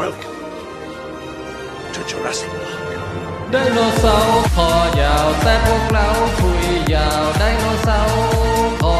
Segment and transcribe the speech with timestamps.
[0.00, 0.38] Welcome
[1.94, 2.88] to Jurassic Park.
[3.50, 6.08] ไดโนเสาร์คอยาวแต่พวกเรา
[6.40, 8.20] คุยยาวไดโนเสาร์
[8.82, 8.96] คอ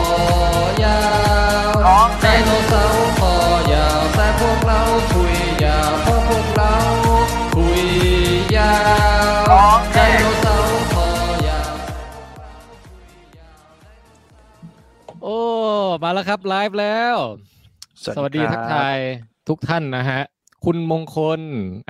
[0.85, 1.01] ยา
[1.69, 1.71] ว
[2.23, 3.35] ไดโนเสาร์คอ
[3.75, 4.81] ยาวแต่พวกเรา
[5.13, 5.35] คุย
[5.65, 6.75] ยาวเพราะพวกเรา
[7.57, 7.85] คุย
[8.57, 8.75] ยา
[9.71, 11.09] วไดโนเสาร์คอ
[11.49, 11.75] ยาว
[15.23, 15.39] โอ้
[16.03, 17.17] มาแล้วครับไลฟ์แล้ว
[18.17, 18.99] สวัสดีทักทาย
[19.49, 20.23] ทุกท่านนะฮะ
[20.65, 21.41] คุณมงคล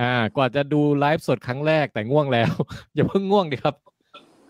[0.01, 2.53] อ่า กว่าจะดูไลฟ์สดครั้งแรกแต่ง่วงแล้ว
[2.95, 3.75] อย่าเพิ่งง่วงดิครับ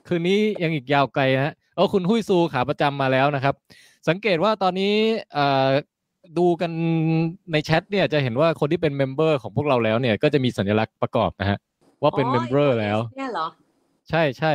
[0.06, 3.54] คืนนี้ยังอีกยาวไกลนะเออคุณหุ้ยซูขาประจำมาแล้วนะครับ
[4.08, 4.94] สังเกตว่าตอนนี้
[5.34, 5.68] เอ่อ
[6.38, 6.70] ดูกัน
[7.52, 11.58] ในแชทเนี่ยจะเห็นว่าคนที่เป็น member ของพวกเราแล้วเนี่ย ก็จะมีสัญลักษณ์ประกอบนะฮะ
[12.02, 13.46] ว่าเป็น member แล้วเนี่ยเหรอ
[14.10, 14.52] ใช่ใช่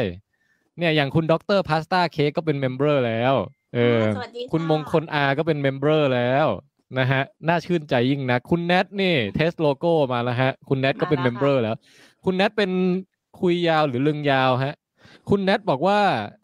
[0.77, 3.33] เนี่ยอย่างคุณด็อกเตอร์พาสต้าเค้กก็เป็น member แล้ว
[3.75, 6.47] เออสวัสดีฮะคุณมงคลอาก็เป็น member แล้ว
[6.99, 11.75] นะฮะ น่าชื่นใจยิ่งนะ คุณแนทนี่ เทสโลโก้มาแล้วฮะ คุณแนทก็เป็น member แล้ว
[12.25, 12.71] คุณแนทเป็น
[13.41, 14.75] คุยยาวหรือลึงยาวฮะ
[15.29, 15.99] คุณแนทบอกว่า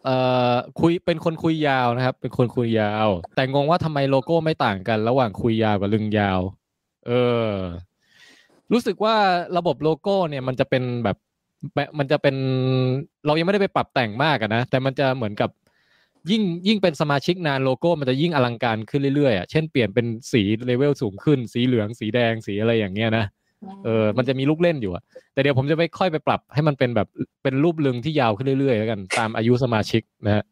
[0.06, 0.16] เอ่
[0.52, 6.39] อ คุย เป็นคนคุยยาวนะครับ เป็นคนคุยยาว แต่งงว่าทำไมโลโก้ไม่ต่างกัน ระหว่างคุยยาวกับลึงยาว
[7.08, 7.11] เอ
[7.48, 7.52] อ
[8.72, 9.16] รู้สึกว่า
[9.58, 11.17] ระบบโลโก้เนี่ยมันจะเป็นแบบ
[11.76, 12.36] แบบมันจะเป็น
[13.26, 15.50] เรายังไม่ได้ไปปรับแต่งมากอะนะ แต่มันจะเหมือนกับ
[16.30, 23.25] ยิ่งยิ่งเป็นสมาชิกนานโลโก้มันจะยิ่งอลังการขึ้นเรื่อยๆอะเช่นเปลี่ยนเป็นสีเลเวลสูงขึ้น สีเหลืองสีแดงสีอะไรอย่างเงี้ยนะ
[23.86, 27.08] เออมันจะมีลูกเล่นอยู่อะแต่เดี๋ยวผมจะไปค่อยไปปรับให้มันเป็นแบบ
[27.44, 30.44] เป็นรูปลึงที่ยาวขึ้นเรื่อยๆแล้วกัน ตามอายุสมาชิกนะฮะ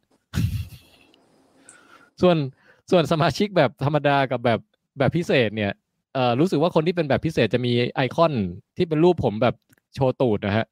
[2.22, 2.38] ส่วน
[2.92, 4.59] ส่วนสมาชิกแบบธรรมดากับแบบ
[5.00, 5.72] แบบพิเศษเนี่ย
[6.14, 8.34] เอ่อรู้สึกว่าคนที่เป็นแบบพิเศษจะมีไอคอน
[8.78, 9.56] ที่เป็นรูปผมแบบ
[9.95, 10.66] โชว์ตูดนะฮะ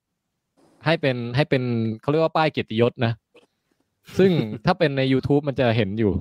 [0.85, 1.63] ให้เป็นให้เป็น
[2.01, 3.13] เขาเรียกว่าป้ายเกียรติยศนะ
[4.17, 4.31] ซึ่ง
[4.65, 6.11] ถ้าเป็นใน YouTube มันจะเห็นอยู่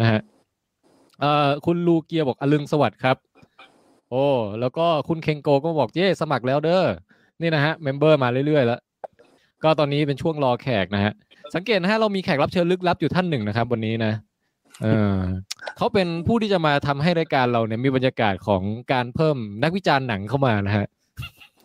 [0.00, 0.20] นะฮะ
[1.20, 3.16] เอ่อคุณลูเกียบอกอลึงสวัสดิ์ครับ
[4.10, 4.26] โอ้
[4.60, 6.84] แล้วก็คุณเคงโกก็บอกเย่สมัครแล้วเด้อ
[7.40, 8.80] นี่นะฮะ member มาเรื่อยๆแล้ว
[9.62, 11.12] ก็ตอนนี้เป็นช่วงรอแขกนะฮะ
[11.54, 14.12] สังเกตนะฮะเรามีแขกรับเชิญลึกลับอยู่ท่านหนึ่งนะครับ วันนี้นะ
[14.82, 15.18] เออ
[15.76, 18.62] เขาเป็นผู้ที่จะมาทำให้รายการเราเนี่ยมีบรรยากาศของ
[18.92, 20.86] การเพิ่มนักวิจารณ์หนังเข้ามานะฮะ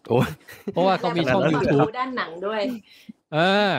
[0.08, 0.30] โอ้ย
[0.74, 2.62] เพราะว่าเขามีช่องแล้วก็ YouTube ด้านหนังด้วย
[3.36, 3.72] อ่า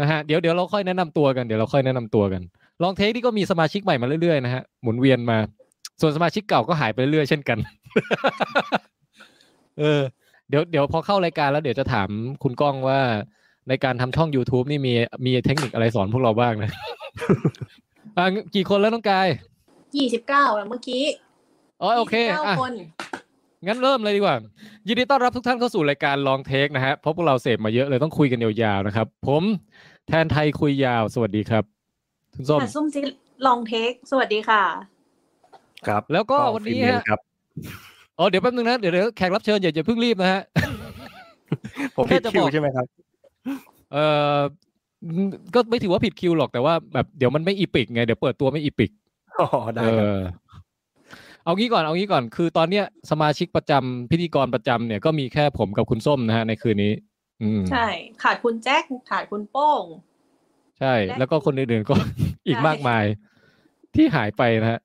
[0.00, 2.42] นะฮะเดี๋ยวเดี๋ยวเราค่อยแนะนำตัวกันเดี๋ยวเราค่อยแนะนำตัวกัน
[2.82, 5.38] ลองเทคที่ก็มีสมาชิกใหม่มาเรื่อยๆนะฮะหมุนเวียนมา
[6.00, 7.58] ส่วนสมาชิกเก่าก็หายไปเรื่อยๆเช่นกัน
[9.78, 10.00] เออ
[10.48, 12.08] เดี๋ยวเดี๋ยวพอเข้ารายการแล้วเดี๋ยวจะถาม
[12.42, 13.00] คุณก้องว่า
[13.68, 14.92] ในการทำช่อง YouTube นี่มี
[15.26, 16.70] มีเทคนิคอะไรสอนพวกเราบ้างนะ
[18.16, 19.28] อะกี่คนแล้วน้องกาย
[19.96, 21.04] ยี่สิบเก้าเมื่อกี้
[21.82, 22.72] อ๋อโอเคยี่สิบอะก้าคน
[23.66, 24.36] งั้นเริ่มเลยดีกว่า
[24.86, 29.42] ยินดีต้อนรับทุกท่านเข้าสู่รายการลองเทคนะฮะเพราะพวกเราเสพมาเยอะเลยต้องคุยกันยาวๆนะครับ ผม
[30.08, 31.64] แทนไทยคุยยาวสวัสดีครับ
[32.34, 33.00] คุณส้มค่ะส้มจิ
[33.46, 34.62] ลองเทคสวัสดีค่ะ
[35.86, 37.20] ครับ แล้วก็วันนี้ฟิล์มฮะครับ
[38.18, 40.42] อ๋อเดี๋ยวแป๊บนึงนะเดี๋ยวเดี๋ยวแขกรับเชิญอย่าอย่าเพิ่งรีบนะฮะ
[41.96, 42.86] ผมแค่ผิดจะคิวบอกใช่ไหมครับ
[43.92, 44.04] เอ่
[44.36, 44.38] อ
[45.54, 48.90] ก็ไม่ถือว่าผิดคิวหรอกแต่ว่าแบบเดี๋ยวมันไม่อีปิกไงเดี๋ยวเปิดตัวไม่อีปิก
[49.40, 50.20] อ๋อได้เอครับอ
[51.48, 56.92] เอางี้ก่อนเอางี้ก่อนคือตอนเนี้ยสมาชิกประจำพิธีกรประจำเนี่ยก็มีแค่ผมกับคุณส้มนะฮะในคืนนี้
[57.42, 57.86] อืมใช่
[58.22, 59.84] ขาดคุณแจ็คขาดคุณโป้ง
[60.80, 61.94] ใช่ และแล้วก็คนอื่นๆก็
[62.46, 63.04] อีกใช่มากมาย
[63.94, 64.80] ที่หายไปนะฮะ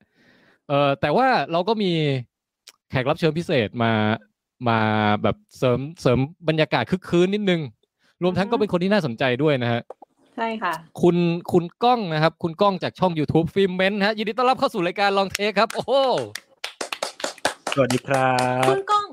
[0.70, 1.92] เออแต่ว่าเราก็มี
[2.90, 3.94] แขกรับเชิญพิเศษมา
[4.70, 4.80] มา
[5.24, 7.62] แบบเสริมเสริมบรรยากาศคึกคืนนิดนึง
[8.24, 9.82] รวมทั้งก็เป็นคนที่น่าสนใจด้วยนะฮะ
[10.36, 11.18] ใช่ค่ะ คุณ
[11.52, 15.94] คุณก้องนะครับ คุณก้องจากช่อง YouTube ฟิล์มเมนฮะยินดีต้อนรับเข้าสู่รายการลองเทคครับ โอ้โห
[17.76, 19.06] สวัสดีครับ คุณก้อง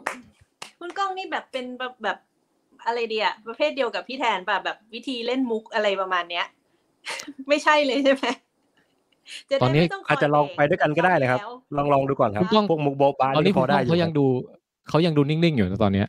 [0.81, 2.19] คุณก้องนี่แบบเป็นแบบแบบ
[2.87, 6.47] อะไรเดียประเภทเดียวกับพี่แทนป่ะแบบวิธีเล่นมุกอะไรประมาณเนี้ย
[7.49, 8.25] ไม่ใช่เลยใช่ไหม
[9.51, 14.27] จะได้ไม่ต้งคยอาจจะลองไปด้วยกันก็ได้เลยครับแล้วลองลองดูก่อนครับคุณก้องพวกมุกโบ๊ะบ้าตอนนี้นี่คุพณอก้ได้องอยู่เขายังดู
[14.89, 16.07] เขายังดูนิ่งๆอยู่นะตอนเนี้ย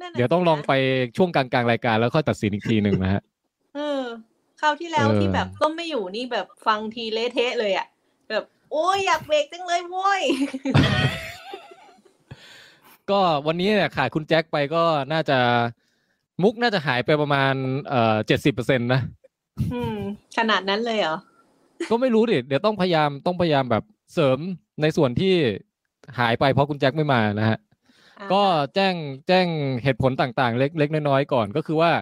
[0.00, 0.72] นั่นน่ะเดี๋ยวต้องสิลองนะไป
[1.16, 3.22] ช่วงกลางๆรายการแล้วค่อยตัดสินอีกทีหนึ่งนะฮะ
[3.74, 4.02] เออ
[4.60, 7.86] คราวที่แล้วเออที่แบบต้มไม่อยู่นี่แบบฟังทีเละเทะเลยอะ
[8.30, 10.22] แบบ โอ้ยอยากเบรกจังเลยโว้ย
[13.10, 14.82] ก็วันนี้เนี่ยขาดคุณแจ็คไปก็
[15.12, 15.38] น่าจะ
[16.42, 17.54] มุกน่าจะหายไปประมาณ
[17.88, 19.00] เอ่อเจ็ดสิบเปอร์เซ็นต์นะ
[19.72, 19.96] อืม
[20.38, 21.16] ขนาดนั้นเลยเหรอ
[21.90, 23.84] ก็ไม่รู้ดิเดี๋ยวต้องพยายามต้องพยายามแบบ
[24.14, 24.38] เสริม
[24.82, 25.34] ในส่วนที่
[26.18, 27.58] หายไปเพราะคุณแจ็คไม่มานะฮะ
[28.18, 28.42] อ่าก็
[28.74, 28.94] แจ้ง
[29.28, 29.46] แจ้ง
[29.82, 31.92] เหตุผลต่างๆ เล็กเล็กน้อยๆก่อนก็คือว่า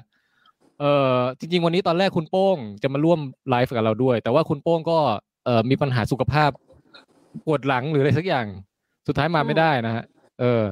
[0.81, 3.21] เออจริง ๆ วันนี้ตอนแรกคุณโป้งจะมาร่วม
[3.51, 4.99] ไลฟ์กับเราด้วย แต่ว่าคุณโป้งก็
[5.45, 6.51] เออมีปัญหาสุขภาพ
[7.47, 8.47] ปวดหลังหรืออะไรสักอย่าง
[9.07, 10.05] สุดท้ายมาไม่ได้นะฮะ
[10.41, 10.63] เออ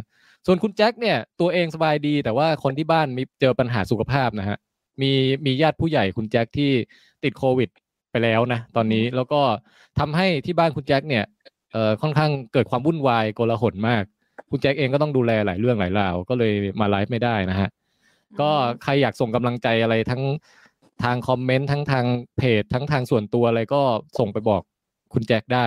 [0.47, 4.59] ส่วนคุณแจ็คเนี่ยตัวเองสบายดี แต่ว่าคนที่บ้านมีเจอปัญหาสุขภาพนะฮะ
[5.03, 5.11] มี
[5.47, 6.71] มีญาติผู้ใหญ่คุณแจ็คที่
[7.25, 7.69] ติดโควิด
[8.11, 9.41] ไปแล้วนะตอนนี้แล้วก็
[9.99, 11.25] ทำให้ที่บ้านคุณแจ็คเนี่ย
[11.73, 17.69] เอ่อค่อนข้างเกิดความวุ่นวายโกลาหลมากคคุณแจ็คเองก็ต้องดูแลหลายเรื่องหลายราว ก็เลยมาไลฟ์ไม่ได้นะฮะ
[18.41, 18.51] ก็
[18.83, 20.23] ใครอยากส่งกำลังใจอะไรทั้ง
[21.03, 22.05] ทางคอมเมนต์ทั้งทาง
[22.39, 23.83] เพจทั้งทางส่วนตัวอะไรก็
[24.19, 24.63] ส่งไปบอก
[25.13, 25.67] คุณแจ็คได้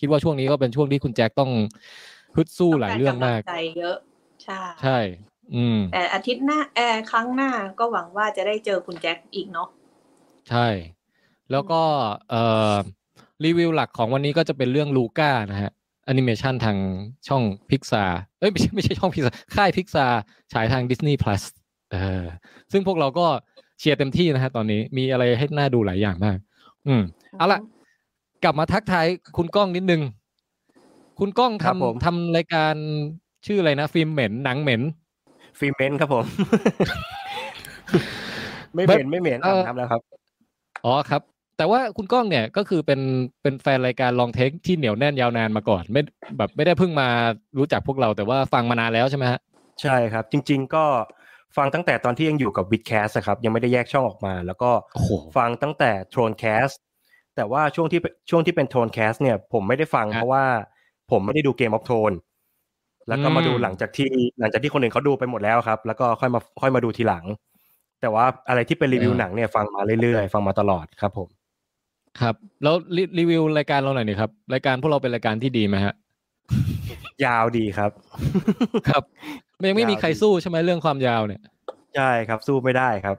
[0.00, 1.50] คิดว่าช่วงนี้ก็เป็นช่วงที่คุณแจ็คต้อง
[2.36, 3.96] ฮึดสู้หลายเรื่องมากต้กำลัใจเยอะ
[4.42, 4.98] ใช่ ใช่
[5.54, 9.68] อืม แต่อาทิตย์หน้าแอร์ครั้งหน้าก็หวังว่าจะได้เจอคุณแจ็คอีกเนาะ
[10.50, 10.68] ใช่
[11.50, 11.82] แล้วก็
[12.30, 12.42] เอ่
[12.72, 12.74] อ
[13.44, 15.70] รีวิวหลักของวันนี้ก็จะเป็นเรื่องลูก้านะฮะ
[16.04, 16.78] แอนิเมชันทาง
[17.28, 18.04] ช่องพิกซา
[18.38, 20.06] เอ้ยไม่ใช่ไม่ใช่ช่องพิกซาค่ายพิกซา
[20.52, 21.42] ฉายทาง Disney Plus
[21.92, 22.24] เออ
[22.72, 23.26] ซึ่งพวกเราก็
[23.78, 26.38] เชียร์เต็มที่นะฮะตอนนี้มีอะไรให้น่าดูหลายอย่างมาก
[26.86, 27.02] อืม
[27.38, 27.60] เอาละ
[28.44, 29.06] กลับมาทักทาย
[29.36, 30.02] คุณก้องนิดนึง
[31.18, 32.74] คุณก้องครับผมทำทำรายการ
[33.46, 34.82] ชื่ออะไรนะ ฟิล์มเหม็นหนังเหม็น
[35.58, 36.24] ฟิล์มเมนครับผม
[38.74, 40.00] ไม่เหม็นไม่เหม็นเอ่อทำแล้วครับ
[40.84, 41.22] อ๋อครับ
[41.58, 43.00] แต่ว่าคุณก้องเนี่ยก็คือเป็น
[43.42, 46.02] เป็นแฟนรายการ Long Take ที่เหนียวแน่นยาวนานมาก่อน ไม่
[46.38, 47.08] แบบไม่ได้เพิ่งมา
[47.58, 49.40] รู้จักพวกเราแต่ว่าฟังมานานแล้วใช่ไหมฮะ
[49.82, 50.84] ใช่ครับ จริง ๆ ก็
[51.56, 56.68] ฟังตั้งแต่ตอนที่ยังอยู่กับ WiTcast ครับยังไม่ได้แยกช่องออกมา แล้วก็โอ้โหฟังตั้งแต่โทนแคส
[57.36, 58.00] แต่ว่าช่วงที่
[58.30, 60.46] ช่วงที่เป็นโทนแคสเนี่ย ผมไม่ได้ฟังฮะเพราะว่า
[61.10, 62.12] ผมไม่ได้ดูเกมออฟโทน
[63.08, 64.08] แล้วก็มาดูอืมหลังจากที่
[64.40, 67.24] หลังจากที่คนอื่นเขาดูไปหมดแล้วครับ แล้วก็ค่อยมาค่อยมาดูทีหลัง
[68.00, 71.28] แต่ว่าอะไรที่เป็นรีวิวหนังเนี่ยฟังมาเรื่อยๆ ฟังมาตลอดครับ ผม
[72.20, 75.94] ครับ แล้วรีรีวิวรายการเราหน่อยนี่ครับรายการพวกเราเป็นรายการที่ดีไหมฮะ
[77.24, 77.90] ยาวดีครับ
[78.88, 79.02] ครับ
[79.60, 81.42] มันยังไม่มีใครสู้ใช่ไหมเรื่องความยาวเนี่ย
[81.96, 83.16] ใช่ครับ สู้ไม่ได้ครับ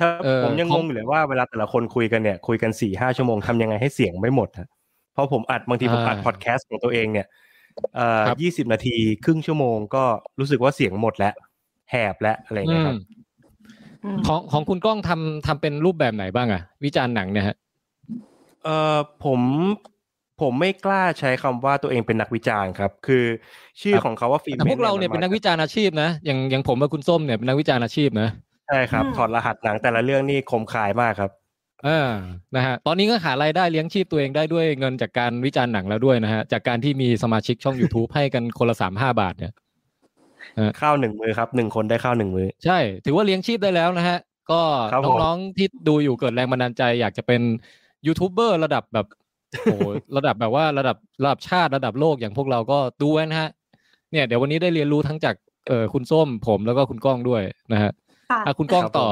[0.00, 4.68] ถ้าเออผมยังของงงอยู่เลยว่าเวลาแต่ละคนคุยกันเนี่ย คุยกันสี่ห้าชั่วโมงทำยังไงให้เสียงไม่หมดฮะ
[5.12, 7.26] เพราะผมอัดบางทีผมอัดพอดแคสต์ของตัวเองเนี่ย
[7.94, 10.04] เอ่อครับยี่สิบนาทีครึ่งชั่วโมงก็
[10.38, 11.34] รู้สึกว่าเสียงหมดแล้ว
[11.90, 12.96] แหบแล้วอะไรอย่างอืเงี้ยคมรับ
[14.04, 17.56] อืมของของคุณก้องทำทำเป็นรูปแบบไหนบ้างอะวิจารณ์หนังเนี่ยฮะ
[18.64, 19.40] เอ่อผม
[20.40, 23.24] ผมไม่กล้าใช้คำว่าตัวเองเป็นนักวิจารณ์ครับ คือ
[23.80, 28.28] ชื่อครับของเขาว่าฟิล์มแต่พวกเราเนี่ยเป็นนักวิจารณ์อาชีพนะอย่างอย่างผมกับคุณส้มเนี่ยเป็นนักวิจารณ์อาชีพนะ
[28.68, 32.12] ใช่ครับอืมถอดรหัสหนังแต่ละเรื่องนี่คมคายมากครับเออ
[32.56, 39.52] นะฮะตอนนี้ก็หารายได้เลี้ยงชีพตัวเองได้ด้วยเงินจากการวิจารณ์หนังแล้วด้วยนะฮะจากการที่มีสมาชิกช่อง YouTube ให้กันคนละสามห้าบาทเนี่ย
[40.80, 44.18] ข้าวหนึ่งมือครับหนึ่งคนได้ข้าวหนึ่งมือ ใช่ ถือว่าเลี้ยงชีพได้แล้วนะฮะ
[44.50, 44.60] ก็
[44.92, 47.40] ครับผมน้องๆที่ดูอยู่เกิดแรงบันดาลใจ อยากจะเป็น
[48.06, 49.06] ยูทูบเบอร์ระดับแบบ
[49.62, 49.80] โอ้โห
[50.16, 53.50] ระดับแบบว่าระดับระดับชาติระดับโลกอย่างพวกเราก็ดูไว้นะฮะ
[54.12, 55.34] เนี่ยเดี๋ยววันนี้ได้เรียนรู้ทั้งจาก
[55.68, 57.42] เออคุณส้มผมแล้วก็คุณก้องด้วย
[57.72, 57.92] นะฮะ
[58.30, 59.08] ค่ะอะคุณก้องต่อ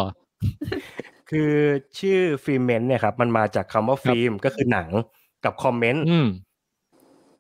[1.31, 1.53] คือ
[1.99, 4.89] ชื่อฟิล์มเมนต์เนี่ยครับ มันมาจากคำว่าฟิล์มก็คือหนัง
[5.45, 6.29] กับคอมเมนต์อืม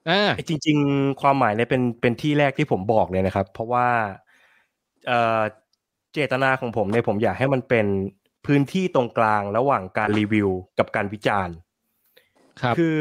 [0.09, 3.89] อ่าจริง ๆ ความหมายเนี่ยเป็นเป็นที่แรกที่ผมบอกเลยนะครับ เพราะว่า
[5.07, 5.41] เอ่อ
[6.13, 7.87] เจตนาของผมเนี่ยผมอยากให้มันเป็น
[8.47, 10.49] พื้นที่ตรงกลางระหว่างการรีวิว
[10.79, 11.55] กับการวิจารณ์
[12.63, 12.99] ครับ คือ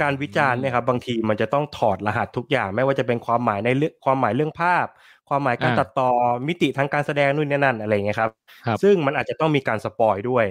[0.00, 4.86] การวิจารณ์เนี่ยครับบางทีมันจะต้องถอดรหัสทุกอย่าง ไม่ว่าจะเป็นความหมายในเรื่องความหมายเรื่องภาพ
[5.28, 6.10] ความหมายการอ่าตัดต่อ
[6.48, 8.30] มิติทางการแสดงนู่นนี่นั่นอะไรอย่างเงี้ยครับ
[8.66, 10.44] ครับ ซึ่งมันอาจจะต้องมีการ spoil ด้วย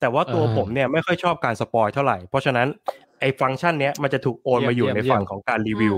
[0.00, 2.68] แต่ว่าตัวอ่าผมเนี่ยไม่ค่อยชอบการ spoil เท่าไหร่ เพราะฉะนั้น
[3.20, 5.96] ไอ้ฟังก์ชันเนี้ยมันจะถูกโอนเยี่ยมมาอยู่เยี่ยมในเยี่ยมฝั่งของการรีวิว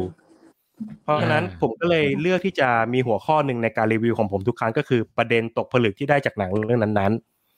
[1.03, 7.13] เพราะฉะนั้นอ่าผมก็เลยเลือกที่จะมีหัวข้อหนึ่งในการรีวิวของผมทุกครั้งก็คือประเด็นตกผลึกที่ได้จากหนังเรื่องนั้น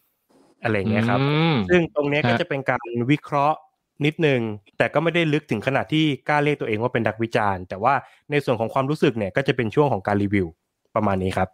[0.08, 3.58] ๆอะไรอย่างเงี้ยครับอืมซึ่งตรงเนี้ยก็ฮะจะเป็นการวิเคราะห์
[4.04, 4.40] นิดนึง
[4.78, 7.94] แต่ก็ไม่ได้ลึกถึงขนาดที่กล้าเรียกตัวเองว่าเป็นนักวิจารณ์ แต่ว่า
[8.30, 10.46] ในส่วนของความรู้สึกเนี่ยก็จะเป็นช่วงของการรีวิว
[10.94, 11.48] ประมาณนี้ครับ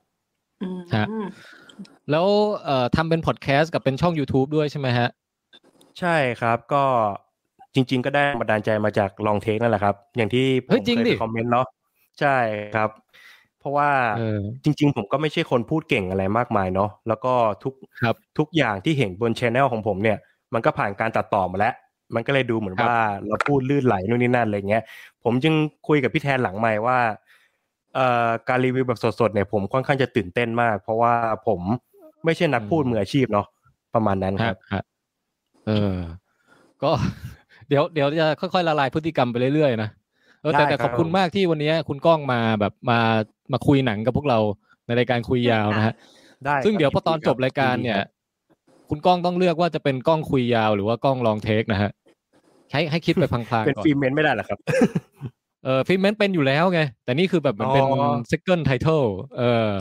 [0.62, 1.06] อืมฮะ
[2.10, 2.26] แล้ว
[2.64, 5.08] เอ่อทำเป็นพอดแคสต์กับเป็นช่อง YouTube ด้วยใช่ไหมฮะ
[5.98, 6.84] ใช่ครับก็
[7.74, 11.66] จริง ๆ ก็ได้แรงบันดาลใจมาจากลองเทคนั่นแหละครับ อย่างที่ผเฮ้ยมจริงเคยดิไปคอมเมนต์เนาะ
[12.20, 12.36] ใช่
[12.76, 12.90] ครับ
[13.58, 20.18] เพราะว่าเออจริง ๆ ผมก็ไม่ใช่คนพูดเก่งอะไรมากมายเนาะแล้วก็ทุกครับทุกอย่างที่เห็นบนช anel ของผมเนี่ย
[20.54, 21.74] มันก็ผ่านการตัดต่อมาแล้ว
[22.14, 24.82] มันก็เลยดูเหมือนครับว่าเราพูดลื่นไหลนู่นนี่นั่นอะไรเงี้ย
[25.24, 25.54] ผมจึง
[25.88, 26.98] คุยกับพี่แทนหลังใหม่ว่า
[27.94, 31.12] เอ่อการรีวิวแบบสดๆเนี่ยผมค่อนข้างจะตื่นเต้นมาก เพราะว่า
[31.46, 31.60] ผม
[32.24, 33.46] ไม่ใช่นักพูดมืออาชีพเนาะ
[33.94, 34.82] ประมาณนั้นคฮะรับฮะ
[35.66, 35.96] เออ
[36.82, 36.90] ก็
[37.68, 39.90] เดี๋ยวเดี๋ยวจะค่อยๆละลายพฤติกรรมไปเรื่อยๆนะ
[40.40, 42.98] เออแต่ได้แต่คขรับอบคุณมากที่วันนี้คุณก้องมาแบบมา
[43.52, 44.38] มาคุยหนังกับพวกเรา
[44.86, 45.94] ในรายการคุยยาวนะฮะ
[46.46, 47.98] ได้ซึ่งครับเดี๋ยวพอตอนจบรายการเนี่ย
[48.90, 51.90] คุณก้องต้องเลือกว่าจะเป็นกล้องคุยยาวหรือว่ากล้องลองเทคนะฮะ
[52.72, 54.58] ให้ให้คิดไปพลางๆเป็นก่อนฟิล์มเมนต์ไม่ได้เหรอครับ
[55.64, 59.06] เออฟิล์มเมนต์เป็นอยู่แล้วไง แต่นี่คือแบบเหมันเป็นอ๋อ second title
[59.38, 59.74] เออ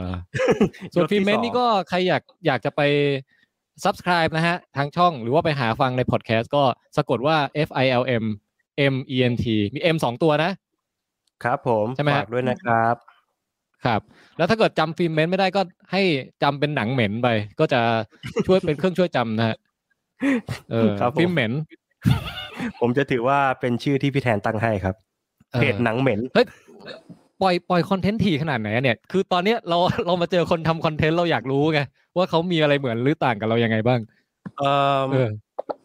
[0.93, 2.81] ส่วนยศที่ฟิล์มเมนสอต์งนี่ก็ใครอยากอยากจะไป
[3.83, 6.63] subscribe นะฮะ ทางช่องหรือว่าไปหาฟังในพอดแคสต์ก็
[6.97, 8.25] สะกดว่า F I L M
[8.93, 10.51] M E N T มี M สองตัวนะ
[11.43, 12.95] ครับผมใช่ไหมฮะฝากด้วยนะครับ
[13.85, 14.01] ครับ
[14.37, 15.61] แล้วถ้าเกิดจำฟิล์มเมนต์ไม่ได้ก็
[15.91, 16.01] ให้
[16.43, 17.27] จำเป็นหนังเหม็นไป
[17.59, 17.81] ก็จะ
[18.47, 19.57] ช่วยเป็นเครื่องช่วยจำนะฮะ
[20.71, 21.51] เออครับผมฟิล์มเหม็น
[22.81, 24.95] ผมจะถือว่าเป็นชื่อที่พี่แทนตั้งให้ครับ
[25.53, 26.45] ออเพจหนังเหม็นเฮ้ย
[27.41, 31.79] ปล่อยปล่อยคอนเทนต์ถี่ขนาดไหนอะเนี่ย คือตอนเนี้ยเราเรามาเจอคนทำคอนเทนต์เราอยากรู้ไง
[32.17, 33.99] ว่าเขามีอะไรเหมือนหรือต่างกับเรายังไงบ้าง
[34.59, 35.29] เอ่อเออ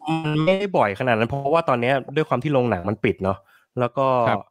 [0.07, 3.37] มันไม่ได้บ่อยขนาดนั้น เพราะว่าตอนเนี้ยด้วยความที่โรงหนังมันปิดเนาะ
[3.79, 4.41] แล้วก็ครับ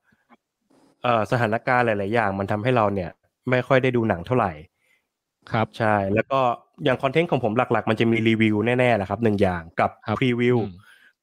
[1.02, 3.11] เอ่อสถานการณ์หลาย ๆ อย่าง มันทำให้เราเนี่ย
[3.50, 4.52] ไม่ค่อยได้ดูหนังเท่าไหร่
[5.52, 6.38] ครับใช่แล้วก็
[6.85, 10.75] อย่างคอนเทนต์ของผมหลัก ๆ มันจะมีรีวิวแน่ๆแหละครับหนึ่งอย่างกับครับพรีวิวอืม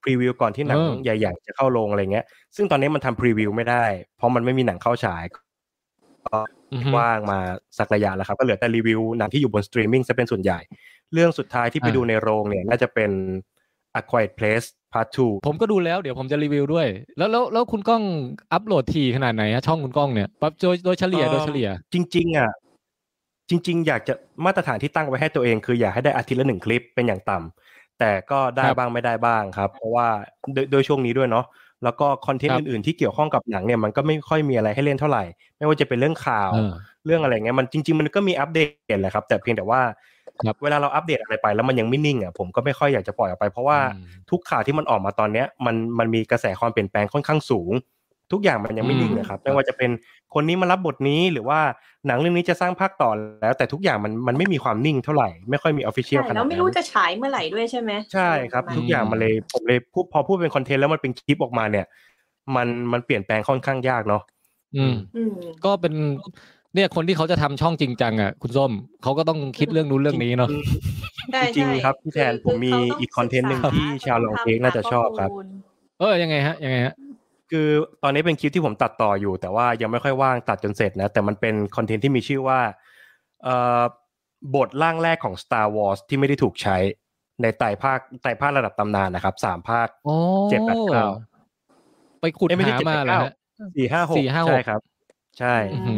[0.04, 3.84] พรีวิวก่อนที่หนังเออใหญ่ๆจะเข้าโรงอะไรเงี้ย ซึ่งตอนนี้มันทำพรีวิวไม่ได้
[4.18, 5.24] เพราะมันไม่มีหนังเข้าฉาย
[6.74, 7.40] อือฮึว่างมา
[7.78, 10.60] สักระยะแล้วครับ ก็เหลือแต่รีวิวหนังที่อยู่บนสตรีมมิ่งจะเป็นส่วนใหญ่
[11.14, 13.12] เรื่องสุดท้ายที่ไปอ่าดูในโรงเนี่ย น่าจะเป็น
[14.00, 18.03] A Quiet Place Part 2ผมก็ดูแล้วเดี๋ยวผมจะรีวิวด้วย แล้วแล้วแล้วคุณก้อง
[18.53, 22.50] อัปโหลดถี่ขนาดไหนฮะช่องคุณก้องเนี่ยปั๊บโดยโดยเฉลี่ยเอ่อโดยเฉลี่ย จริง ๆ อะ
[23.50, 24.13] จริง ๆ อยากจะ
[24.46, 30.08] มาตรฐานที่ตั้งไว้ให้ตัวเองคืออยากให้ได้อาทิตย์ละหนึ่งคลิปเป็นอย่างต่ำแต่ก็ได้ครับบ้างไม่ได้บ้างครับ เพราะว่า
[30.53, 31.46] โดยโดยช่วงนี้ด้วยเนาะ
[31.84, 35.24] แล้วก็คอนเทนต์ครับอื่นๆที่เกี่ยวข้องกับหนังเนี่ยมันก็ไม่ค่อยมีอะไรให้เล่นเท่าไหร่
[35.58, 36.72] ไม่ว่าจะเป็นเรื่องข่าวเออ
[37.06, 38.60] เรื่องอะไรเงี้ยมันจริง ๆ มันก็มีอัปเด
[38.96, 39.98] ตแหละครับ แต่เพียงแต่ว่าครับ
[40.64, 47.74] เวลาเราอัปเดตอะไรไปแล้วมันยังไม่นิ่งอะผมก็ไม่ค่อยอยากจะปล่อยออกไป เพราะว่าอืมทุกข่าวที่มันออกมาตอนเนี้ยมันมันมีกระแสความเปลี่ยนแปลงค่อนข้างสูง
[48.32, 49.90] ทุกอย่างมันยังไม่นิ่งอืมนะครับไม่ว่าจะเป็น
[50.34, 51.60] คนนี้มารับบทนี้หรือว่า
[52.08, 53.10] หนังเรื่องนี้จะสร้างภาคต่อ
[53.42, 61.86] แล้ว แต่ทุกอย่างมันมันไม่มีความนิ่งเท่าไหร่ไม่ค่อยมีออฟฟิเชียลใช่ขนาดแล้วนั้นไม่รู้จะฉายเมื่อไหร่ด้วยใช่ไหมใช่ครับปะมาณทุกอย่างมันเลยผมเลยพูดพอพูดเป็นคอนเทนต์แล้วมันเป็นคลิปออกมาเนี่ย
[62.56, 64.24] มันมันเปลี่ยนแปลงค่อนข้างยากเนาะ
[64.78, 65.94] อืมอืมก็เป็น
[66.78, 68.72] เนี่ยคนที่เขาจะทำช่องจริงจังอะคุณส้ม
[69.04, 70.50] เขาก็ต้องคิดเรื่องนู้นเรื่องนี้เนาะ
[71.32, 75.48] ใช่จริงใช่ๆครับพี่แทนผมมีเขาต้งอีกคอนเทนต์หนึ่งศึกษที่ชาวลองเทคน่าจะชอบครับหาข้มูล
[76.00, 76.94] เออยังไงฮะยังไงฮะ
[77.52, 77.68] คือ
[78.04, 82.60] ตอนนี้เป็นคลิปที่ผมตัดต่ออยู่ แต่ว่ายังไม่ค่อยว่างตัดจนเสร็จนะ แต่มันเป็นคอนเทนต์ที่มีชื่อว่า
[83.44, 83.82] เอ่อ
[84.56, 86.78] บทร่างแรกของ Star Wars ที่ไม่ได้ถูกใช้
[87.42, 90.16] ในไต่ภาคไต่ภาคระดับตำนานนะครับสามภาคโอ้
[90.50, 91.06] เจ็ดแปดเก้า
[92.22, 93.34] ไปขุดเอ้ยไม่ใช่หาเจ็ดแปมาดแล้วเก้าฮะ
[93.76, 94.82] สี่ห้าหกสี่ห้าหกใช่ครับ
[95.40, 95.94] ใช่อือื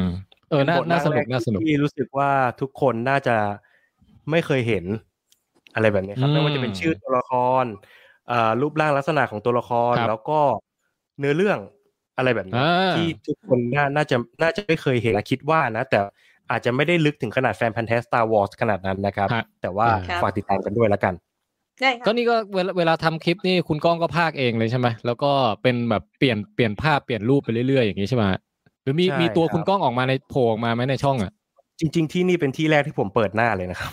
[0.00, 0.04] ม
[0.50, 3.36] เออน่าป็บทน่าสนุกร่งแรน่าสนุกที่รู้สึกว่าทุกคนน่าจะ
[4.30, 4.84] ไม่เคยเห็น
[5.74, 7.64] อะไรแบบนี้ครับอืมไม่ว่าจะเป็นชื่อตัวละคร
[8.30, 10.40] อ่ารูปร่างลักษณะของตัวละครครับแล้วก็
[11.18, 11.58] เนื้อเรื่อง
[12.16, 15.98] อะไรแบบนี้อ่าที่ทุกคนน่าน่าจะน่าจะไม่เคยเห็นและคิดว่านะ แต่
[16.50, 21.14] อาจจะไม่ได้ลึกถึงขนาดแฟนพันธ์แท้ Star Wars ขนาดนั้นนะครับฮะแต่ว่าครับฝากติดตามกันด้วยแล้วกัน
[21.80, 28.45] ได้คก็รับนี่ก็เวลาเวลาทำคลิปนี่คุณก้องก็พากเองเลยใช่ไหมแล้วก็เป็นแบบเปลี่ยนเปลี่ยนภาพเปลี่ยนรูปไปเรื่อยๆอย่างนี้ใช่ไหมฮะห
[28.86, 31.32] รือมีใช่มีตัวครับคุณก้องออกมาในโผล่ออกมาไหมในช่องอะ
[31.80, 33.92] จริง ๆ ที่นี่เป็นที่แรกที่ผมเปิดหน้าเลยนะครับ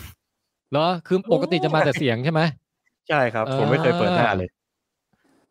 [0.70, 2.40] เหรอคือปกติจะมาแต่เสียงใช่ไหม
[3.08, 4.48] ใช่ครับ ผมไม่เคยเปิดหน้าเลย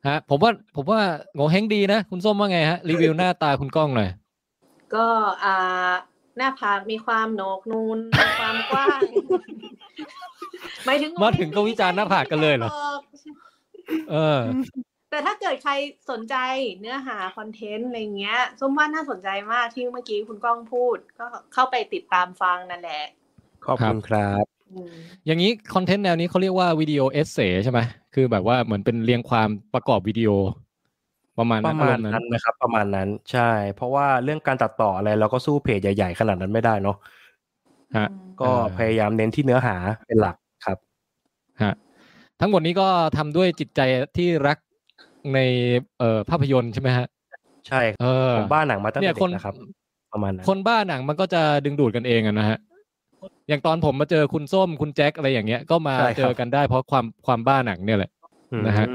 [0.07, 0.99] ฮะ ผมว่าผมว่า
[1.35, 4.09] โงเฮงดีนะ คุณส้มว่าไงฮะ รีวิวหน้าตาคุณก้องหน่อย
[4.95, 5.05] ก็
[5.43, 5.55] อ่า
[6.37, 8.99] หน้าผากมีความโหนกนูนมีความกว้าง
[10.85, 12.69] หมายถึงมาถึงก็วิจารณ์หน้าผากกันเลยเหรอ
[14.11, 14.39] เออ
[15.13, 15.73] แต่ถ้าเกิดใคร
[16.11, 16.35] สนใจ
[16.79, 23.03] เนื้อหาคอนเทนต์อะไรเงี้ยส้มว่าน่าสนใจมากที่เมื่อกี้คุณก้องพูด ก็เข้าไปติดตามฟังนั่นแหละ
[23.65, 24.93] ขอบคุณครับอืม
[25.25, 27.79] อย่างนี้คอนเทนต์แนวนี้เขาเรียกว่าวิดีโอเอเซใช่ไหม
[28.13, 30.29] คือแบบว่าเหมือนเป็นเรียงความประกอบวิดีโอ
[31.39, 36.97] ประมาณปนั้นระมาณอณ์นั้นนะครับ ประมาณนั้นใช่ เพราะว่าเรื่องการตัดต่ออะไรเราก็สู้เพจใหญ่ ๆ ขนาดนั้นไม่ได้เนาะ
[37.97, 38.07] ฮะ
[38.41, 39.75] ก็อ่าพยายามเน้นที่เนื้อหา
[40.07, 40.77] เป็นหลักครับ
[41.63, 41.73] ฮะ
[42.39, 43.81] ทั้งหมดนี้ก็ทำด้วยจิตใจ
[44.17, 44.57] ที่รัก
[45.33, 45.39] ใน
[45.99, 47.07] เอ่อภาพยนตร์ใช่ไหมฮะ
[47.67, 49.55] ใช่ครับเออผมบ้าหนังมาตั้งเนี่แต่ยคนเด็กนะครับ
[50.13, 52.57] ประมาณนั้นคนบ้าหนังมันก็จะดึงดูดกันเองอะนะฮะ
[53.49, 58.11] อย่างตอนผมมาเจอคุณส้มคุณแจ็คอะไรอย่างเงี้ยก็มาใช่ครับเจอกันได้เพราะความความบ้าหนังเนี่ยแหละ
[58.51, 58.87] อืมนะฮะ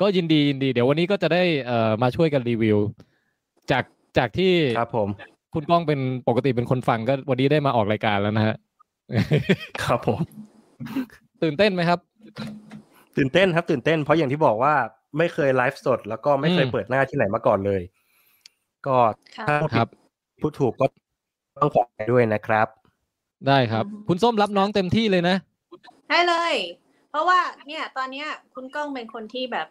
[0.00, 2.78] ก็ยินดียินดี เดี๋ยววันนี้ก็จะได้เอ่อมาช่วยกันรีวิว
[3.70, 3.84] จาก
[4.18, 5.08] จากที่ครับผม
[5.54, 8.54] คุณก้องเป็นปกติเป็นคนฟังก็วันนี้ได้มาออกรายการแล้วนะฮะ
[9.84, 10.20] ครับผม
[11.42, 11.98] ตื่นเต้นไหมครับ
[13.16, 14.74] ตื่นเต้นครับ ตื่นเต้นเพราะอย่างที่บอกว่า
[15.18, 17.82] ไม่เคยไลฟ์สด แล้วก็ไม่เคยอืมเปิดหน้าที่ไหนมาก่อนเลย
[18.86, 18.96] ก็
[19.36, 19.88] ค่ะถ้าครับ
[20.40, 20.86] พูดถูกก็
[21.58, 22.68] ต้องขอไปด้วยนะครับ
[23.48, 25.36] ได้ครับ คุณส้มรับน้องเต็มที่เลยนะ
[26.08, 26.54] ได้เลย
[27.10, 29.66] เพราะว่าเนี่ย ตอนเนี้ย คุณก้องเป็นคนที่แบบ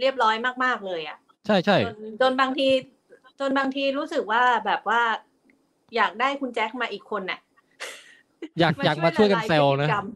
[0.00, 2.68] เรียบร้อยมากๆเลยอะใช่ใช่จนจนบางที
[3.40, 5.02] จนบางทีรู้สึกว่าแบบว่า
[5.96, 7.40] อยากได้คุณแจ็คมาอีกคนน่ะ
[8.60, 10.06] อยากอยากมาช่วยกันแซวนะละลายพฤติกรรม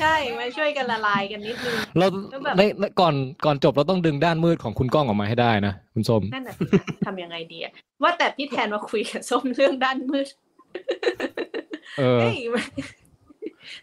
[0.00, 3.14] ใช่มาช่วยกันละลายกันนิดนึงเราแล้วแบบในในก่อน
[3.44, 7.72] ก่อนจบเราต้องดึงด้านมืดของคุณก้องออกมาให้ได้นะคุณส้มนั่นน่ะสิคะทำยังไงดีอะ
[8.02, 10.28] ว่าแต่พี่แทนมาคุยกับส้มเรื่องด้านมืด
[11.98, 12.36] เออเฮ้ย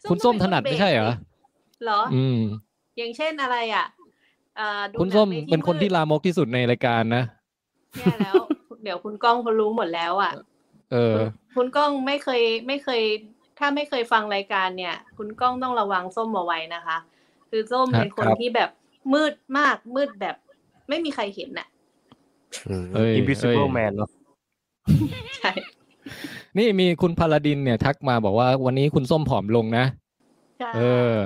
[0.10, 1.12] คุณส้มถนัดไม่ใช่เหรอ
[1.84, 2.40] เหรอ อืม
[2.98, 3.86] อย่างเช่นอะไรอะ
[4.58, 7.24] เอ่อดูคุณส้มหงใเป็นคนที่มืดลามกที่สุดในรายการนะ
[8.00, 8.36] แย่แล้ว
[8.84, 10.32] เดี๋ยวคุณก้องเขารู้หมดแล้วอะ
[10.92, 11.16] เออ
[11.56, 13.02] คุณก้องไม่เคยไม่เคย
[13.64, 16.98] ถ้าไม่เคยฟังรายการเนี่ย คุณก้องต้องระวังส้มเอาไว้นะคะ
[17.50, 18.70] คือส้มครับเป็นคนครับที่แบบ
[19.14, 20.36] มืดมากมืดแบบ
[20.90, 21.68] ไม่มีใครเห็นน่ะ
[22.94, 24.10] เอ้ย Invisible เอ้ย Man เนาะ
[25.38, 25.52] ใช่
[26.58, 29.86] นี่มีคุณพาลาดินเนี่ย ทักมาบอกว่าวันนี้คุณส้มผอมลงนะ
[30.60, 30.82] ใช่เอ
[31.16, 31.18] อ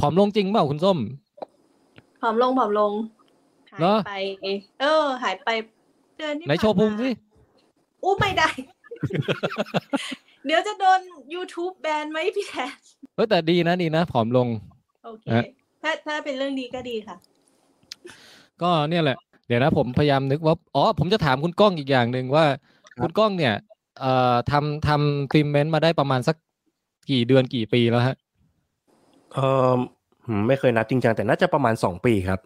[0.00, 0.98] ผอมลงจริงเปล่าคุณส้ม
[2.20, 2.92] ผอมลงผอมลง
[3.70, 4.14] หาเหรยอไป
[4.80, 5.50] เออ หายไป
[6.16, 7.08] เดือนที่ไหนโชว์พุงสิ
[8.02, 8.48] อู้ไม่ได้
[10.46, 11.00] เดี๋ยวจะโดน
[11.34, 12.74] YouTube แบนไหมพี่แทน
[13.14, 14.48] เออแต่ดีนะดีนะผอมลง
[15.04, 15.44] โอเคฮะ
[15.82, 17.16] ถ้าถ้าเป็นเรื่องดีก็ดีค่ะ
[18.62, 22.44] ก็เนี่ยแหละ เดี๋ยวนะผมพยายามนึกว่าอ๋อผมจะถามคุณก้องอีกอย่างหนึ่งว่า
[23.02, 23.54] คุณก้องเนี่ย
[24.00, 26.36] เอ่อทำทำฟิล์มเมนต์มาได้ประมาณสัก
[27.10, 28.16] กี่เดือนกี่ปีแล้วฮะ
[29.32, 29.38] เอ
[29.68, 29.70] อ
[30.26, 32.40] หืมไม่เคยนับจริงจังแต่น่าจะประมาณสองปีครับ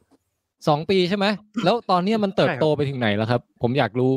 [0.69, 1.27] สองปีใช่ไหม
[1.65, 4.15] แล้วตอนเนี้ยมันเติบโตไปถึงไหนแล้วครับ ผมอยากรู้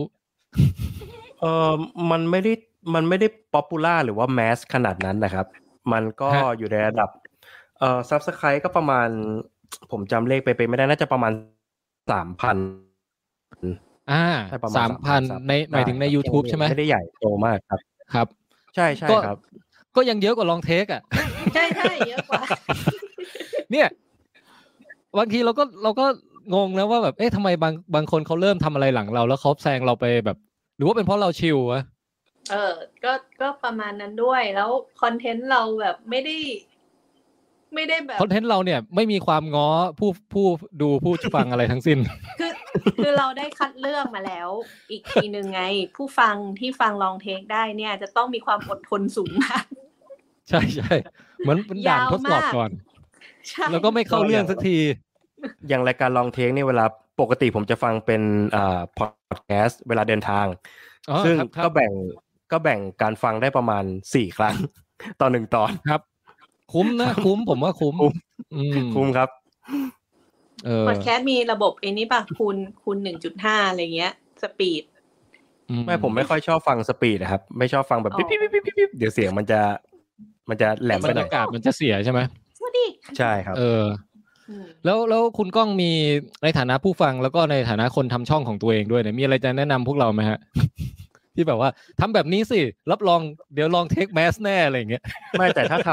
[1.42, 1.74] เออ
[2.12, 2.54] มันไม่ได้
[2.94, 5.46] มันไม่ได้ popular หรือว่า mass ขนาดนั้นนะครับ
[5.94, 7.10] มันก็ฮะอยู่ในระดับ
[7.80, 9.08] เอ่อ subscribe ก็ประมาณ
[9.92, 11.32] ผมจำเลขไปไปไม่ได้น่าจะประมาณ
[12.12, 12.58] สามพัน
[14.12, 17.80] อ่าใช่ประมาณสามพัน3,000ในหมายถึงใน YouTube ใช่ไหมไม่ได้ใหญ่โตมากครับ
[18.14, 18.28] ครับ
[18.76, 19.38] ใช่ใช่ก็ครับ
[19.96, 21.02] ก็ยังเยอะกว่า Long Take อะ
[21.54, 22.42] ใช่ใช่เยอะกว่า
[23.72, 23.88] เนี่ย
[25.18, 26.06] บางทีเราก็เราก็
[26.56, 30.38] งงนะว่าแบบเอ๊ะทำไมบางบางคนเขาเริ่มทำอะไรหลังเราแล้วเขาแซงเราไปแบบ
[30.78, 31.82] หรือว่าเป็นเพราะเราชิลวะ
[32.50, 32.74] เออ
[33.04, 34.70] ก็ก็ประมาณนั้นด้วยแล้ว
[35.02, 36.38] คอนเทนต์เราแบบไม่ได้
[37.74, 39.70] ไม่ได้แบบคอนเทนต์เราเนี่ย ไม่มีความง้อ
[40.00, 40.46] ผู้ผู้
[40.82, 41.98] ดูผู้ฟังอะไรทั้งสิ้น
[42.40, 42.52] คือ
[43.04, 44.50] คือเราได้คัดเลือกมาแล้ว
[44.92, 45.62] อีกทีหนึ่งไง
[45.96, 49.64] ผู้ฟังที่ฟังลองเทคได้เนี่ย จะต้องมีความอดทนสูงมาก
[50.50, 50.94] ใช่ใช่
[51.40, 52.72] เหมือนเป็นด่านยาวทดสอบมากก่อน
[53.50, 54.78] ใช่แล้วก็ไม่เข้าเรื่องสักที
[55.68, 56.86] อย่างรายการลองเทคเนี่ยเวลา
[57.22, 58.22] ปกติผมจะฟังเป็น
[58.56, 59.06] อ่าพอ
[59.38, 60.46] ดแคสต์เวลาเดินทาง
[61.10, 61.92] อ๋อซึ่งครับครับก็แบ่ง
[62.52, 63.84] ก็แบ่งการฟังได้ประมาณ
[64.14, 64.56] สี่ครั้ง
[65.22, 66.02] ต่อหนึ่งตอนครับ
[66.74, 68.14] คุ้มนะคุ้มผมว่าคุ้มคุ้ม
[68.56, 69.30] อืมคุ้มครับ
[70.66, 74.84] เออพอดแคสต์มีระบบไอ้นี้ป่ะคูณคูณหนึ่งจุดห้าอะไรเงี้ย สปีด
[75.70, 79.62] อืไม่ผมไม่ค่อยชอบฟัง speed นะครับ ไม่ชอบฟังแบบอ๋อปิ๊บปิ๊บปิ๊บปิ๊บปิ๊บเดี๋ยวเสียงมันจะ
[80.50, 82.20] มันจะแหลมไปหน่อย บรรยากาศมันจะเสียใช่ไหม
[82.58, 82.86] สวัสดี
[83.18, 83.84] ใช่ครับ เออ
[84.64, 85.92] มแล้วแล้วคุณก้องมี
[86.44, 90.40] ในฐานะผู้ฟังแล้วก็ในฐานะคนทำช่องของตัวเองด้วยเนี่ยมีอะไรจะแนะนำพวกเราไหมฮะ
[91.36, 91.70] ที่แบบว่า
[92.00, 92.60] ทำแบบนี้สิ
[92.92, 93.22] รับรอง
[93.54, 95.04] เดี๋ยวลองเทคแมสแน่อะไรอย่างเงี้ย
[95.38, 95.92] ไม่แต่ถ้าท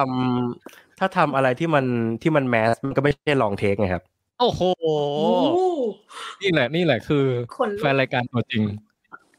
[0.48, 1.85] ำถ้าทำอะไรที่มัน
[2.22, 4.05] ที่มันแมสมันก็ไม่ใช่ลองเทคไงครับ
[4.40, 5.29] โอ้โหโอ้
[6.42, 7.24] นี่แหละนี่แหละคือ
[7.57, 8.62] คนลุกแฟนรายการตัวจริง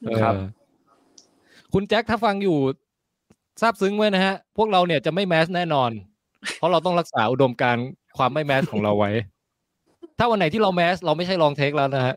[0.01, 0.35] เออครับ
[1.73, 2.57] คุณแจ็คถ้าฟังอยู่
[3.61, 5.91] ทราบซึ้งไว้นะฮะ พวกเราเนี่ยจะไม่แมสแน่นอน
[6.57, 7.85] เพราะเราต้องรักษาอุดมการณ์
[8.17, 9.11] ความไม่แมสของเราไว้
[10.17, 12.15] ถ้าวันไหนที่เราแมส เราไม่ใช่ลองเทคแล้วนะฮะ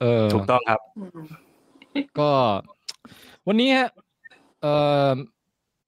[0.00, 1.20] เออถูกต้องครับอืม
[2.18, 2.30] ก็
[3.50, 3.88] วันนี้ฮะ
[4.62, 4.74] เอ่
[5.06, 5.08] อ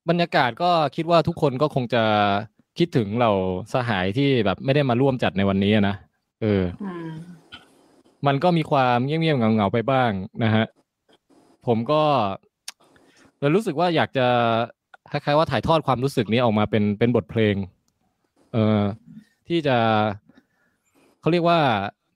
[0.09, 2.03] บรรยากาศก็คิดว่าทุกคนก็คงจะ
[2.77, 3.31] คิดถึงเรา
[3.73, 5.95] สหายที่แบบไม่ได้มาร่วมจัดในวันนี้อะนะ
[6.41, 7.09] เอออืม
[8.27, 10.11] มันก็มีความเงียบๆเหงาๆไปบ้าง
[10.43, 10.65] นะฮะ
[11.67, 12.03] ผมก็
[13.39, 14.27] เลยรู้สึกว่าอยากจะ
[15.11, 17.55] คล้ายๆว่าถ่ายทอดความรู้สึกนี้ออกมาเป็นเป็นบทเพลง
[18.53, 18.81] เอ่อ
[19.47, 19.77] ที่จะ
[21.21, 21.59] เขาเรียกว่า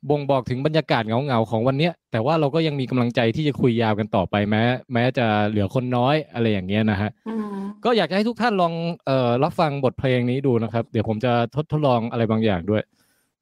[0.09, 4.63] บ่งบอกถึงบรรยากาศเหงาๆของวันเนี้ยแต่ว่าเราก็ยังมีกำลังใจที่จะคุยยาวกันต่อไปแม้
[4.93, 8.73] แม้จะเหลือคนน้อยอะไรอย่างเงี้ยนะฮะอืมก็อยากจะให้ทุกท่านลอง
[9.05, 12.83] เอ่อรับฟังบทเพลงนี้ดูนะครับ เดี๋ยวผมจะทดทดลองอะไรบางอย่างด้วย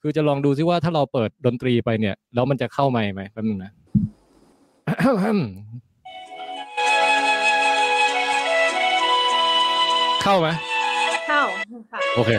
[0.01, 3.71] คือจะลองดูซิว่าถ้าเราเปิดดนตรีไปเนี่ย แล้วมันจะเข้าไมค์ไหมแป๊บนึงนะ
[10.23, 10.47] เข้าไหม
[11.27, 11.41] เข้า
[11.91, 12.31] ค่ะโอเค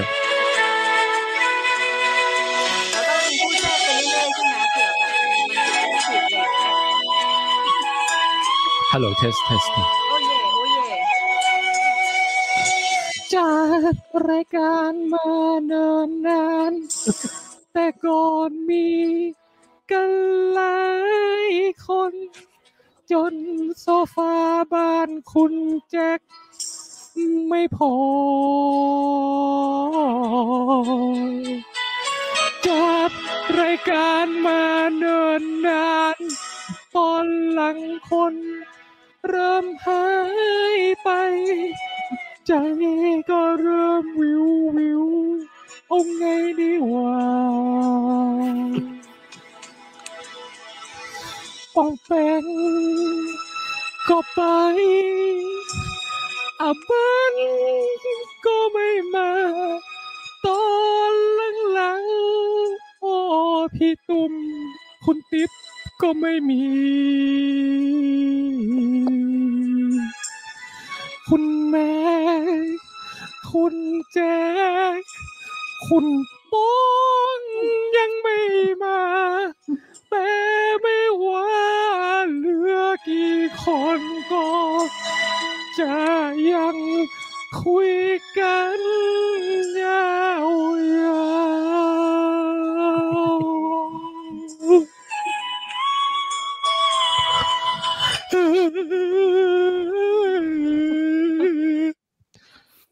[8.97, 10.87] ฮัลโหล test test oh yeah oh yeah
[13.35, 13.55] จา
[13.93, 13.95] ก
[14.29, 15.29] รายการมา
[15.67, 16.73] เนินนาน
[17.73, 18.89] แต่ก่อนมี
[19.91, 20.11] กัน
[20.53, 20.83] หลา
[21.51, 21.53] ย
[21.87, 22.13] คน
[23.13, 23.35] จน
[23.81, 24.35] โซฟา
[24.73, 25.55] บ้านคุณ
[25.91, 26.21] แจ็ค
[27.49, 27.95] ไม่พอ
[32.67, 33.11] จาก
[33.61, 34.63] รายการมา
[34.97, 36.19] เนินนาน
[36.95, 37.79] ตอนหลัง
[38.11, 38.35] คน
[39.29, 40.07] เริ่มหา
[40.79, 41.09] ยไป
[42.47, 42.53] ใจ
[43.31, 44.45] ก็เริ่มวิว
[44.77, 45.03] วิว
[45.89, 46.25] เอาไง
[46.61, 47.17] ดีวะ
[51.75, 52.11] ปองแป
[52.43, 52.45] ง
[54.09, 54.41] ก็ไป
[56.61, 57.35] อาบัน
[58.45, 59.31] ก็ไม่มา
[60.45, 60.65] ตอ
[61.13, 61.15] น
[61.73, 63.17] หลังๆโอ้
[63.77, 64.33] พี่ตุ้ม
[65.05, 65.51] คุณติ๊บ
[66.01, 66.63] ก็ไม่มี
[71.29, 71.93] คุณแม่
[73.51, 73.75] คุณ
[74.13, 74.37] แจ๊
[75.01, 75.03] ค
[75.87, 76.07] คุณ
[76.53, 76.75] ป้อ
[77.39, 77.41] ง
[77.97, 78.39] ยังไม่
[78.83, 79.01] มา
[80.11, 80.29] แต่
[80.81, 81.49] ไม่ว่า
[82.37, 83.67] เหลือกี่คค
[83.99, 84.01] น
[84.33, 84.49] ก็
[85.79, 85.95] จะ
[86.53, 86.77] ยัง
[87.61, 87.93] คุย
[88.39, 88.81] กัน
[89.83, 90.15] ยา
[90.47, 90.49] ว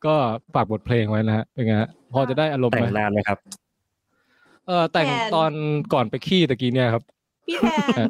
[0.04, 0.14] ก็
[0.54, 3.38] ฝากบทเพลงไว้นะฮะเป็นไงฮะพอจะได้อารมณ์แต่ไหมงนานไหมครับ
[4.66, 5.52] เออแต่งแทนตอน
[5.92, 7.02] ก่อนไปขี้ตะกี้เนี่ยครับ
[7.46, 7.56] พี่
[7.94, 8.08] แทน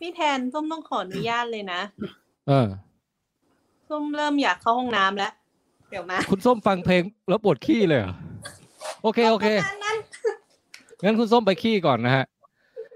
[0.00, 1.80] พี่แทนส้มต้องขออนุญาตเลยนะ
[2.48, 2.66] เออ
[3.88, 5.32] ส้มเริ่มอยากเข้าห้องน้ำแล้ว
[5.90, 8.14] เดี๋ยวมา คุณส้มฟังเพลงแล้วปวดขี้เลยเหรอ
[9.02, 9.96] โอเคโอเคประมาณนั้น
[11.04, 12.24] งั้นคุณส้มไปขี้ก่อนนะฮะ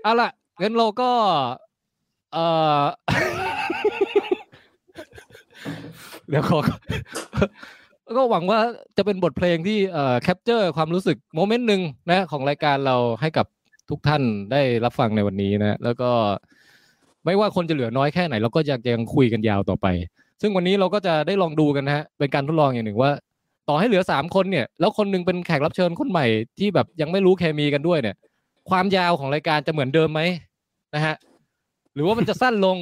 [0.03, 1.11] เอาล่ะงั้นเราก็
[2.33, 2.39] เอ
[2.81, 2.83] อ
[6.33, 6.59] เดี๋ยวขอ
[8.17, 8.59] ก็หวังว่า
[8.97, 13.47] จะเป็นบทเพลงที่เอ่อแคปเจอร์ความรู้สึกโมเมนต์หนึ่งนะของรายการเราให้กับ
[13.91, 16.11] ทุกท่านได้รับฟังในวันนี้นะ แล้วก็
[17.25, 19.87] ไม่ว่าคนจะเหลือน้อยแค่ไหน เราก็อยากยังคุยกันยาวต่อไป
[20.41, 23.13] ซึ่งวันนี้เราก็จะได้ลองดูกันนะฮะเป็นการทดลองอย่างหนึ่งว่า
[23.69, 26.27] ต่อให้เหลือสามคนเนี่ย แล้วคนหนึงเป็นแขกรับเชิญคนใหม่
[26.59, 28.17] ที่แบบยังไม่รู้เคมีกันด้วยเนี่ย
[28.71, 30.21] ความยาวของรายการจะเหมือนเดิมไหม
[30.95, 31.17] นะฮะ
[31.95, 32.77] หรือว่ามันจะสั้นลง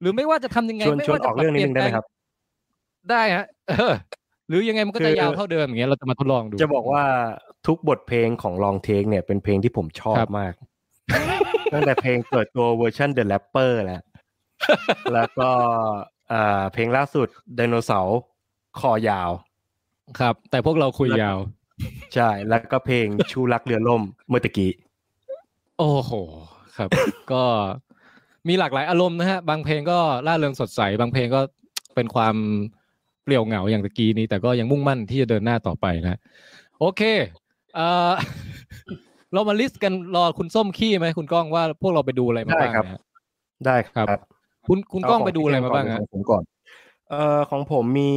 [0.00, 1.92] หรือไม่ว่าจะทำยังไงชวนไม่ชวนว่าอจะอกเรื่องนิดนึง
[3.10, 3.94] ได้ไหมครับได้ฮะเออ
[4.48, 7.04] หรือยังไงมันก็คืจะอยาวเท่าเดิมอย่างเงี้ยเราจะมาทดลองดู จะบอกว่า
[7.66, 10.54] ทุกบทเพลงของลองเทคเนี่ยเป็นเพลงที่ผมชอบครับมาก
[11.72, 14.02] ตั้งแต่เพลงเปิดตัวเวอร์ชัน The Rapper แล้ว
[15.14, 15.48] แล้วก็
[16.32, 18.18] อ่าเพลงล่าสุดไดโนเสาร์
[18.80, 19.30] คอยาว
[20.20, 21.38] ครับ แต่พวกเราคุยยาว
[22.14, 24.72] ใช่ แล้วก็เพลงชูรักเรือล่มเมื่อตะกี้
[25.78, 26.12] โอ้โห
[26.76, 26.88] ครับ
[27.32, 27.44] ก็
[28.48, 31.40] มีหลากหลายอารมณ์นะฮะ บางเพลงก็ล่าเริงสดใส บางเพลงก็
[31.94, 32.36] เป็นความ
[33.24, 36.18] เปลี่ยวเหงาอย่างตะกี้นี้ แต่ก็ยังมุ่งมั่นที่จะเดินหน้าต่อไปนะ
[36.80, 37.02] โอเค
[37.74, 38.12] เอ่อ
[39.32, 43.00] เรามา list กันรอคุณส้มขี้ไหมคุณก้องว่าพวกเราไปดูอะไรมาบ้างได้ครับนะฮะ
[43.66, 44.22] ได้คครัรับบ
[44.66, 46.42] คุณคุณก้องไปดูอะไรมาบ้างเอฮะของผมก่อน
[47.10, 48.12] เอ่อของผมมี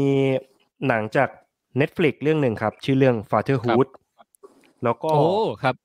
[0.88, 1.30] หนังจาก
[1.80, 3.88] Netflix เรื่องหนึ่งครับ ชื่อเรื่อง Fatherhood
[4.84, 5.28] แล้วก็โอ้
[5.64, 5.76] ครับ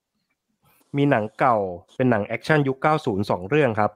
[0.97, 1.57] มีหนังเก่า
[1.97, 3.91] เป็นหนัง action ยุค 90 สองเรื่องครับ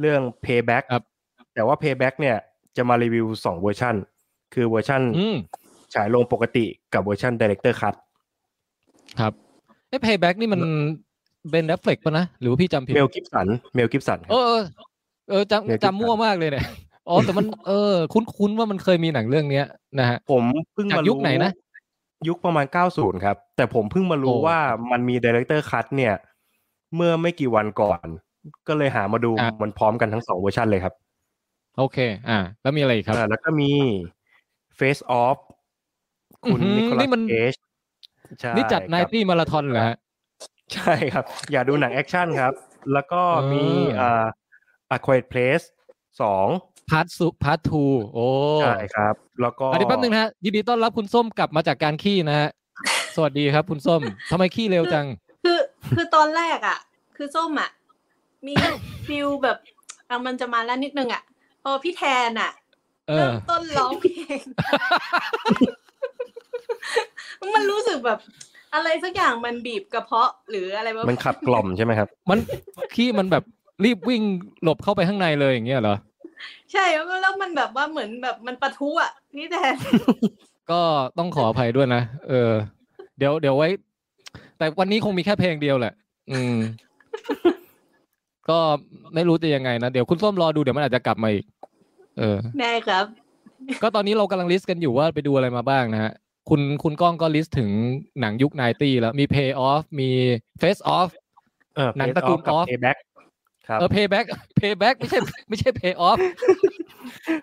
[0.00, 1.04] เรื่อง Payback ครับ
[1.54, 2.36] แต่ว่า Payback เนี่ย
[2.76, 3.94] จะมารีวิวสองเวอร์ชัน
[4.54, 5.36] คือเวอร์ชันอืม
[5.94, 7.94] ฉายลงปกติกับ version Director Cut
[9.20, 9.32] ครับ
[9.88, 10.60] ไอ้ payback นี่มัน
[11.50, 14.62] เป็น Netflix ป่ะนะ หรือว่าพี่จำผิด Mel Gibson Mel Gibsonเออเออ
[15.30, 16.64] เออเดี๋ยวจำจำมั่วมากเลยเนี่ย
[17.08, 19.64] อ๋อแต่มันเออ คุ้นๆว่ามันเคยมีหนังเรื่องเนี้ย
[19.98, 20.42] นะฮะผม
[20.74, 21.52] เพิ่งจากมายุยุคไหนนะ
[22.28, 24.58] ยุคประมาณ 90 ครับ แต่ผมเพิ่งมารู้โอ้ว่า
[24.90, 26.14] มันมี Director Cut เนี่ย
[26.94, 28.06] เมื่อไม่กี่วันก่อน
[28.68, 30.94] ก็เลยหามาดูอะมันพร้อมกันทั้งสองเวอร์ชันเลยครับ
[31.78, 33.70] โอเค อ่า แล้วมีอะไรอีกครับอ่าแล้วก็มี
[34.78, 35.38] Face Off
[36.44, 37.54] คุณอื้อหือนิโคลันี่สมันเคจ
[38.40, 39.96] ใช่นี่จัดครับไนตี้มาราธอนเหรอฮะ
[40.74, 42.52] ใช่ครับ อยากดูหนังแอคชั่นครับ
[42.92, 43.64] แล้วก็มี
[43.96, 44.08] เอออ่
[44.90, 45.64] อ่า A Quiet Place
[46.20, 46.48] สอง
[46.90, 48.26] พาร์ทสุพาร์ททูโอ้
[48.60, 52.48] ใช่ครับ แล้วก็อันนี้แป๊บนึงนะฮะยินดีต้อนรับคุณส้มกลับมาจากการขี้นะฮะ
[53.16, 55.06] สวัสดีครับ คุณส้มทำไมขี้เร็วจัง
[55.44, 55.58] คือ
[55.96, 56.78] คือตอนแรกอะ
[57.16, 57.70] คือส้มอะ
[58.46, 58.54] มี
[59.06, 59.56] ฟิลแบบ
[60.08, 61.22] อะมันจะมาแล้วนิดนึงอะ
[61.62, 62.50] พอพี่แทนอะ
[63.08, 64.40] เอเริ่อมต้นร้องเพลง
[67.54, 68.18] มันรู้สึกแบบ
[68.74, 72.38] อะไรสักอย่างมันบีบกระเพาะหรืออะไรประาณมันขับกล่อมใช่ไหมครับ มัน
[72.94, 73.44] ขี้มันแบบ
[73.84, 74.22] รีบวิ่ง
[74.62, 75.96] หลบเข้าไปข้างในเลยอย่างเงี้ยเหรอ
[76.72, 79.76] ใช่แล้วแล้วมันแบบว่าเหมือนแบบมันปะทุอะพี่แทน
[80.70, 80.80] ก็
[81.18, 82.50] ต้องขออภัยด้วยนะเออ
[83.18, 83.68] เดี๋ยวเดี๋ยวไว้
[84.58, 85.94] แต่วันนี้คงมีแค่เพลงเดียวแหละ
[86.32, 86.56] อืม
[88.48, 88.58] ก็
[89.14, 91.44] ไม่รู้จะยังไงนะ เดี๋ยวคุณส้มรอดูเดี๋ยวมันอาจจะกลับมาอีก
[92.18, 93.04] เออแน่ครับ
[93.82, 96.12] ก็ตอนนี้เรากำลังลิสต์กันอยู่ว่าไปดูอะไรมาบ้างนะฮะ
[96.48, 97.70] คุณคุณก้องก็ลิสต์ถึง
[98.20, 100.10] หนังยุคไนตี้แล้วมี Pay Off มี
[100.60, 101.08] Face Off
[101.76, 102.98] เออหนัง Face ตระกูล Off กับ Off Payback
[103.68, 104.26] ครับเออ Payback
[104.60, 106.18] Payback ไม่ใช่ไม่ใช่ Pay Off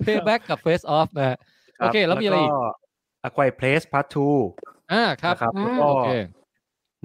[0.05, 1.37] Payback กับ Face Off นะฮะ
[1.79, 2.51] โอเค แล้วมีอะไรอีก
[3.27, 4.07] A Quiet Place Part
[4.49, 6.09] 2อ่าครับนะครับอืมแล้วก็โอเค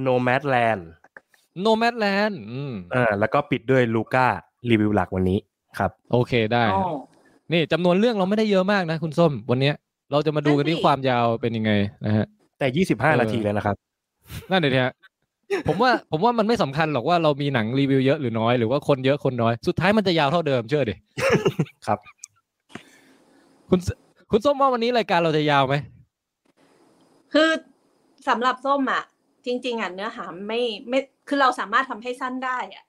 [0.07, 0.83] Nomadland
[1.65, 4.27] Nomadland อืมเออแล้วก็ปิดด้วยลูก้า
[4.71, 5.39] รีวิวหลักวันนี้
[5.79, 7.10] ครับ โอเคได้อ๋อฮะ
[7.53, 9.75] นี่จำนวนเรื่องเราไม่ได้เยอะมากนะคุณส้ม วันเนี้ย
[10.13, 11.73] เราจะมาดูกันนั่นสิที่ความยาวเป็นยังไง
[12.07, 12.27] นะฮะ
[12.59, 13.77] แต่เออ25นาทีแล้วนะครับ
[14.51, 14.93] นั่นเดี๋ยวฮะ
[15.69, 20.95] ผมว่าผมว่ามันไม่สำคัญหรอกว่าเรามีหนังรีวิวเยอะหรือน้อยหรือว่าคนเยอะคนน้อย สุดท้ายมันจะยาวเท่าเดิมเชื่อดิ
[21.87, 21.99] ครับ
[23.71, 23.89] คุณส
[24.31, 25.75] คุณส้มว่าวันนี้รายการเราจะยาวไหม
[27.33, 27.51] คือ
[28.29, 29.03] สำหรับส้มอะ
[29.47, 32.85] จริง ๆอะเนื้อหาไม่ไม่คือเราสามารถทำให้สั้นได้อะ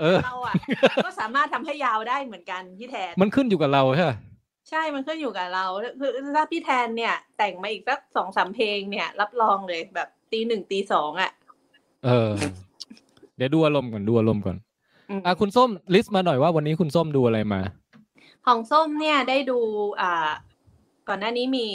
[0.00, 0.54] เออเราอะ
[1.04, 4.12] ก็สามารถทำให้ยาวได้เหมือนกันพี่แทน มันขึ้นอยู่กับเราใช่ไหม
[4.70, 5.64] ใช่มันขึ้นอยู่กับเรา
[6.00, 11.30] คือถ้าพี่แทนเนี่ย แต่งมาอีกสักสองสามเพลงเนี่ย รับรองเลยแบบตีหนึ่งตีสองอะ
[12.04, 12.30] เออ
[13.36, 14.56] เดี๋ยวดูอารมณ์ก่อนดูอารมณ์ก่อน
[15.10, 17.60] อืมอะคุณส้ม list มาหน่อยว่าวันนี้คุณส้มดูอะไรมา
[18.46, 19.58] ของส้มเนี่ยได้ดู
[20.00, 20.30] อ่า
[21.08, 21.66] ก่อนหน้านี้มี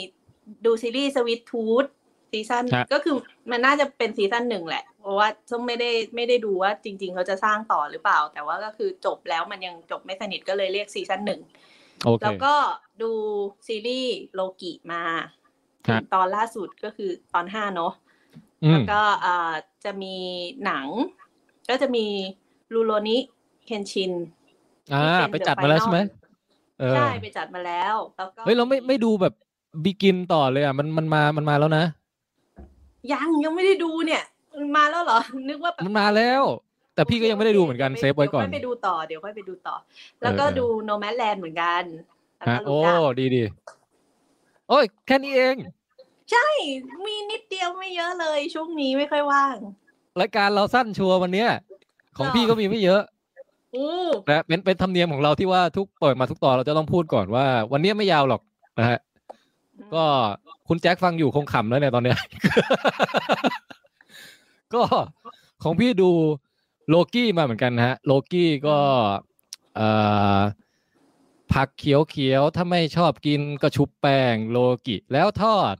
[0.64, 1.84] ดูซีรีส์ Sweet Tooth
[2.30, 3.16] season ฮะก็คือ
[3.50, 11.40] มันน่าจะเป็น season หนึ่งแหละ เพราะว่าส้มไม่ได้ไม่ได้ดูว่าจริง ๆ เขาจะสร้างต่อหรือเปล่า แต่ว่าก็คือจบแล้วมันยังจบไม่สนิทก็เลยเรียก season หนึ่ง
[12.04, 12.54] โอเคแล้วก็
[13.02, 13.12] ดู
[13.66, 15.02] ซีรีส์โลกิมา
[15.86, 17.92] ถึฮะตอนล่าสุดก็คือตอนห้าเนาะ
[18.64, 19.52] อืแล้วมก็อ่า
[19.84, 20.16] จะมี
[20.64, 20.86] หนัง
[21.68, 22.06] ก็จะมี
[22.74, 23.18] ลูโรนิ
[23.64, 24.12] เคนชิน
[24.92, 25.98] อ่าที่ไปเป็นจัด The มาแล้ว Final ใช่ไหม
[26.80, 29.34] เออใช่ไปจัดมาแล้วแล้วก็เฮ้ยเราไม่ไม่ดูแบบ
[29.84, 31.84] บิกินต่อเลยอะมันมันมามันมาแล้วนะ
[33.12, 34.22] ยังยังไม่ได้ดูเนี่ย
[34.58, 36.42] มันมาแล้วเหรอ นึกว่าแบบมันมาแล้ว
[36.94, 39.74] แต่พี่ก็ยังไม่ได้ดูเหมือนกันดี๋ยวเซฟไว้ก่อนเดี๋ยวค่อยไปดูต่อเดี๋ยวค่อยไปดูต่อ
[40.22, 41.82] แล้วก็เออดูโนแม d แลนด์เหมือนกัน
[42.38, 43.42] แล้วฮะก็โอ้รู้จักดีดี
[44.68, 45.56] โอ้ยแค่นี้เอง
[46.30, 46.46] ใช่
[47.06, 49.56] มีนิดเดียวไม่เยอะเลย ช่วงนี้ไม่ค่อยว่าง
[50.20, 51.48] รายการเราสั้นชัวร์วันเนี้ย
[52.16, 53.02] ของหรอพี่ก็มีไม่เยอะ
[53.74, 53.86] อู้
[54.26, 58.40] แต่เป็นเป็นธรรมเนียมของเราที่ว่าทุกเปิดมาทุกตอนเราจะต้องพูดก่อนว่า วันนี้ไม่ยาวหรอก
[58.78, 58.98] นะฮะ
[59.94, 60.04] ก็
[60.68, 62.18] คุณแจ็คฟังอยู่คงขำแล้วเนี่ยตอนเนี้ย
[64.74, 64.82] ก็
[65.62, 66.10] ของพี่ดู
[66.88, 68.78] โลกี้มาเหมือนกันนะฮะ โลกี้ก็
[69.76, 69.88] เอ่
[70.38, 70.40] อ
[71.52, 75.76] ผักเขียวเขียวๆ ถ้าไม่ชอบกินก็ชุบแป้งโลกิแล้วทอด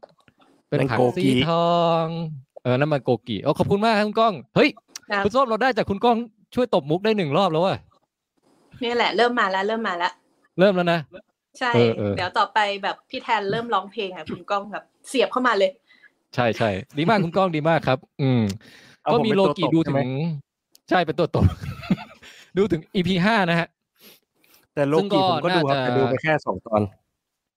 [0.69, 2.05] เป็นนั่นผักโกสีกิทอง
[2.63, 4.71] เออนั่นมันโกกิโอ้ขอบคุณมากครับคุณก้อง เฮ้ย
[5.11, 6.17] ครับคุณส้มเราได้จากคุณก้อง
[6.55, 7.77] ช่วยตบมุกได้หนึ่งรอบแล้วว่ะ
[8.83, 10.13] นี่แหละ เริ่มมาแล้วเริ่มมาแล้ว
[10.59, 11.01] เริ่มแล้วนะ
[11.59, 15.71] ใช่เออเออเดี๋ยวต่อไปแบบพี่แทนเริ่มร้องเพลงอะคุณก้องแบบเสียบเข้ามาเลย
[16.35, 18.43] ใช่ใช่ดีมากคุณก้องดีมากครับ อืม
[19.03, 20.11] เอาก็ผมมีเป็นโลตัวกิตบดูใช่ถึไหมง
[20.89, 21.45] ใช่เป็นตัวตบ
[22.59, 23.69] ดูถึง EP ห้านะฮะ
[24.75, 26.83] แต่โลซึ่งก็กีผมก็ดูครับน่าจะแต่ดูไปแค่สองตอน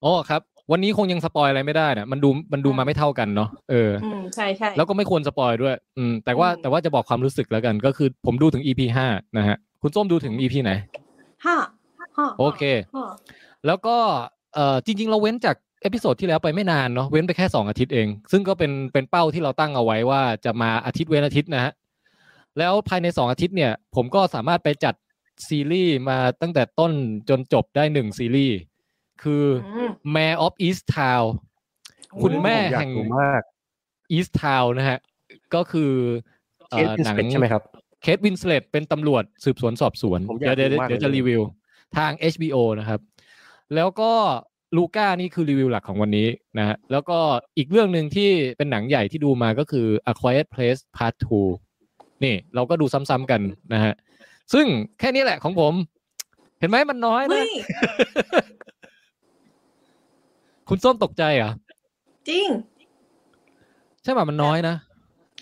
[0.04, 9.08] อ๋อครับ วันนี้คงยังสปอยอะไรไม่ได้นะมันดูมันดูมาไม่เท่ากันเนาะเอออืมใช่ใช่แล้วก็ไม่ควรสปอยด้วย อืม แต่ว่าอืมแต่ว่าจะบอกความรู้สึกแล้วกัน ก็คือผมดูถึง EP ห้า
[9.38, 10.72] นะฮะ คุณส้มดูถึง EP ไหน
[11.46, 11.56] ห้า
[12.18, 12.64] ห้าโอเค
[12.96, 13.06] ห้า
[13.66, 13.98] แล้วก็
[14.54, 21.74] เอ่อจริง ๆ เราเว้นจาก เอพิโซดที่แล้วไปไม่นานเนาะเว้นไปแค่สองอาทิตย์เอง ซึ่งก็เป็นเป็นเป้าที่เราตั้งเอาไว้ว่าจะมาอาทิตย์เว้นอาทิตย์นะฮะ
[22.58, 24.96] แล้วภายในสองอาทิตย์เนี่ย ผมก็สามารถไปจัด
[25.48, 26.91] ซีรีส์มาตั้งแต่ต้น
[27.30, 28.58] จนจบได้หนึ่งซีรีส์
[29.24, 31.26] คืออืม Mayor of East Town
[32.24, 33.41] คุณแม่ผมอยากแห่งดูมาก
[34.17, 35.00] East Town นะฮะ
[35.56, 35.91] ก็คือ
[36.69, 37.63] เคสวินเอ่อหสนังเปกใช่ไหมครับ
[38.02, 41.41] เคทวินสเลตเป็นตำรวจสืบสวนสอบสวนผมอยากเดี๋ยวเดี๋ยวดูมากเดี๋ยวจะเลยรีวิว
[41.98, 43.00] ทาง HBO นะครับ
[43.76, 44.12] แล้วก็
[44.78, 46.28] ลูก้านี่คือรีวิวหลักของวันนี้
[46.60, 47.18] นะฮะแล้วก็
[47.58, 51.14] อีกเรื่องหนึ่งที่เป็นหนังใหญ่ที่ดูมาก็คือ A Quiet Place Part
[51.70, 53.42] 2 นี่เราก็ดูซ้ำๆกัน
[53.74, 53.94] นะฮะ
[54.54, 54.66] ซึ่ง
[55.00, 55.74] แค่นี้แหละของผม
[56.60, 57.52] เห็นไหมมันน้อยนะเฮ้ย
[60.70, 61.52] คุณส้มตกใจเหรอะ
[62.30, 62.48] จริง
[64.04, 64.76] ใช่ป่ะมันน้อยนะ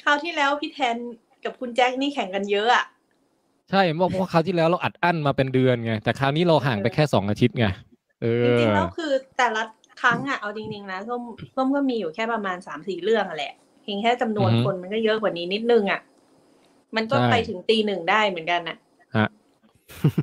[0.04, 0.96] คราวที่แล้วพี่แทน
[1.44, 2.86] กับคุณแจ็คนี่แข่งกันเยอะอะ
[3.70, 7.68] ใช่เพราะเพราะคราวที่แล้วเราอัดอั้นมาเป็นเดือนไงแต่คราวนี้เราห่างไปแค่สองอาทิตย์ไง
[8.22, 9.11] เออจริงๆแล้วคือ
[9.42, 9.64] แต่ละ
[10.02, 11.22] ครั้งอะเอาจริงๆนะส้ม
[11.56, 16.02] ส้มก็มีอยู่แค่ประมาณสามสี่เรื่องอะแหละเพียงแค่จำนวนอือฮึคนมันก็เยอะกว่านี้นิดนึงอะ
[16.96, 18.78] มันก็ใช่ไปถึงตีหนึ่งได้เหมือนกันน่ะ
[19.18, 19.28] ฮะ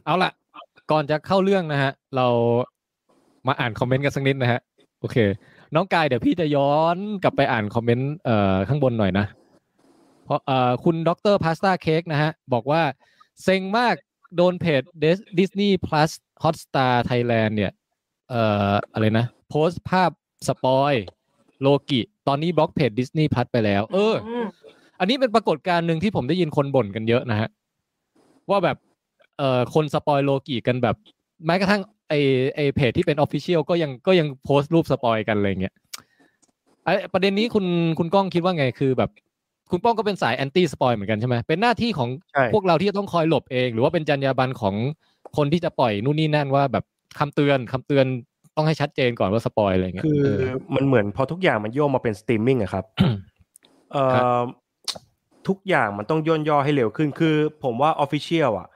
[0.04, 0.30] เอาล่ะ
[0.90, 2.26] ก่อนจะเข้าเรื่องนะฮะ เรา
[3.46, 4.60] มาอ่าน comment กันสักนิดนะฮะ
[5.00, 5.16] โอเค
[5.74, 9.26] น้องกายเดี๋ยวพี่จะย้อนกลับไปอ่าน comment เอ่อข้างบนหน่อยนะ
[10.24, 12.82] เพราะเอ่อคุณ Doctor Pasta Cake นะฮะ บอกว่า
[13.42, 13.94] เซ็งมาก
[14.36, 14.82] โดนเพจ
[15.38, 16.10] Disney Plus
[16.42, 17.72] Hotstar Thailand เนี่ย
[18.28, 20.10] เอ่ออะไรนะ โพสต์ภาพ
[20.48, 24.46] spoil Loki ตอนนี้บล็อกเพจ Disney Plus ไปแล้ว เออ
[25.00, 27.48] อันนี้เป็นปรากฏการณ์หนึ่งที่ผมได้ยินคนบ่นกันเยอะนะฮะ
[28.50, 28.76] ว่าแบบ
[29.38, 30.96] เอ่อคน spoil Loki กันแบบ
[31.46, 32.14] แม้กระทั่งไอ้
[32.56, 35.74] ไอ้เพจที่เป็น official ก็ยังก็ยังโพสต์รูป spoil กันอะไรเงี้ย
[36.84, 37.66] ไอ้ประเด็นนี้คุณ
[37.98, 39.10] คุณก้องคิดว่าไงคือแบบ
[39.70, 44.74] คุณก้องก็เป็นสาย anti spoil เหมือนกันใช่ไหมเป็นหน้าที่ของใช่พวกเราที่จะต้องคอยหลบเอง หรือว่าเป็นจรรยาบรรณของ
[45.36, 46.84] คนที่จะปล่อยนู่นนี่นั่นว่าแบบ
[47.18, 48.06] คำเตือนคำเตือน
[48.56, 50.42] ต้องให้ชัดเจนก่อนว่า spoil อะไรเงี้ยคือเออ
[50.74, 52.84] มันเหมือนพอทุกอย่างมันโยกมาเป็นสตรีมมิ่งอะครับครับ
[53.92, 54.40] เอ่อ
[55.48, 58.68] ทุกอย่างมันต้องย่นย่อให้เร็วขึ้นคือ ผมว่า official อะ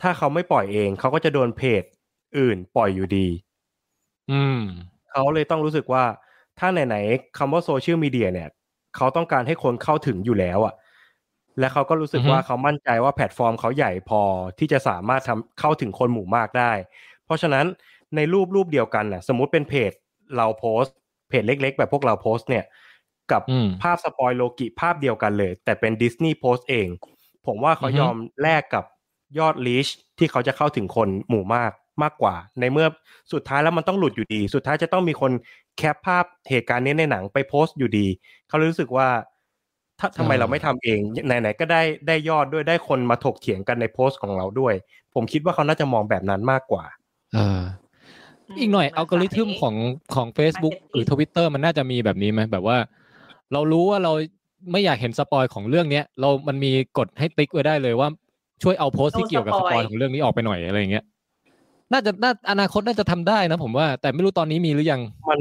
[0.00, 1.82] ถ้าเขาไม่ปล่อยเองเขาก็จะโดนเพจ
[2.38, 3.26] อื่นปล่อยอยู่ดี
[4.28, 4.56] อืม
[5.12, 6.04] เขาเลยต้องรู้สึกว่า
[6.58, 8.48] ถ้าไหนๆคำว่าโซเชียลมีเดียเนี่ย
[8.96, 10.74] เขาต้องการให้คนเข้าถึงอยู่แล้วอะ
[11.58, 14.22] และเขาก็รู้สึกอือฮึว่าเขามั่นใจว่าแพลตฟอร์มเขาใหญ่พอ
[14.58, 16.72] ที่จะสามารถทำเข้าถึงคนหมู่มากได้
[17.30, 17.66] เพราะฉะนั้น
[18.16, 19.92] ในรูปรูปเดียวกันน่ะสมมุติเป็นเพจ
[20.36, 20.96] เราโพสต์
[21.28, 22.64] เพจเล็ก ๆ แบบพวกเราโพสต์เนี่ย
[23.32, 26.86] กับอืมภาพสปอยโลกิภาพเดียวกันเลย แต่เป็นดิสนีย์โพสต์เอง
[27.46, 28.84] ผมว่าเขาอือฮึยอมแลกกับ
[29.38, 29.88] ยอด reach
[30.18, 32.86] ที่เขาจะเข้าถึงคนหมู่มากมากกว่า ในเมื่อ
[33.32, 35.32] สุดท้ายแล้วมันต้องหลุดอยู่ดี สุดท้ายจะต้องมีคน
[35.78, 38.06] แคปภาพเหตุการณ์นี้ในหนังไปโพสต์อยู่ดี
[38.48, 39.08] เขาเลยรู้สึกว่า
[40.00, 44.74] ถ้าทำไมเราไม่ทำเองไหนๆก็ได้ได้ยอดด้วยได้คนมาถกเถียงกันในโพสต์ของเราด้วย
[45.14, 46.84] ผมคิดว่าเขาน่าจะมองแบบนั้นมากกว่า
[47.34, 47.62] เออ
[48.60, 49.74] อีกหน่อยมอัลกอริทึมของ
[50.14, 52.78] ของ Facebook หรือ Twitter มันน่าจะมีแบบนี้ไหมแบบว่า
[53.52, 54.12] เรารู้ว่าเรา
[54.72, 58.08] ไม่อยากเห็นสปอยของเรื่องเนี้ย เรามันมีกดให้ติ๊กไว้ได้เลยว่า
[58.62, 61.04] ช่วยเอาโพสต์ที่เกี่ยวกับสปอยของเรื่องนี้ออกไปหน่อยอะไรอย่างเงี้ย
[61.92, 65.40] น่าจะน่าอนาคตน่าจะทำได้นะ ผมว่า แต่ไม่รู้ตอนนี้มีหรือยัง มัน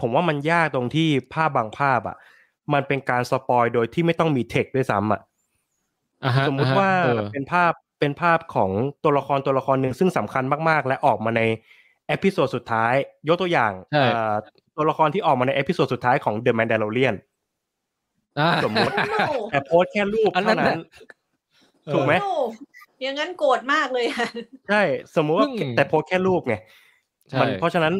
[0.00, 2.16] ผมว่ามันยากตรงที่ภาพบางภาพอะ
[2.72, 5.20] มันเป็นการสปอยโดยที่ไม่ต้องมีเทคด้วยซ้ำอะ
[6.24, 8.70] อ่าฮะสมมุติอ่ฮะว่าเออเป็นภาพ เป็นภาพของ
[9.04, 11.42] ตัวละครตัวละครหนึ่งซึ่งสำคัญมากๆ และออกมาใน
[12.08, 12.94] เอพิโซดสุดท้าย
[13.28, 14.34] ยกตัวอย่างใช่เอ่อ
[14.76, 17.16] ตัวละครที่ออกมาในเอพิโซดสุดท้ายของ The Mandalorian
[18.38, 18.92] อ่าสมมุติ
[19.28, 20.80] โอ้โหแต่โพสต์แค่รูปอันนั้เท่านนั้น
[21.86, 24.26] เออถูกไหมโอ้โอย่างนั้นโกรธมากเลยอะ
[24.68, 24.82] ใช่
[25.16, 26.54] สมมุติว่าเพิ่งแต่โพสต์แค่รูปไง
[27.30, 27.94] ใช่มันเพราะฉะนั้น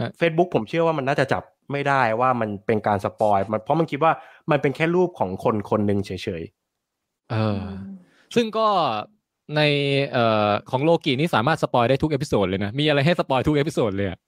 [0.00, 4.12] ฮะ Facebook ผมเชื่อว่ามันน่าจะจับไม่ได้ว่ามันเป็นการสปอยมันเพราะมันคิดว่า
[4.50, 6.42] มันเป็นแค่รูปของคนคนหนึ่งเฉย
[7.30, 7.60] เออ
[8.34, 8.68] ซึ่งก็
[9.56, 9.60] ใน
[10.12, 14.18] เอ่อของโลกินี่สามารถสปอยได้ทุกเอพิโซดเลยนะ มีอะไรให้สปอยทุกเอพิโซดเลยอะ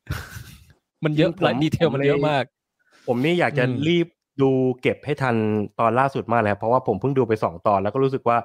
[1.05, 4.07] มันเยอะผมรายดีเทลมันเยอะมากๆผมนี่อยากจะอืมรีบ
[4.43, 4.51] ดู
[4.81, 5.37] เก็บให้ทัน
[5.81, 8.39] ตอนล่าสุดมากเลยครับเพราะว่าผมเพิ่งดูไปสองตอนแล้วก็รู้สึกว่า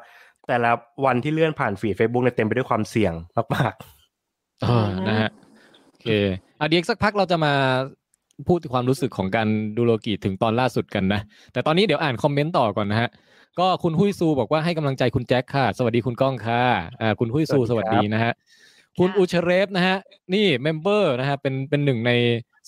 [0.47, 0.71] แต่ละ
[1.05, 3.13] วันที่เลื่อนผ่านฟีด Facebook เนี่ยเต็มไปด้วยความเสี่ยง
[3.55, 3.73] มาก
[4.61, 5.29] เออนะฮะ
[5.87, 6.07] โอเค
[6.59, 7.53] อะเดี๋ยวอีกสักพักเราจะมา
[8.47, 11.21] พูดถึงความรู้สึกของการดูโลกิถึงตอนล่าสุดกันนะ
[11.53, 13.09] แต่ตอนนี้เดี๋ยวอ่านคอมเมนต์ต่อก่อนนะฮะ
[13.59, 16.61] ก็คุณหุยซูบอกว่าให้กำลังใจคุณแจ็คค่ะ สวัสดีคุณก้องค่ะ
[17.01, 18.33] อ่าคุณหุยซูสวัสดีนะฮะ
[18.99, 19.97] คุณอุชเรฟนะฮะ
[20.33, 22.11] นี่ member นะฮะเป็นเป็นหนึ่งใน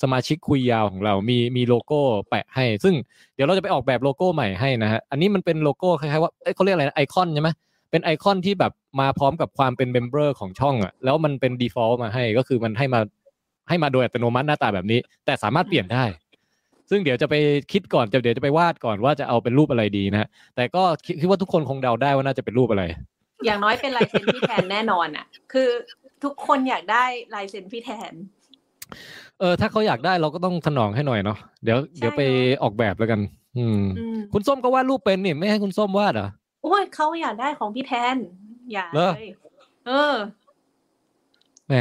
[0.02, 2.96] สมาชิกคุยยาวของเรา มีมีโลโก้แปะให้ ซึ่ง
[3.36, 7.50] เดี๋ยวเราจะไปออกแบบโลโก้ใหม่ให้นะฮะอันนี้มันเป็นโลโก้คล้ายๆว่าเอ้ยเขาเรียกอะไรนะไอคอนใช่ไหม
[7.92, 13.00] เป็นไอคอนที่แบบมาพร้อมกับความเป็น member ของช่องอะแล้วมันเป็น default มาให้ก็คือมันให้มา
[13.70, 16.04] ให้มาโดยอัตโนมัติหน้าตาแบบนี้ แต่สามารถเปลี่ยนได้
[16.90, 17.36] ซึ่งเดี๋ยวจะไป
[17.72, 22.84] คิดก่อนจะเดี๋ยวจะไปวาดก่อนว่าจะเอาเป็นรูปอะไรดีนะฮะแต่ก็คิดคิดว่าทุกคนคงเดาได้ว่าน่าจะเป็นรูปอะไร
[23.46, 25.70] อย่างน้อยเป็นลายเซ็นพี่แทนแน่นอนอะ คือ
[26.24, 27.04] ทุกคนอยากได้
[27.36, 28.14] ลายเซ็นพี่แทน
[29.40, 33.20] เออถ้าเขาอยากได้เราก็ต้องถนองให้หน่อยเนาะเดี๋ยวเดี๋ยวไปเนอะออกแบบแล้วกัน
[33.58, 36.30] อืมอืม คุณส้มก็วาดรูปเป็นนี่ไม่ให้คุณส้มวาดเหรอ
[36.64, 38.16] โอ้ยเขาอยากได้ของพี่แทน
[38.74, 39.30] อยากเหรอเลย
[39.88, 40.16] เออ
[41.68, 41.74] แหม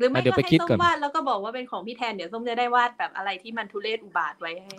[0.00, 4.74] หรือไม่อะเดี๋ยวก็ไปให้คิดส้ก่อนมวาดแล้วก็บอกว่าเป็นของพี่แทนเดี๋ยวส้มจะได้วาดแบบอะไรที่มันทุเรศอุบาทไว้ให้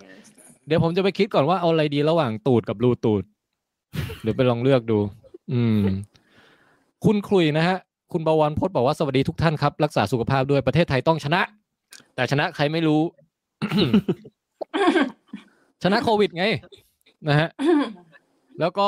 [0.67, 3.23] เดี๋ยวผมจะไปคิดก่อนว่าเอาอะไรดีระหว่างตูดกับรูตูด
[4.21, 4.99] เดี๋ยวไปลองเลือกดู
[5.53, 5.81] อืม
[7.05, 7.77] คุณคลุยนะฮะ
[8.11, 11.41] คุณบวรพจน์บอกว่าสวัสดีทุกท่านครับ รักษาสุขภาพด้วยประเทศไทยต้องชนะ
[12.15, 13.01] แต่ชนะใครไม่รู้
[15.83, 16.45] ชนะโควิดไง
[17.29, 17.49] นะฮะ
[18.59, 18.87] แล้วก็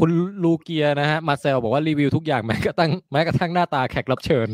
[0.00, 0.10] คุณ
[0.42, 4.48] ลูเกียนะฮะ มาเซลบอกว่ารีวิวทุกอย่างแม้กระทั่งแม้กระทั่งหน้าตาแขกรับเชิญ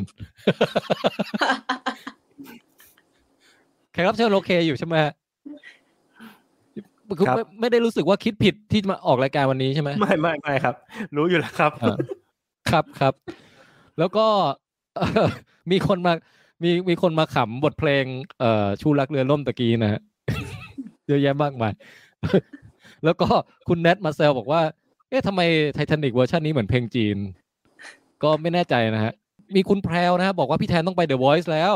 [3.92, 5.12] แขกรับเชิญโอเคอยู่ใช่ไหมฮะ
[7.18, 10.74] คือครับไม่ไม่ได้รู้สึกว่าคิดผิดที่มาออกรายการวันนี้ใช่ไหมๆไม่ไม่ไม่ครับ
[11.16, 11.96] รู้อยู่แล้วครับอ่า
[12.70, 13.14] ครับครับ
[13.98, 14.26] แล้วก็
[14.96, 15.28] เอ่อ
[15.70, 16.12] มีคนมา
[16.62, 18.04] มีมีคนมาขำบทเพลง
[18.38, 20.00] เอ่อชูรักเรือล่มตะกี้นะฮะ
[21.08, 21.72] เยอะแยะมากมาย
[23.04, 23.26] แล้วก็
[23.68, 25.42] คุณแนทมาแซวบอกว่าเอ๊ะทำไม
[25.74, 27.16] ไททานิกเวอร์ชันนี้เหมือนเพลงจีน
[28.22, 29.12] ก็ไม่แน่ใจนะฮะ
[29.56, 31.74] มีคุณแพรวนะฮะบอกว่าพี่แทนต้องไป The Voice แล้ว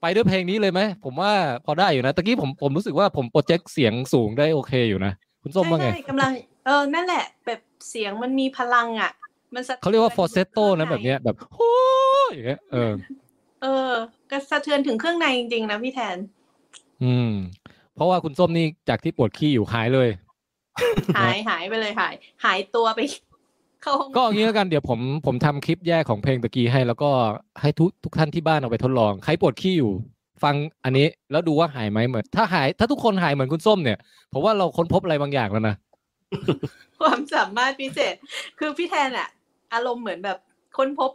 [0.00, 1.32] ไปด้วยเพลงนี้เลยไหม ผมว่า
[1.64, 6.30] พอได้อยู่นะ ตะกี้ผมผมรู้สึกว่าผมโปรเจกต์เสียงสูงได้โอเคอยู่นะ คุณส้มว่าไง ใช่ๆกำลัง
[6.66, 9.10] เออ นั่นแหละ แบบเสียงมันมีพลังอะ
[9.54, 11.72] มันสะทือนเขาเรียกว่าถึง falsetto ครื่นะงแบบเนี้ยแบบโอ้
[12.26, 12.92] ยอย่างเงี้ย เออ
[13.62, 13.90] เออ
[14.30, 16.16] ก็สะเทือนถึงเครื่องในจริงๆนะพี่แทน
[17.02, 17.32] อืม
[17.94, 20.08] เพราะว่าคุณส้มนี่จากที่ปวดขี้อยู่หายเลย
[21.16, 23.00] หายหายไปเลยหาย หายตัวไป
[23.82, 27.10] เข้าห้องก็อย่างนี้แล้วกันเดี๋ยวผมผมทำคลิปแยกของเพลงตะกี้ให้ แล้วก็
[27.60, 29.92] ให้ทุกทุกท่านที่บ้านเอาไปทดลองใครปวดขี้อยู่
[30.42, 30.54] ฟัง
[30.84, 33.98] อันนี้แล้วดูว่าหายไหมเหมือนถ้าหาย ถ้าทุกคนหายเหมือนคุณส้มเนี่ย
[34.32, 35.74] ผมว่าเราค้นพบอะไรบางอย่างแล้วนะ
[37.00, 38.14] ความสามารถพิเศษ
[38.58, 39.28] คือพี่แทนอะ
[39.74, 40.38] อารมณ์เหมือนแบบ
[40.76, 41.10] ค้นพบ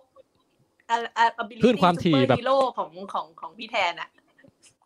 [0.89, 4.09] อะอะ ability คลื่นความถี่แบบซูเปอร์ฮีโร่ของของของพี่แทนอะ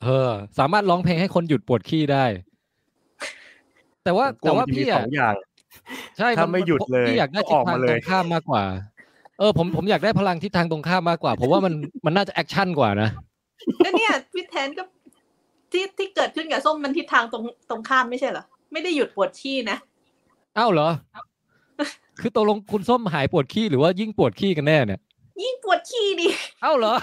[0.03, 2.25] เออ สามารถร้องเพลงให้คนหยุดปวดขี้ได้
[4.09, 5.35] แต่ว่ากลัแต่วว่ามันจะมีพี่สอะองอย่าง
[6.17, 8.63] ใช่ถ้าไม่หยุดเลยพี่อยากได้ก็ทิอศอกทางมาเลตรยงข้ามมากกว่า
[9.39, 11.73] เออผมผมอยากได้พลังทิศทางตรงข้ามมากกว่า ผมว่ามัน
[12.05, 13.09] มันน่าจะแอคชั่นกว่านะ
[13.85, 14.83] ก็เนี่ยพี่แทนก็
[15.71, 19.77] ที่ที่เกิดขึ้นกับส้มมันทิศทางตรงตรงข้ามไม่ใช่เหรอไม่ได้หยุดปวดขี้นะ
[20.57, 20.89] อ้าวเหรอ
[22.19, 24.99] คือตกลงคุณส้มหายปวดขี้หรือว่ายิ่งปวดขี้กันแน่เนี่ย
[25.43, 26.27] ยิ่งปวดขี้ดิ
[26.61, 26.95] เอ้าเหรอ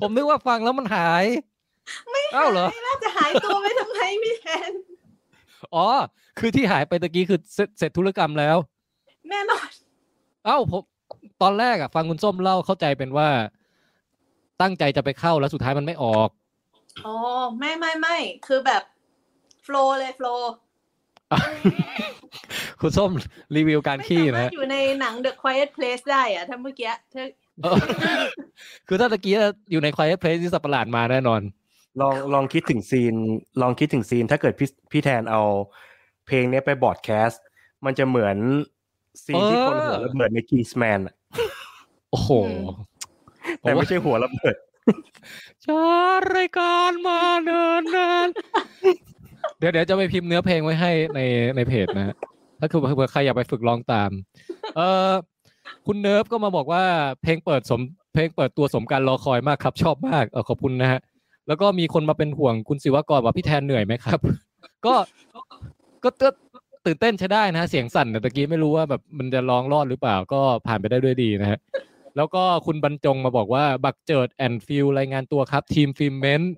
[0.00, 1.24] ผมนึกว่าฟังแล้วมันหาย
[2.10, 4.70] ไม่เอ้าเหรอน่าจะหายตัวไปทำไมพี่แทน
[5.74, 5.86] อ๋อ
[6.38, 8.56] คือที่หายไปตะกี้คือเสร็จเสร็จธุรกรรมแล้ว
[9.30, 9.68] แน่นอน
[10.44, 10.82] เอ้าผม
[11.42, 13.28] ตอนแรกอะฟังคุณส้มเล่าเข้าใจเป็นว่า
[14.60, 16.28] ตั้งใจจะไปเข้าแล้วสุดท้ายมันไม่ออก
[17.06, 17.14] อ๋อ
[17.58, 18.82] ไม่ไม่ไม่คือแบบ
[19.62, 20.52] โฟล์เลยโฟล์
[22.80, 23.10] คุณส้ม
[23.56, 27.24] รีวิวการไม่ขี้สามารนะถอยู่ในหนัง The Quiet Place ได้อะถ้าเมื่อกี้ถ้า
[27.62, 27.76] เออ
[28.88, 29.34] คือถ้าตะกี้
[29.70, 31.40] อยู่ใน Quiet Place ที่สัตว์ประหลาดมาแน่นอน
[32.00, 33.14] ลองลองคิดถึงซีน
[33.62, 35.42] ลองคิดถึงซีน ถ้าเกิดพี่พี่แทนเอา
[36.26, 37.42] เพลงเนี้ยไป broadcast
[37.84, 38.36] มันจะเหมือน
[39.24, 41.00] ซีนที่เออคนหัวระเบิดใน Kingsman
[42.10, 42.30] โอ้โห
[43.60, 44.54] แต่ไม่ใช่หัวระเบิด
[45.64, 45.82] ชา
[46.34, 48.28] รายการมาเนินนาน
[49.58, 51.20] เดี๋ยวเดี๋ยวจะไปพิมพ์เนื้อเพลงไว้ให้ใน
[51.56, 52.16] ในเพจนะฮะ
[52.60, 54.10] ถ้าคือเผื่อใครอยากไปฝึกร้องตาม
[54.76, 54.80] เอ
[55.10, 55.12] อ
[55.86, 56.84] คุณเนิร์ฟก็มาบอกว่า
[57.22, 57.80] เพลงเปิดสม
[58.14, 61.00] เพลงเปิดตัวสมการรอคอยมากครับ ชอบมากเออขอบคุณนะฮะ
[61.48, 64.18] แล้วก็มีคนมาเป็นห่วงคุณศิวกรว่าพี่แทนเหนื่อยไหมครับ
[64.86, 64.94] ก็
[66.04, 66.28] ก็ก็
[66.86, 71.58] ตื่นเต้นใช้ได้นะฮะเสียงสั่นแต่ตะกี้ไม่รู้ว่าแบบมันจะร้องรอดหรือเปล่าก็ผ่านไปได้ด้วยดีนะฮะ
[72.16, 76.52] แล้วก็คุณบรรจงมาบอกว่าบักเจิดแอนฟิลรายงานตัวครับ ทีมฟิล์มเมนต์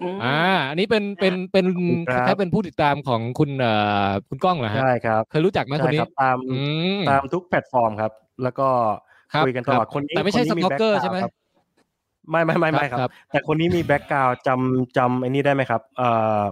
[0.00, 1.66] อืมอ่า อันนี้เป็นเป็นเป็น
[2.08, 3.72] ครับแค่เป็นผู้ติดตามของคุณเอ่
[4.06, 6.58] อคุณก้องเหรอฮะใช่ครับเคยรู้จักไหมคนใช่นี้ครับตามอื
[6.98, 8.68] มตามทุกแพลตฟอร์มครับ แล้วก็
[9.34, 11.32] ครับคุยกันตลอดครับคนนี้แต่ไม่ใช่คนนี้ stalker background ใช่ไหมครับ
[12.30, 16.10] ไม่ไม่ไม่ไม่ครับ แต่คนนี้มีแบ็กกราวจำจำไอ้นี่ได้ไหมครับเอ่
[16.40, 16.42] อ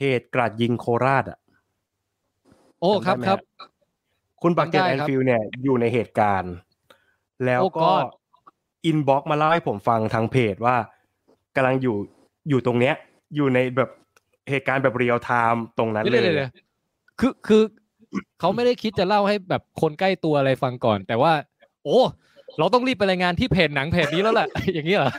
[0.00, 1.38] เหตุกราดยิงโคราชอะ
[2.80, 3.40] โอ้ครับจำได้ไหมครับ
[4.42, 6.54] คุณบักเก็ตจำได้แอนครับฟิลเนี่ยอยู่ในเหตุการณ์
[7.44, 8.04] แล้วโอ้ก็ God
[8.86, 10.76] อินบ็อกมาเล่าให้ผมฟังทางเพจว่า
[11.56, 11.96] กำลังอยู่
[12.48, 12.94] อยู่ตรงเนี้ย
[13.36, 13.90] อยู่ในแบบ
[14.50, 16.50] เหตุการณ์แบบเรียลไทม์ตรงนั้นเดี๋เลยวยเดี๋ยวเดี๋ยว
[17.20, 17.62] คือคือ
[18.40, 21.32] เขาไม่ได้คิดจะเล่าให้แบบคนใกล้ตัวอะไรฟังก่อน แต่ว่า
[21.84, 22.00] โอ้
[22.58, 25.12] เราต้องรีบไปรายงานที่เพจหนังเพจนี้แล้วแหละอย่างนี้เหรอ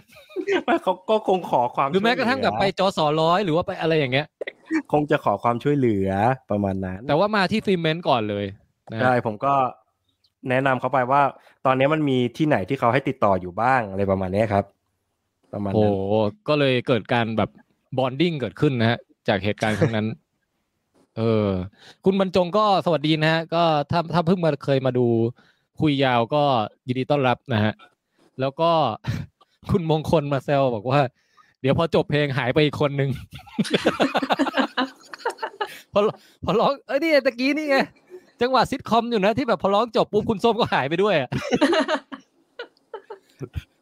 [0.66, 4.28] ไม่เขาก็คงขอความหรือแม้กระทั่งแบบไปช่วยเหลืจอสอร้อยหรือว่าไปอะไรอย่างเงี้ย
[4.72, 6.10] อคงจะขอความช่วยเหลือ
[6.52, 8.46] ประมาณนั้น แต่ว่ามาที่ฟิล์มเมนต์ก่อนเลย
[8.92, 9.54] นะฮะใช่ผมก็
[10.50, 11.22] แนะนำเขาไปว่า
[11.66, 14.66] ตอนนี้มันมีที่ไหนที่เขาให้ติดต่ออยู่บ้างอะไรประมาณนี้ครับ
[15.54, 17.50] ประมาณโอ้นั้นก็เลยเกิดการแบบ
[17.98, 20.08] บอนดิ้งเกิดขึ้นนะฮะจากเหตุการณ์ครั้งนั้น
[21.18, 21.50] เออ
[22.06, 25.08] คุณบรรจงก็สวัสดีนะฮะ ก็ถ้าถ้าเพิ่งมาเคยมาดู
[25.80, 26.44] คุยยาวก็
[26.88, 27.74] ยินดีต้อนรับนะฮะ
[28.40, 28.72] แล้วก็
[29.72, 31.00] คุณมงคลมาแซวบอกว่า
[31.62, 33.10] เดี๋ยวพอจบเพลงหายไปอีกคนนึง
[35.94, 36.00] พอ
[36.44, 37.78] พอร้องเอ้ยนี่ตะกี้นี่ไง
[38.42, 41.16] จังหวะซิทคอมอยู่นะที่แบบพอร้องจบปุ๊บคุณส้มก็หายไปด้วย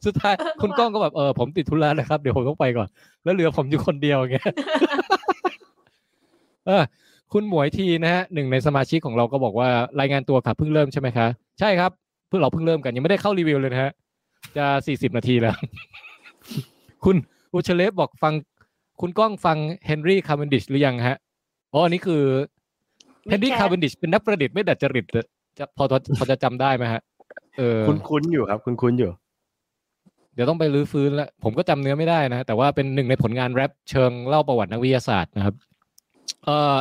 [0.06, 2.88] สุดท้ายคุณก้องก็แบบเออผมติดธุระนะครับ เดี๋ยวผมต้องไปก่อน
[3.24, 4.52] แล้วเหลือผมอยู่คนเดียวอย่างเงี้ย
[7.34, 9.70] คุณหมวยทีนะฮะหนึ่งในสมาชิกของเราก็บอกว่า
[10.00, 11.28] รายงานตัวครับเพิ่งเริ่มใช่ไหมคะ
[11.60, 11.92] ใช่ครับ
[12.28, 13.92] เพิ่งเราเพิ่งเริ่มกันยังไม่ได้เข้ารีวิวเลยนะฮะ
[14.58, 15.56] จะสี่สิบนาทีแล้ว
[17.04, 17.16] คุณ
[17.54, 18.34] อุชเลฟบอกฟัง
[19.02, 21.18] คุณก้องฟังเฮนรี่คาร์เวนดิชหรือยังฮะ
[21.74, 22.22] อ๋ออันนี้คือ
[23.30, 25.26] เฮนรี่คาร์เวนดิชเป็นนักประดิษฐ์ไม่ดัดจริตอะ
[25.58, 27.02] จะพอพอพอจะจำได้ไหมฮะ
[27.58, 29.12] เออคุ้นคุ้นๆอยู่ครับคุ้นคุ้นๆอยู่
[30.34, 35.56] เดี๋ยวต้องไปรื้อฟื้นแล้วผมก็จำเนื้อไม่ได้นะ แต่ว่าเป็นหนึ่งในผลงานแร็ปเชิงเล่าประวัตินักวิทยาศาสตร์นะครับ
[36.46, 36.76] เอ่อ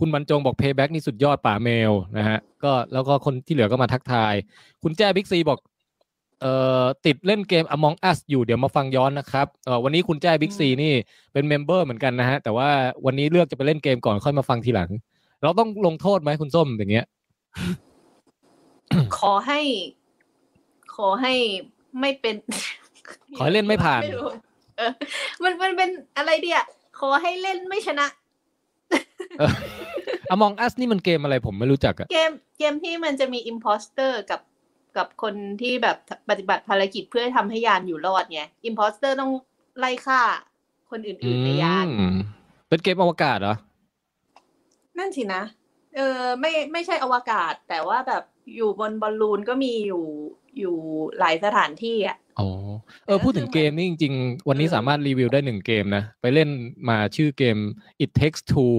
[0.00, 4.34] คุณบรรจงบอก Payback นี่สุดยอดป่าเมลนะฮะก็แล้วก็คนที่เหลือก็มาทักทาย
[4.82, 5.58] คุณแจ้บิ๊กซีบอก
[6.40, 10.92] เอ่อติดเล่นเกม Among Us อยู่เดี๋ยวมาฟังย้อนนะครับเอ่อวันนี้คุณแจ้บิ๊กซีนี่
[11.32, 12.68] เป็น member เหมือนกันนะฮะ แต่ว่า
[13.06, 14.90] วันนี้เลือกจะไปเล่นเกมก่อนค่อยมาฟังทีหลัง
[15.42, 17.06] เราต้องลงโทษไหมคุณส้มอย่างเงี้ย
[19.18, 19.60] ขอให้
[20.94, 21.32] ขอให้
[22.00, 22.34] ไม่เป็น
[23.36, 24.28] ขอให้เล่นไม่ผ่านรู้
[24.76, 24.92] เออ
[25.42, 26.58] มันมันเป็นอะไรเดีย
[27.00, 28.06] ขอให้เล่นไม่ชนะ
[29.38, 29.52] เออ
[30.34, 34.40] Among Us นี่มันเกมอะไรผมไม่รู้จักอะเกมเกมที่มันจะมี impostor กับ
[34.96, 35.96] กับคนที่แบบ
[36.28, 39.30] ปฏิบัติภารกิจเพื่อทำให้ยานอยู่รอดไง impostor ต้อง
[39.78, 40.20] ไล่ฆ่า
[40.90, 42.18] คนอื่นๆในยานอืม
[42.68, 43.56] เป็นเกมอวกาศเหรอ
[44.98, 45.42] นั่นสินะ
[45.96, 48.22] เออไม่ไม่ใช่อวกาศ แต่ว่าแบบ
[48.56, 50.04] อยู่บนบอลลูนก็มีอยู่
[50.58, 50.76] อยู่
[51.18, 52.48] หลายสถานที่อะอ๋อ
[53.06, 56.48] เออพูดถึงเกมนี่จริง ๆ วันนี้เออสามารถรีวิวได้หนึ่งเกมนะ ไปเล่น
[56.88, 57.56] มาชื่อเกม
[58.04, 58.76] It Takes Two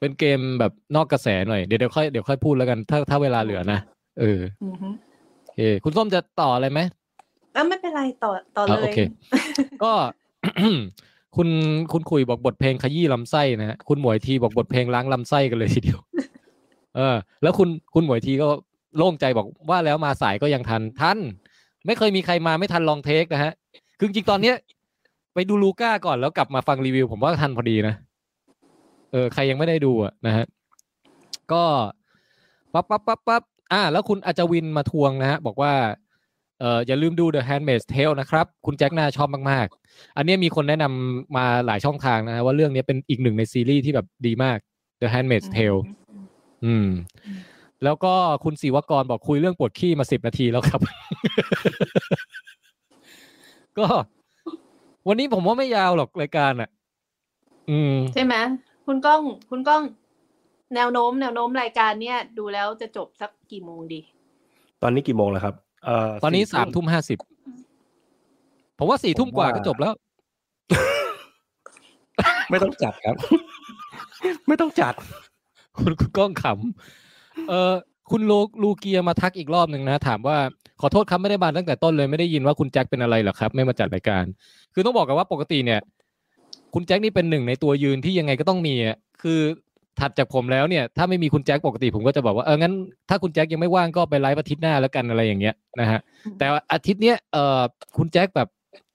[0.00, 3.78] เป็นเกมแบบนอกกระแสหน่อยเดี๋ยวเดี๋ยวค่อยเดี๋ยวค่อยพูดแล้วกัน ถ้าถ้าเวลาเหลือนะ
[4.20, 4.88] เอออือฮึ
[5.44, 6.80] โอเคคุณส้มจะต่ออะไรไหม
[7.52, 8.98] เออไม่เป็นไรต่อต่ออะเลโอยเค
[9.82, 9.92] ก็
[11.36, 11.48] คุณ
[11.92, 15.98] คุณคุยบอกบทเพลงขยี้ลำไส้นะฮะคุณหมวยทีบอกบทเพลงล้างลำไส้กันเลยทีเดียว
[16.96, 18.48] เออ แล้วคุณคุณหมวยทีก็
[18.96, 21.18] โล่งใจบอกว่าแล้วมาสายก็ยังทันทัน
[21.86, 23.52] ไม่เคยมีใครมาไม่ทันลองเทคนะฮะ
[23.98, 24.56] คือจริงๆตอนเนี้ย
[25.34, 27.94] ไปดูลูก้าก่อนแล้วกลับมาฟังรีวิว ผมว่าทันพอดีนะ
[29.12, 30.46] เออใครยังไม่ได้ดูอะนะฮะ
[31.52, 31.64] ก็
[32.72, 33.42] ปั๊บปั๊บปั๊บปั๊บ
[33.72, 35.72] อ่า แล้วคุณอาจวินมาทวงนะฮะบอกว่า
[36.60, 44.58] เอ่ออย่าลืมดู The Handmaid's Tale นะครับ คุณแจ็คน่าชอบมาก ๆ อันเนี้ยมีคนแนะนำมาหลายช่องทางนะฮะว่าเรื่องนี้เป็นอีกหนึ่งในซีรีส์ที่แบบดีมาก
[45.00, 45.80] The Handmaid's Tale
[46.64, 46.88] อืม
[47.84, 50.80] แล้วก็คุณศิวกรบอกคุยเรื่องปวดขี้มาสิบนาทีแล้วครับ
[53.78, 53.86] ก็
[55.08, 56.70] วันนี้ผมว่าไม่ยาวหรอกรายการอะ
[57.70, 58.34] อืม ใช่ไหม
[58.92, 59.82] คุณก้องคุณก้อง
[60.74, 64.00] แนวโน้ม แนวโน้มรายการเนี่ยดูแล้วจะจบสักกี่โมงดี
[64.82, 67.18] ตอนนี้กี่โมงแล้วครับเอ่อตอนนี้สี่สามทุ่มห้าสิบ
[68.78, 69.92] ผมว่าสี่ทุ่มกว่าผมว่าก็จบแล้ว
[72.50, 73.16] ไม่ต้องจัดครับ
[74.48, 74.94] ไม่ต้องจัด
[75.78, 77.72] คุณคุณก้องขำเออ
[78.10, 78.32] คุณโล
[78.62, 80.36] ลูเกียมาทักอีกรอบหนึ่งนะ ถามว่า
[80.80, 84.24] ขอโทษครับไม่ได้มาตั้งแต่ต้นเลยไม่ได้ยินว่าคุณแจ็คเป็นอะไรเหรอครับ ไม่มาจัดรายการ
[84.74, 85.80] คือต้องบอกกันว่าปกติเนี่ย
[86.74, 89.40] คุณแจ็คนี่เป็นหนึ่งในตัวยืนที่ยังไงก็ต้องมีอะคือ
[90.00, 92.74] ถัดจากผมแล้วเนี่ย ถ้าไม่มีคุณแจ็คปกติผมก็จะบอกว่าเอองั้น
[93.08, 96.00] ถ้าคุณแจ็คยังไม่ว่างก็ไปไลฟ์อาทิตย์หน้าแล้วกันอะไรอย่างเงี้ยนะฮะ
[96.38, 97.60] แต่ว่าอาทิตย์เนี้ยเออ
[97.96, 98.48] คุณแจ็คแบบ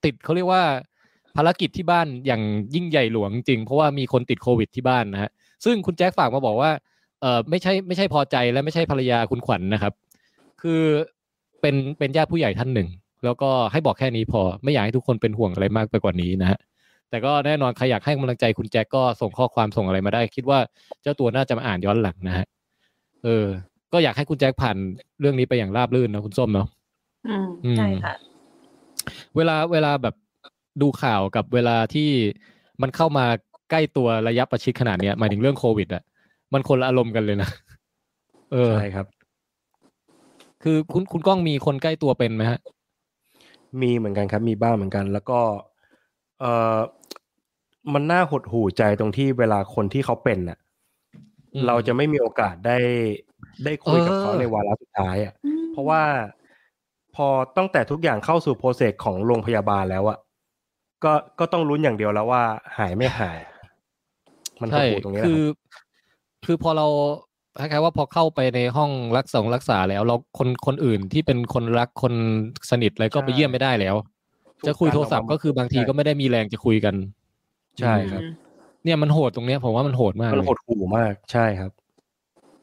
[0.04, 0.62] ติดเขาเรียกว่า
[1.36, 2.42] ภารกิจที่บ้านอย่าง
[2.74, 5.30] ยิ่งใหญ่หลวงจริง เพราะว่ามีคนติดโควิดที่บ้านนะฮะ
[5.64, 6.70] ซึ่งคุณแจ็คฝากมาบอกว่า
[7.20, 9.92] เออไม่ใช่ไม่ใช่พอใจและไม่ใช่ภรรยาคุณขวัญนะครับ
[10.62, 10.82] คือ
[11.60, 12.88] เป็นเป็นญาติผู้ใหญ่ท่านหนึ่ง
[13.24, 16.58] แล้วก็ให้บอกแค่นี้พอไม่อยากให้ทุกคนเป็นห่วงอะไรมากไปกว่านี้นะฮะ
[17.10, 20.58] แต่ก็แน่นอนใครอยากให้กำลังใจคุณแจ็คก็ส่งข้อความส่งอะไรมาได้ คิดว่า
[21.02, 22.46] เจ้าตัวน่าจะมาอ่านย้อนหลังนะฮะ
[23.24, 23.46] เออ
[23.92, 24.76] ก็อยากให้คุณแจ็คผ่าน
[25.20, 26.68] เรื่องนี้ไปอย่างราบรื่นนะคุณส้มเนาะ
[27.28, 28.14] อืมอืมใช่ค่ะ
[29.36, 30.14] เวลาเวลาแบบ
[30.82, 32.10] ดูข่าวกับเวลาที่
[32.82, 33.26] มันเข้ามา
[33.70, 36.02] ใกล้ตัวระยะประชิดขนาดเนี้ยหมายถึงเรื่องโควิดอะ
[36.52, 37.48] มันคนละอารมณ์กันเลยนะ
[38.52, 39.06] เออใช่ครับ
[40.62, 42.60] คือคุณคุณก้องมีคนใกล้ตัวเป็นไหมฮะ
[43.82, 45.40] มีเหมือนกันครับ มีบ้างเหมือนกัน แล้วก็
[46.40, 46.44] เอ
[46.76, 46.78] อ
[47.94, 50.58] มันน่าหดหู่ใจตรงที่เวลาคนที่เขาเป็นน่ะ
[51.54, 52.78] อืมเราจะไม่มีโอกาสได้
[53.64, 55.34] ได้คุยกับเออเขาในวาระสุดท้ายอะ
[55.72, 56.02] เพราะว่า
[57.14, 57.26] พอ
[57.56, 60.18] ตั้งแต่ทุกอย่างเข้าสู่โปรเซสของโรงพยาบาลแล้วอะ
[61.04, 62.42] ก็ก็ต้องลุ้นอย่างเดียวแล้วว่า
[62.78, 63.38] หายไม่หาย
[64.60, 65.56] มันหดใช่หู่ตรงนี้แหละคืคอรับ
[66.44, 66.86] คือพอเรา
[67.58, 72.14] คล้ายๆว่าพอเข้าไปในห้องรักษารักษาแล้ว เราคนคนอื่นที่เป็นคนรักคน
[72.70, 73.96] สนิทอะไรก็ไปเยี่ยมไม่ได้แล้ว
[74.66, 76.94] จะคุยโทรศัพท์ก็คือบางทีก็ไม่ได้มีแรงจะคุยกัน
[77.80, 78.22] ใช่ครับ
[78.84, 81.70] เนี่ยมันโหดตรงเนี้ยผมว่ามันโหดมากมันเลยหดหู่มากใช่ครับ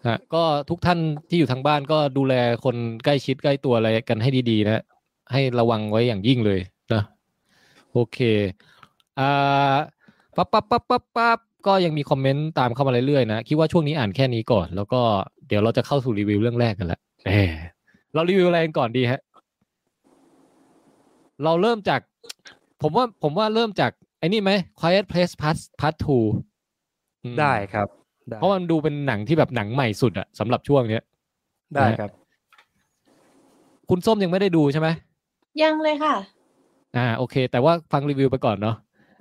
[0.07, 2.33] ฮะก็ทุกท่านที่อยู่ทางบ้านก็ดูแล
[2.63, 2.75] คน
[3.05, 4.83] ใกล้ชิดใกล้ตัวอะไรกันให้ดีๆ นะ
[5.31, 6.59] ให้ระวังไว้อย่างยิ่งเลย
[6.93, 7.03] นะ
[7.93, 8.19] โอเค
[9.19, 9.75] อ่า
[10.35, 15.01] ปั๊บปั๊บปั๊บปั๊บปั๊บก็ยังมีคอมเมนต์ตามเข้ามาเรื่อยๆนะคิดว่าช่วงนี้อ่านแค่นี้ก่อน แล้วก็
[15.47, 17.53] เดี๋ยวเราจะเข้าสู่รีวิวเรื่องแรกกันละเออ
[18.13, 19.21] เรารีวิวอะไรกันก่อนดีฮะ
[21.43, 22.01] เราเริ่มจาก
[22.81, 26.25] ผมว่าผมว่าเริ่มจากไอ้นี่ไหม Quiet Place Part Part Two
[27.23, 27.87] อืมได้ครับ
[28.29, 31.03] ได้เพราะมันดูเป็นหนังที่แบบหนังใหม่สุดอะสำหรับช่วงเนี้ย
[31.75, 32.11] ได้ครับ
[33.89, 34.87] คุณส้มยังไม่ได้ดูใช่ไหม
[35.61, 36.15] ยังเลยค่ะ
[36.97, 38.75] อ่า โอเค แต่ว่าฟังรีวิวไปก่อนเนาะ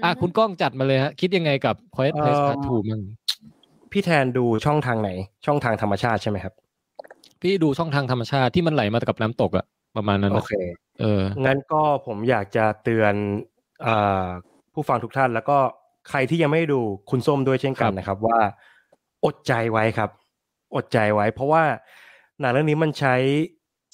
[0.05, 3.01] อะอือฮึคุณก้องจัดมาเลยฮะ คิดยังไงกับ Quiet Place เอ่อ Part Two มั่ง
[3.93, 5.11] พี่แทนดูช่องทางไหน
[5.47, 6.55] ช่องทางธรรมชาติใช่ไหมครับ
[7.43, 9.65] พี่ดูช่องทางธรรมชาติที่มันไหลมากับน้ำตกอะ
[9.97, 10.53] ประมาณนั้นโอนะเค
[11.03, 13.15] เอองั้นก็ผมอยากจะเตือน
[13.87, 14.27] อ่า
[14.75, 15.59] ผู้ฟังทุกท่าน แล้วก็
[16.11, 16.81] ใครที่ยังไม่ได้ดู
[17.11, 18.39] คุณส้มด้วยเช่นกันครับนะครับ ว่า
[19.25, 20.11] อดใจไว้ครับ
[20.77, 21.65] อดใจไว้ เพราะว่า
[22.41, 23.15] หนังเรื่องนี้มันใช้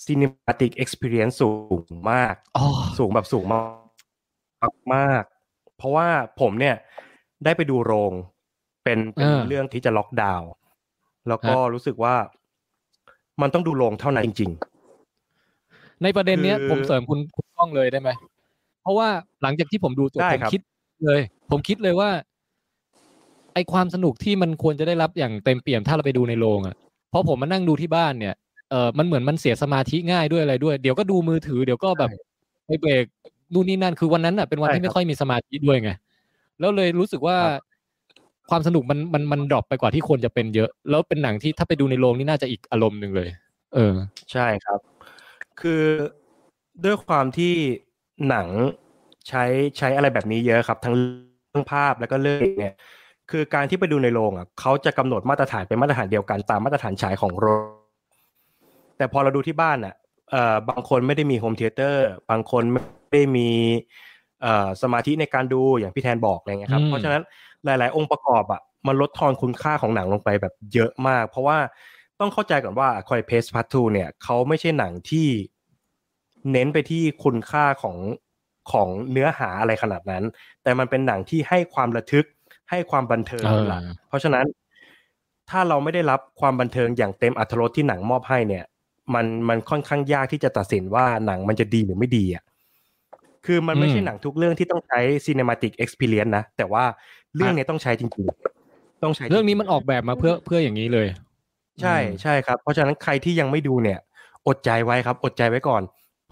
[0.05, 1.51] cinematic experience สู
[1.83, 2.67] งมากอ๋อ
[2.99, 3.63] สูงแบบสูงมา
[4.73, 6.09] กมากๆเพราะว่า
[6.41, 6.77] ผมเนี่ย
[7.45, 8.13] ได้ไปดูโรง
[8.85, 10.51] เป็นเป็นเออเรื่องที่จะล็อกดาวน์
[11.29, 12.15] แล้วก็ฮะรู้สึกว่า
[13.43, 14.53] มันต้องดูโรงเท่านั้นจริง
[16.03, 18.11] ในประเด็นเนี้ยคือผมเสริมคุณคุณก้องเลยได้ไหม
[18.83, 19.09] เพราะว่า
[19.43, 20.61] หลังจากที่ผมดูจบได้ผมครับคิด
[21.05, 21.21] เลย
[21.51, 22.11] ผมคิดเลยว่า
[23.55, 26.75] ไอความสนุกที่มันควรจะได้รับอย่างเต็มเปี่ยมถ้าเราไปดูในโรงอะ
[27.11, 28.35] เพราะผมมานั่งดูที่บ้านเนี่ย
[28.71, 32.11] เออมันเหมือนมันเสียสมาธิง่ายด้วยอะไรด้วย เดี๋ยวก็ดูมือถือเดี๋ยวก็แบบ
[32.67, 33.05] ไปเบรก
[33.53, 35.91] นู่นนี่นั่นคือวันนั้นอะเป็นวันใช่ที่ไม่ครับค่อยมีสมาธิด้วยไง
[36.61, 37.63] แล้วเลยรู้สึกว่าครับ
[38.51, 43.29] ความสนุกมันมันมันดรอปไปกว่าที่ควรจะเป็นเยอะ แล้วเป็นหนังที่ถ้าไปดูในโรงนี่น่าจะอีกอารมณ์หนึ่งเลย
[43.75, 44.81] เออๆใช่ครับ
[45.61, 45.85] คือ
[46.85, 47.55] ด้วยความที่
[48.29, 48.49] หนัง
[49.29, 49.45] ใช้
[49.79, 52.75] ใช้อะไรแบบนี้เยอะครับ ทั้งเรื่องภาพแล้วก็เรื่องเนี่ย
[53.31, 57.65] คือการที่ไปดูในโรงอะเขาจะกำหนดมาตรฐานเป็นมาตรฐานเดียวกันตามมาตรฐานฉายของโรง
[58.97, 59.95] แต่พอเราดูที่บ้านอะ
[60.31, 62.83] เอ่อบางคนไม่ได้มี home theater บางคนไม่
[63.13, 63.49] ได้มี
[64.43, 67.23] เอ่อสมาธิในการดูอย่างพี่แทนบอกอะไรเงี้ยครับอืมเพราะฉะนั้น
[67.65, 71.59] หลาย ๆ องค์ประกอบอะมันลดทอนคุณค่าของหนังลงไปแบบเยอะมาก เพราะว่า
[72.21, 75.29] ต้องเข้าใจก่อนว่า c o y p a c e Part 2เนี่ยเขาไม่ใช่หนังที่
[76.53, 77.97] เน้นไปที่คุณค่าของ
[78.73, 80.25] ของเนื้อหาอะไรขนาดนั้น
[80.63, 82.27] แต่มันเป็นหนังที่ให้ความระทึก
[82.71, 84.47] ให้ความบันเทิงเออเป็นหลักเพราะฉะนั้น
[85.51, 88.65] ถ้าเราไม่ได้รับความบันเทิงอย่างเต็มอรรถรสที่หนังมอบให้เนี่ย
[89.15, 92.45] มันมันค่อนข้างยากที่จะตัดสินว่าหนังมันจะดีหรือไม่ดีอะ
[93.47, 96.85] คือมันไม่ใช่อืมหนังทุกเรื่องที่ต้องใช้ cinematic experience นะ แต่ว่า
[97.37, 101.07] เรื่องเนี้ยต้องใช้จริงๆ ต้องใช้จเรื่องนี้มันออกแบบมาเพื่อเพื่ออย่างนี้เลย
[101.83, 103.99] ใช่ใช่ครับ เพราะฉะนั้นใครที่ยังไม่ดูเนี่ย
[104.47, 105.83] อดใจไว้ครับ อดใจไว้ก่อน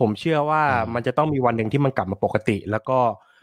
[0.00, 2.98] ผมเชื่อว่าอ่ามัมันจะต้องมีวันหนึ่งที่มันกลับมาปกติ แล้วก็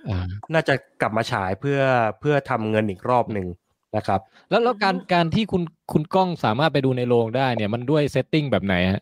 [0.10, 1.80] อ่าน่าจะกลับมาฉายเพื่อ
[2.20, 3.47] เพื่อทำเงินอีกรอบหนึ่ง
[3.97, 9.01] นะครับ แล้วแล้วการการที่คุณคุณก้องสามารถไปดูในโรงได้เนี่ยมันด้วยเซตติ้งแบบไหนฮะ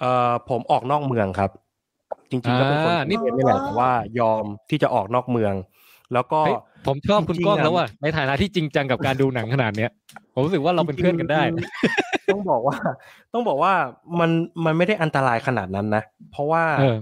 [0.00, 1.50] เอ่อผมออกนอกเมืองครับ
[2.30, 3.90] จริงๆก็เป็นคนอ่านี่นี่นี่แหละแต่ว่า
[4.20, 5.52] ยอมที่จะออกนอกเมือง
[6.14, 6.56] แล้วก็เฮ้ย
[6.86, 9.90] ผมชอบคุณจริงๆก้องอะแล้วว่ะในฐานะที่จริงจังกับการดูหนังขนาดเนี้ย
[10.34, 12.76] ผมรู้สึกว่าเราเป็นเพื่อนกันได้จริงๆต้องบอกว่า
[13.32, 13.72] ต้องบอกว่า
[14.20, 14.30] มัน
[14.64, 16.02] มันไม่ได้อันตรายขนาดนั้นนะ
[16.32, 16.96] เพราะว่าเออ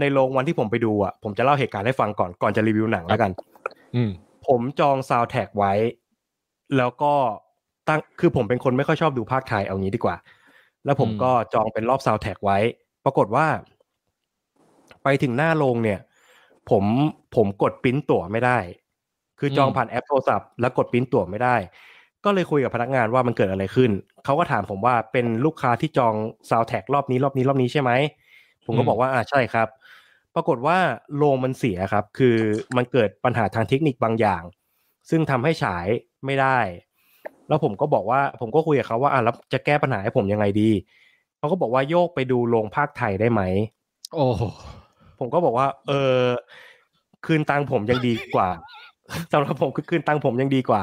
[0.00, 3.30] ในโรงวันที่ผมไปดูอะผมจะเล่าเหตุการณ์ให้ฟังก่อนก่อนจะรีวิวหนังแล้วกัน
[3.94, 4.10] อืม
[4.46, 5.72] ผมจองซาวแท็กไว้
[6.76, 7.14] แล้วก็
[7.88, 10.16] ตั้งคือผมเป็นคนไม่ค่อยชอบดูพากย์ไทยเอางี้ดีกว่า
[10.84, 12.58] แล้วผมอืมก็จองเป็นรอบซาวแท็กไว้
[13.04, 13.46] ปรากฏว่า
[15.02, 15.98] ไปถึงหน้าโรงเนี่ย
[16.70, 16.84] ผม
[17.36, 18.58] ผมกดปริ้นตั๋วไม่ได้
[19.38, 21.56] คือจองผ่านแอปโทรศัพท์แล้วกดปริ้นตั๋วไม่ได้
[22.24, 23.90] ก็เลยคุยกับพนักงานว่ามันเกิดอะไรขึ้น
[24.24, 26.14] เขาก็ถามผมว่าเป็นลูกค้าที่จอง
[26.50, 27.90] ซาวแท็กรอบนี้รอบนี้รอบนี้ใช่ไหม
[28.66, 29.68] ผมก็บอกว่าอ่าใช่ครับ
[30.34, 30.78] ปรากฏว่า
[31.16, 32.36] โรงมันเสียครับ คือ
[32.76, 34.42] มันเกิดปัญหาทางเทคนิคบางอย่าง
[35.10, 35.86] ซึ่งทำให้ฉาย
[36.26, 36.58] ไม่ได้
[37.48, 40.70] แล้วผมก็บอกว่าผมก็คุยกับเขาว่าอ่าแล้วจะแก้ปัญหาให้ผมยังไงดี
[41.38, 43.42] เขาก็บอกว่าโยกไปดูโรงพากย์ไทยได้ไหม
[44.14, 44.42] โอ้โห
[45.22, 46.20] ผมก็บอกว่า เออ
[47.26, 48.48] คืนตังค์ผมยังดีกว่า
[49.32, 50.82] สำหรับผมคือคืนตังค์ผมยังดีกว่า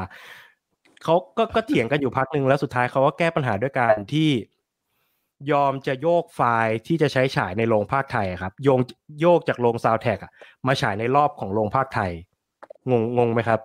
[1.04, 4.30] เขาก็ก็เถียงกันอยู่พักหนึ่งแล้วสุดท้ายเขาก็แก้ปัญหาด้วยการที่
[5.52, 8.80] ยอมจะโยกไฟล์ที่จะใช้ฉายในโรงพากย์ไทยอะครับโยง
[9.20, 10.18] โยกจากโรงซาวแท็ก
[10.66, 12.10] มาฉายในรอบของโรงพากย์ไทย
[12.90, 13.60] งงงงไหมครับ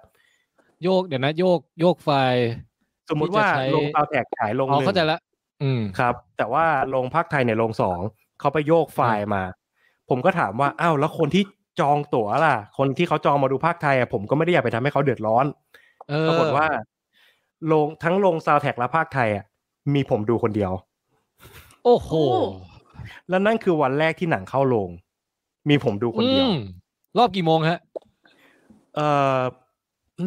[0.84, 2.46] โยกเดี๋ยวนะ โยกโยกไฟล์
[3.10, 5.20] สมมุติว่าที่จะใช้โรงซาวแท็กฉายโรงอ๋อหนึ่งเข้าใจละ
[5.64, 8.00] อืมครับ แต่ว่าโรงพากย์ไทยในโรงสอง
[8.40, 9.44] เขาไปโยกไฟล์มา
[10.10, 11.43] ผมก็ถามว่าอ้าวแล้วคนที่
[11.80, 15.45] จองตั๋วล่ะ คนที่เขาจองมาดูพากย์ไทยอะผมก็ไม่ได้อยากไปทำให้เขาเดือดร้อน
[16.10, 16.66] เออปรากฏว่า
[17.68, 19.45] โรงทั้งโรงซาวแท็กและพากย์ไทยอะ
[19.93, 20.72] มีผมดูคนเดียว
[21.86, 22.12] โอ้โห
[23.30, 24.89] แล้วนั่นคือวันแรกที่หนังเข้าโรง
[25.70, 26.58] มีผมดูคนเดียวอืม
[27.18, 27.80] รอบกี่โมงฮะ
[28.95, 29.39] เอ่อ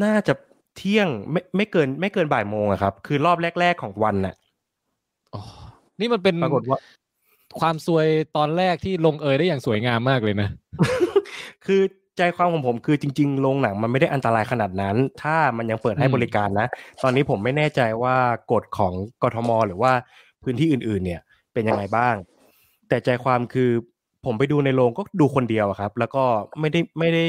[0.05, 0.35] น่าจะ
[0.77, 4.35] เที่ยงไม่ไม่เกิน ไม่เกินบ่ายโมงอะครับ คือรอบแรก ๆของวันน่ะ
[5.35, 5.43] อ๋อ
[6.01, 6.79] นี่มันเป็นปรากฏว่า
[7.61, 10.49] ความซวยตอนแรกที่ลงเอยได้อย่างสวยงามมากเลยนะ
[11.67, 11.83] คือ
[12.17, 16.67] ใจความของผมคือจริงๆโรงหนังมันไม่ได้อันตรายขนาดนั้น ถ้ามันยังเปิดให้อืมบริการนะ
[17.03, 18.17] ตอนนี้ผมไม่แน่ใจว่า
[18.53, 18.93] กฎของ
[19.23, 19.93] กทม หรือว่า
[20.43, 21.21] พื้นที่อื่น ๆ เนี่ย
[21.53, 22.15] เป็นยังไงบ้าง
[22.89, 23.71] แต่ใจความคือ
[24.27, 26.25] ผมไปดูในโรงก็ดูคนเดียวอะครับ แล้วก็
[26.61, 27.27] ไม่ได้ไม่ได้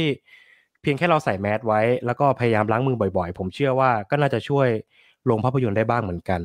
[0.81, 4.67] เพียงแค่เราใส่แมสไว้ แล้วก็พยายามล้างมือบ่อยๆ ผมเชื่อว่าก็น่าจะช่วย
[5.25, 6.41] โรงภาพยนตร์ได้บ้างเหมือนกัน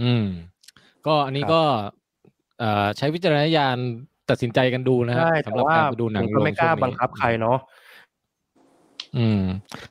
[0.00, 0.24] อืม
[1.06, 1.80] ก็อันนี้ครับก็เอ่อ
[2.98, 3.76] ใช้วิจารณญาณ
[4.30, 7.58] ตัดสินใจกันดูนะฮะใช่แต่สำหรับว่าการไปดูหนัผงมก็ไม่โรงกล้าช่วงนี้บังคับใครเนาะ
[9.18, 9.42] อืม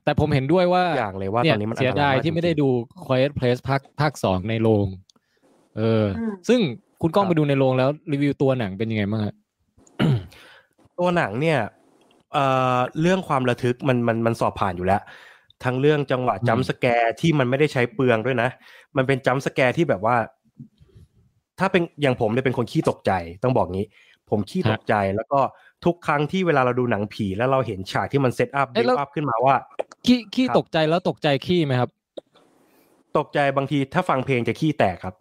[0.03, 2.67] แต่ผมเห็นด้วยว่าอย่างเลยว่าเนี่ตอนนี้มันอันเสียตรายดายมากที่ไม่ได้จริงๆดู
[3.05, 4.87] Quiet Place ภาคภาคสองในโรง
[5.77, 6.59] เอออมซึ่ง
[7.01, 9.35] คุณก้องครับไปดูในโรงแล้วรีวิวตัวหนังเป็นยังไงบ้างฮะ
[10.99, 11.59] ตัวหนังเนี่ย
[12.33, 12.45] เอ่
[12.75, 15.01] อเรื่องความระทึกมันมันมันสอบผ่านอยู่แล้ว
[15.63, 18.49] ทั้งเรื่องจังหวะอืม jump scare ที่มันไม่ได้ใช้เปลืองด้วยนะ
[18.97, 20.15] มันเป็น jump scare ที่แบบว่า
[21.61, 23.11] ถ้าเป็นอย่างผมเนี่ยเป็นคนขี้ตกใจ
[23.43, 23.87] ต้องบอกงี้
[24.29, 25.39] ผมขี้ตกใจแล้วก็
[25.85, 29.55] ทุกครั้งที่เวลาเราดูหนังผีแล้วเราเห็นฉากที่มัน set up เอ๊ะ build อัพขึ้นมาว่า
[30.05, 31.89] ขี้ขี้ครับตกใจแล้วตกใจขี้ไหมครับ
[33.17, 35.15] ตกใจบางทีถ้าฟังเพลงจะขี้แตกครับ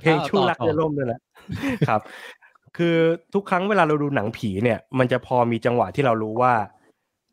[0.00, 1.20] เพลงอ้าวชู้รักต่อเรือล่มด้วยแหละ
[1.88, 2.00] ครับ
[2.76, 2.96] คือ
[3.34, 6.52] ทุกครั้งเวลาเราดูหนังผีเนี่ย มันจะพอมีจังหวะที่เรารู้ว่า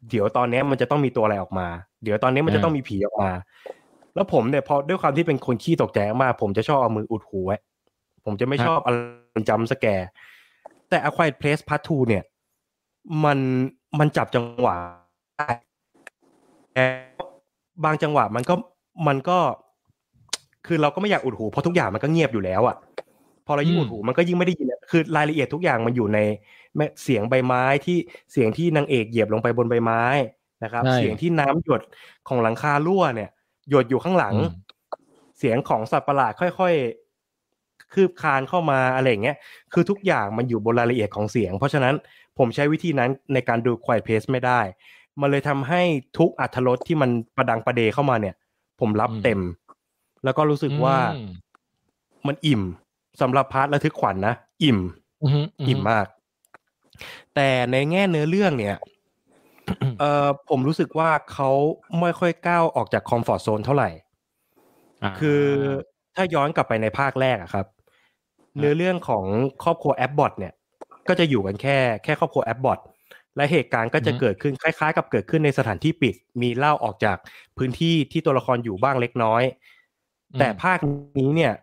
[0.09, 1.67] เดี๋ยวตอนเนี้ยมันจะต้องมีตัวอะไรออกมา
[2.03, 3.31] เดี๋ยวตอนนี้มันจะต้องมีผีออกมา
[4.16, 7.57] แล้วผมเนี่ยพอด้วยความที่เป็นคนขี้ตกใจมากผมจะชอบเอามืออุดหูไว้
[8.26, 8.97] ผมจะไม่ชอบอะไร
[9.49, 10.07] จำสแกร์
[10.89, 12.24] แต่ A Quiet Place Part 2เนี่ย
[13.24, 13.39] มัน
[13.99, 14.76] มันจับจังหวะ
[15.38, 15.49] ได้
[16.74, 16.86] แต่
[17.84, 18.53] บางจังหวะมันก็
[19.07, 19.38] มันก็
[20.68, 22.76] คือเราก็ไม่อยากอุดหูเพราะทุกอย่างมันก็เงียบอยู่แล้วอะ
[23.47, 26.20] พอเรายิ่งอืมอุดหูมันก็ยิ่งไม่ได้ยินอะคือรายละเอียดทุกอย่างมันอยู่ใน
[26.76, 27.97] แม้เสียงใบไม้ที่
[28.32, 30.03] เสียงที่นางเอกเหยียบลงไปบนใบไม้
[30.63, 31.82] นะครับใช่เสียงที่น้ำหยด
[32.28, 33.30] ของหลังคารั่วเนี่ย
[33.70, 34.51] หยดอยู่ข้างหลังอืม
[35.39, 39.38] เสียงของสัตว์ประหลาดค่อยๆ คืบคลานเข้ามาอะไรอย่างเงี้ย
[39.74, 41.95] คือทุกอย่างมันอยู่บนรายละเอียดของเสียง เพราะฉะนั้น
[42.38, 44.59] ผมใช้วิธีนั้นในการดู Quiet Place ไม่ได้
[45.22, 45.82] มันเลยทำให้
[46.18, 48.36] ทุกอรรถรสที่มันประดังประเดเข้ามาเนี่ย
[48.80, 49.41] ผมรับอืมเต็ม
[50.24, 51.32] แล้วก็รู้สึกว่าอืม
[52.28, 52.61] มันอิ่ม
[53.22, 54.80] สำหรับ part ระทึกขวัญนะอิ่ม
[55.24, 56.05] อืมอิ่มมาก
[57.36, 58.76] แต่ในแง่เนื้อเรื่องเนี่ย
[59.99, 61.49] เอ่อผมรู้สึกว่าเขา
[62.01, 65.41] ไม่ค่อยก้าวออกจากคอมฟอร์ z โซนเท่าไหร่าคือ
[66.16, 67.66] ถ้าย้อนกลับไปในภาคแรกอะครับ
[68.57, 69.24] เนื้อเรื่องของ
[69.63, 70.53] ครอบครัว Abbott เนี่ย
[71.07, 72.80] ก็จะอยู่กันแค่แค่ครอบครัว Abbott
[73.36, 77.18] และเหตุการณ์ก็จะอือฮึเกิดขึ้นคล้ายๆ กับเกิดขึ้นในสถานที่ปิด มีเล่าออกจาก
[77.57, 79.43] พื้นที่ที่ตัวละครอยู่บ้างเล็กน้อย
[80.39, 80.80] แต่ภาค
[81.20, 81.53] นี้เนี่ย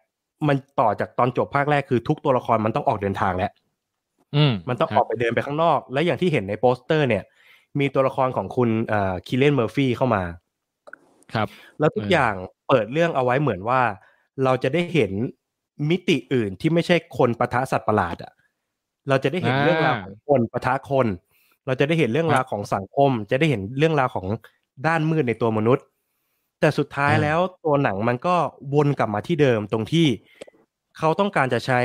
[0.49, 3.53] มันต่อจากตอนจบภาคแรกคือทุกตัวละครมันต้องออกเดินทางแล้ว
[4.35, 7.25] อืมมันต้องคอรัอบกไปเดินไปข้างนอก และอย่างที่เห็นในโปสเตอร์เนี่ย
[7.81, 10.23] มีตัวละครของคุณเอ่อ Cillian Murphy เข้ามา
[11.35, 11.49] ครับ
[11.79, 12.35] แล้วทุกเออออย่าง
[12.69, 13.81] เปิดเรื่องเอาไว้เหมือนว่า
[14.45, 15.13] เราจะได้เห็น
[15.91, 18.33] มิติอื่นที่ไม่ใช่คนปะทะสัตว์ประหลาดอะ
[19.09, 21.07] เราจะได้เห็นอ่าเรื่องราวของคนปะทะคน
[21.67, 24.27] เราจะได้เห็นเรื่องราวของสังคม จะได้เห็นเรื่องราวของ
[24.87, 25.85] ด้านมืดในตัวมนุษย์
[26.61, 28.35] แต่สุดท้ายแล้วตัวหนังมันก็
[28.75, 30.07] วนกลับมาที่เดิมตรงที่
[30.99, 31.81] เขาต้องการจะใช้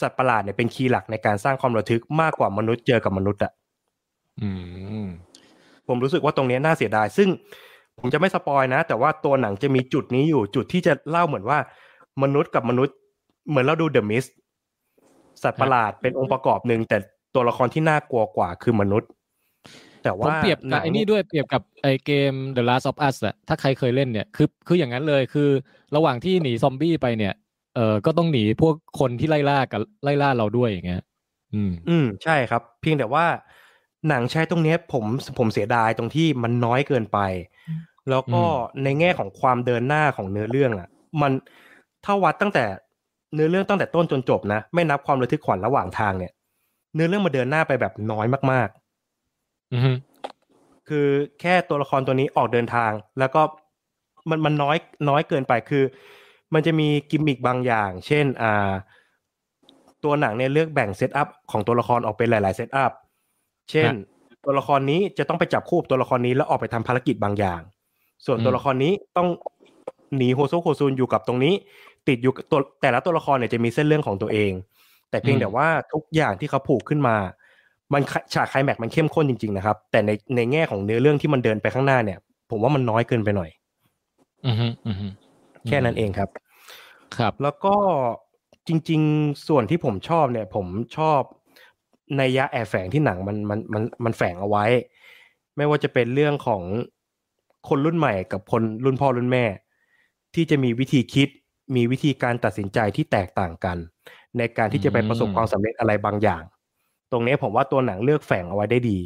[0.00, 3.57] สัตว์ประหลาดเนี่ยเป็นคีย์หลักในการสร้างความระทึกมากกว่ามนุษย์เจอกับมนุษย์อะอืม
[5.88, 7.28] ผมรู้สึกว่าตรงเนี้ยน่าเสียดาย ซึ่ง
[8.00, 11.58] ผมจะไม่สปอยนะ แต่ว่าตัวหนังจะมีจุดนี้อยู่ จุดที่จะเล่าเหมือนว่า
[12.22, 12.96] มนุษย์กับมนุษย์
[13.48, 14.24] เหมือนเราดูเดอะมิส
[15.42, 16.98] สัตว์ประหลาดเป็นองค์ประกอบหนึ่งแต่
[17.34, 19.10] ตัวละครที่น่ากลัวกว่าคือมนุษย์
[20.02, 25.48] แต่ผมว่าเปรียบหกับไอ้นี่ด้วยเปรียบกับไอ้เกม The Last of Us อะถ้าใครเคยเล่นเนี่ยคือคืออย่างนั้นเลยคือ
[25.96, 27.34] ระหว่างที่หนีซอมบี้ไปเนี่ย
[27.76, 31.02] เออก็ต้องหนีพวกคนที่ไล่ล่ากับไล่ล่าเราด้วยอย่างเงี้ย
[31.54, 33.24] อืม อืม ใช่ครับ เพียงแต่ว่า
[34.08, 35.04] หนังใช้ตรงเนี้ยผม
[35.38, 37.18] ผมเสียดายตรงที่มันน้อยเกินไป
[38.10, 38.52] แล้วก็อืม
[38.84, 40.88] ในแง่ของความเดินหน้าของเนื้อเรื่องอะ
[41.20, 41.32] มัน
[42.04, 42.64] ถ้าวัดตั้งแต่
[43.34, 46.32] เนื้อเรื่องตั้งแต่ต้นจนจบนะไม่นับความระทึกขวัญระหว่างทางเนี่ย
[46.94, 48.68] เนื้อเรื่องมาเดินหน้าไปแบบน้อยมาก
[49.72, 51.08] อือฮึๆคือ
[51.40, 53.42] แค่ตัวละครตัวนี้ออกเดินทาง แล้วก็
[54.30, 54.76] มันมันน้อย
[55.08, 55.84] น้อยเกินไปคือ
[56.54, 58.70] มันจะมีกิมมิคบางอย่าง เช่น อ่า
[60.04, 62.92] ตัวหนังเนี่ยเลือกแบ่ง setup ของตัวละครออกเป็นหลาย ๆ setup
[63.70, 63.90] เช่น
[64.44, 67.60] ตัวละครนี้จะต้องไปจับคู่กับตัวละครนี้แล้วออกไปทำภารกิจบางอย่าง
[68.26, 69.28] ส่วนตัวละครนี้ต้อง
[70.16, 71.54] หนีโฮโซโฮซูนอยู่กับตรงนี้
[72.08, 74.52] ติดอยู่กับตัวแต่ละตัวละครเนี่ยจะมีเส้นเรื่องของตัวเอง
[75.10, 77.16] แต่เพียงแต่ว่าทุกอย่างที่เขาผูกขึ้นมา
[77.92, 78.02] มัน
[78.34, 82.18] ฉากไคลแม็กซ์มันเข้มข้นจริงๆนะครับ แต่ในในแง่ของเนื้อเรื่องที่มันเดินไปข้างหน้าเนี่ย
[82.50, 83.50] ผมว่ามันน้อยเกินไปหน่อย
[84.46, 85.06] อือฮึอือฮึ
[85.68, 86.28] แค่นั้นเองครับ
[87.16, 87.74] ครับ แล้วก็
[88.68, 90.66] จริง ๆ ส่วนที่ผมชอบเนี่ย ผม
[90.96, 91.20] ชอบ
[92.16, 94.64] ในยยะแอบแฝงที่หนังมันมันมันมันแฝงเอาไว้
[95.56, 96.62] ไม่ว่าจะเป็นเรื่องของ
[97.68, 99.44] คนรุ่นใหม่กับคนรุ่นพ่อรุ่นแม่
[100.34, 101.28] ที่จะมีวิธีคิด
[101.76, 103.76] มีวิธีการตัดสินใจที่แตกต่างกัน
[104.38, 106.42] ในการที่จะไปประสบอืมความสำเร็จอะไรบางอย่าง
[107.12, 108.98] ตรงนี้ผมว่าตัวหนังเลือกแฝงเอาไว้ได้ดี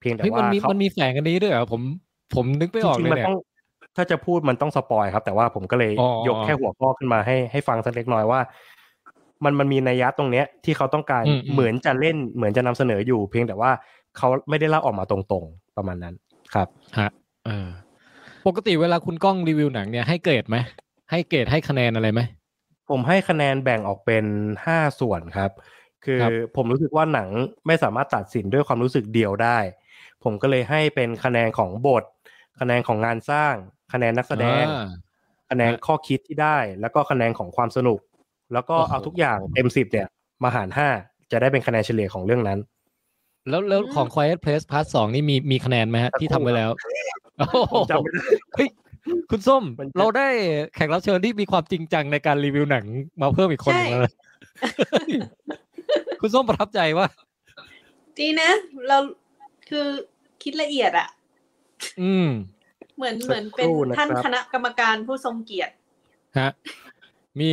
[0.00, 1.82] เพียงแต่เฮ้ยมันว่ามีเขามันมีแฝงกันนี้ด้วยเหรอผม
[2.34, 3.38] ผมนึกไม่ออกจริเลงๆยมันเนี่ยต้อง
[3.96, 8.40] ถ้าจะพูดมันต้องสปอยครับ แต่ว่าผมก็เลยอ๋อยกแค่หัวข้อขึ้นมาให้ให้ฟังสักเล็กน้อยว่า
[9.44, 13.70] มันมันมีนัยยะตรงเนี้ยที่เขาต้องการอืมอืมเหมือนจะเล่นเหมือนจะนำเสนออยู่ เพียงแต่ว่า
[14.16, 16.14] เขาไม่ได้เล่าออกมาตรงๆประมาณนั้น
[16.54, 16.68] ครับ
[16.98, 17.08] ฮะ
[17.46, 17.68] เออ
[18.46, 20.56] ปกติเวลาคุณก้องรีวิวหนังเนี่ยให้เกรดไหม
[21.10, 22.20] ให้เกรดให้คะแนนอะไรไหม
[22.90, 24.24] ผมให้คะแนนแบ่งออกเป็น
[24.66, 25.50] ห้าส่วนครับ
[26.04, 27.28] คือครับผมรู้สึกว่าหนัง
[27.66, 29.58] ไม่สามารถตัดสินด้วยความรู้สึกเดียวได้
[30.24, 32.04] ผมก็เลยให้เป็นคะแนนของบท
[32.60, 33.54] คะแนนของงานสร้าง
[33.92, 34.88] คะแนนนักแสดงอ่า
[35.50, 38.00] คะแนนข้อคิดที่ได้ แล้วก็คะแนนของความสนุก
[38.52, 40.08] แล้วก็โอ้โหเอาทุกอย่างเต็มสิบเนี่ย
[40.44, 40.88] มาหารห้า
[41.32, 42.58] จะได้เป็นคะแนนเฉลี่ยของเรื่องนั้น
[43.48, 46.70] แล้วแล้วอืมของ Quiet Place Part สองนี่มีมีคะแนนไหมฮะที่ทำไว้แล้ว
[47.38, 48.20] โอ้โหผมจำไม่ได้
[48.54, 48.68] เฮ้ย
[49.30, 50.28] คุณส้มมันจะเราได้
[50.74, 52.84] แขกรับเชิญที่มีความจริงจังในการรีวิวหนัง
[53.20, 54.12] มาเพิ่มอีกคนหนึงแล้วนะ
[56.20, 57.06] คุณส้มประทับใจว่า
[58.18, 58.50] ดีนะ
[58.88, 58.98] เรา
[59.68, 59.86] คือ
[60.42, 61.08] คิดละเอียดอะ
[62.02, 62.28] อืม
[62.96, 65.72] เหมือนสักเหมือนเป็นครู่นะครับท่านคณะกรรมการผู้ทรงเกียรติ
[66.38, 66.50] ฮะ
[67.40, 67.52] มี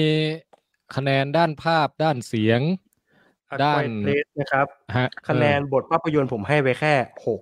[0.96, 2.62] คะแนนด้านภาพด้านเสียง
[3.64, 4.68] ด้านเพลสนะครับ
[4.98, 6.94] ฮะคะแนนบทภาพยนตร์ผมให้ไปแค่
[7.28, 7.42] หก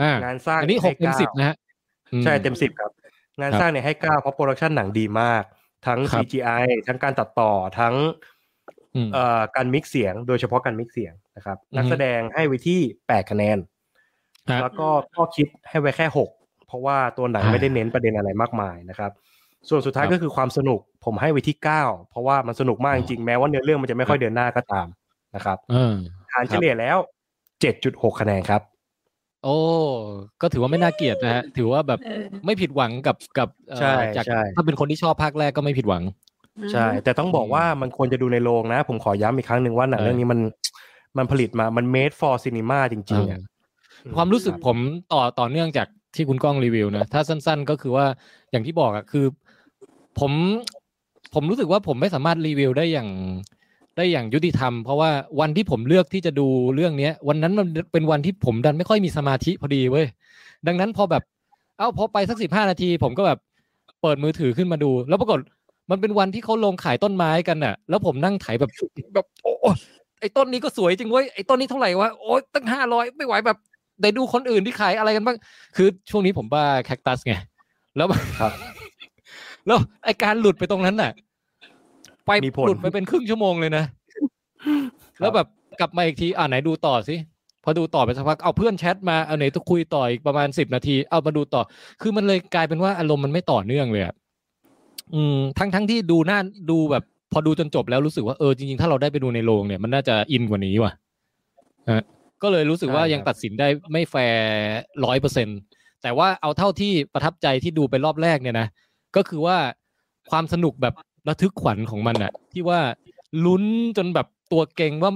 [0.00, 1.56] อ่างานสร้างอันนี้หกเต็มให้สิบนะฮะ
[2.12, 2.90] อืใช่เต็มสิบครับ
[3.40, 5.42] งานครับสร้างเนี่ยให้เก้าเพราะ production หนังดีมาก
[5.86, 7.94] ทั้งครับ CGI ทั้งการตัดต่อทั้ง
[8.94, 13.58] อืมเอ่อการ mix เสียง โดยเฉพาะการ mix เสียงนะครับอือฮึนักแสดงให้ไว้ที่แปดคะแนน
[14.50, 16.30] ฮะแล้วก็ข้อคิดให้ไว้แค่หก
[16.66, 19.12] เพราะว่าตัวหนังอ่าไม่ได้เน้นประเด็นอะไรมากมายนะครับ
[19.68, 24.86] ส่วนสุดท้ายครับก็คือความสนุกผมให้ไว้ที่เก้าเพราะว่ามันสนุกมากจริงๆแม้ว่าเนื้อเรื่องมันจะไม่ค่อยเดินหน้าก็ตาม
[25.34, 25.94] นะครับเออ
[26.32, 26.96] หารเฉลี่ยแล้ว
[27.60, 28.62] เจ็ดจุดหกคะแนนครับ
[29.44, 29.56] โอ้
[30.42, 36.02] ก็ถือว่าไม่น่าเกลียดนะฮะถือว่าแบบเออไม่ผิดหวังกับกับเอ่อใช่จากใช่ถ้าเป็นคนที่ชอบภาคแรกก็ไม่ผิดหวัง
[36.72, 40.40] ใช่ แต่ต้องบอกว่ามันควรจะดูในโรงนะ ผมขอย้ำอีกครั้งหนึ่งว่าหนังเออเรื่องนี้มัน
[41.18, 43.40] มันผลิตมามัน made for cinema จริงๆอะ
[44.16, 44.76] ความรู้สึกผม
[45.12, 48.06] ต่อต่อเนื่องจากที่คุณก้องรีวิวนะ ถ้าสั้นๆก็คือว่า
[48.50, 49.26] อย่างที่บอกอะคือ
[50.20, 50.32] ผม
[51.34, 53.08] ผมรู้สึกว่าผมไม่สามารถรีวิวได้อย่าง
[53.96, 55.10] ได้อย่างยุติธรรม เพราะว่า
[55.40, 60.06] วันที่ผมเลือกที่จะดูเรื่องเนี้ย วันนั้นมันเป็นวันที่ผมดันไม่ค่อยมีสมาธิพอดีเว้ย
[60.66, 61.22] ดังนั้นพอแบบ
[61.78, 63.38] เอ้าพอไปสักสิบห้านาที ผมก็แบบ
[64.02, 65.38] เปิดมือถือขึ้นมาดู แล้วปรากฏ
[65.90, 68.70] มันเป็นวันที่เขาลงขายต้นไม้กันน่ะ แล้วผมนั่งไถแบบ
[69.14, 69.52] แบบโอ้
[70.20, 73.58] ไอ้ต้นนี้ก็สวยจริงเว้ยไอ้ต้นนี้เท่าไหร่วะโอ้ยตั้งห้าร้อยไม่ไหวแบบ
[74.02, 75.36] ได้ดูคนอื่นที่ขายอะไรกันบ้าง
[75.76, 77.34] คือช่วงนี้ผมบ้าแคคตัสไง
[77.96, 78.08] แล้ว
[78.40, 78.52] ครับ
[79.66, 81.12] แล้วไอการหลุดไปตรงนั้นน่ะ
[82.26, 83.84] ไปมีผลหลุดไปเป็นครึ่งชั่วโมงเลยนะ
[85.20, 85.46] แล้วแบบ
[85.80, 87.16] กลับมาอีกที อ่าไหนดูต่อสิ
[87.64, 91.62] พอดูต่อไปสักพัก เอาเพื่อนแชทมา เอาไหนต้องคุยต่ออีกประมาณสิบนาที เอามาดูต่อ
[92.02, 94.14] คือมันเลยกลายเป็นว่าอารมณ์มันไม่ต่อเนื่องเลยอะ
[95.14, 96.38] อืม ทั้งทั้งที่ดูหน้า
[96.70, 100.92] ดูแบบ พอดูจนจบแล้วรู้สึกว่าเออจริงๆ ถ้าเราได้ไปดูในโรงเนี่ยมันน่าจะอินกว่านี้ว่ะ
[101.90, 102.02] ฮะ
[102.42, 104.44] ก็เลยรู้สึกว่าใช่ครับยังตัดสินได้ไม่แฟร์
[105.04, 105.48] ร้อยเปอร์เซ็น
[106.02, 108.66] แต่ว่าเอาเท่าที่ประทับใจที่ดูไปรอบแรกเนี่ยนะ
[109.16, 109.58] ก็คือว่า
[110.30, 110.94] ความสนุกแบบ
[111.28, 112.80] ระทึกขวัญของมันอะที่ว่า
[113.44, 113.64] ลุ้น
[113.96, 115.12] จนแบบตัวเก่งว่า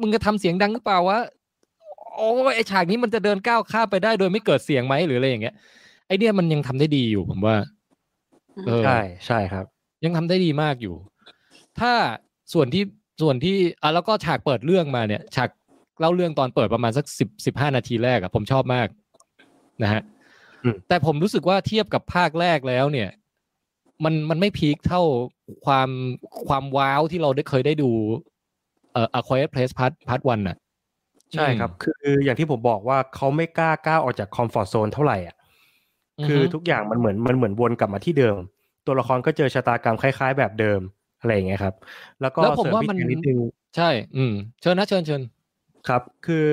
[0.00, 1.18] มึงจะทำเสียงดังหรือเปล่าวะ
[2.16, 5.54] โอ้ยไอฉากนี้มันจะเดินก้าวข้ามไปได้โดยไม่เกิดเสียงไหมหรืออะไรอย่างเงี้ย
[6.06, 7.56] ไอเนี่ยมันยังทำได้ดีอยู่ผมว่า
[8.66, 9.64] เออใช่ใช่ครับ
[10.04, 10.94] ยังทำได้ดีมากอยู่
[11.80, 11.92] ถ้า
[12.52, 12.84] ส่วนที่
[13.22, 15.50] ส่วนที่อะแล้วก็ฉากเปิดเรื่องมาเนี่ย ฉาก
[16.00, 18.88] เล่าเรื่องตอนเปิดประมาณสักสิบสิบห้านาทีแรกอะผมชอบมาก
[19.82, 20.13] นะฮะอืม
[20.88, 23.10] แต่ผมรู้สึกว่าเทียบกับภาคแรกแล้วเนี่ย
[24.04, 25.02] มันมันไม่พีคเท่า
[25.66, 25.88] ความ
[26.48, 27.90] ความว้าวที่เราได้เคยได้ดู
[28.92, 30.56] เอ่อ A Quiet Place Part Part One น่ะ
[31.32, 35.36] ใช่ครับ คืออย่างที่ผมบอกว่าเขาไม่กล้าก้าวออกจากคอมฟอร์ z โซนเท่าไหร่อะ
[36.26, 38.36] คือทุกอย่างมันเหมือนมันเหมือนวนกลับมาที่เดิม
[38.86, 40.80] ตัวละครก็เจอชะตากรรมคล้าย ๆ แบบเดิม
[41.20, 41.74] อะไรอย่างเงี้ยครับ
[42.20, 43.38] แล้วก็แล้วผมเสริมว่าอีกมันอย่างนิดนึง
[43.76, 45.22] ใช่ อืมเชิญนะเชิญเชิญ
[45.88, 46.46] ครับ คือ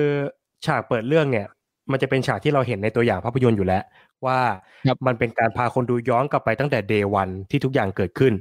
[0.66, 1.46] ฉากเปิดเรื่องเนี่ย
[1.90, 3.82] มันจะเป็นฉากที่เราเห็นในตัวอย่างภาพยนตร์อยู่แล้ว
[4.26, 4.38] ว่า
[4.86, 8.32] ครับมันเป็นการพาคนดูย้อนกลับไปตั้งแต่เดย์วันที่ทุกอย่างเกิดขึ้น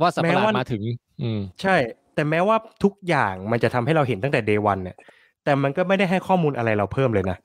[0.00, 0.82] ว่าสัตว์ประหลาแม้ดว่ามาถึง
[1.22, 1.76] อืม ใช่
[2.14, 4.96] แต่แม้ว่าทุกอย่างมันจะทำให้เราเห็นตั้งแต่เดย์วันเนี่ย
[5.44, 7.38] แต่มันก็ไม่ได้ให้ข้อมูลอะไรเราเพิ่มเลยนะ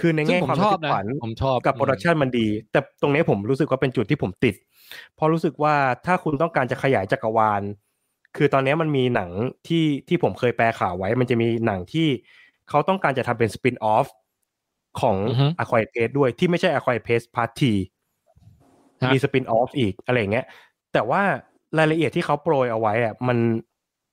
[0.00, 4.54] คือในซึ่งแง่ผมความชระอบทึกนะขวัญผมชอบกับโปรดักชันมันดี แต่ตรงนี้ผมรู้สึกว่าเป็นจุดที่ผมติด
[5.14, 5.74] เพราะรู้สึกว่า
[6.06, 7.62] ถ้าคุณต้องการจะขยายจักรวาล
[8.36, 9.30] คือตอนนี้มันมีหนัง
[9.66, 12.08] ที่ที่ผมเคยแปลข่าวไว้ มันจะมีหนังที่
[12.68, 14.06] เขาต้องการจะทำเป็นสปินออฟ
[15.00, 17.28] ของอือฮึ a q u i r e Taste ด้วยที่ไม่ใช่ a q u i r e Taste
[17.34, 17.62] Part T
[19.02, 20.46] ฮะมีสปินออฟอีกอะไรอย่างเงี้ย
[20.92, 21.22] แต่ว่า
[21.78, 23.38] รายละเอียดที่เขาโปรยเอาไว้อะมัน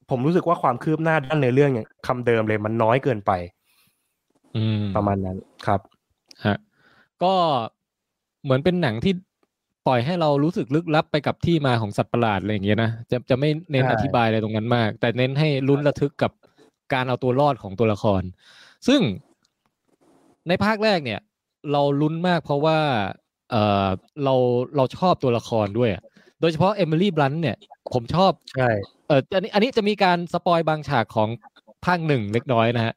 [0.09, 3.31] ผมรู้สึกว่าความคืบหน้าด้านในอเรื่องอย่างคำเดิมเลยมันน้อยเกินไป
[4.55, 5.81] อืมประมาณนั้นครับ
[6.45, 6.57] ฮะ
[7.23, 7.33] ก็
[8.43, 9.13] เหมือนเป็นหนังที่
[9.87, 16.31] ปล่อยให้เรารู้สึกลึกลับไปกับที่มาของสัตว์ประหลาดอะไรอย่างเงี้ยนะจะจะไม่เน้นใช่อธิบายอะไรตรงนั้นมาก แต่เน้นให้ลุ้นระทึกกับ
[16.93, 18.21] การเอาตัวรอดของตัวละคร
[18.87, 19.01] ซึ่ง
[20.47, 21.19] ในภาคแรกเนี่ย
[21.71, 22.79] เราลุ้นมากเพราะว่า
[23.51, 23.87] เออ
[24.23, 24.35] เรา
[24.75, 26.03] เราชอบตัวละครด้วยอะ
[26.41, 27.57] โดยเฉพาะ Emily Blunt เนี่ย
[27.93, 28.69] ผมชอบใช่
[29.07, 31.29] เอออันนี้อันนี้จะมีการ spoil บางฉากของ
[31.85, 32.93] ภาคหนึ่งเล็กน้อยนะฮะ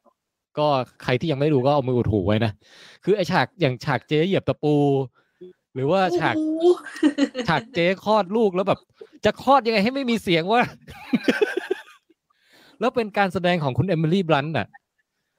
[0.57, 0.67] ก็
[1.03, 2.51] ใครที่ยังไม่ดูก็เอามืออุดหูไว้นะ
[3.03, 4.75] คือไอฉากอย่างฉากเจ๊เหยียบตะปู
[5.73, 6.65] หรือว่าฉากโอ้โห
[7.47, 8.79] ฉากเจ๊คลอดลูกแล้วแบบ
[9.25, 10.63] จะคลอดยังไงให้ไม่มีเสียงวะ
[12.79, 14.67] แล้วเป็นการแสดงของคุณเอมิลี่บลันต์น่ะ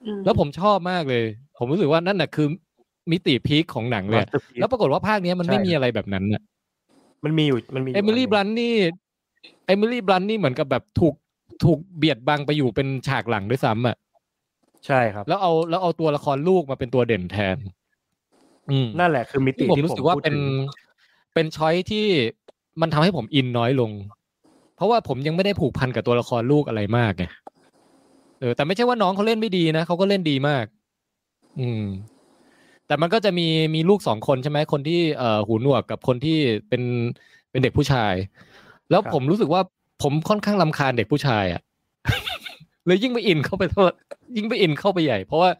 [0.04, 1.24] อืมแล้วผมชอบมากเลย
[1.58, 2.46] ผมรู้สึกว่านั่นน่ะคือ
[3.10, 6.42] มิติพีคของหนังเลย Masterpiece แล้วปรากฏว่าภาคเนี้ยมันไม่ใช่ มีอะไรแบบนั้นน่ะ
[7.24, 8.74] มันมีอยู่มันมียู่เอมิลี่นหบนึ่งลันนี่
[9.66, 11.14] เอมิลี่บลันนี่เหมือนกับแบบถูก
[11.64, 13.96] ถูกเบียดบังไปอยู่เป็นฉากหลังด้วยซ้ำอะ
[14.86, 17.56] ใช่ครับ แล้วเอาแล้วเอาตัวละครลูกมาเป็นตัวเด่นแทน
[18.70, 20.44] อืม นั่นแหละคือมิติที่ผมที่รู้สึกว่าพูดเป็นถึง
[21.34, 22.06] เป็นช้อยที่
[22.80, 23.90] มันทำให้ผมอินน้อยลง
[24.78, 27.24] เพราะว่าผมยังไม่ได้ผูกพันกับตัวละครลูกอะไรมากไง
[28.40, 30.64] เออแต่ไม่ใช่ว่าน้องเขาเล่นไม่ดีนะเขาก็เล่นดีมาก
[31.60, 31.84] อืม
[32.86, 36.82] แต่มันก็จะมีมีลูกสองคนใช่ไหมคนที่เอ่อหูหนวกกับคนที่เป็น
[37.50, 38.14] เป็นเด็กผู้ชาย
[38.90, 39.62] แล้วผมรู้สึกว่า
[40.02, 41.62] ผมค่อนข้างรำคาญเด็กผู้ชายอะ
[42.86, 43.82] เลยยิ่งไปอินเข้าไปเท่า
[44.36, 45.50] ยิ่งไปอินเข้าไปใหญ่ เพราะว่า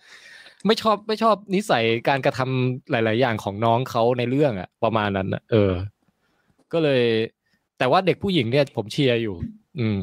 [0.67, 5.73] ไม่ชอบไม่ชอบนิสัยการกระทำหลาย ๆ อย่างของน้องเขาในเรื่องอะประมาณนั้นอะเออ
[6.73, 7.03] ก็เลย
[7.79, 9.37] แต่ว่าเด็กผู้หญิงเนี่ยผมเชียร์อยู่
[9.81, 10.01] อืม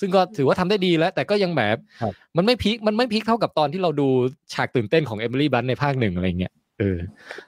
[0.00, 4.08] ซึ่งก็ถือว่าทำได้ดีแล้ว แต่ก็ยังแบบครับมันไม่ peak มันไม่ peak เท่ากับตอนที่เราดู
[4.52, 6.98] ฉากตื่นเต้นของ Emily Blunt ในภาคหนึ่งอะไรเงี้ยเออ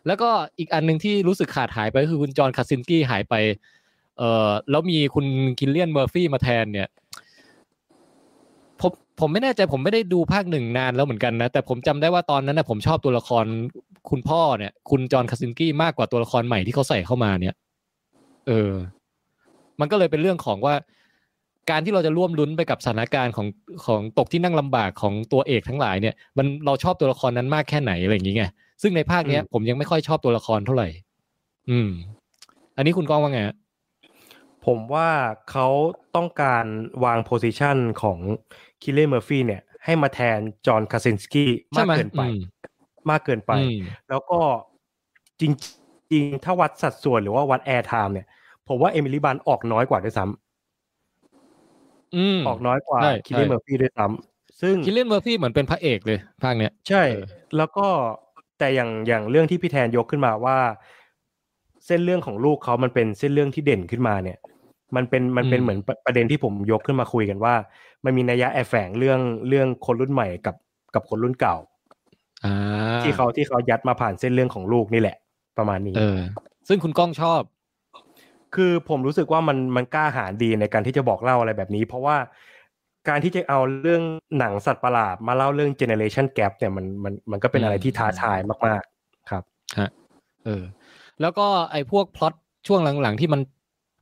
[0.07, 3.35] แล้วก็อีกอันหนึ่งที่รู้สึกขาดหายไปก็คือคุณ John Krasinski หายไป
[4.19, 5.27] เอ่อแล้วมีคุณ
[5.59, 6.89] Cillian Murphy มาแทนเนี่ย
[8.81, 13.45] ผมผมไม่แน่ใจผมไม่ได้ดูภาคหนึ่งนานแล้วเหมือนกันนะ แต่ผมจำได้ว่าตอนนั้นนะผมชอบตัวละคร
[14.11, 17.55] คุณพ่อเนี่ย คุณ John Krasinski มากกว่าตัวละครใหม่ที่เขาใส่เข้ามาเนี่ย
[18.47, 18.73] เออ
[19.81, 20.75] มันก็เลยเป็นเรื่องของว่า
[21.71, 23.47] การที่เราจะร่วมลุ้นไปกับสถานการณ์ของ
[23.87, 28.45] ของตกที่นั่งลำบากของตัวเอกทั้งหลายเนี่ย มันเราชอบตัวละครนั้นมากแค่ไหนอะไรอย่างงี้ไง
[28.83, 30.89] ซึ่งในภาคเนี้ยผมยังไม่ค่อยชอบตัวละครเท่าไหร่
[31.71, 31.91] อืม
[32.77, 33.57] อันนี้คุณก้องว่าไงฮะ
[34.67, 35.09] ผมว่า
[35.51, 35.67] เขา
[36.17, 36.65] ต้องการ
[37.05, 38.19] วาง position ของ
[38.83, 42.39] Cillian Murphy เนี่ย ให้มาแทน John Krasinski ใช่มากไหมเกินไปอืม
[43.11, 44.39] มากเกินไปอืมแล้วก็
[45.41, 45.53] จริง
[46.11, 48.27] จริง ๆ ถ้าวัดสัดส่วนหรือว่าวัด airtime เนี่ย
[48.69, 57.25] ผมว่า Emily Blunt ออกน้อยกว่าด้วยซ้ำอืมออกน้อยกว่าใช่ Cillian Murphy ด้วยซ้ำซึ่ง Cillian Murphy เหมือนเป็นพระเอกเลยภาคเนี้ย ใช่เออ
[57.57, 57.87] แล้วก็
[58.59, 60.59] แต่อย่างอย่างเรื่องที่พี่แทนยกขึ้นมาว่า
[61.87, 64.39] เส้นเรื่องของลูกเขามันเป็นเส้นเรื่องที่เด่นขึ้นมาเนี่ย
[64.97, 67.55] มันเป็นมันเป็นเหมือนประประเด็นที่ผมยกขึ้นมาคุยกันว่า
[68.05, 70.57] มันมีนัยยะแอบแฝงเรื่องเรื่องคนรุ่นใหม่กับ
[70.95, 71.57] กับคนรุ่นเก่า
[72.45, 72.55] อ่า
[73.03, 75.17] ที่เขาที่เขายัดมาผ่านเส้นเรื่องของลูกนี่แหละ
[75.59, 76.19] ประมาณนี้ เออ
[76.69, 77.41] ซึ่งคุณก้องชอบ
[78.55, 82.17] คือผมรู้สึกว่ามันมันกล้าหาญดีในการที่จะบอกเล่าอะไรแบบนี้ เพราะว่า
[83.09, 84.03] การที่จะเอาเรื่อง
[84.39, 89.43] หนังสัตว์ประหลาดมาเล่าเรื่อง generation gap เนี่ยมันมันมันก็เป็นอะไรที่ท้าทายมาก ๆ ครับ
[90.45, 90.63] เออ
[91.21, 92.35] แล้วก็ไอ้พวกพล็อต
[92.67, 93.41] ช่วงหลัง ๆ ที่มัน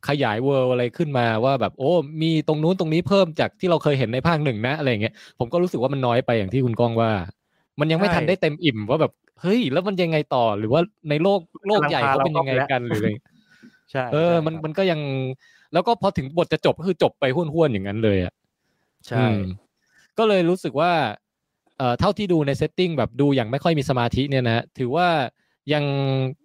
[0.08, 1.92] ขยายเวิร์อะไรขึ้นมาว่าแบบโอ้
[2.22, 7.10] มีตรงนู้นตรงนี้เพิ่มจากที่เราเคยเห็นในภาคหนึ่งนะอะไรอย่างเงี้ยผมก็รู้สึกว่ามันน้อยไปอย่างที่คุณก้องว่า
[7.80, 13.08] มันยังไม่ทันใช่ได้เต็มอิ่มว่าแบบเฮ้ย แล้วมันยังไงต่อหรือว่าในโลกโลกใหญ่เขาเป็นยังไงกันหรืออะไร
[13.92, 15.00] ใช่เออใช่มันครับมันก็ยัง
[15.72, 18.32] แล้วก็พอถึงบทจะจบก็คือจบไปห้วนๆอย่างนั้นเลยอะ
[19.06, 19.40] ใช่อืม
[20.18, 20.92] ก็เลยรู้สึกว่า
[21.78, 25.08] เอ่อเท่าที่ดูใน setting แบบดูอย่างไม่ค่อยมีสมาธิเนี่ยนะถือว่า
[25.72, 25.84] ยัง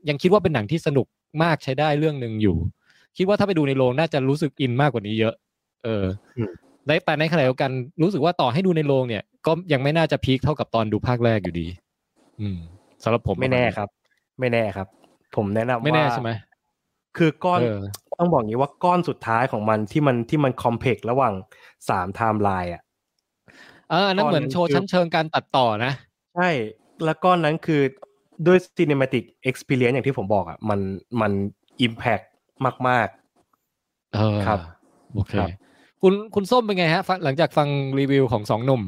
[0.10, 1.08] ยังคิดว่าเป็นหนังที่สนุก
[1.44, 2.58] มากใช้ได้เรื่องหนึ่งอยู่
[3.18, 5.34] คิดว่าถ้าไปดูในโรงน่าจะรู้สึกอินมากกว่านี้เยอะ
[5.84, 6.06] เออ
[6.38, 6.40] อ
[6.88, 7.72] ในแต่ในขณะเดียวกัน
[8.04, 11.68] รู้สึกว่าต่อให้ดูในโรงเนี่ย ก็ยังไม่น่าจะ peak เท่ากับตอนดูภาคแรกอยู่ดี
[12.40, 12.58] อืม
[13.04, 13.90] สำหรับผมไม่แน่ครับ
[14.40, 14.88] ไม่แน่ครับ
[15.36, 16.32] ผมแนะนำว่าไม่แน่ใช่ไหม
[17.18, 17.82] คือก้อนเออ
[18.20, 21.34] ต้องบอกอย่างนี้ว่าก้อนสุดท้ายของมันที่มันที่มัน complex ระหว่าง
[21.90, 22.82] สามไทม์ไลน์อะ
[23.90, 25.92] เอออันนั้นเหมือนโชว์ชั้นเชิงการตัดต่อนะ
[26.36, 26.50] ใช่
[27.06, 27.82] แล้วก้อนนั้นคือ
[28.48, 30.80] ด้วย cinematic experience อย่างที่ผมบอกอะมัน
[31.22, 31.32] มัน
[31.86, 32.26] impact
[32.90, 33.08] มาก
[34.16, 34.60] เออครับ
[35.14, 35.50] โอเคครับ
[36.02, 37.68] คุณคุณส้มเป็นไงฮะฟังหลังจากฟัง
[38.00, 38.84] รีวิวของสองหนุ่ม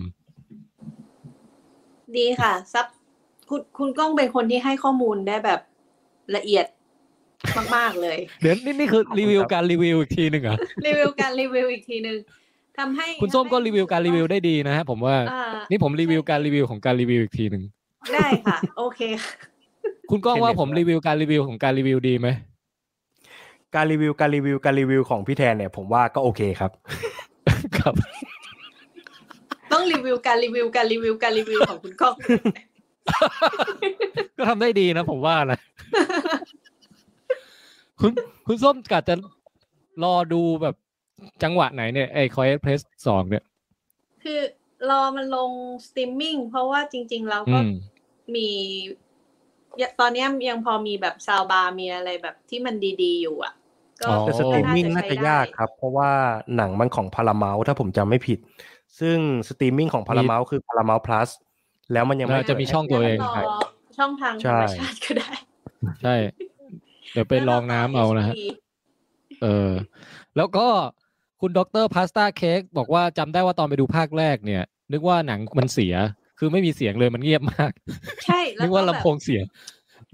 [2.18, 2.86] ดีค่ะซับ
[3.50, 5.60] คุณคุณก้องเป็นคนที่ให้ข้อมูลได้แบบ
[6.36, 6.66] ละเอียด
[7.76, 12.18] มากๆเลย เดี๋ยวนี่นี่คือรีวิวการรีวิวอีกทีหนึ่งเหรอรีวิวการรีวิวอีกทีหนึ่ง
[12.78, 17.64] ทำให้คุณส้มก็รีวิวการรีวิวได้ดีนะฮะผมว่าอ่านี่ผมรีวิวการรีวิวของการรีวิวอีกทีหนึ่ง
[18.14, 19.32] ได้ค่ะ โอเคค่ะ
[20.10, 26.72] คุณก้องว่าเห็นผมด้วยรีวิวการรีวิวของการรีวิวดีไหมๆการรีวิวการรีวิวการรีวิวของพี่แทนเนี่ย ผมว่าก็โอเคครับ
[27.78, 27.94] ครับ
[29.72, 32.16] ต้องรีวิวการรีวิวการรีวิวการรีวิวของคุณก้อง
[34.38, 35.60] ก็ทำได้ดีนะผมว่านะ
[38.00, 38.12] คุณ
[38.46, 39.16] คุณส้มกะจะ
[40.04, 40.76] รอดูแบบ
[41.44, 43.44] จังหวะไหนเนี่ยไอ้ Quiet Place สองเนี่ย
[44.24, 44.40] คือ
[44.90, 45.52] รอมันลง
[45.86, 48.50] สตรีมมิ่งเพราะว่าจริง ๆ เราอืมก็มี
[50.00, 53.54] ตอนเนี้ยยังพอมีแบบ soundbar มีอะไรแบบที่มันดีๆอยู่อะ
[54.02, 56.12] ก็อ๋อแต่สตรีมมิ่งน่าจะใช้ได้ยากครับ เพราะว่า
[56.56, 58.40] หนังมันของ Paramount ถ้าผมจำไม่ผิด
[59.00, 59.18] ซึ่ง
[59.50, 61.30] สตรีมมิ่งของ Paramount คือ Paramount Plus
[61.94, 63.44] แล้วมันยังไม่น่าจะมีช่องตัวเองรอ
[63.98, 65.32] ช่องทางธรรมชาติก็ได้
[66.04, 66.16] ใช่
[67.14, 68.36] เดี๋ยวไปล่องน้ำเอานะฮะ
[69.44, 69.72] เออ
[70.38, 70.68] แล้วก็
[71.42, 75.96] คุณด็อกเตอร์พาสต้าเค้กบอกว่าจำได้ว่าตอนไปดูภาคแรกเนี่ย นึกว่าหนังมันเสีย
[76.40, 77.72] คือไม่มีเสียงเลยมันเงียบมาก
[78.26, 79.42] ใช่แล้วนึกว่าแบบลำโพงเสีย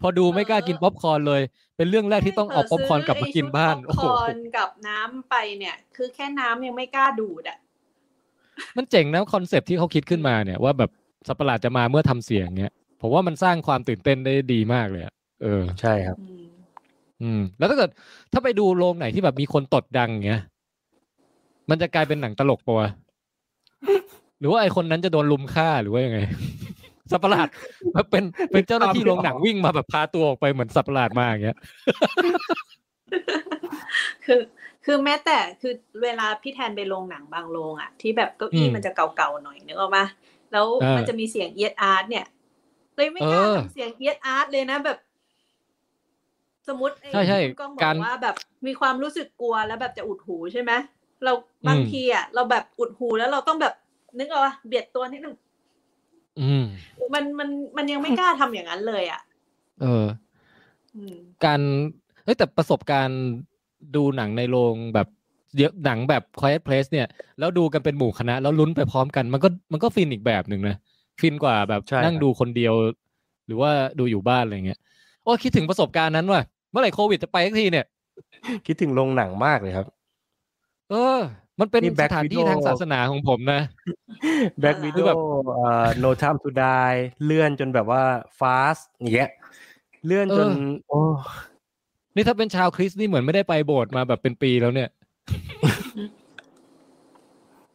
[0.02, 1.42] พอดูไม่กล้ากินป๊อปคอร์นเลย
[1.78, 7.58] เป็นเรื่องแรกที่ต้องเอาป๊อปคอร์นกลับมากินบ้านไอ้โอ้ชุดโหป๊อปคอร์นกับน้ำไปเนี่ย คือแค่น้ำยังไม่กล้าดูดอะ
[8.78, 10.92] มันเจ๋งนะ concept ที่เขาคิดขึ้นมาเนี่ยว่าแบบ
[11.28, 16.18] สัตว์ประหลาดจะมาเมื่อทำเสียงเนี้ยผมว่ามันสร้างความตื่นเต้นได้ดีมากเลยอะเออ ใช่ครับ
[17.22, 17.90] อืมอืม แล้วถ้าเกิด
[18.34, 20.42] ถ้าไปดูโรงไหนที่แบบมีคนตดดังเงี้ย
[21.70, 22.90] มันจะกลายเป็นหนังตลกปะวะ
[24.40, 26.20] หรือว่าไอคนนั้นจะโดนลุมฆ่าหรือว่ายังไง
[27.12, 27.48] สัตว์ประหลาด
[28.12, 31.58] เป็นเป็นเจ้าหน้าที่โรงหนังวิ่งมาแบบพาตัวออกไปเหมือนสัตว์ประหลาดมาอย่างเงี้ย
[34.26, 34.40] คือ
[34.86, 40.04] คือแม้แต่คือเวลาพี่แทนไปโรงหนังบางโรงอะ ที่แบบเก้าอี้อืมมันจะเก่าๆหน่อยนึกออกมา
[40.52, 42.26] แล้วเออมันจะมีเสียงเอียดอาร์ตเนี่ย
[42.96, 44.98] เลยไม่กล้าเออทำเสียงเอียดอาร์ตเลยนะแบบ
[46.68, 48.36] สมมติไอ้ใช่ใช่คุณก้องบกาอรกว่าแบบ
[48.68, 50.72] มีความรู้สึกกลัวแล้วแบบจะอุดหูใช่ไหม
[51.24, 51.32] เรา
[51.68, 53.74] บางอืมทีอะเราแบบอุดหูแล้วเราต้องแบบ
[54.20, 55.36] นึกเอาว่าเบียดตัวนิดนึง
[56.40, 56.64] อืม
[57.14, 59.22] มันมันมันยังไม่กล้าทำอย่างนั้นเลยอะ
[59.82, 60.06] เออ
[60.96, 61.62] อืมการ
[62.24, 63.22] เฮ้ยแต่ประสบการณ์
[63.96, 65.08] ดูหนังในโรงแบบ
[65.56, 67.08] เดี๋ยวหนังแบบ Quiet Place เนี่ย
[67.40, 70.76] แล้วดูกันเป็นหมู่คณะ แล้วลุ้นไปพร้อมกัน มันก็มันก็ฟินอีกแบบหนึ่งนะ
[71.22, 72.74] ฟินกว่าแบบใช่ครับนั่งดูคนเดียว
[73.48, 74.80] หรือว่าดูอยู่บ้านอะไรเงี้ย
[75.24, 77.86] โอ้คิดถึงประสบการณ์นั้นว่ะเมื่อไหร่โควิดจะไปสักทีเนี่ย
[78.66, 79.88] คิดถึงโรงหนังมากเลยครับ
[80.92, 81.20] เออ
[81.60, 83.62] มันเป็นนี่ส Black ถานที่ Widow ทางศาสนาของผมนะ
[84.62, 85.22] Black คือ Widow แบบ
[85.56, 88.04] เอ่อ No Time to Die เลื่อนจนแบบว่า
[88.40, 89.30] fast อย่างเงี้ย
[90.06, 91.02] เลื่อนจนเออโอ้
[92.16, 94.90] นี่ถ้าเป็นชาวคริสต์นี่เหมือนไม่ได้ไปโบสถ์มาแบบเป็นปีแล้วเนี่ย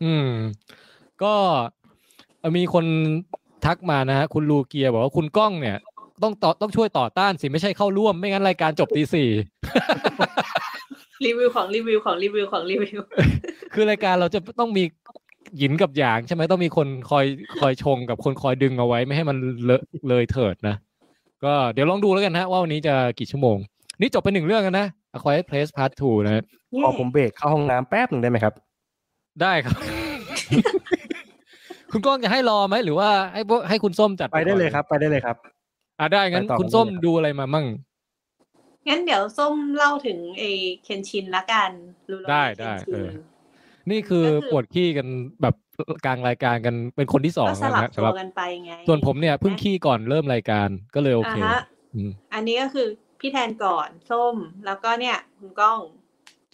[0.03, 0.31] อืม
[1.23, 1.35] ก็
[2.57, 2.85] มีคน
[3.65, 5.77] ทักมานะฮะคุณลูเกียบอกว่าคุณก้องเนี่ย
[6.23, 9.29] ต้องต่อต้องช่วยต่อต้านสิไม่ใช่เข้าร่วมไม่งั้นรายการจบตีสี่
[11.25, 13.01] รีวิวของรีวิวของรีวิวของรีวิว
[13.75, 14.85] คือรายการเราจะต้องมี
[15.59, 17.25] หยินกับหยางใช่ไหมต้องมีคนคอย
[17.61, 20.77] คอยชงกับคนคอยดึงเอาไว้ไม่ให้มันเลอะเลยเถิดนะ
[21.45, 23.57] ก็เดี๋ยวลองดูแล้วกันนะว่าวันนี้จะกี่ชั่วโมง
[24.01, 26.43] นี่จบไปหนึ่งเรื่องแล้วนะ A Quiet Place Part 2นะฮะ
[26.85, 28.55] ขอผมเบรกเข้าห้องน้ำแป๊บหนึ่งได้ไหมครับ
[29.43, 29.77] ได้ครับ
[31.93, 35.37] คุณก้องจะให้รอไหมหรือว่าให้พวกให้คุณส้มจัดไปได้เลยก่อนครับ ไปได้เลยครับ
[36.01, 37.67] อะได้งั้นไปต่อคุณส้มกันเลยครับดูอะไรมามั่ง
[38.89, 40.43] งั้นเดี๋ยวส้มเล่าถึงเอ
[40.83, 41.71] เคนชินละกัน
[42.11, 43.09] รู้แล้วได้เคนได้ชินเออ
[43.91, 45.07] นี่คือก็คือปวดขี้กัน
[45.43, 45.55] แบบ
[46.07, 51.63] กลางรายการกันเป็นคนที่สองก็สแล้วลับนะตัสำหวรับกันไปไง ส่วนผมเนี่ยเพิ่งขี้ก่อนเริ่มรายการก็เลยโอเคาฮะ
[51.95, 52.89] อืมอันนี้ก็คือ
[53.21, 54.35] พี่แทนก่อนส้ม
[54.67, 55.79] แล้วก็เนี่ยคุณก้อง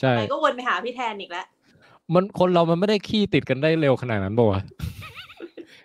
[0.00, 1.46] ใช่ไปก็วนไปหาพี่แทนอีกแล้ว
[2.14, 4.60] มันคนเรามันไม่ได้ขี้ติดกันได้เร็วขนาดนั้นบ่วะ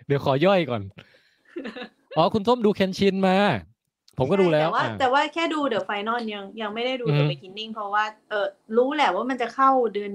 [0.06, 0.82] เดี๋ยวขอย่อยก่อน
[2.16, 3.36] อ๋อคุณส้มดูเคนชินมา
[4.18, 8.46] ผมก็ดูแล้ว แต่ว่าอะแต่ว่าแค่ดูเดอะไฟนอลยังยังไม่ได้ดูอือเดฮึอะ b บ g ิ n นิ่งเพราะว่าเออ
[8.76, 10.12] รู้แหละว่ามันจะเข้าเดือน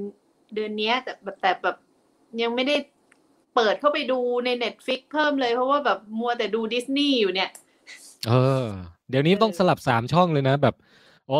[0.55, 1.75] เดือนเนี้ยแต่แบบแต่แบบ
[2.41, 2.75] ยังไม่ได้
[3.55, 7.49] เปิดเข้าไปดูในเน็ตฟิกเพิ่มเลยเพราะว่าแบบมัวแต่ดูดิสนีย์อยู่เนี่ย
[8.27, 8.33] เอ
[8.63, 8.65] อ
[9.09, 10.75] เดี๋ยวนี้ต้องสลับสามช่องเลยนะแบบ
[11.27, 11.39] โอ้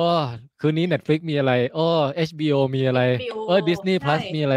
[0.59, 1.85] คืนนี้ Netflix มีอะไรโอ้
[2.27, 4.55] HBO มีอะไร HBO เออ Disney Plus ใช่มีอะไร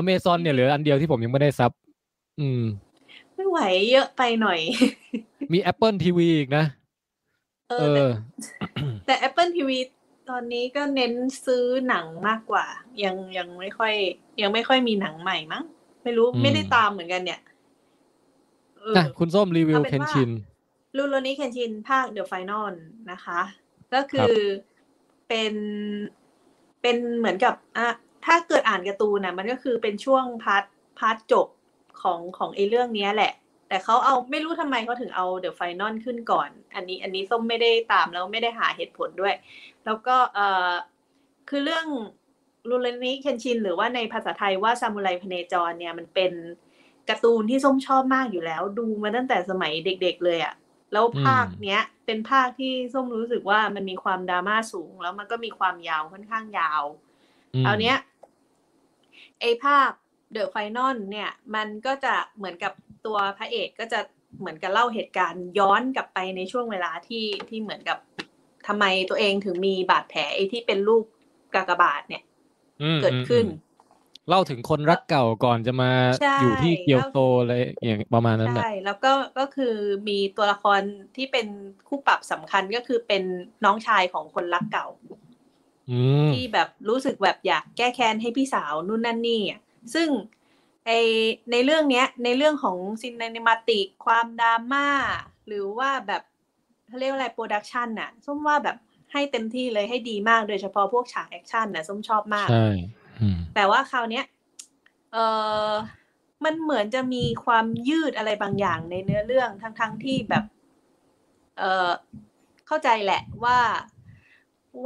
[0.00, 1.70] Amazon เนี่ยเหลืออันเดียวที่ผมยังไม่ได้ซับ
[2.40, 2.62] อืม
[3.56, 4.60] ไม่ไหวเยอะไปหน่อย
[5.52, 6.64] มี Apple TV อีกนะ
[7.70, 8.02] เอเอออแต่
[9.06, 9.70] แต่ Apple TV
[10.30, 11.12] ตอนนี้ก็เน้น
[11.46, 12.66] ซื้อหนังมากกว่า
[13.04, 13.94] ยังยังไม่ค่อย
[14.42, 15.64] ยังไม่ค่อยมีหนังใหม่มั้ง
[16.02, 17.40] ไม่รู้อืม ไม่ได้ตามเหมือนกันเนี่ย
[18.76, 20.30] เอออะคุณส้มรีวิวเอาเป็เคนนว่า ชิน
[20.96, 22.74] รูโรนิเคนชินภาค The Final
[23.10, 23.40] นะคะ
[23.94, 24.32] ก็คือ
[25.28, 25.54] เป็น
[26.82, 27.86] เป็นเหมือนกับอะ
[28.26, 30.64] ถ้าเกิดอ่านการ์ตูนนะมันก็คือเป็นช่วง part
[30.98, 31.46] part จบ
[32.02, 33.32] ของของไอ้เรื่องเนี้ยแหละ
[33.68, 39.34] แต่เขาเอาไม่รู้ทำไมเขาถึงเอา The Final ขึ้นก่อน อันนี้อันนี้ส้มไม่ได้ตามแล้วไม่ได้หาเหตุผลด้วย
[39.84, 40.72] แล้วก็เอ่อ
[41.48, 41.86] คือเรื่อง
[42.68, 46.32] รูโรนิเคนชิน หรือว่าในภาษาไทยว่าซามูไรพเนจรเนี่ยมันเป็น
[47.08, 50.54] การ์ตูนที่ส้มชอบมากอยู่แล้ว ดูมาตั้งแต่สมัยเด็ก ๆ เลยอะ่ะ
[50.92, 56.82] แล้วภาคเนี้ย เป็นภาคที่ส้มรู้สึกว่ามันมีความดราม่าสูง แล้วมันก็มีความยาวค่อนข้างยาว
[57.54, 57.98] อืมเอาเนี้ย
[59.40, 59.90] ไอภาค
[60.32, 62.72] เดอะไฟนอลเนี่ยมันก็จะเหมือนกับ
[63.06, 64.00] ตัวพระเอกก็จะ
[64.40, 67.98] เหมือนกับเล่าเหตุการณ์ย้อนกลับไปในช่วงเวลาที่ที่เหมือนกับ
[68.66, 71.04] ทำไมตัวเองถึงมีบาดแผลไอที่เป็นรูป
[71.54, 72.22] กากบาทเนี่ย
[72.82, 73.66] อืมเกิดขึ้นอืม
[74.28, 77.54] เล่าถึงคนรักเก่าก่อนจะมาใช่อยู่ที่เกียวโตอะไร
[77.84, 79.74] อย่างประมาณนั้นแหละใช่แล้วก็ก็คือ
[80.08, 80.80] มีตัวละคร
[81.16, 81.46] ที่เป็น
[81.88, 83.22] คู่ปรับสำคัญก็คือเป็น
[83.64, 84.86] น้องชายของคนรักเก่า
[85.90, 89.60] อืมที่แบบรู้สึกแบบอยากแก้แค้นให้พี่สาวนู่นนั่นนี่อะ
[89.94, 90.08] ซึ่ง
[90.86, 90.90] ไอ
[91.50, 94.88] ในเรื่องเนี้ย ในเรื่องของซิน n น m มาติกความดราม่า
[95.46, 96.22] หรือว่าแบบ
[96.86, 98.76] เขาเรียกว่าอะไรโปรดักชันน่ะส้มว่าแบบ
[99.12, 102.68] ให้เต็มที่เลยให้ดีมากโดยเฉพาะพวกฉาก action น่ะส้มชอบมากใช่
[103.20, 104.24] อืมแต่ว่าคราวเนี้ย
[105.12, 105.16] เอ
[105.70, 105.72] อ
[106.44, 110.44] มันเหมือนจะมีความยืดอะไรบางอย่างในเนื้อเรื่องทั้งทั้งๆที่แบบ
[111.58, 111.90] เออ
[112.66, 113.58] เข้าใจแหละว่า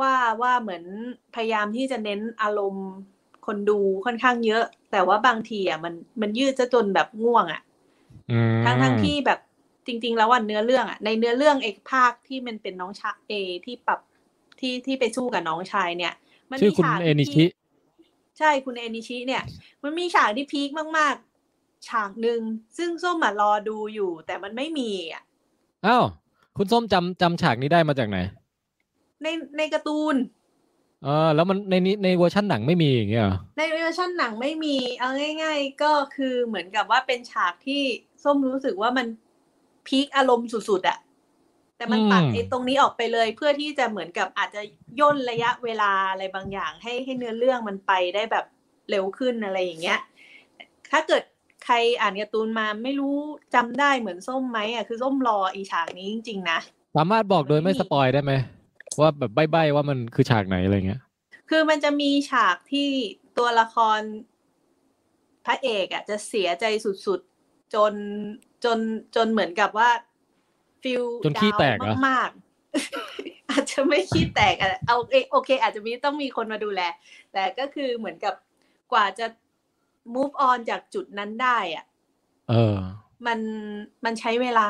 [0.01, 0.84] ว่าว่าเหมือน
[1.34, 2.88] พยายามที่จะเน้นอารมณ์
[3.46, 7.62] คนดูค่อนข้างเยอะ แต่ว่าบางทีอะมันมันยืดซะจนแบบง่วงอะ
[8.30, 9.38] อืมทั้งทั้งที่แบบ
[9.86, 13.32] จริง ๆ แล้ววันเนื้อเรื่องอะในเนื้อเรื่องเอกภาคที่มันเป็นน้องชายเอ
[13.66, 14.01] ที่ปรับ
[14.61, 16.14] ที่ที่ไปสู้กับน้องชายเนี่ย
[16.51, 17.47] มันชื่อมีคุณฉากเอนิชิที่
[18.38, 19.43] ใช่คุณเอนิชิเนี่ย
[19.82, 22.41] มันมีฉากที่พีคมากๆ ฉากหนึ่ง
[22.78, 25.22] ซึ่งส้มอะรอดูอยู่ แต่มันไม่มีอะ
[25.86, 26.05] อ้าว
[26.57, 28.18] คุณส้มจำจำฉากนี้ได้มาจากไหน
[29.22, 29.26] ใน
[29.57, 30.16] ในการ์ตูน
[31.05, 35.09] เออแล้วมันในนี้ในเวอร์ชันหนังไม่มีอย่างเงี้ยเหรอในเวอร์ชันหนังไม่มีเอา
[35.42, 37.82] ง่าย ๆ ก็คือเหมือนกับว่าเป็นฉากที่
[38.24, 39.07] ส้มรู้สึกว่ามัน
[39.86, 40.98] พีคอารมณ์สุดๆอะ
[41.76, 44.62] แต่มันตัดไอ้ตรงนี้ออกไปเลย เพื่อที่จะเหมือนกับอาจจะ
[45.01, 48.44] ย่นระยะเวลาอะไรบางอย่าง ให้ให้เนื้อเรื่องมันไปได้แบบ
[48.90, 49.98] เร็วขึ้นอะไรอย่างเงี้ย
[50.90, 51.22] ถ้าเกิด
[51.64, 53.16] ใครอ่านการ์ตูนมาไม่รู้
[53.55, 56.59] จำได้เหมือนส้มไหมอะคือส้มรออีฉากนี้จริงๆนะ
[56.97, 58.32] สามารถบอกโดยไม่สปอยได้ไหม
[58.99, 61.01] ว่าแบบใบ้ๆว่ามันคือฉากไหนอะไรเงี้ย
[61.51, 62.89] คือมันจะมีฉากที่
[63.39, 64.01] ตัวละคร
[65.47, 66.65] พระเอกอะจะเสียใจ
[67.07, 67.93] สุดๆ จน
[68.65, 68.79] จน
[69.17, 69.91] จนเหมือนกับว่า
[70.83, 76.81] ฟิลจนขี้แตกเหรอมากๆ อาจจะไม่ขี้แตกอะเอาเอโอเค อาจจะมีต้องมีคนมาดูแล
[77.33, 78.35] แต่ก็คือเหมือนกับ
[78.93, 79.27] กว่าจะ
[80.15, 81.85] move on จากจุดนั้นได้อะ
[82.51, 82.79] เออ
[83.26, 83.40] มัน
[84.05, 84.68] มันใช้เวลา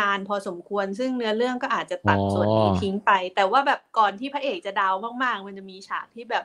[0.00, 6.44] นานพอสมควร ซึ่งเนื้อเรื่องก็อาจจะตัดอ๋อส่วนนี้ทิ้งไป แต่ว่าแบบก่อนที่พระเอกจะดาวมากๆ มันจะมีฉากที่แบบ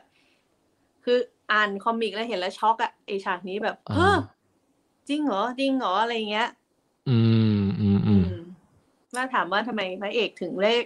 [1.04, 1.18] คือ
[1.52, 4.16] อ่านคอมิกแล้วเห็นแล้วช็อกอะไอฉากนี้แบบอ่าเฮ้อ
[5.08, 6.48] จริงเหรอจริงเหรออะไรเงี้ย
[7.08, 7.18] อื
[7.60, 8.30] มอืมอืม
[9.14, 10.84] ว่าถามว่าทำไมพระเอกถึงเลข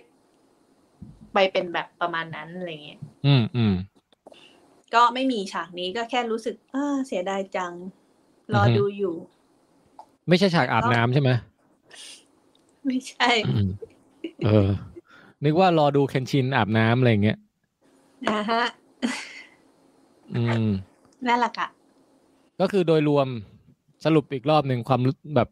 [1.33, 3.75] ไปเป็นแบบประมาณนั้นอะไรเงี้ยอืมอืม
[4.95, 7.73] ก็ไม่มีฉากนี้ก็แค่รู้สึกเออเสียดายจัง
[8.55, 9.15] รอออฮึดูอยู่
[10.29, 11.31] ไม่ใช่ฉากอาบน้ำใช่ไหม
[12.87, 13.69] ไม่ใช่อืม
[14.45, 14.69] เออ
[15.45, 17.39] นึกว่ารอดูเคนชินอาบน้ำอะไรเงี้ย
[18.29, 18.65] นะฮะ
[20.35, 20.67] อืม
[21.27, 21.69] นั่นแหละค่ะ
[22.61, 23.29] ก็คือโดยรวม
[24.05, 25.49] สรุปอีกรอบหนึ่งความรู้แบบ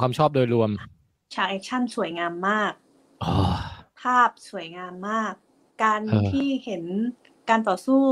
[0.00, 0.70] ความชอบโดยรวม
[1.34, 2.72] ฉากแอคชั่นสวยงามมาก
[3.22, 3.34] อ๋อ
[4.00, 5.32] ภาพสวยงามมาก
[5.82, 6.82] การเออที่เห็น
[7.50, 8.02] การต่อสู้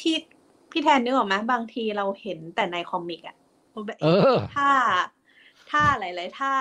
[0.00, 0.14] ที่
[0.70, 3.36] พี่แทนนึกออกไหมบางทีเราเห็นแต่ใน comic อะ
[3.86, 4.72] แบบเออท่า
[5.70, 6.54] ท่าหลายๆท่า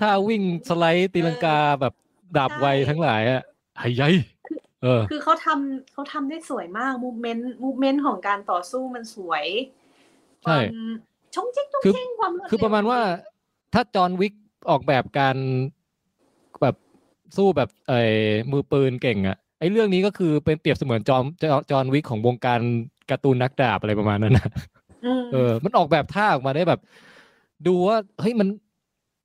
[0.00, 1.94] ถ้าวิ่งสไลด์ตีลังกาแบบ
[2.36, 3.42] ดาบไวทั้งหลายอะ
[3.76, 4.14] ไอ้ยัย
[4.82, 9.44] เออคือเขาทำเขาทำได้สวยมากมูเมนต์มูเมนต์ของการต่อสู้มันสวย
[10.42, 10.64] ใช่ความ
[11.34, 13.00] ชงเจ๊งชงคือเจ๊งความรวดคือเวประมาณว่า
[13.74, 14.34] ถ้าจอห์นวิก
[14.70, 15.36] ออกแบบการ
[16.62, 16.76] แบบ
[17.36, 18.00] สู้แบบไอ้
[18.50, 22.60] มือปืนเก่งอะไอ้เรื่องนี้ก็คือเป็นเปรียบเสมือนจอมจอจอห์นวิกของวงการ
[23.10, 24.75] การ์ตูนนักดาบอะไรประมาณนั้นนะอืม
[25.32, 26.80] เออ มันออกแบบท่าออกมาได้แบบ
[27.66, 28.48] ดูว่าเฮ้ยมัน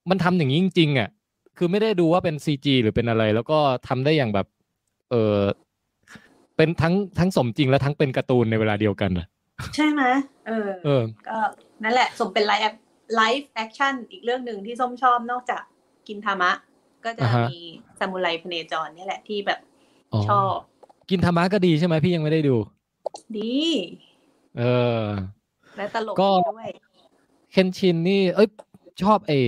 [0.09, 1.09] มันทำอย่างนี้จริงๆอะ
[1.57, 4.47] คือไม่ได้ดูว่าเป็น CG หรือเป็นอะไร แล้วก็ทำได้อย่างแบบ
[5.11, 5.39] เออ
[6.57, 9.27] เป็นทั้งทั้งสมจริงและทั้งเป็นการ์ตูนในเวลาเดียวกันอะ
[9.75, 10.03] ใช่ไหม
[10.47, 11.37] เออ เออ ก็
[11.83, 15.61] นั่นแหละ สมเป็น live live action อีกเรื่องหนึ่งที่ส้มชอบนอกจาก
[16.07, 16.51] กินทามะ
[17.05, 17.57] ก็จะอ่าฮะมี
[17.99, 19.59] ซามูไรพเนจรเนี่ยแหละที่แบบ
[20.13, 20.55] อ๋อชอบ
[21.09, 22.55] กินธรรมะก็ดีใช่ไหมพี่ยังไม่ได้ดู
[23.37, 23.53] ดี
[24.57, 24.63] เอ
[25.03, 25.05] อ
[25.77, 26.69] และตลกก็ด้วย
[27.51, 28.49] เคนชินนี่ เอ้ย
[29.03, 29.39] ชอบไอ้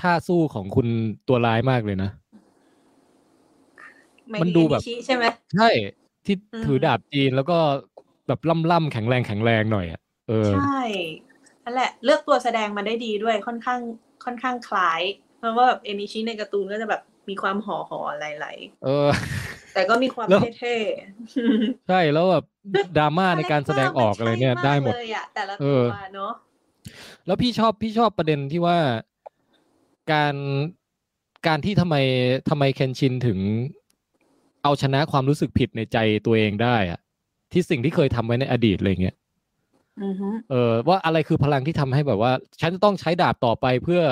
[0.00, 0.86] ท่าสู้ของคุณ
[1.28, 2.10] ตัวร้ายมากเลยนะ
[4.42, 5.24] มันดูแบบไคิใช่ไหม
[5.54, 5.68] ใช่
[6.26, 7.58] ที่อืมถือดาบจีนแล้วก็
[8.28, 8.40] แบบ
[8.70, 10.80] ล่ำๆแข็งแรงแข็งแรงหน่อยอะเออใช่
[11.64, 13.80] นั่นแหละ เลือกตัวแสดงมาได้ดีด้วยค่อนข้าง
[14.24, 15.00] ค่อนข้างคล้าย
[15.38, 18.46] เพราะว่าแบบเอนิชิในการ์ตูนก็จะแบบ มีความห่อห่ออะไรไหล
[18.84, 22.44] เออๆแต่ก็มีความแล้วเท่ๆใช่แล้วแบบ
[22.98, 26.32] ดราม่าในการแสดงออกอะไรเนี่ยคาแรคเตอร์ได้หมดนใช่ากเลยอะแต่ละเอตัวอเนาะ
[27.26, 28.78] แล้วพี่ชอบพี่ชอบประเด็นที่ว่า
[30.12, 30.34] การ
[31.46, 31.96] การที่ทำไม
[32.48, 33.38] ทำไมเคนชินถึง
[34.62, 37.00] เอาชนะความรู้สึกผิดในใจตัวเองได้อะ
[37.52, 39.16] ที่สิ่งที่เคยทำไว้ในอดีตอะไรเงี้ย
[40.02, 44.02] อือฮึเออว่าอะไรคือพลังที่ทำให้แบบว่า ฉันจะต้องใช้ดาบต่อไปเพื่อ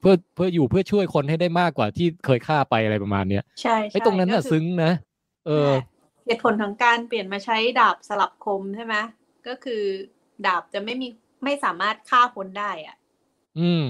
[0.00, 4.92] เพื่อเพื่ออยู่เพื่อช่วยคนให้ได้มากกว่าที่เคยฆ่าไปอะไรประมาณเนี้ยใช่ไอ้ใช่ตรงนั้นน่ะก็คือซึ้งนะ
[5.46, 5.84] เออนั่นแหละ
[6.26, 8.94] เหตุผลของการเปลี่ยนมาใช้ดาบสลับคมใช่ไหม
[9.48, 9.82] ก็คือ
[10.46, 11.08] ดาบจะไม่มี
[11.44, 12.96] ไม่สามารถฆ่าคนได้อะ
[13.58, 13.84] อืม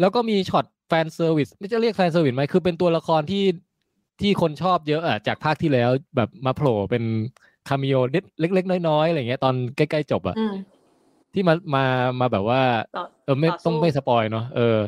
[0.00, 3.44] แล้วก็มีช็อต fan service ไม่จะเรียก fan service ไหมคือเป็นตัวละครที่
[4.20, 7.04] ที่คนชอบเยอะอะจากภาคที่แล้วแบบมาโผล่เป็น
[7.68, 10.54] cameo เล็กๆน้อยๆอะไรเงี้ยตอนใกล้ๆจบอะอืม
[11.34, 11.84] ที่มามา
[12.20, 12.62] มาแบบว่า
[12.96, 14.78] ต่อเออไม่ต่อสู้ต้องไม่ spoil เนาะเออ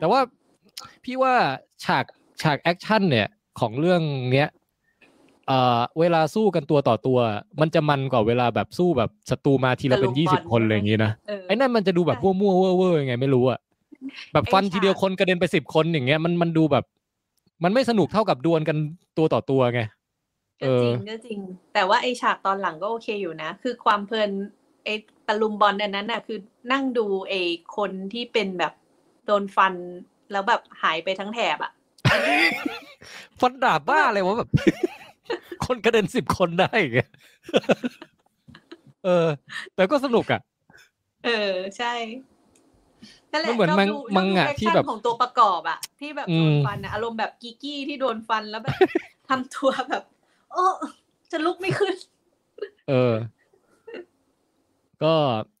[0.00, 0.20] แต่ว่า
[1.04, 1.34] พี่ว่า
[1.84, 2.04] ฉาก
[2.42, 3.28] ฉากแอคชั่นเนี่ย
[3.60, 4.02] ของเรื่อง
[4.32, 4.48] เนี้ย
[5.48, 7.18] เอ่อเวลาสู้กันตัวต่อตัว
[7.60, 13.58] มันจะมันกว่าเวลาแบบสู้แบบศัตรูมาทีละเป็นตะลุมบอนยี่สิบคนอะไรอย่างงี้นะเออไอ้นั่นมันจะดูแบบใช่มั่วๆเว่อร์ๆยังไงไม่รู้อะ
[14.32, 16.84] แบบฟันไอ้ฉากทีเดียวคนกระเด็นไปสิบคนอย่างเงี้ยมันมันดูแบบ
[17.64, 18.76] มันไม่สนุกเท่ากับดวลกัน
[19.18, 19.80] ตัวต่อตัวไง
[20.60, 21.38] เอก็อจริงก็จริง
[21.74, 24.30] แต่ว่าไอฉากตอนหลังก็โอเคอยู่นะ คือความเพลิน
[24.84, 24.88] ไอ
[25.28, 26.38] ตะลุมบอลอันนั้นน่ะคือ
[26.72, 27.34] นั่งดูไอ
[27.76, 28.72] คนที่เป็นแบบ
[29.26, 29.74] โดนฟัน
[30.32, 31.72] แล้วแบบหายไปทั้งแถบอะ
[33.40, 34.50] ฟันดาบบ้าอะไรวะแบบ
[35.66, 37.00] คนกระเด็นสิบคนได้ไง
[39.04, 39.26] เออ
[39.74, 40.40] แต่ก็สนุกอะ
[41.24, 41.94] เออใช่
[43.32, 48.76] นั่นแหละมันเหมือนชบมังดูมังอะชบดูที่แบบ reaction ของตัวประกอบอะที่แบบอืโดมนฟันอะอารมณ์แบบกิกกี้ที่โดนฟันแล้วแบบ
[49.28, 50.02] ทำตัวแบบ
[50.52, 50.64] โอ้
[51.32, 51.94] จะลุกไม่ขึ้น
[52.88, 53.14] เออ
[55.04, 55.14] ก็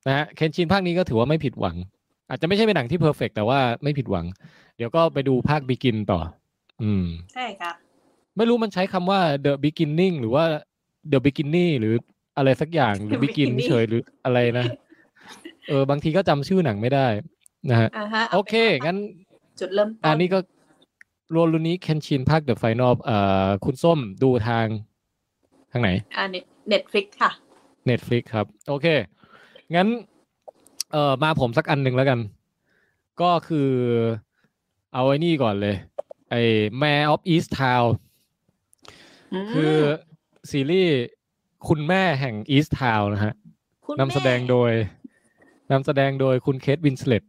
[0.06, 1.76] นะฮะเคนชินภาคนี้ก็ถือว่าไม่ผิดหวัง
[2.28, 4.26] อาจจะไม่ใช่เป็นหนังที่เพอร์เฟกแต่ว่าไม่ผิดหวัง
[4.76, 6.20] เดี๋ยวก็ไปดูภาคบิกินต่อ
[6.82, 7.72] อืม ใช่ค่ะ
[8.36, 10.44] ไม่รู้มันใช้คำว่า the beginning หรือว่า
[11.12, 11.94] the beginning หรือ
[12.36, 14.66] อะไรสักอย่างหรือ The begin beginning เฉยหรืออะไรนะ
[15.68, 17.06] เออบางทีก็จำชื่อหนังไม่ได้
[17.70, 18.54] นะฮะอ่าฮะโอเค
[18.86, 18.98] งั้น
[19.60, 20.38] จุดเริ่มต้นอันนี้ก็
[21.34, 24.66] รวมรุนนี้เคนชินภาค The Final เอ่อคุณส้มดูทาง
[25.72, 27.30] ทางไหน อ่าเน็ตฟลิกค่ะ
[27.90, 28.86] Netflix ครับ โอเค
[29.74, 29.88] งั้น
[30.92, 32.18] เอ่อมาผมสักอันหนึ่งแล้วกัน
[33.20, 33.70] ก็คือ
[34.94, 35.76] เอาไอ้นี่ก่อนเลย
[36.30, 36.40] ไอ้
[36.80, 37.88] Mayor of East Town
[39.32, 39.74] อืมคือ
[40.50, 40.96] ซีรีส์
[41.68, 43.34] คุณแม่แห่ง East Town นะฮะ
[43.84, 44.70] คุณนำแสดงโดย
[45.72, 47.22] นำแสดงโดยคุณเคทวินสเลต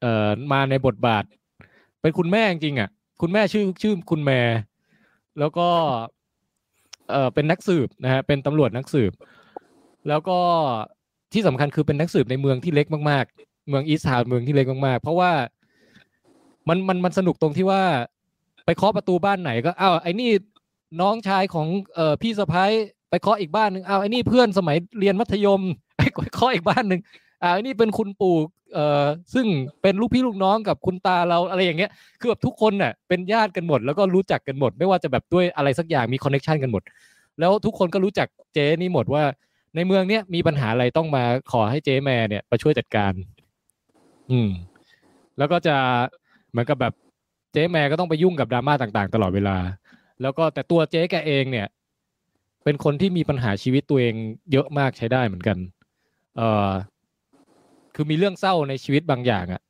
[0.00, 1.24] เอ่อมาในบทบาท
[2.00, 2.90] เป็นคุณแมร์จริงๆอะ
[3.20, 4.40] คุณแมร์ชื่อชื่อคุณแมร์
[5.38, 5.68] แล้วก็
[7.10, 9.12] เอ่อเป็นนักสืบนะฮะเป็นตำรวจนักสืบ
[10.08, 10.38] แล้วก็
[11.34, 15.32] ที่สำคัญคือเป็นนักสืบในเมืองที่เล็กมากๆ เมืองอีสต์ทาวน์เมืองที่เล็กมากๆ เพราะว่า
[16.68, 17.82] มันมันมันสนุกตรงที่ว่า
[18.64, 20.30] ไปเคาะประตูบ้านไหนก็อ้าวไอ้นี่
[21.00, 22.70] น้องชายของเอ่อพี่สะใภ้
[23.10, 25.60] ไปเคาะอีกบ้านหนึ่งอ้าวไอ้นี่เพื่อนสมัยเรียนมัธยม
[25.96, 27.00] ไปเคาะอีกบ้านหนึ่ง
[27.42, 28.36] อ่าวไอ้นี่เป็นคุณปู่
[28.74, 29.04] เอ่อ
[29.34, 29.46] ซึ่ง
[29.82, 31.90] เป็นลูกพี่ลูกน้องกับคุณตาเราอะไรอย่างเงี้ย
[32.20, 36.82] คือแบบทุกคนน่ะเป็นญาติกันหมด แล้วก็รู้จักกันหมด ไม่ว่าจะแบบด้วยอะไรสักอย่างมีคอนเน็ชันกันหมด
[37.40, 39.22] แล้วทุกคนก็รู้จักเจ๊นี่หมดว่า
[39.74, 43.12] ในเมืองเนี้ยมีปัญหาอะไรต้องมาขอให้เจ๊แม่เนี่ยมาช่วยจัดการ
[44.30, 44.50] อืม
[45.38, 45.76] แล้วก็จะ
[46.50, 46.94] เหมือนกับแบบ
[47.52, 49.56] เจ๊แม่ก็ต้องไปยุ่งกับดราม่าต่าง ๆ ตลอดเวลา
[50.22, 51.66] แล้วก็แต่ตัวเจ๊แกเองเนี่ย
[52.64, 54.14] เป็นคนที่มีปัญหาชีวิตตัวเอง
[54.52, 55.58] เยอะมากใช้ได้เหมือนกัน
[56.36, 56.70] เอ่อ
[57.94, 59.62] คือมีเรื่องเศร้าในชีวิตบางอย่างอะ่ะ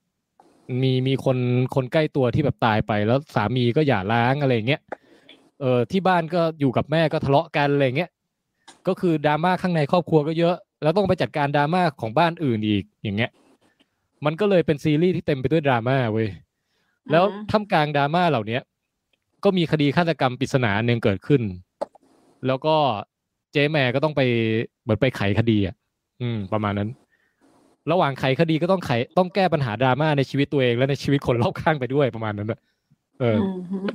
[0.82, 1.38] มีมีคน
[1.74, 4.82] คนใกล้ตัวที่แบบตายไป แล้วสามีก็หย่าร้างอะไรเงี้ย
[5.60, 8.10] เออที่บ้านก็อยู่กับแม่ก็ทะเลาะกันอะไรเงี้ย
[8.88, 13.30] ก็คือดราม่าข้างในครอบครัวก็เยอะ แล้วต้องไปจัดการดราม่าของบ้านอื่นอีกอย่างเงี้ย
[14.24, 16.28] มันก็เลยเป็นซีรีส์ที่เต็มไปด้วยดราม่าเว้ย
[17.10, 18.62] แล้วท่ามกลางดราม่าเหล่าเนี้ย
[19.44, 21.42] ก็มีคดีฆาตกรรมปริศนาหนึ่งเกิดขึ้น
[22.46, 22.76] แล้วก็
[23.52, 24.22] เจ๊แม่ก็ต้องไป
[24.82, 25.74] เหมือนไปไขคดีอะ
[26.22, 26.90] อืม ประมาณนั้น
[27.90, 32.60] ระหว่างไขคดีก็ต้องไขต้องแก้ปัญหาดราม่าในชีวิตตัวเองและในชีวิตคนรอบข้างไปด้วยประมาณนั้นอะ
[33.20, 33.88] เออออืม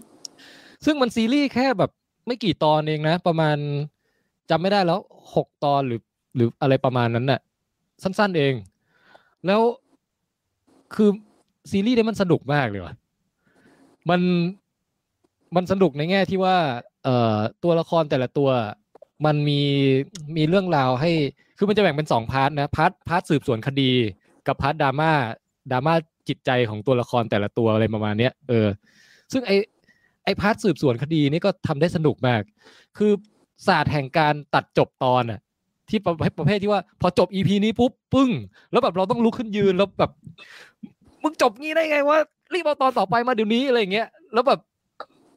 [0.86, 1.92] ซึ่งมันซีรีส์แค่แบบ
[2.28, 3.58] ไม่กี่ตอนเองนะ ประมาณ
[4.50, 5.00] จำไม่ได้แล้ว
[5.36, 6.02] หกตอนหรือ
[6.36, 7.42] หรืออะไรประมาณนั้นน่ะ
[8.04, 8.54] สั้น ๆเอง
[9.46, 9.62] แล้ว
[10.96, 11.10] คือ
[11.72, 12.94] ซีรีส์นี้มันสนุกมากเลยว่ะ
[14.10, 14.22] มัน
[15.56, 16.56] มันสนุกในแง่ที่ว่า
[17.04, 18.50] เอ่อตัวละครแต่ละตัว
[19.26, 19.62] มันมี
[20.38, 21.12] มีเรื่องราวให้
[21.58, 23.92] คือมันจะแบ่งเป็นสอง part นะ part part สืบสวนคดี
[24.48, 25.12] กับ part ดราม่า
[25.72, 25.94] ดราม่า
[26.28, 28.68] จิตใจของตัวละครแต่ละตัวอะไรประมาณเนี้ยเออ
[29.32, 29.52] ซึ่งไอ้
[30.24, 32.42] ไอ้ part สืบสวนคดีนี่ก็ทำได้สนุกมาก
[32.98, 33.12] คือ
[33.68, 35.40] ศาสตร์แห่งการตัดจบตอนอะ
[35.90, 38.30] ที่ประเภทประเภทที่ว่า พอจบ EP นี้ปุ๊บปึ้ง
[38.72, 40.12] แล้วแบบเราต้องลุกขึ้นยืนแล้วแบบ
[41.24, 42.18] มึงจบงี้ได้ไงวะ
[42.54, 44.60] รีบเอาตอนต่อไปมาเดี๋ยวนี้อะไรเงี้ยแล้วแบบ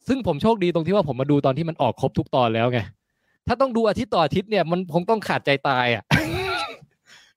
[0.08, 2.80] ซึ่งผมโชคดีตรงที่ว่าผมมาดูตอนที่มันออกครบทุกตอนแล้วไง
[3.48, 6.04] ถ้าต้องดูอาทิตย์ต่ออาทิตย์เนี่ยมันคงต้องขาดใจตายอะ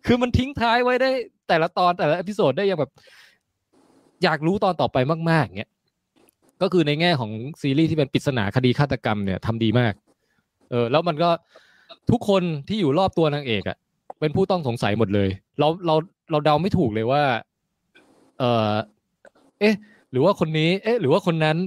[0.05, 1.09] คือมันทิ้งท้ายไว้ได้
[1.47, 2.91] แต่ละตอนแต่ละ episode ได้อย่างแบบ
[4.23, 4.97] อยากรู้ตอนต่อไป
[5.29, 5.71] มากๆเงี้ย
[6.61, 7.31] ก็คือในแง่ของ
[7.61, 9.93] ซีรีส์ที่เป็นปริศนาคดีฆาตกรรมเนี่ยทำดีมาก
[10.71, 11.29] เออ แล้วมันก็
[12.11, 13.77] ทุกคนที่อยู่รอบตัวนางเอกอะ
[14.19, 15.29] เป็นผู้ต้องสงสัยหมดเลย
[15.59, 15.95] เราเรา
[16.31, 17.23] เราเดาไม่ถูกเลยว่า
[18.39, 18.73] เออ
[19.59, 19.75] เอ๊ะ
[20.11, 21.57] หรือว่าคนนี้ เอ๊ะ หรือว่าคนนั้น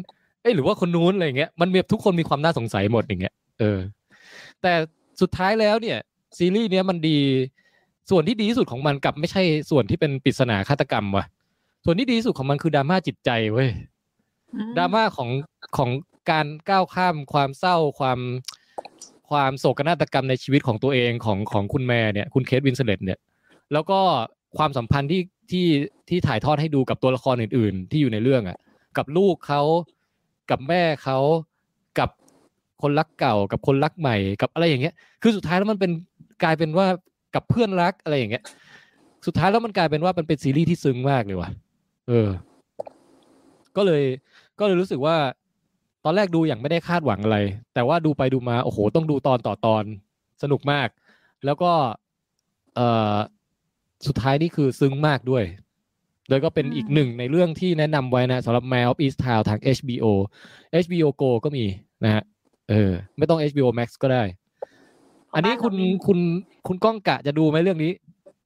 [0.43, 3.79] เอ๊ะ หรือว่าคนนู้นอะไรอย่างเงี้ยมันมีทุกคนมีความน่าสงสัยหมดอย่างเงี้ยเออ
[4.63, 4.73] แต่
[5.21, 5.99] สุดท้ายแล้วเนี่ย
[6.39, 7.19] ซีรีส์เนี้ยมันดี
[8.11, 11.25] ส่วนที่ดีที่สุดของมันกลับไม่ใช่ส่วนที่เป็นปริศนาฆาตกรรมว่ะ
[11.85, 13.69] ส่วนที่ดีที่สุดของมันคือดราม่าจิตใจเว้ย
[14.77, 15.31] ดราม่าของ
[15.77, 15.91] ของ
[16.31, 18.19] การก้าวข้ามความเศร้าความ
[19.31, 23.19] ความโศกนาฏกรรมในชีวิตของตัวเองของของคุณแมร์เนี่ยคุณเคทวินสเลตเนี่ย
[23.73, 24.01] แล้วก็
[24.59, 25.67] ความสัมพันธ์ที่ที่
[26.09, 28.59] ที่ถ่ายทอดให้ดูกับตัวละครอื่น ๆ ที่อยู่ในเรื่องอะ
[28.97, 29.63] กับลูกเขา
[30.51, 31.19] กับแม่เขา
[31.99, 32.11] กับ
[32.83, 35.91] คนรักเก่ากับคนรักใหม่กับอะไรอย่างเงี้ย คือสุดท้ายแล้วมันเป็น
[36.43, 36.87] กลายเป็นว่า
[37.35, 38.45] กับเพื่อนรักอะไรอย่างเงี้ย
[39.27, 41.51] สุดท้ายแล้วมันกลายเป็นว่ามันเป็นซีรีส์ที่ซึ้งมากเลยว่ะ
[42.09, 42.29] เออ
[43.77, 44.03] ก็เลย
[44.59, 45.17] ก็เลยรู้สึกว่า
[46.09, 47.39] อนแรกดูอย่างไม่ได้คาดหวังอะไร
[47.75, 49.85] แต่ว่าดูไปดูมา โอ้โห ต้องดูตอนต่อตอน
[50.43, 50.89] สนุกมาก
[51.45, 51.73] แล้วก็
[52.75, 53.17] เอ่อ
[54.07, 55.45] สุดท้ายนี่คือซึ้งมากด้วย
[56.29, 60.07] โดยก็เป็นอืมอีกหนึ่งในเรื่องที่แนะนำไว้นะสำหรับ Man of East Town ทาง HBO
[60.85, 61.65] HBO Go ก็มี
[62.05, 62.23] นะฮะ
[62.71, 64.23] เออ ไม่ต้อง HBO Max ก็ได้
[65.35, 65.75] อันนี้คุณ
[66.07, 66.19] คุณ
[66.67, 67.93] คุณก้องกะจะดูไหมเรื่องนี้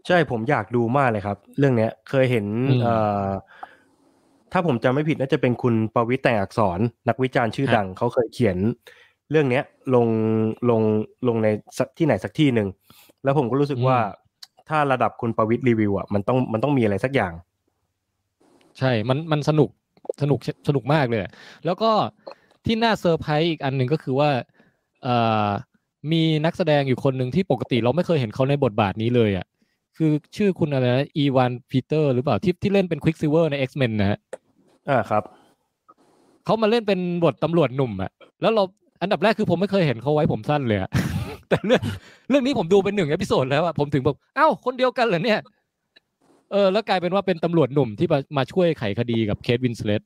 [0.07, 2.95] ใช่ผมอยากดูมากเลยครับ เรื่องเนี้ยเคยเห็นอืมเอ่
[3.25, 3.29] อ
[4.53, 8.57] ถ้าผมจำไม่ผิดน่าจะเป็นคุณประวิตรแต่งอักษร นักวิจารณ์ชื่อดังครับเขาเคยเขียน
[9.31, 9.65] เรื่องเนี้ย
[9.95, 10.07] ลง
[10.71, 10.83] ลง
[11.29, 11.49] ลงใน
[11.79, 12.69] สักที่ไหนสักที่หนึ่ง
[13.25, 13.99] แล้วผมก็รู้สึกว่า
[14.69, 17.33] ถ้าระดับคุณประวิตรรีวิวอะมันต้องมันต้องมีอะไรสักอย่าง
[18.79, 19.69] ใช่มันมันสนุก
[20.23, 20.39] สนุก
[20.69, 21.21] สนุกมากเลย
[21.65, 21.91] แล้วก็
[22.65, 24.31] ที่น่าเซอร์ไพรส์อีกอันหนึ่งก็คือว่า
[25.03, 25.17] เอ่
[25.47, 25.49] อ
[26.13, 29.47] มีนักแสดงอยู่คนหนึ่งที่ปกติเราไม่เคยเห็นเขาในบทบาทนี้เลยอะ
[29.97, 34.19] คือชื่อคุณอะไรนะอีวานปีเตอร์สหรือเปล่าที่ที่เล่นเป็นควิกซิลเวอร์ใน X-Men นะฮะ
[34.89, 35.23] อ่าครับ
[36.45, 38.11] เขามาเล่นเป็นบทตำรวจหนุ่มอะ
[38.43, 38.63] แล้วเรา
[39.03, 40.91] อันดับแรกคือผมไม่เคยเห็นเขาไว้ผมสั้นเลยอะ
[41.49, 41.83] แต่เรื่อง
[42.31, 45.41] เรื่องนี้ผมดูเป็นหนึ่ง episode แล้วอะผมถึงแบบเอ้าคนเดียวกันเหรอเนี่ย
[46.53, 50.03] เออ แล้วกลายเป็นว่าเป็นตำรวจหนุ่มที่มามาช่วยไขคดีกับเคทวินสเลต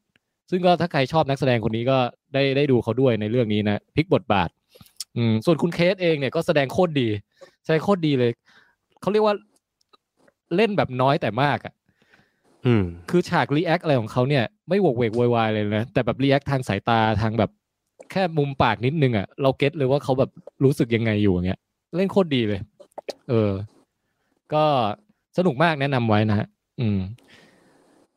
[0.50, 1.98] ซึ่งก็ถ้าใครชอบนักแสดงคนนี้ก็
[2.34, 4.48] ได้ได้ดูเขาด้วยในเรื่องนี้นะพลิกบทบาท
[5.16, 7.08] อืมส่วนคุณเคทเองเนี่ยก็แสดงโคตรดี
[7.64, 8.30] แสดงโคตรดีเลย
[9.00, 9.34] เขาเรียกว่า
[10.56, 11.72] เล่นแบบน้อยแต่มากอะ
[13.10, 17.50] คือฉาก react อะไรของเขาเนี่ยไม่โวกเวกโวยวายเลยนะแต่แบบ react ทางสายตาทางแบบ
[18.10, 20.30] แค่มุมปากนิดนึงอะเรา get เลยว่าเขาแบบ
[20.64, 21.60] รู้สึกยังไงอยู่อย่างเงี้ย
[21.96, 22.60] เล่นโคตรดีเลย
[23.28, 23.50] เออ
[24.54, 24.64] ก็
[25.38, 26.46] สนุกมากแนะนำไว้นะฮะ
[26.80, 26.98] อืม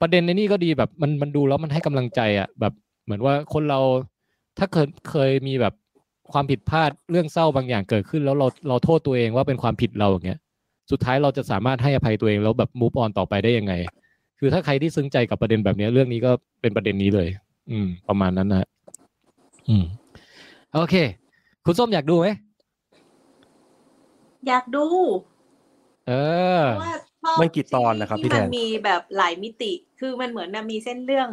[0.02, 2.74] ประเด็นในนี่ก็ดีแบบมันมันดูแล้วมันให้กำลังใจอะแบบ
[3.04, 3.80] เหมือนว่าคนเรา
[4.58, 5.74] ถ้าเคยเคยมีแบบ
[6.32, 10.40] ความผิดพลาดเรื่องเศร้าบางอย่างเกิดขึ้น แล้วเราเราโทษตัวเองว่าเป็นความผิดเราอย่างเงี้ย
[10.92, 13.74] สุดท้ายเราจะสามารถให้อภัยตัวเองแล้วแบบมูฟออนต่อไปได้ยังไง
[14.40, 17.30] คือถ้าใครที่ซึ้งใจกับประเด็นแบบเนี้ยเรื่องนี้ก็เป็นประเด็นนี้เลย
[17.72, 18.68] อืม ประมาณนั้นนะฮะ
[19.70, 19.84] อืม
[20.74, 20.96] โอเค
[21.66, 22.28] คุณส้มอยากดูไหม
[24.48, 24.86] อยากดู
[26.08, 26.14] เอ
[26.60, 31.30] อเพราะว่าชอบมันกี่ตอนนะครับพี่ที่แทมันนมีแบบหลายมิติ คือมันเหมือนนะมีเส้นเรื่อง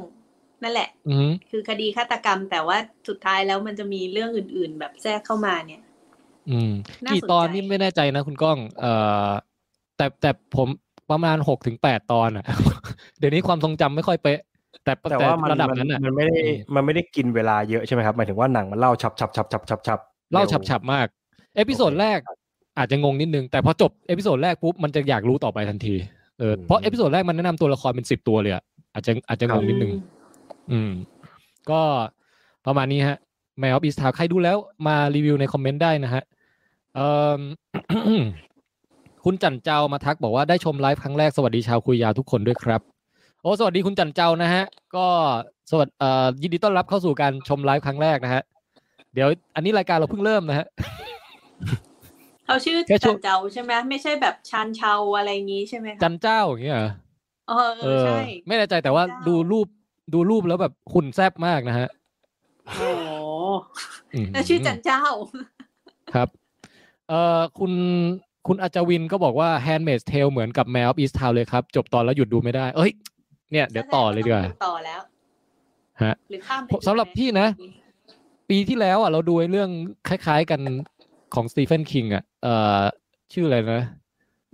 [0.62, 2.78] นั่นแหละ อืมคือคดีฆาตกรรม แต่ว่า
[3.08, 5.82] สุดท้ายแล้วมันจะมีเรื่องอื่น ๆ แบบแทรกเข้ามาเนี่ย
[6.50, 6.72] อืม
[7.04, 8.92] น่ากี่สนตอนใจนี่ไม่แน่ใจนะคุณก้อง เอ่
[9.28, 9.30] อ
[9.96, 10.68] แต่แต่ผม
[11.10, 12.44] ประมาณหกถึงแปดตอนอะ
[13.18, 14.40] เดี๋ยวนี้ความทรงจำไม่ค่อยเป๊ะ
[14.84, 19.98] แต่แต่ว่ามันระดับมันนั้นอะมันไม่ได้อืมมันไม่ได้กินเวลาเยอะใช่ไหมครับหมายถึงว่าหนังมันเล่าฉับฉับฉับฉับฉับฉับ
[20.32, 21.06] เล่าเร็วฉับๆมาก
[21.56, 22.18] episode โอเคแรก
[22.78, 25.94] อาจจะงงนิดนึง แต่พอจบ episode แรกปุ๊บมันจะอยากรู้ต่อไปทันที
[26.38, 28.62] เอออืมเพราะ episode แรกมันแนะนำตัวละครเป็นสิบตัวเลยอะ
[28.94, 29.92] อาจจะอาจจะงงนิดนึง
[30.72, 30.90] อืม
[31.70, 31.80] ก็
[32.66, 33.18] ประมาณนี้ฮะ
[33.58, 36.22] Mare of Easttown ใครดูแล้วมารีวิวในคอมเมนต์ได้นะฮะ
[36.94, 37.08] เอ่
[37.38, 37.40] อ
[39.28, 42.80] คุณจันเจ้ามาทักบอกว่าได้ชมไลฟ์ครั้งแรกสวัสดีชาวคุยยาวทุกคนด้วยครับ
[43.42, 44.64] โอ้สวัสดีคุณจันเจ้านะฮะ
[44.96, 45.06] ก็
[45.70, 48.42] สวัสดีเอ่อยินดีต้อนรับเข้าสู่การชมไลฟ์ครั้งแรกนะฮะ
[49.14, 50.66] เดี๋ยวอันนี้รายการเราเพิ่งเริ่มนะฮะ
[52.46, 56.90] เขาชื่อแค่ช่จัวงนเจ้าใช่ไหมไม่ใช่แบบชานเชาอะไรอย่างงี้ใช่ไหมคะจันเจ้าอย่างเงี้ยเหรอ
[57.48, 59.66] เออเออใช่ไม่แน่ใจแต่ว่าจันเจ้าดูรูป
[60.14, 61.88] ดูรูปแล้วแบบหุ่นแซบมากนะฮะ
[62.78, 63.08] โอ้โห
[64.14, 65.02] อืมแล้วชื่อจันเจ้า
[66.14, 66.28] ครับ
[67.08, 67.72] เอ่อคุณ
[68.46, 72.90] คุณอาจาวินก็บอกว่า Handmaid's Tale เหมือนกับ Man of East Town เลยครับ จบตอนแล้วหยุดดูไม่ได้ เอ้ย
[73.52, 75.00] เนี่ยเดี๋ยวต่อเลยดีกว่าแสงต้องต่อแล้ว
[76.02, 77.48] ฮะหรือข้ามไปผมสำหรับพี่นะ
[78.50, 79.70] ปีที่แล้วอะเราดูไอ้เรื่อง
[80.08, 80.60] คล้าย ๆกัน
[81.34, 82.80] ของ Stephen King อะเอ่อ
[83.32, 83.84] ชื่ออะไรนะ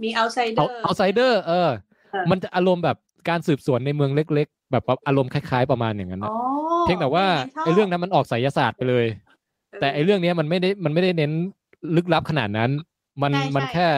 [0.03, 1.71] มี Outsider เอาไซเดอเอาร์เอาไซเดอร์เออ
[2.13, 2.97] เออ มันจะอารมณ์แบบ
[3.29, 6.35] การสืบสวนในเมืองเล็ก ๆ แบบอารมณ์คล้าย ๆ ประมาณอย่างนั้นอ๋นะอ
[6.83, 7.25] เพียงแต่ว่า
[7.55, 9.07] ชบไอ้เรื่องนั้นมันออกไสยศาสตร์ไปเลย
[9.81, 11.33] แต่ไอ้เรื่องเนี้ยมันไม่ได้มันไม่ได้เน้น
[11.97, 12.71] ลึกลับขนาดนั้น
[13.23, 13.89] มันใช่มันใช่แค่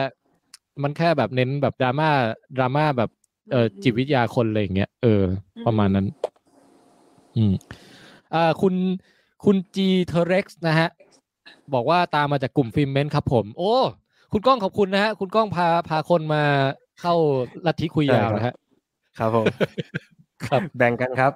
[0.83, 2.09] มันแค่แบบเน้นแบบดราม่า
[2.57, 3.09] ดราม่าแบบ
[3.51, 5.23] เอ่ออมจิตวิทยาคนอะไรอย่างเงี้ยเออ
[5.57, 6.05] อมประมาณนั้น
[7.37, 7.53] อืม
[8.33, 8.73] อ่าคุณ
[9.45, 10.89] คุณจีเทเร็กซ์นะฮะ
[11.73, 13.73] บอกว่าตามมาจากกลุ่มฟิล์มเมนต์ครับผม โอ้
[14.33, 16.43] คุณก้องขอบคุณนะฮะ คุณก้องพาพาคนมา
[17.01, 17.13] เข้า
[17.65, 18.55] ลัทธิคุยยาวนะฮะ
[19.17, 19.45] ครับผม
[20.47, 21.33] ครับ แบ่งกันครับ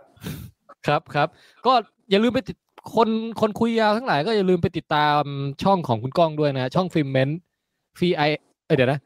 [0.87, 1.27] ครับครับ
[1.65, 1.73] ก็
[2.09, 2.57] อย่าลืมไปติด
[2.95, 3.09] คน
[3.41, 5.21] คนคุยยาวทั้งหลายก็อย่าลืมไปติดตาม
[5.63, 8.21] ช่องของคุณก้องด้วยนะ ช่อง Filmment F I
[8.65, 8.99] เอ้ยเดี๋ยวนะ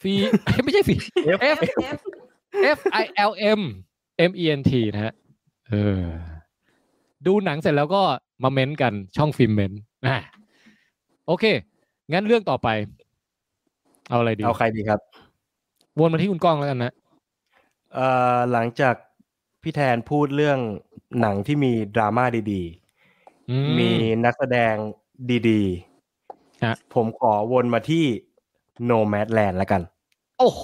[0.00, 0.12] ฟี
[0.64, 0.94] ไม่ใช่ฟี
[1.36, 1.58] F F
[1.96, 1.98] F
[2.76, 3.60] F I L M
[4.30, 5.14] M E N T นะฮะ
[5.68, 6.04] เออ
[7.26, 8.02] ดูหนังเสร็จแล้วก็
[8.42, 10.18] มาเม้นต์กันช่อง Filmment อะ
[11.26, 11.44] โอเค
[12.12, 12.68] งั้นเรื่องต่อไป
[14.08, 15.00] เอาอะไรดี เอาใครดีครับ
[15.98, 16.92] วนมาที่คุณก้องแล้วกันนะ
[17.94, 18.94] เอ่อหลังจาก
[19.62, 20.58] พี่แทนพูดเรื่อง
[21.20, 22.62] หนังที่มีดราม่าดี
[23.50, 23.90] อืๆมี
[24.24, 24.74] นักแสดง
[25.48, 25.62] ดี
[26.64, 28.04] ฮะๆผมขอวนมาที่
[28.88, 29.82] No Madland แล้วกัน
[30.38, 30.62] โอ้โห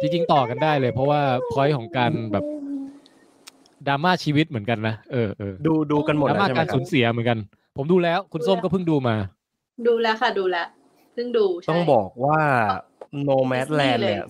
[0.00, 1.20] จริงๆต่อกันได้เลย เพราะว่า
[1.52, 2.44] พอยของการแบบ
[3.86, 7.38] ดราม่าชีวิตเหมือนกันนะเออเออดูดูกันหมดดราแล้วม่าใช่ไหมการครัสูบญเสียเหมือนกัน
[7.76, 9.16] ผมดูแล้ว คุณส้มก็เพิ่งดูมา
[9.86, 10.66] ดูแล้วค่ะ ดูแล้ว
[11.14, 12.40] เพิ่งดูใช่ต้องบอกว่า
[13.26, 14.24] No Madland เลยเนี่ย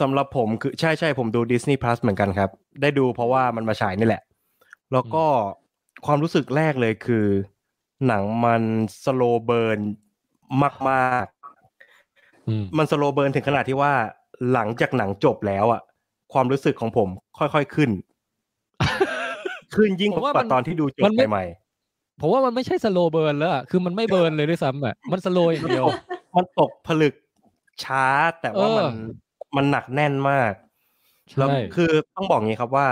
[0.00, 2.50] สำหรับผมคือใช่ใช่ผมดู Disney Plus เหมือนกันครับ
[2.82, 4.22] ได้ดูเพราะว่ามันมาฉายนี่แหละ
[4.92, 5.24] แล้วก็
[6.06, 7.26] ความรู้สึกแรกเลยคือ
[8.06, 8.62] หนังมัน
[9.04, 9.80] slow burn
[10.90, 11.33] มากอื
[12.62, 13.92] มๆมัน slow burn ถึงขนาดที่ว่า
[14.52, 15.80] หลังจากหนังจบแล้วอะ
[16.32, 17.08] ความรู้สึกของผม
[17.38, 17.90] ค่อยๆขึ้น
[19.74, 21.44] ขึ้นยิ่งผมว่ากว่ามันตอนที่ดูจบมันไม่ใหม่
[22.20, 27.14] ผมว่ามันไม่ใช่ slow burn แล้วอะคือมันไม่ burn เลยด้วยซ้ำอะมัน slow อย่างเดียวๆมันตกผลึก
[27.84, 28.06] ช้า
[28.40, 30.52] แต่ว่ามันเออมันหนักแน่นมาก
[31.36, 32.88] แล้วใช่คือต้องบอกงี้ครับว่า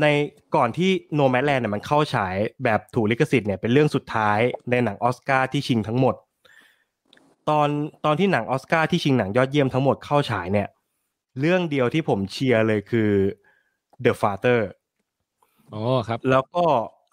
[0.00, 0.06] ใน
[0.56, 2.34] ก่อนที่โนแม d แลนด์เนี่ยมันเข้าฉาย
[2.64, 4.38] แบบถูกลิขสิทธิ์เนี่ยเป็นเรื่องสุดท้าย
[4.70, 6.14] ในหนังออสการ์ที่ชิงทั้งหมด
[7.50, 7.68] ตอน
[8.04, 10.68] ตอนที่หนังออสการ์ที่ชิงหนังยอดเยี่ยมทั้งหมดเข้าฉายเนี่ย
[11.40, 13.10] เรื่องเดียวที่ผมเชียร์เลยคือ
[14.04, 14.60] The Father
[15.74, 16.64] อ๋อครับ แล้วก็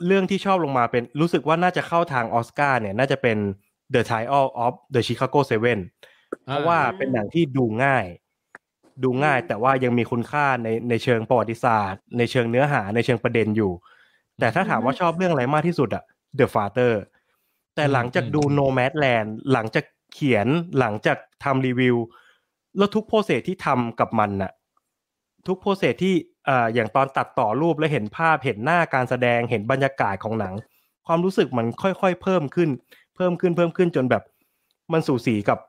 [0.05, 3.37] เรื่องที่ชอบลงมาเป็นรู้สึกว่าน่าจะเข้าทางออสการ์เนี่ย น่าจะเป็น
[3.93, 5.79] The Trial of the Chicago Seven
[6.45, 8.05] เพราะว่าเป็นหนังที่ดูง่าย
[9.03, 13.71] ดูง่ายแต่ว่ายังมีคุณค่าในในเชิงประวัติศาสตร์ ในเชิงเนื้อหาในเชิงประเด็นอยู่
[14.39, 16.03] แต่ถ้าถามว่าชอบเรื่องอะไรมากที่สุดอะ
[16.39, 16.93] The Father
[17.75, 20.47] แต่หลังจากดูอืม Nomadland หลังจาก เขียน
[20.79, 21.95] หลังจากทำรีวิว
[22.77, 24.51] แล้วทุก process ที่ทำกับมันน่ะ
[25.47, 26.15] ทุก process ที่
[26.49, 30.53] อ่าอย่างตอนตัดต่อรูปแล้วเห็นภาพเห็นหน้าการแสดงเห็นบรรยากาศของหนัง
[31.07, 32.69] ความรู้สึกมันค่อยๆ เพิ่มขึ้น
[33.15, 34.23] เพิ่มขึ้นเพิ่มขึ้นจนแบบ
[34.93, 35.59] มันสูสีกับ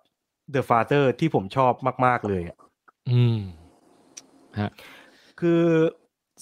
[0.55, 1.73] The Father ที่ผมชอบ
[2.06, 2.59] มาก ๆเลยอะ
[3.10, 3.39] อืม
[4.60, 4.70] ฮะ
[5.40, 5.60] คือ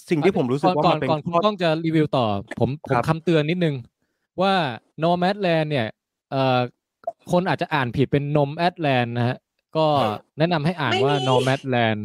[0.09, 2.25] สิ่งที่ผมรู้สึกว่าก่อมันนเป็นก่อนคุณข้อก้องจะรีวิวต่อ
[2.59, 3.75] ผมผมครับคำเตือนนิดนึง
[4.41, 4.53] ว่า
[5.03, 5.87] Nomadland เนี่ย
[6.31, 6.59] เอ่อ
[7.31, 9.37] คนอาจจะอ่านผิดเป็นนมแอดแลนด์นะฮะ
[9.77, 9.85] ก็
[10.37, 11.99] แนะนำให้อ่านว่าไม่มี Nomadland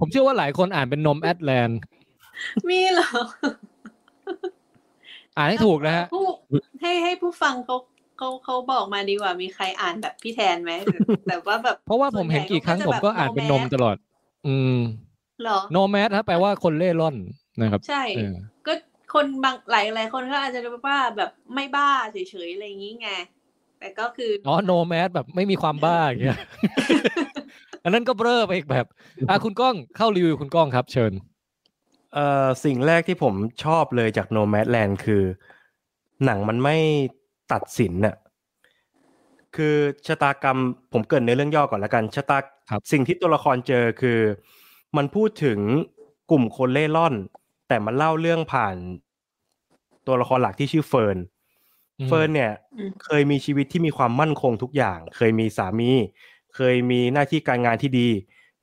[0.00, 1.78] ผมเชื่อว่าหลายคนอ่านเป็นนมแอดแลนด์
[2.68, 3.08] มีเหรอ
[5.36, 6.26] อ่านให้ถูกนะฮะผู้
[6.80, 7.76] ให้ให้ผู้ฟังเขา
[8.18, 10.72] เขาเขาบอกมาดีกว่า มีใครอ่านแบบพี่แทนไหม
[11.28, 13.96] แต่ว่าแบบ เพราะว่าผมเห็นกี่ครั้งผมก็อ่านเป็นนมตลอด
[14.46, 14.76] อืม
[15.42, 17.16] เหรอโนแมสฮะแปลว่าคนเล่ร่อน
[17.60, 18.34] นะครับ ใช่เออ
[18.66, 18.72] ก็
[19.14, 23.10] คนบางหลายหลายคนก็อาจจะว่าแบบไม่บ้าเฉยๆอะไรอย่างนี้ไง
[23.82, 26.38] แต่ก็คืออ๋อโนแมสแบบไม่มีความบ้าอย่างเงี้ย
[27.84, 28.86] อันนั้นก็เบ้อไปอีกแบบ
[29.28, 31.12] อะคุณก้องเข้ารีวิวคุณก้องครับ เชิญ
[32.14, 33.34] เอ่อสิ่งแรกที่ผม
[33.64, 35.22] ชอบเลยจาก Nomadland คือ
[36.24, 36.76] หนังมันไม่
[37.52, 38.16] ตัดสินน่ะ
[39.56, 39.74] คือ
[40.06, 40.58] ชะตากรรม
[40.92, 42.38] ผมเกริ่นในเรื่องย่อก่อนแล้วกันชะตา
[42.70, 44.18] ครับสิ่งที่ตัวละครเจอคือ
[44.96, 45.58] มันพูดถึง
[46.30, 47.14] กลุ่มคนเร่ร่อน
[47.68, 48.76] แต่มันเล่าเรื่องผ่าน
[50.06, 51.31] ตัวละครหลักที่ชื่อ Fern อืม
[52.06, 55.90] Fern เนี่ยอืมเคยมีชีวิตที่มีความมั่นคงทุกอย่าง เคยมีสามี
[56.56, 58.08] เคยมีหน้าที่การงานที่ดี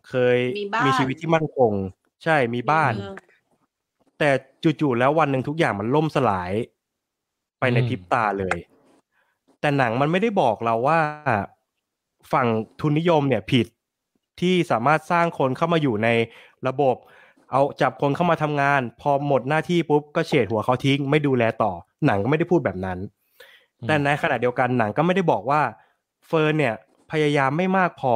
[0.10, 1.72] เคยมีบ้านมีชีวิตที่มั่นคง
[2.24, 3.16] ใช่มีบ้านเมือง
[4.20, 4.30] แต่
[4.82, 6.52] จู่ๆแล้ววันหนึ่งทุกอย่างมันล่มสลาย
[7.60, 8.58] ไปในอืมพริบตาเลย
[9.60, 11.00] แต่หนังมันไม่ได้บอกเราว่า
[12.34, 12.48] ฝั่ง
[12.82, 13.68] ทุนนิยมเนี่ยผิด
[14.40, 16.08] ที่สามารถสร้างคนเข้ามาอยู่ใน
[16.68, 16.96] ระบบ
[17.52, 21.72] เอาจับคนเข้ามาทำงาน พอหมดหน้าที่ปุ๊บก็เฉดหัวเขาทิ้ง ไม่ดูแลต่อ
[22.06, 23.00] หนังก็ไม่ได้พูดแบบนั้น
[23.88, 25.62] แต่ในขณะเดียวกันหนังก็ไม่ได้บอกว่า
[26.28, 26.76] Fern เนี่ย
[27.12, 28.16] พยายามไม่มากพอ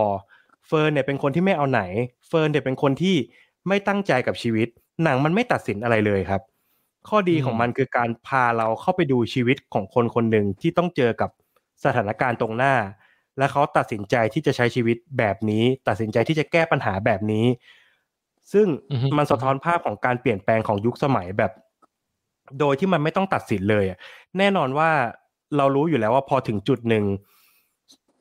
[0.67, 1.81] Fern เนี่ยเป็นคนที่ไม่เอาไหน
[2.27, 3.15] Fern เนี่ยเป็นคนที่
[3.67, 4.67] ไม่ตั้งใจกับชีวิต
[5.03, 6.41] หนังมันไม่ตัดสินอะไรเลยครับ
[7.09, 11.29] ข้อดีของมันคือการพาเราเข้าไปดูชีวิตของคนคนหนึ่งที่ต้องเจอกับ
[11.85, 12.75] สถานการณ์ตรงหน้า
[13.37, 17.45] และเขาตัดสินใจที่จะใช้ชีวิตแบบนี้ ตัดสินใจที่จะแก้ปัญหาแบบนี้
[18.53, 21.51] ซึ่งอือฮึมันสะท้อนภาพของการเปลี่ยนแปลงของยุคสมัยแบบ
[22.59, 23.97] โดยที่มันไม่ต้องตัดสินเลยอะ
[24.37, 24.89] แน่นอนว่า
[25.57, 27.05] เรารู้อยู่แล้วว่าพอถึงจุดหนึ่ง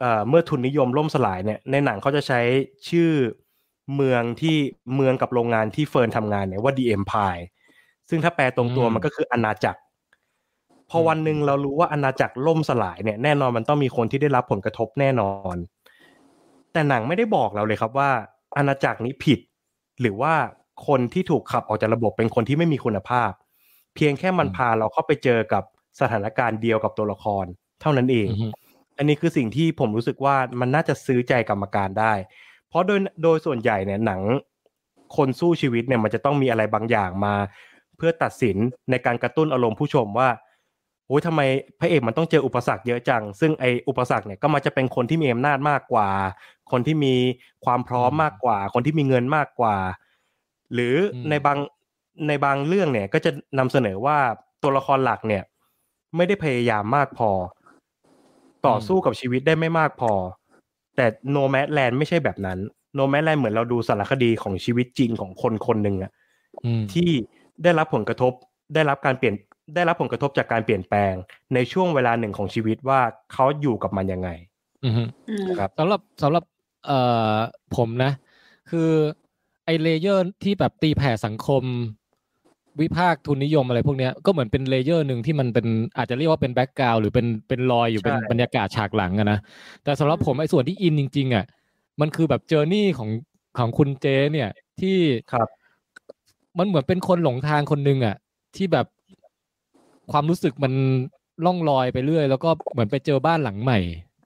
[0.01, 2.41] เอ่อเมื่อทุนนิยมล่มสลายเนี่ยในหนังเขาจะใช้
[2.89, 3.11] ชื่อ
[3.95, 4.57] เมืองที่
[4.95, 7.43] เมืองกับโรงงานที่เฟิร์นทำงานเนี่ยว่า The Empire
[8.09, 9.81] ซึ่งถ้าแปลตรงตัวอืมมันก็คืออาณาจักร
[10.91, 15.57] พอวันหนึ่งเรารู้ว่าอาณาจักรล่มสลายเนี่ยแน่นอนมันต้องมีคนที่ได้รับผลกระทบแน่นอน
[16.73, 18.11] แต่หนังไม่ได้บอกเราเลยครับว่า
[18.57, 19.41] อาณาจักรนี้ผิด
[20.01, 20.35] หรือว่า
[20.87, 23.31] คนที่ถูกขับออกจากระบบเป็นคนที่ไม่มีคุณภาพ
[23.95, 25.65] เพียงแค่มันอืมพาเราเข้าไปเจอกับ
[26.01, 27.45] สถานการณ์เดียวกับตัวละคร
[27.81, 28.47] เท่านั้นเองอือฮึ
[28.99, 32.13] อันนี้คือสิ่งที่ผมรู้สึกว่ามันน่าจะซื้อใจกรรมการได้
[32.69, 34.21] เพราะโดยโดยส่วนใหญ่เนี่ยหนัง
[35.17, 37.35] คนสู้ชีวิตเนี่ยมันจะต้องมีอะไรบางอย่างมา
[37.97, 38.57] เพื่อตัดสิน
[38.91, 40.29] ในการกระตุ้นอารมณ์ผู้ชมว่า
[41.07, 41.41] โอ้ยทำไม
[41.81, 46.09] พระเอกมันต้องเจออุปสรรคเยอะจัง ซึ่งไออุปสรรคเนี่ยก็มาจะเป็นคนที่มีอำนาจมากกว่า
[46.73, 47.15] คนที่มี
[47.65, 49.77] ความพร้อมมากกว่า คนที่มีเงินมากกว่า
[50.73, 51.59] หรืออมในบาง
[52.29, 54.19] ในบางเรื่องเนี่ยก็จะนำเสนอว่า
[54.63, 55.43] ตัวละครหลักเนี่ย
[56.17, 57.31] ไม่ได้พยายามมากพอ
[58.67, 60.13] ต่อสู้กับชีวิตได้ไม่มากพอ
[60.97, 62.59] แต่โนแม d แลนด์ไม่ใช่แบบนั้น
[62.95, 66.13] โนแม d แลนด์เหมือนเราดูสารคดีของชีวิตจริงของคนคนหนึ่งอะ
[66.65, 67.11] อืมที่
[67.63, 68.33] ได้รับผลกระทบ
[68.75, 69.35] ได้รับการเปลี่ยน
[69.75, 71.15] ได้รับผลกระทบจากการเปลี่ยนแปลง
[71.55, 73.01] ในช่วงเวลาหนึ่งของชีวิตว่า
[73.33, 74.29] เขาอยู่กับมันยังไง
[74.85, 76.45] อือฮึอืมครับสำหรับสำหรับ
[76.87, 76.99] เอ่
[77.35, 77.37] อ
[77.77, 78.13] ผมนะ
[78.71, 78.91] คือ
[79.65, 81.63] ไอเลเยอร์ที่แบบตีแผ่สังคม
[82.81, 85.67] วิพากษ์ทุนนิยมอะไรพวกเนี้ยก็เหมือนเป็น layer หนึ่งที่มันเป็น
[85.97, 89.39] อาจจะเรียกว่าเป็น background หรือเป็นเป็นรอยอยู่เป็นใช่บรรยากาศฉากหลังอะนะ
[89.85, 91.45] แต่สำหรับผมไอ้ส่วนที่อินจริง ๆอะ
[92.01, 93.11] มันคือแบบ journey ของ
[93.59, 94.49] ของคุณเจเนี่ย
[94.81, 94.97] ที่
[95.33, 95.49] ครับ
[96.59, 98.17] มันเหมือนเป็นคนหลงทางคนหนึ่งอะ
[98.57, 98.87] ที่แบบ
[100.13, 100.73] ความรู้สึกมัน
[101.45, 103.79] ล่องลอยไปเรื่อย แล้วก็เหมือนไปเจอบ้านหลังใหม่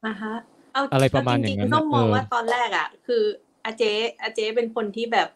[0.07, 0.35] อ่าฮะ
[0.73, 3.23] เอาอะไรประมาณเจอย่างงนั้นๆต้องมองเออว่าตอนแรกอะ คือ
[3.65, 3.83] อาเจ
[4.23, 5.29] อาเจเป็นคนที่แบบ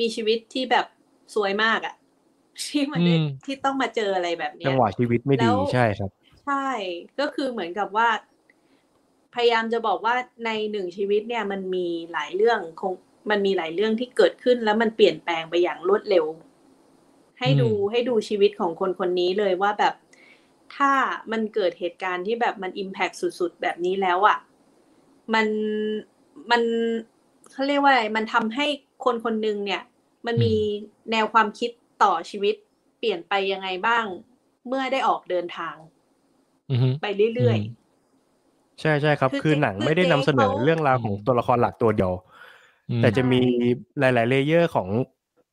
[0.00, 0.86] มีชีวิตที่แบบ
[1.34, 1.94] สวยมากอะ
[2.66, 6.10] ที่มันได้อืม ที่ต้องมาเจออะไรแบบเนี้จัยงหวะชีวิตไม่แล้ดีว ใช่ครับ
[6.44, 6.68] ใช่
[7.20, 8.08] ก็คือเหมือนกับว่า
[9.34, 10.14] พยายามจะบอกว่า
[10.44, 12.94] ในหนึ่งชีวิตเนี่ยมันมีหลายเรื่องคง
[13.30, 16.24] มันมีหลายเรื่องที่เกิดขึ้นแล้วมันเปลี่ยนแปลงไปอย่างรวดเร็ว
[17.38, 19.94] ให้ดูอืมให้ดูชีวิตของคนคนนี้เลยว่าแบบ
[20.76, 20.92] ถ้า
[21.32, 24.38] มันเกิดเหตุการณ์ที่แบบมันอิมแพกสุดๆ แบบนี้แล้วอะ
[25.34, 25.46] มัน
[26.50, 26.62] มัน
[27.50, 28.66] เขาเรียกว่าอะไรมันทำให้
[29.04, 29.82] คนคนหนึ่งเนี่ย
[30.26, 30.54] มันมี
[31.10, 31.70] แนวความคิด
[32.02, 32.54] ต่อชีวิต
[32.98, 34.04] เปลี่ยนไปยังไงบ้าง
[34.66, 35.76] เมื่อได้ออกเดินทาง
[36.70, 37.78] อือฮึไปเรื่อยอืม
[38.80, 42.12] ใช่ใช่ครับ คือคือหนังคือไม่ได้นำเสนอเขาเรื่องราวของอืมตัวละครหลักตัวเดียว
[42.90, 43.40] อืมแต่จะมี
[43.98, 44.88] หลาย ๆ เลเยอร์ของ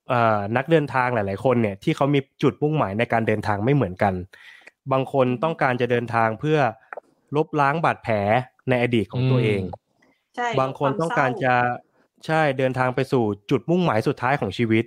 [0.09, 4.13] เอ่อนักเดินทางหลาย ๆ คนเนี่ย ที่เขามีจุดมุ่งหมายในการเดินทางไม่เหมือนกัน
[4.91, 6.59] บางคนต้องการจะเดินทางเพื่อ
[7.35, 8.15] ลบล้างบาดแผล
[8.69, 11.53] ในอดีตของตัวเองๆใช่บางคนวมต้องการเศจะ
[12.25, 14.85] ใช่เดินทางไปสู่จุดมุ่งหมายสุดท้ายของชีวิต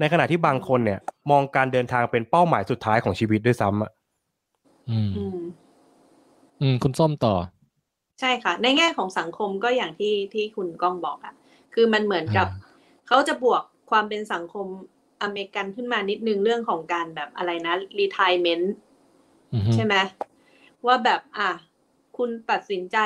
[0.00, 1.00] ในขณะที่บางคนเนี่ย
[1.30, 3.90] มองการเดินทางเป็นเป้าหมายสุดท้ายของชีวิตด้วยซ้ำอะ
[4.90, 5.40] อืมอืม
[6.60, 7.34] อืม คุณส้มต่อ
[8.20, 11.34] ใช่ค่ะ ในแง่ของสังคมก็อย่างที่ที่คุณก้องบอกอะ
[11.74, 12.72] คือมันเหมือนกับอ่า
[13.06, 14.66] เขาจะบวกความเป็นสังคม
[15.22, 18.66] อเมริกันขึ้นมานิดนึงเรื่องของการแบบอะไรนะ retirement
[19.54, 19.94] อือฮึใช่ไหม
[20.86, 21.50] ว่าแบบ อะ
[22.16, 22.98] คุณตัดสินใจ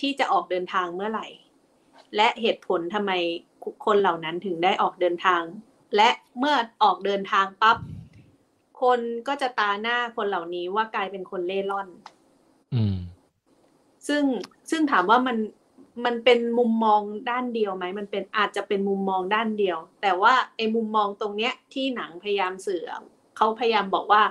[0.00, 1.26] ที่จะออกเดินทางเมื่อไหร่
[2.16, 3.12] และเหตุผลทำไม
[3.86, 5.42] คนเหล่านั้นถึงได้ออกเดินทาง
[5.96, 7.76] และเมื่อออกเดินทางปั๊บ
[8.82, 11.88] คนก็จะตาหน้าคนเหล่านี้ว่ากลายเป็นคนเล่ร่อน
[12.74, 12.96] อืม
[14.08, 14.24] ซึ่ง
[14.70, 15.36] ซึ่งถามว่ามัน
[16.04, 17.00] มันเป็นมุมมอง
[17.30, 22.82] ด้านเดียวไหม มันเป็นอาจจะเป็นมุมมองด้านเดียว แต่ว่าไอ้มุมมองตรงเนี้ยที่หนังพยายามสื่อ
[23.36, 24.22] เขาพยายามบอกว่า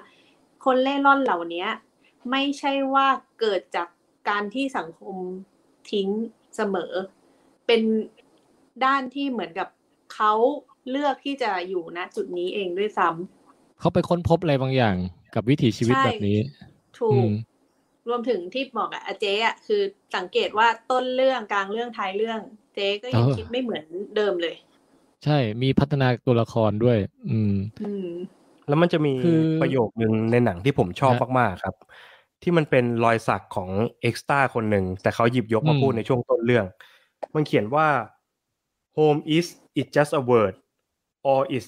[0.65, 1.65] คนเล่ร่อนเหล่านี้
[2.31, 3.07] ไม่ใช่ว่า
[3.39, 3.87] เกิดจาก
[4.29, 5.15] การที่สังคม
[5.91, 6.07] ทิ้ง
[6.55, 6.91] เสมอ
[7.67, 7.81] เป็น
[8.85, 9.69] ด้านที่เหมือนกับ
[10.13, 10.33] เขา
[10.89, 14.95] เลือกที่จะอยู่ณจุดนี้เองด้วยซ้ำเขาไปค้นพบอะไรบางอย่าง
[15.35, 16.37] กับวิถีชีวิตใช่แบบนี้
[16.99, 17.31] ถูอืกม
[18.07, 19.81] รวมถึงที่บอกอะอาเจ๊อะคือ
[20.15, 22.39] สังเกตว่าต้นเรื่องกลางเรื่องท้ายเรื่อง
[22.75, 23.83] เจ๊ก็ยังเออคิดไม่เหมือน
[24.15, 24.55] เดิมเลย
[25.25, 26.97] ใช่มีพัฒนาตัวละครด้วย
[27.29, 28.07] อืมอืม
[28.67, 31.75] แล้วมันจะมีคือประโยคนึงในหนังที่ผมชอบฮะมากๆครับ
[32.41, 33.69] ที่มันเป็นรอยสักของ
[34.01, 36.65] เอ็กซ์ต้าคนหนึ่งแต่เขาหยิบยกมาอืมพูดในช่วงต้นเรื่อง
[37.35, 37.87] มันเขียนว่า
[38.97, 39.47] home is
[39.79, 40.53] it just a word
[41.23, 41.65] or is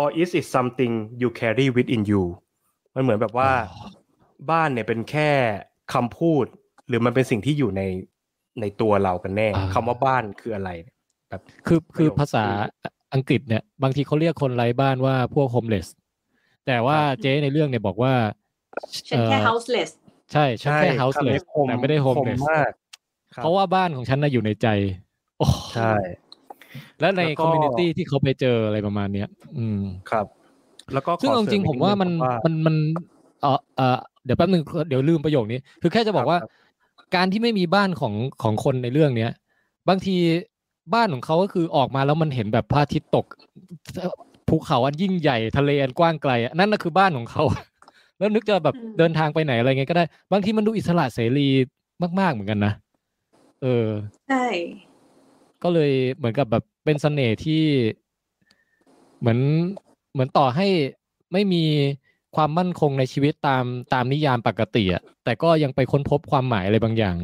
[0.00, 2.22] or is it something you carry within you
[2.94, 3.50] มันเหมือนแบบว่า
[4.50, 5.30] บ้านเนี่ยเป็นแค่
[5.92, 6.44] คำพูด
[6.88, 7.82] หรือมันเป็นสิ่งที่อยู่ใน
[8.60, 10.70] ในตัวเรากันแน่อ่าคำว่าบ้านคืออะไร
[11.28, 12.44] แบบคือคือประโยคภาษา
[13.14, 15.88] อังกฤษเนี่ย บางทีเขาเรียกคนไร้บ้านว่าพวกโฮมเลส
[16.66, 18.14] แต่ว่าครับเจ๊ในเรื่องเนี่ยบอกว่า
[19.08, 19.90] ฉันแค่เอ่อ houseless
[20.32, 22.70] ใช่ฉันแค่ใช่ houseless คำนี้คมแต่ไม่ได้คม homeless มาก
[23.34, 24.68] ครับเพราะว่าบ้านของฉันน่ะอยู่ในใจ
[25.38, 25.92] โอ้ใช่
[27.00, 29.28] และในแล้วก็ community ที่เขาไปเจออะไรประมาณเนี้ย
[29.58, 29.80] อืม
[30.10, 30.26] ครับ
[30.92, 32.76] แล้วก็ซึ่งขอเอาจริงเสๆผมว่ามันอีกดงมันมัน
[33.42, 36.50] เออเออเดี๋ยวแป๊บนึงเดี๋ยวลืมประโยคนี้ คือแค่จะบอกว่าครับ
[37.14, 39.30] การที่ไม่มีบ้านของของคนในเรื่องเนี้ย
[39.88, 40.16] บางที
[40.94, 43.26] บ้านของเขาก็คือออกมาแล้วมันเห็นแบบพระอาทิตย์ตก
[44.48, 47.42] ภูเขาอันยิ่งใหญ่ทะเลอันกว้างไกลอะนั่นน่ะคือบ้านของเขา
[48.18, 51.48] แล้วนึกจะแบบอืมเดินทางไปไหนอะไรเงี้ยก็ได้ บางทีมันดูอิสระเสรี
[52.20, 52.72] มาก ๆเหมือนกันนะ
[53.62, 53.86] เออ
[54.28, 54.44] ใช่
[55.62, 57.62] ก็เลยเหมือนกับแบบเป็นเสน่ห์ที่
[59.20, 59.38] เหมือน
[60.12, 60.66] เหมือนต่อให้
[61.32, 61.64] ไม่มี
[62.36, 63.64] ความมั่นคงในชีวิตตาม
[63.94, 67.16] ตามนิยามปกติอะแต่ก็ยังไปค้นพบความหมายอะไรบางอย่าง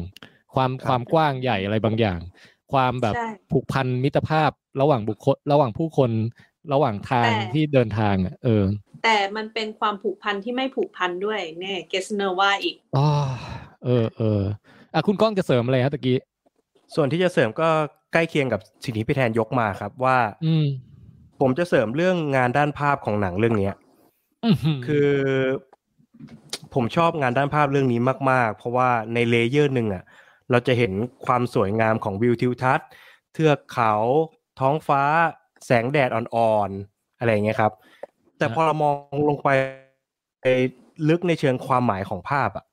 [0.55, 2.19] ความครับความกว้างใหญ่อะไรบางอย่าง
[2.73, 4.51] ความแบบใช่ผูกพันมิตรภาพ
[4.81, 6.11] ระหว่างบุคคลระหว่างผู้คน
[6.73, 8.63] ระหว่างทางแต่ที่เดินทางอะเออ
[9.03, 13.07] แต่มันเป็นความผูกพันที่ไม่ผูกพันด้วยแน่เกสเนอร์ว่าอีกอ๋อ
[13.85, 14.41] เออเออ
[14.93, 16.17] อะคุณก้องจะเสริมอะไรฮะตะกี้
[16.95, 17.69] ส่วนที่จะเสริมก็
[18.13, 20.65] ใกล้เคียงกับสิ่งที่พี่แทนยกมาครับว่า อืม
[21.41, 23.75] ผมจะเสริมเรื่องงานด้านภาพของหนังเรื่องเนี้ย
[24.45, 25.11] อื้อหือคือ
[26.73, 30.03] ผมชอบงานด้านภาพเรื่องนี้มาก ๆ เพราะว่าในเลเยอร์หนึ่งอะ
[30.51, 30.93] เราจะเห็น
[31.25, 32.87] ความสวยงามของวิวทิวทัศน์
[33.33, 33.93] เทือกเขา
[34.59, 35.03] ท้องฟ้า
[35.65, 37.71] แสงแดดอ่อนๆอะไรอย่างเงี้ยครับ
[38.37, 39.49] แต่พอเรามองลงไป
[41.09, 42.65] ลึกในเชิงความหมายของภาพอะ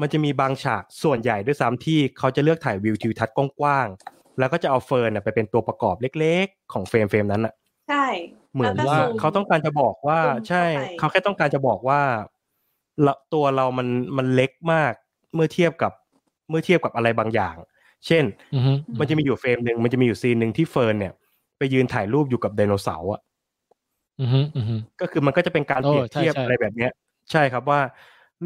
[0.00, 7.54] มันจะมีบางฉากส่วนใหญ่ด้วยซ้ำที่เขาจะเลือกถ่ายวิวทิวทัศน์กว้างๆ แล้วก็จะเอา Fern น่ะไปเป็นตัวประกอบเล็กๆ ของ frame frame นั้นอะ
[7.88, 8.06] ใช่
[8.54, 12.00] เหมือนแล้วก็ว่าซูมเขาต้องการจะบอกว่าซูมเข้าใช่ไปเขาแค่ต้องการจะบอกว่า
[13.02, 14.92] เราตัวเรามันมันเล็กมาก
[15.34, 15.92] เมื่อเทียบกับ
[16.50, 17.56] เมื่อเทียบกับอะไรบางอย่าง
[18.06, 21.12] เช่นอือหือมันจะมีอยู่ frame หนึ่งมันจะมีอยู่ scene หนึ่งที่ Fern เนี่ย
[21.58, 23.20] ไปยืนถ่ายรูปอยู่กับไดโนเสาร์อะ
[24.20, 26.92] อือหืออือหือก็คือมันก็จะเป็นการโอ้เปรียบเทียบใช่ใช่อะไรแบบเนี้ย
[27.32, 27.80] ใช่ครับว่า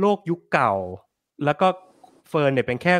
[0.00, 0.72] โลกยุคเก่า
[1.44, 1.66] แล้วก็
[2.28, 2.94] เฟิร์นเนี่ยเป็นแค่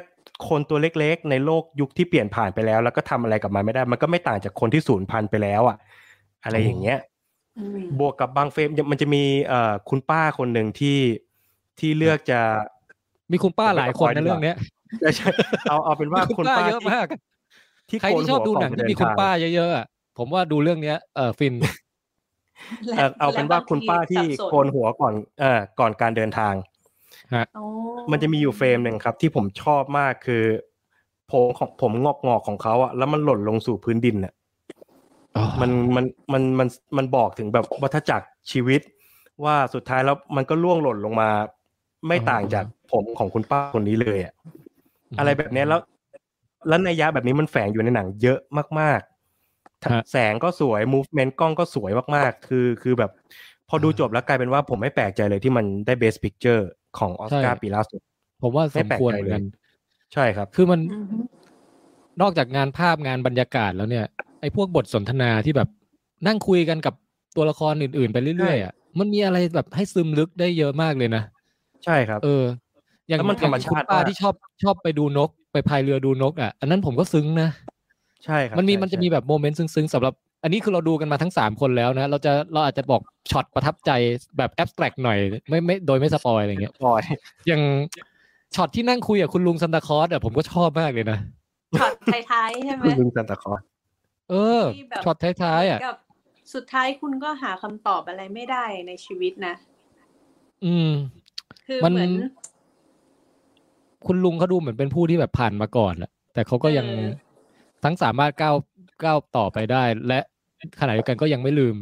[0.49, 5.77] คนตัวเล็กๆ ในโลกยุคที่เปลี่ยนผ่านไปแล้ว แล้วก็ทำอะไรกับมันไม่ได้ มันก็ไม่ต่างจากคนที่สูญพันธุ์ไปแล้วอะ
[6.45, 6.99] อะไรอย่างเงี้ย
[7.59, 10.99] อืมบวกกับบางเฟรมมันจะมีเอ่อคุณป้าคนหนึ่งที่
[11.79, 12.41] ที่เลือกจะ
[13.33, 14.57] มีคุณป้าหลายคนไม่ในต้องเรื่องเนี้ย
[15.17, 15.31] ใช่
[15.69, 17.07] เอาเอาเป็นว่ามีคุณป้าป้าเยอะมาก
[17.89, 19.87] ที่ใครที่ชอบดูหนังที่มีคุณป้าเยอะๆอะ
[20.19, 21.55] ผมว่าดูเรื่องเนี้ยเออฟิน
[22.87, 26.55] และเอ่อเอาเป็นว่าและบงคุณป้าที่สับสโกนหัวก่อนเอ่อก่อนการเดินทาง
[27.57, 27.65] อ๋อ
[28.11, 30.45] มันจะมีอยู่เฟรมหนึ่งครับ ที่ผมชอบมากคือ
[31.31, 34.33] ผมของผมงอกงอกๆของเขาอะแล้วมันหล่นลงสู่พื้นดินอะ
[35.61, 38.81] มันมันมันมันมันบอกถึงแบบวัฏจักรชีวิต
[39.45, 41.31] ว่าสุดท้ายแล้วมันก็ล่วงหล่นลงมา
[42.09, 44.33] ไม่ต่างจากผมของคุณป้าคนนี้เลยอะ
[45.19, 45.81] อะไรแบบเนี้ยแล้ว
[46.69, 48.39] แล้วในยยะแบบนี้มันแฝงอยู่ในหนังเยอะ
[48.81, 49.01] มาก
[49.95, 53.11] ฮะๆแสงก็สวย movement กล้องก็สวยมากๆ คือคือแบบ
[53.69, 56.63] พอดูจบแล้วกลายเป็นว่าผมไม่แปลกใจเลยที่มันได้ best picture
[56.99, 58.01] ของออสการ์ใช่ปีล่าสุด
[58.43, 59.43] ผมว่าสไม่มแปลกควรใจเหมือนกันเลย
[60.13, 61.19] ใช่ครับ คือมันอือฮึ
[62.21, 64.05] นอกจากงานภาพงานบรรยากาศแล้วเนี่ย
[64.41, 65.69] ไอ้พวกบทสนทนาที่แบบ
[66.27, 66.95] นั่งคุยกันกับ
[67.37, 71.23] ตัวละครอื่นๆ ไปเรื่อยๆอะมันมีอะไรแบบให้ซึมลึกได้เยอะมากเลยนะ
[71.85, 72.45] ใช่ครับ เออ
[73.09, 77.49] อย่างแล้วมันอย่งธรรมชาติคุณป้ามากที่ชอบชอบไปดูนก ไปพายเรือดูนกอะอันนั้นผมก็ซึ้งนะ
[78.25, 83.91] ใช่ครับ มันมีใช่มันจะใช่มีแบบ moment ซึ้งๆสำหรับ อันนี้คือเราดูกันมาทั้งสามคนแล้วนะ เราจะเราอาจจะบอกช็อตประทับใจ
[84.39, 85.19] แบบ abstract หน่อย
[85.49, 87.03] ไม่ไม่โดยไม่ spoil อะไรเงี้ยปล่อย
[87.49, 87.63] อย่าง
[88.55, 91.19] ช็อตที่นั่งคุยกับคุณลุงซันตาคลอสอะผมก็ชอบมากเลยนะ
[91.81, 91.93] ช็อต
[92.31, 93.61] ท้ายๆใช่ไหมคุณลุงซันตาคลอส
[94.31, 95.97] เออที่แบบช็อตท้ายๆอะเหมืนกับ
[96.55, 99.55] สุดท้ายคุณก็หาคำตอบอะไรไม่ได้ในชีวิตนะ
[100.65, 100.93] อืม
[101.67, 102.13] คือมันเหมือน
[104.07, 107.11] คุณลุงเขาดูเหมือนเป็นผู้ที่แบบผ่านมาก่อนแหละแต่เขาก็ยังเออ
[107.85, 108.57] ทั้งสามารถก้าว
[109.05, 110.21] ก้าวต่อไปได้ และ
[110.81, 111.77] ขณะเดียวกันก็ยังไม่ลืม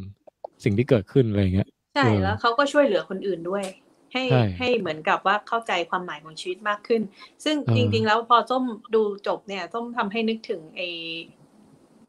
[0.65, 3.65] สิ่งที่เกิดขึ้นอะไรอย่างเงี้ยใช่เออแล้วเขาก็ช่วยเหลือคนอื่นด้วย
[4.13, 7.03] ให้ใช่ให้เหมือนกับว่าเข้าใจความหมายของชีวิตมากขึ้น
[7.45, 8.65] ซึ่งเออจริง ๆ แล้วพอส้ม
[8.95, 10.83] ดูจบเนี่ยส้มทำให้นึกถึงไอ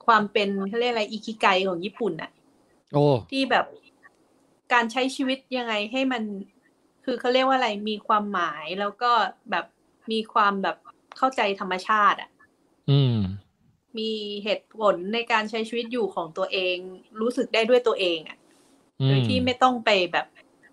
[0.06, 2.32] ความเป็นเขาเรียกอะไรอิคิไกของญี่ปุ่นอะ
[2.94, 3.66] โอ้ที่แบบ
[4.74, 6.24] การใช้ชีวิตยังไงให้มัน
[7.06, 9.12] คือเขาเรียกว่าอะไรมีความหมายแล้วก็
[9.52, 9.66] แบบ
[10.12, 10.78] มีความแบบ
[11.18, 12.30] เข้าใจธรรมชาติอะ
[12.90, 13.16] อืม
[13.98, 14.12] มี
[14.44, 16.76] เหตุผลในการใช้ชีวิตอยู่ของตัวเอง
[17.22, 18.38] รู้สึกได้ด้วยตัวเองอะ
[19.02, 20.28] อืโดมยที่ไม่ต้องไปแบบ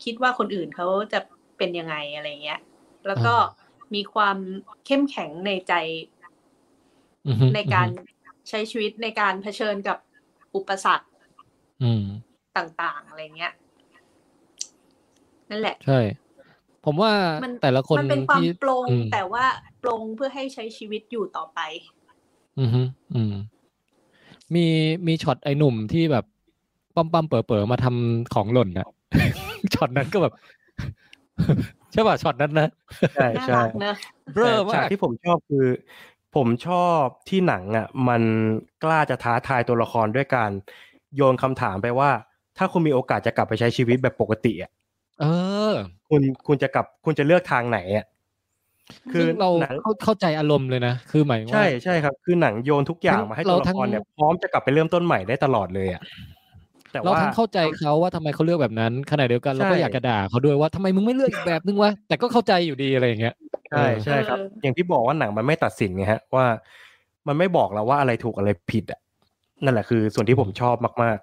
[0.05, 1.21] คิดว่าคนอื่นเขาจะ
[1.59, 2.61] เป็นยังไงอะไรเงี้ย
[3.07, 3.45] แล้วก็อ่
[3.95, 4.37] มีความ
[4.87, 5.73] เข้มแข็งในใจ
[7.27, 7.89] อือฮึในการ
[8.49, 9.99] ใช้ชีวิตในการเผชิญกับ
[10.57, 11.07] อุปสรรค
[11.83, 12.03] อืม
[12.57, 13.53] ต่างๆอะไรเงี้ย
[15.51, 16.01] นั่นแหละ ใช่
[16.85, 17.13] ผมว่า
[17.45, 19.45] มันแต่ละคนมันเป็นความที่ปลงอืมแต่ว่า
[19.83, 21.61] ปลงเพื่อให้ใช้ชีวิตอยู่ต่อไป
[22.61, 22.83] อือฮึ
[23.15, 23.35] อืม
[24.55, 24.67] มี
[25.07, 26.25] มีช็อตไอ้หนุ่มที่แบบ
[26.95, 28.89] ปั๊มปั๊มเป๋อเป๋อมาทำของหล่นนะ
[29.75, 30.35] ช็อตนั้นก็แบบ
[31.93, 32.69] ใช่ป่ะช็อตนั้นนะ
[33.15, 33.97] ใช่น่าใช่รักเนอะ
[34.35, 35.67] เบ้อแต่มาฉากที่ผมชอบคือ
[36.37, 38.23] ผมชอบที่หนังอะ มัน
[38.85, 40.51] กล้าจะท้าทายตัวละครด้วยการ
[41.17, 42.11] โยนคำถามไปว่า
[42.59, 44.71] ถ้าคุณมีโอกาสจะกลับไปใช้ชีวิตแบบปกติอะ
[45.21, 45.25] เอ
[45.71, 45.73] อ
[46.09, 48.07] คุณคุณจะกลับคุณจะเลือกทางไหนอะ
[49.13, 56.03] คือซึ่งเราหนังเข้าเข้าใจอารมณ์เลยนะ คือหมายว่าใช่ใช่ครับ คือหนังโยนทุกอย่างมาให้ตัวละเราทั้ครเนี่ยพร้อมจะกลับไปเริ่มต้นใหม่ได้ตลอดเลยอะ
[56.93, 63.35] แต่เราว่าทั้งเข้าใจเขาว่าทำไมเขาเลือกแบบนั้นขณะเดียวกันเราก็ใช่อยากกระด่าเขาด้วยว่าทำไมมึงไม่เลือกอีกแบบนึงวะแต่ก็เข้าใจอยู่ดีอะไรอย่างเงี้ย
[63.71, 66.47] ใช่ใช่ครับเอออย่างที่บอกว่าหนังมันไม่ตัดสินไงฮะ ว่า
[67.27, 69.01] มันไม่บอกเราว่าอะไรถูกอะไรผิดอะ
[69.65, 71.19] นั่นแหละคือ ส่วนที่ผมชอบมาก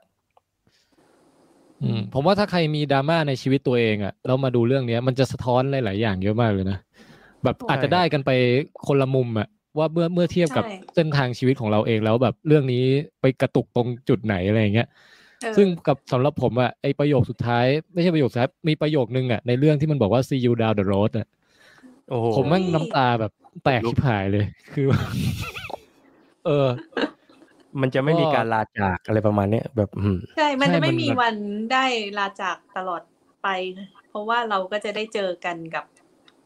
[1.83, 6.77] อืมผมว่าถ้าใครมีดราม่าในชีวิตตัวเองอะ่ะแล้วมาดูเรื่องเนี้ย มันจะสะท้อนหลายๆอย่างเยอะมากเลยนะ
[7.43, 8.31] แบบอาจจะได้กันไป
[8.87, 9.47] คนละมุมอะ่ะ
[9.77, 12.83] ว่าเมื่อเมื่อเทียบกับใช่เส้นทางชีวิตของเราเองแล้วแบบเรื่องนี้
[13.21, 14.87] ไปกระตุกตรงจุดไหนอะไรอย่างเงี้ย
[15.43, 23.31] เออซึ่งกับสำหรับผมอะ่ะไอประโยคสุดท้าย ไม่ใช่ประโยคสุดท้ายมีประโยคนึงอะ่ะในเรื่องที่มันบอกว่า see you down the road อะๆโอ้โหผมแม่งน้ำตาแบบ
[23.63, 24.85] แตกชิบหายเลย คือ
[26.45, 26.67] เออ
[27.81, 31.35] มันจะไม่มีก็การลาจากอะไรประมาณเนี้ยแบบอืมใช่ มันใช่จะไม่มันมีแบบวัน
[31.71, 31.85] ได้
[32.17, 33.01] ลาจากตลอด
[33.43, 33.47] ไป
[34.09, 35.85] เพราะว่าเราก็จะได้เจอกันกับ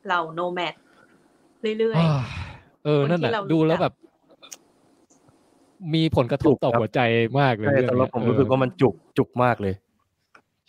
[0.05, 0.73] เหล่าโนแมด
[1.61, 2.19] เรื่อยอ่า
[2.85, 3.93] เออนั่นแหละคนที่เรารู้ดูแล้วจักแบบ
[5.93, 7.01] มีผลกระทบต่อจุกครับหัวใจ
[7.39, 9.73] มากเลยใช่เรื่องแต่เนี้เรายผมเออรู้สึกว่ามันจุกจุกมากเลย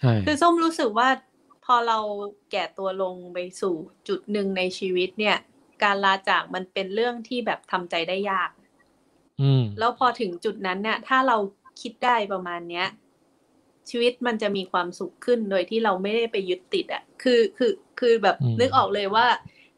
[0.01, 1.09] ใช่ๆคือส้มรู้สึกว่า
[1.65, 1.99] พอเรา
[2.51, 3.75] แก่ตัวลงไปสู่
[4.09, 5.37] จุดหนึ่งในชีวิตเนี่ย
[5.83, 8.51] การลาจากมันเป็นเรื่องที่แบบทำใจได้ยาก
[9.43, 11.37] อืมแล้วพอถึงจุดนั้นเนี่ย ถ้าเรา
[11.81, 12.87] คิดได้ประมาณเนี้ย
[13.91, 19.27] ชีวิตมันจะมีความสุขขึ้นโดยที่เราไม่ได้ไปยึดติดอะ่ะ คือคือคือแบบอืมนึกออกเลยว่า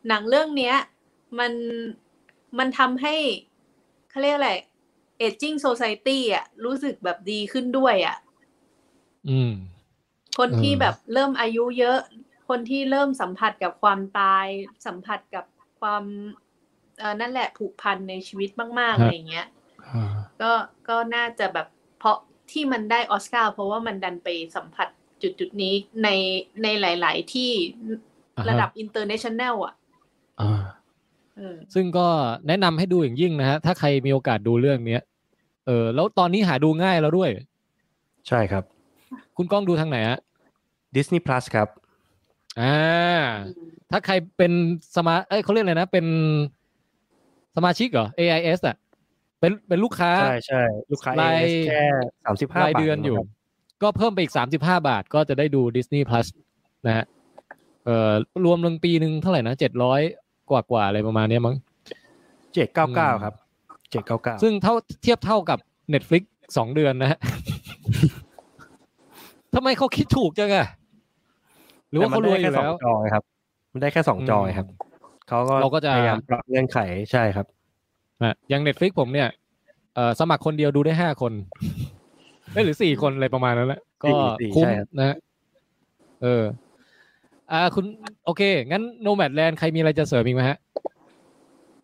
[0.09, 0.75] หนังเรื่องเนี้ย
[1.39, 1.53] มัน
[2.59, 3.15] มันทำให้
[4.11, 4.53] เขาเรียกอะไร
[5.27, 8.17] aging society อะรู้สึกแบบดีขึ้นด้วยอะ
[9.31, 9.53] อืม
[10.39, 11.99] คนที่เออแบบเริ่มอายุเยอะ
[12.49, 14.47] คนที่เริ่มสัมผัสกับความตาย
[14.87, 15.45] สัมผัสกับ
[15.81, 16.05] ความ
[16.99, 18.51] เออนั่นแหละผูกพันในชีวิต
[18.81, 19.47] มาก ๆ อะไรอย่างเงี้ย
[19.89, 20.53] อ่าก็
[20.89, 21.67] ก็น่าจะแบบ
[21.99, 22.17] เพราะ
[22.51, 24.89] ที่มันได้ออสการ์เพราะว่ามันดันไปสัมผัส
[25.23, 26.09] จุดจุดๆนี้ใน
[26.63, 27.53] ในหลาย ๆ ที่
[28.37, 29.80] อ่าฮะระดับ international อะอ่าเออ
[31.75, 32.07] ซึ่งก็
[32.49, 35.03] แนะนำให้ดูอย่างยิ่งนะฮะถ้าใครมีโอกาสดูเรื่องเนี้ย
[35.67, 37.31] เออ แล้วตอนนี้หาดูง่ายแล้วด้วย
[38.29, 38.65] ใช่ครับ
[39.37, 40.19] คุณก้องดูทางไหนฮะ
[40.97, 41.69] Disney Plus ครับ
[42.61, 42.77] อ่า
[43.91, 44.53] ถ้าใครเป็น
[44.95, 46.07] สมาเอ้ยเขาเรียกอะไรนะ เป็น
[47.57, 48.77] สมาชิกเหรอ AIS อะ
[49.41, 50.63] เป็นเป็นลูกค้า ใช่ใช่
[50.93, 51.85] ลูกค้า ราย AS แค่
[52.25, 53.29] สามสิบห้ารายบาทเดือนอยู่ครับ
[53.83, 56.27] ก็เพิ่มไปอีกสามสิบห้าบาท ก็จะได้ดู Disney Plus
[56.87, 57.05] นะฮะ
[57.85, 58.13] เอ่อ
[58.45, 60.01] รวมลงปีหนึ่งเท่าไหร่นะเจ็ดร้อย
[60.51, 61.57] กว่ากว่าๆอะไรประมาณเนี้ยมั้ง
[62.55, 63.35] เจ็ดเก้าเก้าอืมครับ
[63.91, 65.59] เจ็ดเก้าเก้าซึ่งเท่าเทียบเท่ากับ
[65.93, 66.23] Netflix
[66.57, 67.19] สองเดือนนะฮะ
[69.55, 70.67] ทำไมเขาคิดถูกจังอะ
[71.91, 73.25] หรือว่าเขารวยอยู่แล้วจอไงครับ
[73.73, 74.67] มันได้แค่สองจอไงครับ
[75.29, 76.79] เขาก็เราก็จะพยายามปรับเงื่อนไข
[77.13, 77.47] ใช่ครับ
[78.23, 79.29] นะอย่าง Netflix ผมเนี่ย
[79.95, 81.33] เอ่อสมัครคนเดียวดูได้ห้าคน
[82.53, 84.09] เอ้ยหรือสี่คนอะไรประมาณนั้นแหละก็
[84.41, 85.17] สี่คุ้มใช่ครับนะฮะ
[86.23, 86.43] เออ
[87.53, 87.85] อ่าคุณ
[88.25, 90.59] โอเค งั้น Nomadland ใครมีอะไรจะเสริมอีกไหมฮะ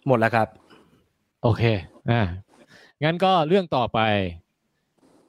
[0.07, 0.49] หมดแล้วครับ
[1.43, 1.63] โอเค
[2.11, 2.21] อ่า
[3.05, 3.99] งั้นก็เรื่องต่อไป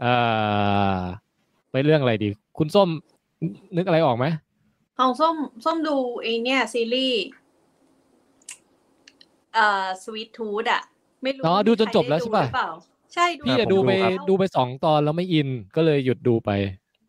[0.03, 0.99] อ่า
[1.72, 2.89] ไปเรื่องอะไรดี คุณส้ม
[3.77, 4.26] นึกอะไรออกไหม
[4.99, 5.35] ของส้ม
[5.65, 7.19] ส้มดูไอเนี่ยซีรีส์
[9.53, 10.81] เอ่อสวีททูดอะ
[11.23, 12.72] ไม่รู้อ๋อดูจนมีใครจบแล้วได้ใช่ปะหรือเปล่า
[13.14, 16.49] ใช่พี่อะจะดูไปผมดูครับดูไปสองตอนแล้วไม่อินก็เลยหยุดดูไป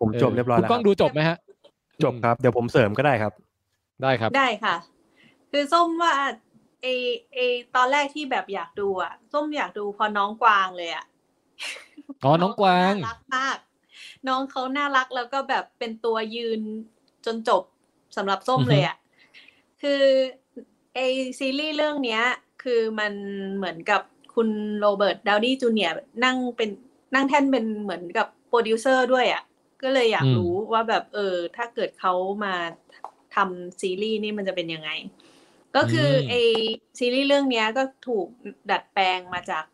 [0.01, 1.37] ผมจบเรียบร้อยคุณแล้วก้องครับดูจบไหมฮะ
[2.05, 3.33] จบครับ เดี๋ยวผมเสริมก็ได้ครับ
[4.03, 4.77] ได้ครับได้ค่ะ
[5.51, 6.15] คือส้มว่า
[6.83, 6.87] เอ
[7.35, 7.39] เอ
[7.77, 11.05] ตอนแรกที่แบบอยากดูอะ ส้มอยากดูพอน้องกวางเลยอะ
[12.25, 13.57] อ๋อน้องกวางน่ารักมาก
[14.29, 16.61] น้องเขาน่ารักแล้วก็แบบเป็นตัวยืน
[17.27, 17.63] จนจบ
[18.17, 18.97] สำหรับส้มเลยอะ
[19.83, 20.03] คือ
[20.95, 20.99] ไอ
[21.39, 22.23] ซีรีส์เรื่องเนี้ย
[22.63, 23.13] คือมัน
[23.57, 24.03] เหมือนกับ
[24.35, 24.49] คุณ
[24.79, 25.95] Robert Downey Jr.
[26.25, 26.71] นั่งเป็น
[27.15, 29.43] นั่งแท่นเป็นเหมือนกับโปรดิวเซอร์ด้วยอะ
[29.83, 32.13] ก็เลยอยากอืมรู้ว่าแบบเออ ถ้าเกิดเขา
[32.45, 32.55] มา
[33.37, 34.91] ทำซีรีส์นี่มันจะเป็นยังไง
[35.77, 36.33] ก็คืออไอ
[36.99, 38.27] ซีรีส์เรื่องเนี้ยก็ถูก
[38.71, 39.65] ดัดแปลงมาจาก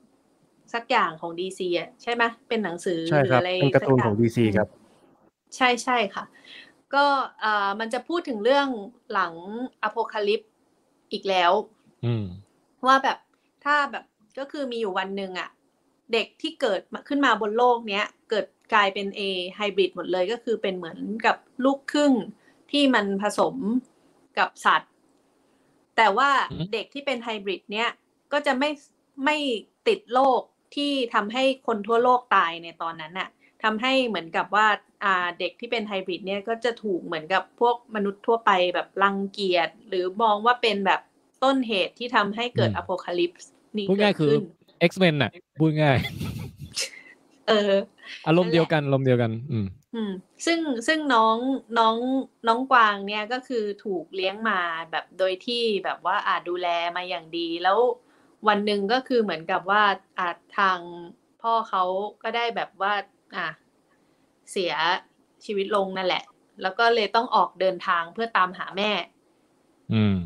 [0.75, 4.69] สักอย่างของดีซีอะใช่ไหมเป็นหนังสือใช่หรืคอรับอะไรเป็นการ์ตูนของสัดีย่าซีครับ
[5.57, 6.25] ใช่ใช่ค่ะ
[6.95, 7.07] ก็
[7.41, 8.69] เอ่อมันจะพูดถึงเรื่อง
[9.13, 9.35] หลัง
[9.83, 10.41] อโพคาลิป
[11.13, 11.53] อีกแล้ว
[12.05, 12.25] อืม
[12.87, 13.19] ว่าแบบ
[13.65, 14.05] ถ้าแบบ
[14.39, 15.49] ก็คือมีอยู่วันหนึ่งอะ
[16.13, 19.21] เด็กที่เกิดมาขึ้นมาบนโลกเนี้ย เกิด กลายเป็นเอ
[19.55, 22.13] ไฮบริดหมดเลยก็คือเป็นเหมือนกับลูกครึ่ง
[22.71, 23.57] ที่มันผสม
[24.39, 24.93] กับสัตว์
[25.97, 27.89] แต่ว่าอืมเด็กที่เป็นไฮบริดเนี้ย
[28.33, 28.71] ก็จะไม่
[29.25, 29.37] ไม่
[29.89, 30.41] ติดโรค
[30.75, 33.29] ที่ทำให้คนทั่วโลกตายในตอนนั้นน่ะ
[33.63, 34.67] ทำให้เหมือนกับว่า
[35.05, 41.01] อ่าเด็กที่เป็นไฮบริดเนี่ยก็จะถูกเหมือนกับพวกมนุษย์ทั่วไปแบบรังเกียจหรือมองว่าเป็นแบบ
[41.45, 44.43] ต้นเหตุที่ทำให้เกิดอืมอโพคาลิปส์นี้พูดเกิง่ายดคือขึ้น
[44.91, 45.31] X-Men น่ะ
[45.61, 45.99] พูดง่าย
[47.49, 47.73] เออ
[48.27, 50.13] อารมณ์เดียวกันอารมณ์เดียวกัน อืม อืม
[50.47, 51.39] ซึ่งซึ่งน้อง
[51.79, 51.97] น้อง
[52.49, 54.61] น้องกวางเนี่ยก็คือถูกเลี้ยงมา
[54.91, 57.79] แบบโดยที่แบบว่าอาจดูแลมาอย่างดีแล้ว
[58.49, 59.83] วันหนึ่งก็คือเหมือนกับว่า
[60.19, 60.79] อาจทาง
[61.43, 61.83] พ่อเขา
[62.23, 62.93] ก็ได้แบบว่า
[63.37, 63.49] อะ
[64.53, 64.73] เสีย
[65.45, 66.25] ชีวิตลงนั่นแหละ
[66.63, 68.91] แล้วก็เลยต้องออกเดินทางเพื่อตามหาแม่
[69.95, 70.17] อืม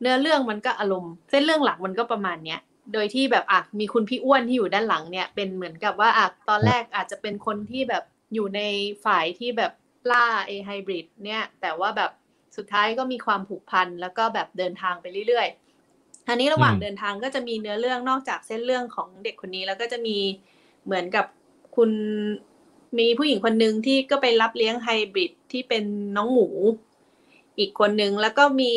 [0.00, 2.60] เนื้อเรื่องมันก็อารมณ์ เส้นเรื่องหลักมันก็ประมาณเนี้ย
[2.92, 8.04] โดยที่แบบอะมีคุณพี่อ้วนที่อยู่ด้านหลังเนี่ยเป็นเหมือนกับว่าอะตอนแรกอาจจะเป็นคนที่แบบ
[8.34, 8.60] อยู่ใน
[9.04, 9.72] ฝ่ายที่แบบ
[10.10, 12.10] ล่าเอไฮบริดเนี่ย แต่ว่าแบบ
[12.56, 20.16] สุดท้ายก็มีความผูกพันแล้วก็แบบเดินทางไปเรื่อยๆอันนี้ระหว่างเดินทางก็จะมีเนื้อเรื่องนอกจากเส้นเรื่องของเด็กคนนี้แล้วก็จะมี
[20.84, 21.26] เหมือนกับ
[21.76, 21.90] คุณ
[22.98, 25.84] มีผู้หญิงคนหนึ่งที่ก็ไปรับเลี้ยงไฮบริดที่เป็น
[26.16, 26.48] น้องหมู
[27.58, 28.72] อีกคนนึงแล้วก็มี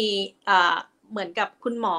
[0.50, 0.76] อ่า
[1.12, 1.98] เหมือนกับคุณหมอ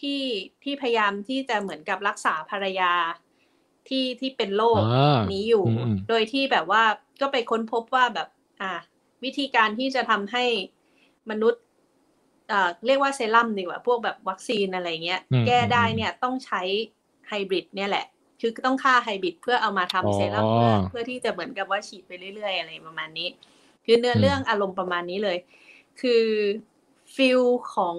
[0.00, 0.22] ที่
[0.62, 2.92] ที่พยายามที่จะเหมือนกับรักษาภรรยา
[3.88, 6.82] ที่ที่เป็นโรคอ่านี้อยู่อืมอืมโดยที่แบบว่า
[7.20, 8.28] ก็ไปค้นพบว่าแบบ
[8.60, 8.72] อ่า
[9.24, 10.44] วิธีการที่จะทำให้
[11.30, 11.62] มนุษย์
[12.50, 16.62] อ่าเรียกว่าเซรั่มดีกว่าพวกแบบวัคซีนอะไรเงี้ยอืมแก้ได้อืมเนี่ยต้องใช้
[17.28, 18.06] ไฮบริดเนี่ยแหละ
[18.40, 23.28] คือต้องฆ่าไฮบริดเพื่อเอามาทำอ๋อเซรั่มเพื่อเพื่อที่จะเหมือนกับว่าฉีดไปเรื่อยๆ อะไรประมาณนี้
[23.84, 25.38] คือเนื้อเรื่องอารมณ์ประมาณนี้เลย
[26.00, 26.24] คือ
[27.16, 27.40] ฟิล
[27.74, 27.96] ของ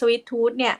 [0.00, 0.76] สวิตทูธเนี่ย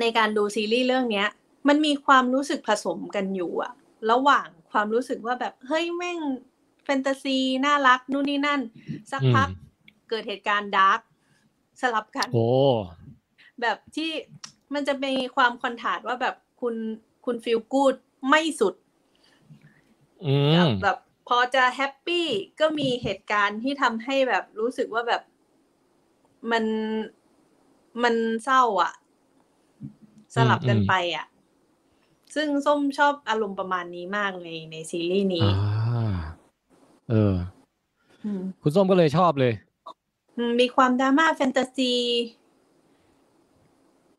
[0.00, 1.28] ในการดูซีรีส์เรื่องเนี้ย
[1.68, 3.72] มันมีความรู้สึกผสมกันอยู่อะ
[4.10, 6.18] ระหว่างความรู้สึกว่าแบบเฮ้ยแม่ง
[6.84, 8.60] แฟนตาซีน่ารักนู่นนี่นั่น
[9.10, 9.66] สักพักอืม
[10.08, 11.00] เกิดเหตุการณ์ dark
[11.80, 12.48] สลับกันโอ้
[13.60, 14.10] แบบที่
[14.74, 16.74] มันจะมีความ contrast ว่าแบบคุณ
[17.24, 17.94] คุณ feel good
[18.28, 18.74] ไม่สุด
[20.26, 20.34] อื
[20.68, 20.98] มแบบ
[21.28, 22.26] พอจะแฮปปี้
[22.60, 25.22] ก็มีเหตุการณ์ที่ทำให้แบบรู้สึกว่าแบบ
[26.50, 26.64] มัน
[28.02, 28.14] มัน
[28.44, 28.92] เศร้าอะ
[30.34, 31.26] สลับกันอืมไปอะ
[32.34, 36.16] ซึ่งส้มชอบอารมณ์ประมาณนี้มากในในซีรีส์นี้อ่า
[37.10, 37.34] เออ
[38.24, 39.52] อืมคุณส้มก็เลยชอบเลย
[40.36, 41.94] อืมมีความดราม่าแฟนตาซี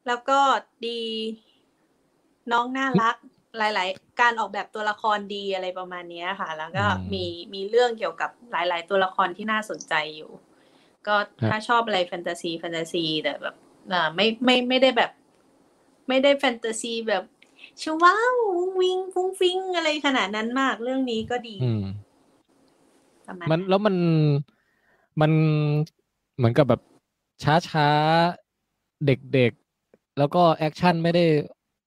[0.08, 0.40] แล้วก็
[0.86, 1.02] ดี
[2.52, 3.16] น้องน่ารัก
[3.58, 10.32] หลาย ๆ การออกแบบตัวละครดีอะไรประมาณเนี้ยค่ะ แล้วก็อืมมีมีเรื่องเกี่ยวกับหลาย ๆ ตัวละครที่น่าสนใจอยู่
[11.08, 13.56] ก็ครับถ้าชอบอะไร fantasy fantasy แต่แบบ
[13.94, 15.12] อ่าไม่ไม่ไม่ได้แบบ
[16.10, 21.84] ไม่ได้แฟนตาซีแบบว้าววุ้งวิ้งฟรุ้งฟริ้งอะไรขนาดนั้นมากเรื่องนี้ก็ดีอืม
[23.28, 23.96] ประมาณมันแล้วมัน
[25.22, 25.32] มัน
[26.38, 26.82] เหมือนกับแบบ
[27.44, 31.26] ช้าช้าๆเด็กๆ แล้วก็ action ไม่ได้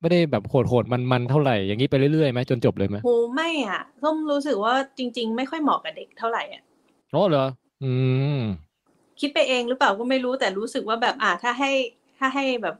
[0.00, 6.62] ไม่ได้แบบโหดโหดมันมันๆเท่าไหร่อย่างนี้ไปเรื่อยๆไหมจนจบเลยไหมโหไม่อะส้มรู้สึกว่าจริง ๆ ไม่ค่อยเหมาะกับเด็กเท่าไหร่อะ
[7.14, 7.46] อ๋อเหรอ
[7.82, 7.90] อื
[8.38, 8.40] ม
[9.20, 11.70] คิดไปเองหรือเปล่าก็ไม่รู้แต่รู้สึกว่าแบบอะถ้าให้
[12.18, 12.76] ถ้าให้แบบ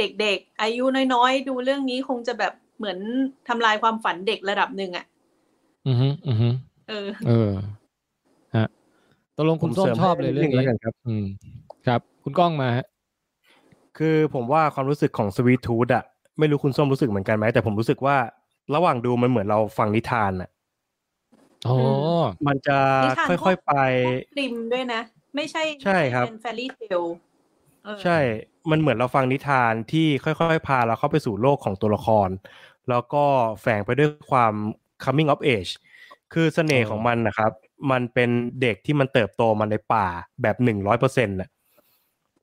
[0.00, 2.98] เด็กๆ อายุน้อยๆ ดูเรื่องนี้คงจะแบบเหมือน
[3.48, 5.04] ทำลายความฝันเด็กระดับหนึ่งอะ
[5.86, 6.48] อือฮึอือฮึ
[6.88, 7.52] เออ เออ
[8.56, 8.66] ฮะ
[9.36, 11.24] ตกลงคุณส้มชอบเลยเรื่องให้นี้แล้วกันครับ อืม
[11.86, 12.86] ครับ คุณก้องมาฮะ
[13.98, 16.04] คือผมว่าความรู้สึกของสวีททูธอะ
[16.38, 18.16] ไม่รู้คุณส้มรู้สึกเหมือนกันไหมแต่ผมรู้สึกว่า
[18.74, 20.50] ระหว่างดูมันเหมือนเราฟังนิทานอะ
[21.68, 21.76] อ๋อ
[22.46, 23.72] มันจะนิทานค่อยๆไป
[24.38, 25.00] ริมด้วยนะ
[25.36, 27.02] ไม่ใช่ใช่ครับเป็นแฟรี่เทล
[28.02, 28.18] ใช่
[28.70, 32.28] มันเหมือนเราฟังนิทานที่ค่อยๆ พาเราเข้าไปสู่โลกของตัวละคร
[32.88, 33.24] แล้วก็
[33.60, 34.52] แฝงไปด้วยความ
[35.04, 35.72] coming of age
[36.32, 37.52] คือเสน่ห์ของมันนะครับ
[37.90, 38.30] มันเป็น
[38.60, 40.06] เด็กที่มันเติบโตมาในป่า
[40.42, 41.48] แบบหนึ่งร้อยเปอร์เซ็นต์ะ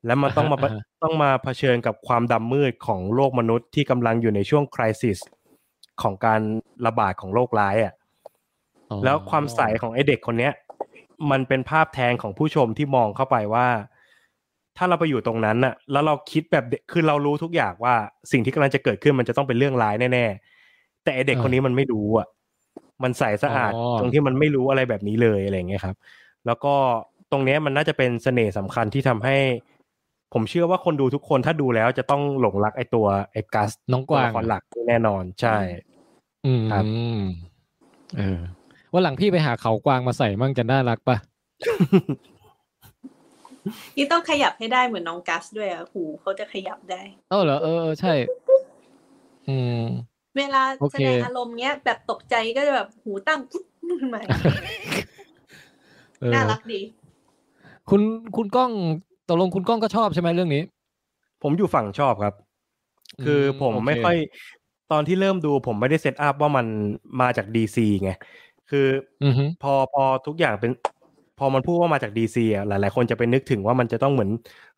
[0.06, 5.18] แล้วมันต้องมาอ่าฮะต้องมาเผชิญกับความดำมืดของโลกมนุษย์ที่กำลังอยู่ในช่วงคริสิส
[6.02, 6.42] ของการ
[6.86, 7.94] ระบาดของโรคร้ายอะ
[8.92, 10.54] อ๋อแล้วความใสของไอเด็กคนเนี้ย
[11.32, 13.68] มันเป็นภาพแทนของผู้ชมที่มองเข้าไปว่า
[14.78, 17.96] ถ้าเราไปอยู่ตรงนั้นน่ะ แล้วเราคิดแบบเด็กคือเรารู้ทุกอย่างว่า
[18.32, 22.28] สิ่งที่กำลังจะเกิดขึ้นมันจะต้องเป็นเรื่องร้ายแน่ๆแต่ไอเด็กคนนี้มันไม่รู้อะ
[23.04, 25.96] มันใสสะอาดอ๋อตรงที่มันไม่รู้อะไรแบบนี้เลยอะไรอย่างเงี้ยครับ
[26.46, 26.74] แล้วก็
[27.32, 29.38] ตรงเนี้ยมันน่าจะเป็นเสน่ห์สำคัญที่ทำให้
[30.34, 35.58] ผมเชื่อว่าคนดูทุกคนถ้าดูแล้วจะต้องหลงรักไอตัวไอกัสน้องกวางตัวละครหลักแน่นอนใช่
[36.46, 36.84] อืมครับ
[38.18, 38.40] เออ
[38.94, 41.18] วันหลังพี่ไปหาเขากวางมาใส่มั่งจะน่ารักปะ
[43.98, 48.14] นี่ต้องขยับให้ได้เหมือนน้องกัสด้วยอะหูเขาจะขยับได้เออเหรอเออเออใช่
[49.50, 49.84] อืม
[50.38, 53.66] เวลาโอแสเคดงอารมณ์เนี้ย แบบตกใจก็จะแบบหูตั้งปุ๊บ
[54.00, 54.22] ขึ้นมา
[56.22, 56.82] เออน่ารักดี
[57.90, 58.02] คุณ
[58.36, 58.72] คุณก้อง
[59.30, 60.62] ตกลงคุณก้องก็ชอบใช่ไหมเรื่องนี้
[61.42, 62.34] ผมอยู่ฝั่งชอบครับ
[63.24, 64.18] คือผมโอเคไม่ค่อย
[64.92, 66.66] ตอนที่เริ่มดูผมไม่ได้ set up ว่ามัน
[67.22, 68.12] มาจาก DC ไง
[68.70, 68.88] คือ
[69.24, 70.72] อือฮึพอพอทุกอย่างเป็น
[71.40, 74.30] พอมันพูดว่ามาจาก DC อะหลาย ๆ คนจะไปนึกถึงว่ามันจะต้องเหมือน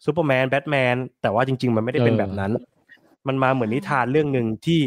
[0.05, 2.51] Superman Batman แต่ว่าจริง ๆ มันไม่ได้เป็นแบบนั้น
[3.27, 4.81] มันมาเหมือนนิทานเรื่องหนึ่งที่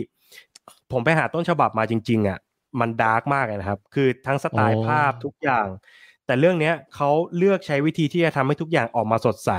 [0.92, 2.38] ผมไปหาต้นฉบับมาจริง ๆ อะ
[2.80, 5.66] มันดาร์กมากเลยนะครับ คือทั้งสไตล์ภาพทุกอย่าง
[6.26, 9.50] แต่เรื่องเนี้ยเขาเลือกใช้วิธีที่จะทำให้ทุกอย่างออกมาสดใส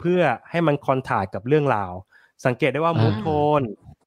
[0.00, 1.92] เพื่อให้มันคอนทราสต์กับเรื่องราว
[2.46, 3.26] สังเกตได้ว่ามูทโท
[3.58, 3.60] น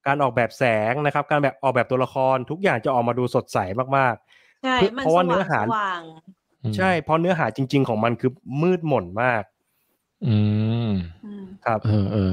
[0.07, 3.57] การออกแบบแสงนะครับ การแบบออกแบบตัวละครทุกอย่างจะออกมาดูสดใส
[3.97, 4.15] มาก
[4.63, 6.34] ใช่เพื่อมันเพราะสว่าเนื้ว่าองหาสว่างอืมๆ
[6.77, 8.31] ใช่เพราะเนื้อหาจริง ๆ ของมันคือ
[8.61, 9.43] มืดหม่นมาก
[10.27, 10.37] อื
[10.87, 10.89] ม
[11.25, 12.31] อืมครับ เออเออ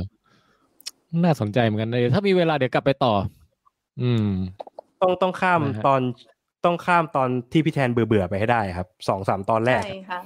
[1.24, 3.14] น่าสนใจเหมือนกันเลยถ้ามีเวลาเดี๋ยวกลับไปต่อ
[4.02, 4.26] อืม
[5.00, 6.00] ต้องต้องข้ามนะฮะตอน
[6.64, 10.20] ต้องข้ามตอนที่พี่แทนเบื่อๆไปให้ได้ครับสองสามตอนแรกใช่ค่ะ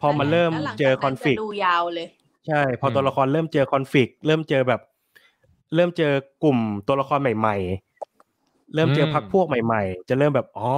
[0.00, 2.06] พอมันเริ่มแล้วหลังเจอจากคอนฟ lict จะดูยาวเลย
[2.48, 4.80] ใช่ พอตัวละครเริ่มเจอคอนฟ lict เริ่มเจอแบบ
[5.74, 6.12] เริ่มเจอ
[6.44, 7.85] กลุ่มตัวละครใหม่ๆ
[8.74, 10.70] เริ่มเจออืมพรรคพวกใหม่ ๆ จะเริ่มแบบอ๋อ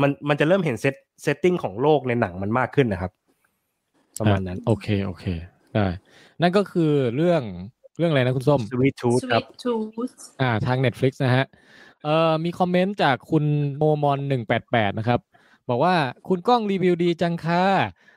[0.00, 3.12] มันมันจะเริ่มเห็น set setting ของโลกในหนังมันมากขึ้นนะครับ
[4.18, 5.24] ประมาณนั้นอะโอเคโอเค
[5.74, 5.86] ได้
[6.42, 7.42] นั่นก็คือเรื่อง
[7.98, 11.44] เรื่องอะไรนะคุณส้ม Sweet Tooth ครับ Sweet Tooth อ่าทาง Netflix นะฮะ
[12.04, 13.44] เอ่อมี comment จากคุณ
[13.78, 15.20] โมมอนหนึ่งแปดแปดนะครับ
[15.70, 15.94] บอกว่า
[16.28, 17.64] คุณก้องรีวิวดีจังค่ะ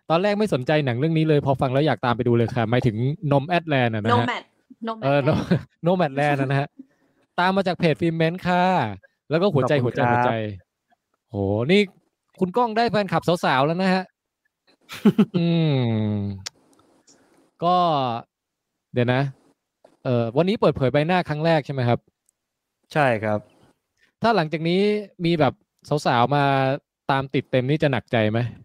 [0.10, 2.96] ตอนแรกไม่สนใจหนังเรื่องนี้เลย พอฟังแล้วอยากตามไปดูเลยค่ะหมายถึง
[3.32, 4.44] Nomadland นะฮะ Nomad
[5.04, 6.70] เออ Nomad Nomadland นะฮะ
[7.40, 8.66] ตามมาจากเพจฟิล์มเมนต์ค่ะ
[9.30, 10.32] แล้วก็หัวใจขอบคุหัวใจครับหัวใจ
[11.30, 11.36] โห
[11.72, 11.82] นี่
[12.40, 14.04] คุณก้องได้แฟนคลับสาวๆแล้วนะฮะ
[15.38, 16.10] อืม
[17.64, 17.76] ก็
[18.94, 19.22] เดี๋ยวนะ
[20.04, 22.00] เออวันนี้เปิดเผยใบหน้าครั้งแรกใช่ไหมครับ
[22.94, 23.40] ใช่ครับ
[24.22, 24.82] ถ้าหลังจากนี้
[25.26, 25.54] มีแบบ
[26.06, 26.44] สาวๆมา
[27.12, 28.65] ตามติดเต็มนี่จะหนักใจไหมเด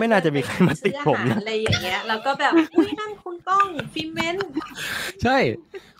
[0.00, 4.48] ไม่น่าจะมีใครมาติดผมนะซื้ออาหารอะไรอย่างเงี้ยแล้วก็แบบอุ้ยนั่นคุณก้องฟิเมนต์
[5.22, 5.36] ใช่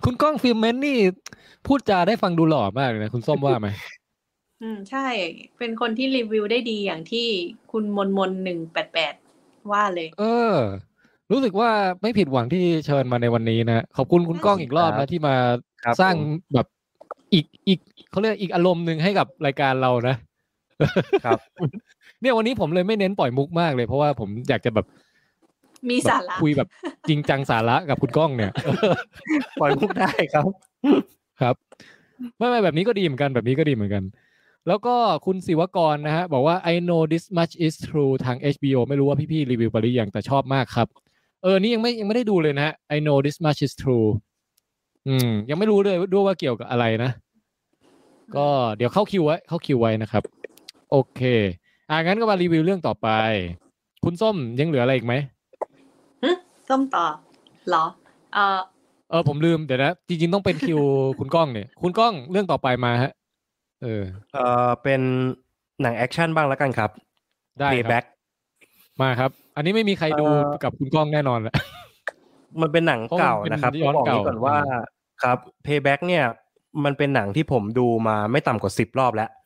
[0.05, 0.99] คุณก้องฟิล์มเมนต์นี่
[1.67, 3.69] พูดจาได้ฟังดูหล่อมากเลยนะ คุณส้มว่าไหม
[4.63, 5.07] อืมใช่
[5.59, 7.27] เป็นคนที่รีวิวได้ดีอย่างที่
[7.73, 9.15] คุณมนมนหนึ่งแปดแปด
[9.73, 10.55] ว่าเลย เออ
[11.33, 11.71] รู้สึกว่า
[12.03, 15.35] ไม่ผิดหวังที่เชิญมาในวันนี้นะขอบคุณคุณก้องอีกรอบครันะบที่มา
[15.85, 16.21] ครับสร้างผม
[16.55, 16.67] แบบ
[17.35, 17.81] อีกอีก
[18.11, 20.17] เขาเรียกอีกอารมณ์หนึ่งให้กับรายการเรานะ
[21.25, 21.39] ครับ
[22.21, 24.87] เนี่ยวันนี้ผมเลยไม่เน้นปล่อยมุกมากเลยเพราะว่าผมอยากจะแบบ
[25.91, 26.69] มีแบบสาระคุยแบบ
[27.09, 28.53] จริงจังสาระกับคุณก้องเนี่ย
[29.61, 30.45] ปล่อยมุกได้ครับ
[31.41, 31.55] ครับ
[32.39, 34.05] ไม่ไม่แบบนี้ก็ดีเหมือนกันแบบนี้ก็ดีเหมือนกัน
[34.69, 34.95] แล้วก็
[35.27, 40.89] คุณศิวกรนะฮะบอกว่า I know this much is true ทาง HBO ไม่รู้ว่าพี่ๆรีวิวไปหรือยังแต่ชอบมากครับ
[41.43, 44.09] เออนี่ยังไม่ยังไม่ได้ดูเลยนะฮะ I know this much is true
[45.09, 47.11] อืม ยังไม่รู้เลยด้วยว่าเกี่ยวกับอะไรนะ
[48.37, 50.23] ก็เดี๋ยวเข้าคิวไว้ เข้าคิวไว้นะครับ
[50.91, 51.21] โอเค
[51.91, 53.09] อ่างั้นก็มารีวิวเรื่องต่อไป
[54.05, 55.15] คุณส้มยังเหลืออะไรอีกไหม
[56.69, 57.07] ส้มต่อ
[57.69, 57.85] เหรอ
[58.35, 58.61] เออ
[59.11, 60.81] เออผมลืมเดี๋ยวนะจริงๆต้องเป็นคิว
[61.19, 63.13] คุณก้องเนี่ย คุณก้องเรื่องต่อไปมาฮะ
[63.83, 64.03] เออ
[64.35, 65.01] เอ่อเป็น
[65.83, 66.91] หนัง action บ้างแล้วกันครับ
[67.61, 68.05] ได้ครับ Payback
[69.03, 71.55] มาครับ อันนี้ไม่มีใครดูเอ่อ กับคุณก้องแน่นอนแหละ
[72.61, 74.57] มันเป็นหนังเก่านะครับเพราะมันเป็นย้อนต้องบอกเก่า นี้ก่อน
[75.23, 76.25] ครับว่า Payback เนี่ย
[76.85, 79.46] มันเป็นหนังที่ผมดูมาไม่ต่ำกว่าสิบรอบแล้วโอ้โ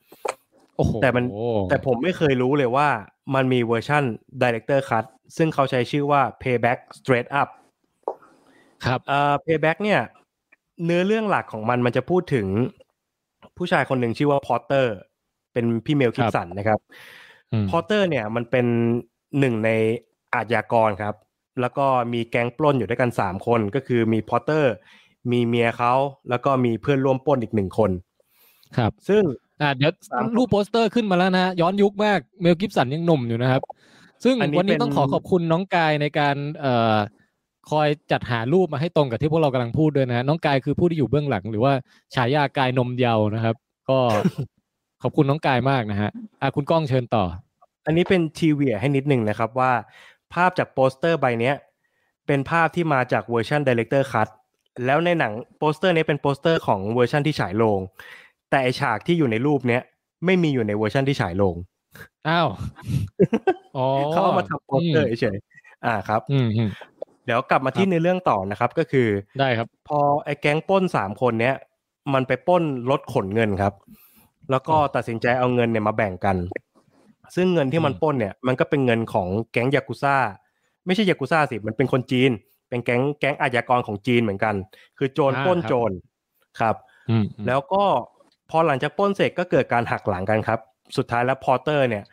[1.01, 1.25] แต่มัน
[1.69, 2.87] แต่ผมไม่เคยรู้เลยว่า
[3.35, 4.03] มันมี version
[4.41, 5.05] Director Cut
[5.37, 7.49] ซึ่งเขาใช้ชื่อว่า Payback Straight Up
[8.85, 10.01] ครับเอ่อ Payback เนี่ย
[10.85, 12.47] เนื้อเรื่องหลักของมันมันจะพูดถึง
[13.57, 14.95] ผู้ชายคนหนึ่งชื่อว่าพอตเตอร์
[15.53, 16.79] เป็นพี่เมลกิ๊บสันนะครับ
[17.53, 18.65] อืมพอตเตอร์เนี่ยมันเป็น
[19.39, 19.69] หนึ่งใน
[20.33, 21.15] อาชญากรครับ
[21.61, 24.73] แล้วก็มีแก๊งปล้นอยู่ด้วยกันสามคนก็คือมีพอตเตอร์
[25.31, 25.93] มีเมียเขา
[26.29, 27.91] แล้วก็มีเพื่อนร่วมปล้นอีกหนึ่งคน
[28.77, 29.23] ครับ ซึ่ง
[29.61, 33.61] อ่าเดี๋ยวส้มรูปโปสเตอร์ขึ้นมาแล้วนะย้อนยุคมากเมลกิ๊บสันยังหนุ่มอยู่นะครับ
[34.23, 36.97] ซึ่งอันนี้วันนี้เป็นต้องขอขอบคุณน้องกายในการเอ่อ
[37.71, 41.73] คอยจัดหารูปมาให้ตรงกับที่พวกเรากำลังพูดด้วยนะฮะน้องกายคือผู้ที่อยู่เบื้องหลัง หรือว่า
[42.15, 43.55] ฉายากายนมเยาว์นะครับ
[43.89, 43.97] ก็
[45.03, 46.09] ขอบคุณน้องกายมากนะฮะ
[46.41, 47.23] อะคุณก้องเชิญต่อ
[47.85, 49.71] อันนี้เป็นทีเวียให้นิดหนึ่งนะครับว่า
[50.33, 51.55] ภาพจากโปสเตอร์ใบเนี้ย
[52.27, 54.27] เป็นภาพที่มาจาก version Director Cut
[54.85, 57.79] แล้วในหนังโปสเตอร์นี้เป็นโปสเตอร์ของเวอร์ชันที่ฉายโรง
[58.51, 59.81] แต่ไอฉากที่อยู่ในรูปเนี้ย
[60.25, 61.55] ไม่มีอยู่ในเวอร์ชันที่ฉายโรง
[62.29, 62.49] อ้าว
[63.77, 66.69] อ๋อเขาเอามาทำโปสเตอร์เฉยๆอ่าครับอืมอืม
[67.25, 69.07] เดี๋ยวกลับมาที่ในเรื่องต่อนะครับก็คือ
[69.39, 71.55] ได้ครับ พอไอ้แก๊งปล้นสามคนเนี้ย
[72.13, 73.73] มันไปปล้นรถขนเงินครับ
[74.51, 76.37] แล้วก็ตัดสินใจเอาเงินเนี่ยมาแบ่งกัน
[77.35, 80.17] ซึ่งเงินที่มันอืมปล้นเนี่ย มันก็เป็นเงินของแก๊งยากุซ่า
[80.85, 82.31] ไม่ใช่ยากุซ่าสิมันเป็นคนจีน
[82.69, 84.55] เป็นแก๊งแก๊งอาชญากรของจีนเหมือนกัน
[84.97, 85.91] คือโจรปล้นโจร
[86.59, 86.75] ครับ
[87.09, 87.83] อืมอืมแล้วก็
[88.51, 90.59] พอหลังจากปล้นเสร็จก็เกิดการหักหลังกันครับ
[90.97, 92.03] สุดท้ายแล้ว Porter เนี่ย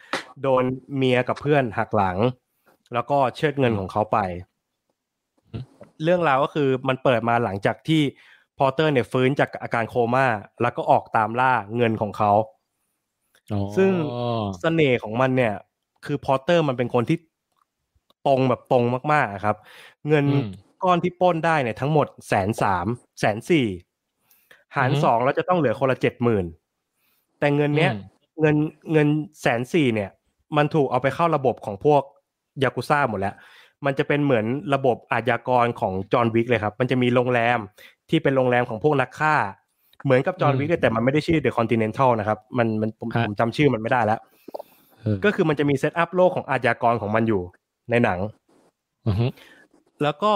[0.43, 0.65] โดน
[0.97, 2.17] เมียกับเพื่อนหักหลัง
[2.95, 4.19] แล้วก็เชิดเงินของเขาไป
[6.03, 8.03] เรื่องราวก็คือมันเปิดมาหลังจากที่
[8.59, 10.27] Porter เนี่ยฟื้นจากอาการโคม่า
[10.63, 12.33] แล้วก็ออกตามล่าเงินของเขา
[13.53, 13.91] อ๋อซึ่ง
[14.61, 15.55] เสน่ห์ของมันเนี่ย
[16.07, 17.19] คือพอร์เตอร์มันเป็นคนที่
[18.27, 19.57] ตรงแบบตรงมากๆอะครับ
[20.09, 20.49] เงินอืม
[20.85, 22.87] ก้อนที่ปล้นได้เนี่ยทั้งหมดแสนสาม
[23.21, 23.67] แสนสี่
[24.77, 26.45] หารอือฮึสองแล้วจะต้องเหลือคนละเจ็ดหมื่น
[27.39, 28.57] แต่เงินเนี้ยอืมเงิน
[28.93, 29.09] เงิน
[29.41, 30.11] แสนสี่เนี่ย
[30.57, 32.03] มันถูกเอาไปเข้าระบบของพวก
[32.63, 33.35] ยากุซ่าหมดแล้ว
[33.87, 37.59] มันจะเป็นเหมือนระบบอาชญากรของจอห์นวิกเลยครับ มันจะมีโรงแรม
[38.11, 39.35] ที่เป็นโรงแรมของพวกนักฆ่า
[40.05, 44.21] เหมือนกับ John Wick เลยแต่มันไม่ได้ชื่อ The Continental นะครับมันมันผมฮะผมจำชื่อมันไม่ได้แล้ว
[45.01, 47.43] เออก็คือมันจะมี set up โลกของอาชญากรของมันอยู่
[47.91, 48.19] ในหนัง
[49.07, 49.27] อือฮึ
[50.03, 50.33] แล้วก็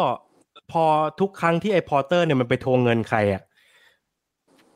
[0.72, 0.84] พอ
[1.20, 3.42] ทุกครั้งที่ไอ้ Porter เนี่ยมันไปทวงเงินใครอะ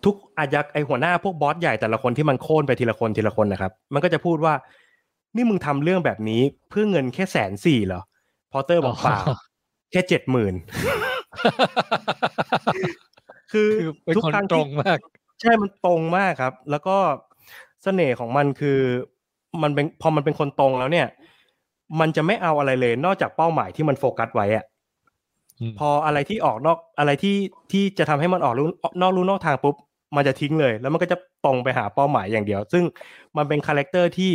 [0.07, 4.55] ทุกอาชญาไอ้หัวหน้าพวกบอสใหญ่แต่ละคนที่มันโค่นไปทีละคนทีละคนนะครับ มันก็จะพูดว่า
[5.37, 8.03] นี่มึงทำเรื่องแบบนี้เพื่อเงินแค่แสนสี่เหรอ
[8.53, 9.19] Porter บอกเปล่า
[9.91, 10.55] แค่เจ็ดหมื่น
[13.53, 14.99] คือคือเป็นทุกครั้งที่คนตรงมาก
[15.41, 16.97] ใช่มันตรงมากครับ แล้วก็
[17.83, 18.79] เสน่ห์ของมันคือ
[19.63, 21.07] มันเป็นพอมันเป็นคนตรงแล้วเนี่ย
[22.01, 24.65] มันจะไม่เอาอะไรเลยนอกจากเป้าหมายที่มันโฟกัสไว้อะ
[25.61, 27.37] อืมพออะไรที่ออกนอกอะไรที่
[27.73, 28.67] ที่จะทำให้มันออกลู่
[29.01, 29.77] นอกลู่นอกทางปุ๊บ
[30.15, 32.85] มันจะทิ้งเลย แล้วมันก็จะตรงไปหาเป้าหมายอย่างเดียว ซึ่ง
[33.37, 34.31] มันเป็น character ที่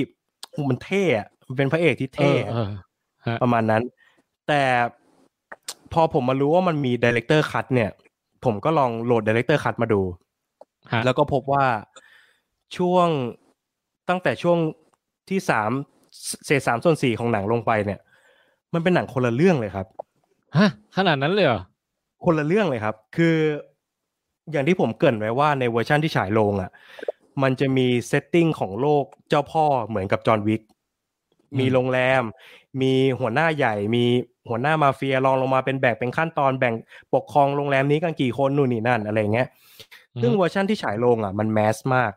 [0.69, 2.69] มันเท่อะมันเป็นพระเอกที่เอเท่ออะเออ
[3.27, 3.84] ฮะประมาณนั้น
[4.48, 4.64] แต่
[5.93, 7.89] พอผมมารู้ว่ามันมี director's cut เนี่ย
[8.45, 10.02] ผมก็ลองโหลด director's cut มาดู
[10.93, 11.65] ฮะแล้วก็พบว่า
[12.77, 13.07] ช่วง
[14.10, 14.57] ตั้งแต่ช่วง
[15.30, 15.72] ที่สาม
[16.45, 17.99] เศษสามส่วนสี่ของหนังลงไปเนี่ย
[18.73, 19.88] มันเป็นหนังคนละเรื่องเลยครับ
[20.57, 21.61] ฮะ ขนาดนั้นเลยเหรอ
[22.26, 23.35] คนละเรื่องเลยครับ คือ
[24.52, 26.72] อย่างที่ผมเกริ่นไว้ว่าในเวอร์ชันที่ฉายโรงอะ
[27.44, 30.61] มันจะมี setting ของโลกเจ้าพ่อเหมือนกับ John Wick
[31.53, 32.23] อืมมีโรงแรม
[32.82, 34.06] มีหัวหน้าใหญ่ มี
[34.49, 36.73] หัวหน้ามาเฟียรองลงมาเป็นแบ่งเป็นขั้นตอนแบ่ง
[37.14, 39.48] ปกครองโรงแรมนี้กันกี่คนนู่นนี่นั่นอะไรเงี้ย
[40.22, 42.11] ซึ่งเวอร์ชันที่ฉายโรงอะมัน mass มาก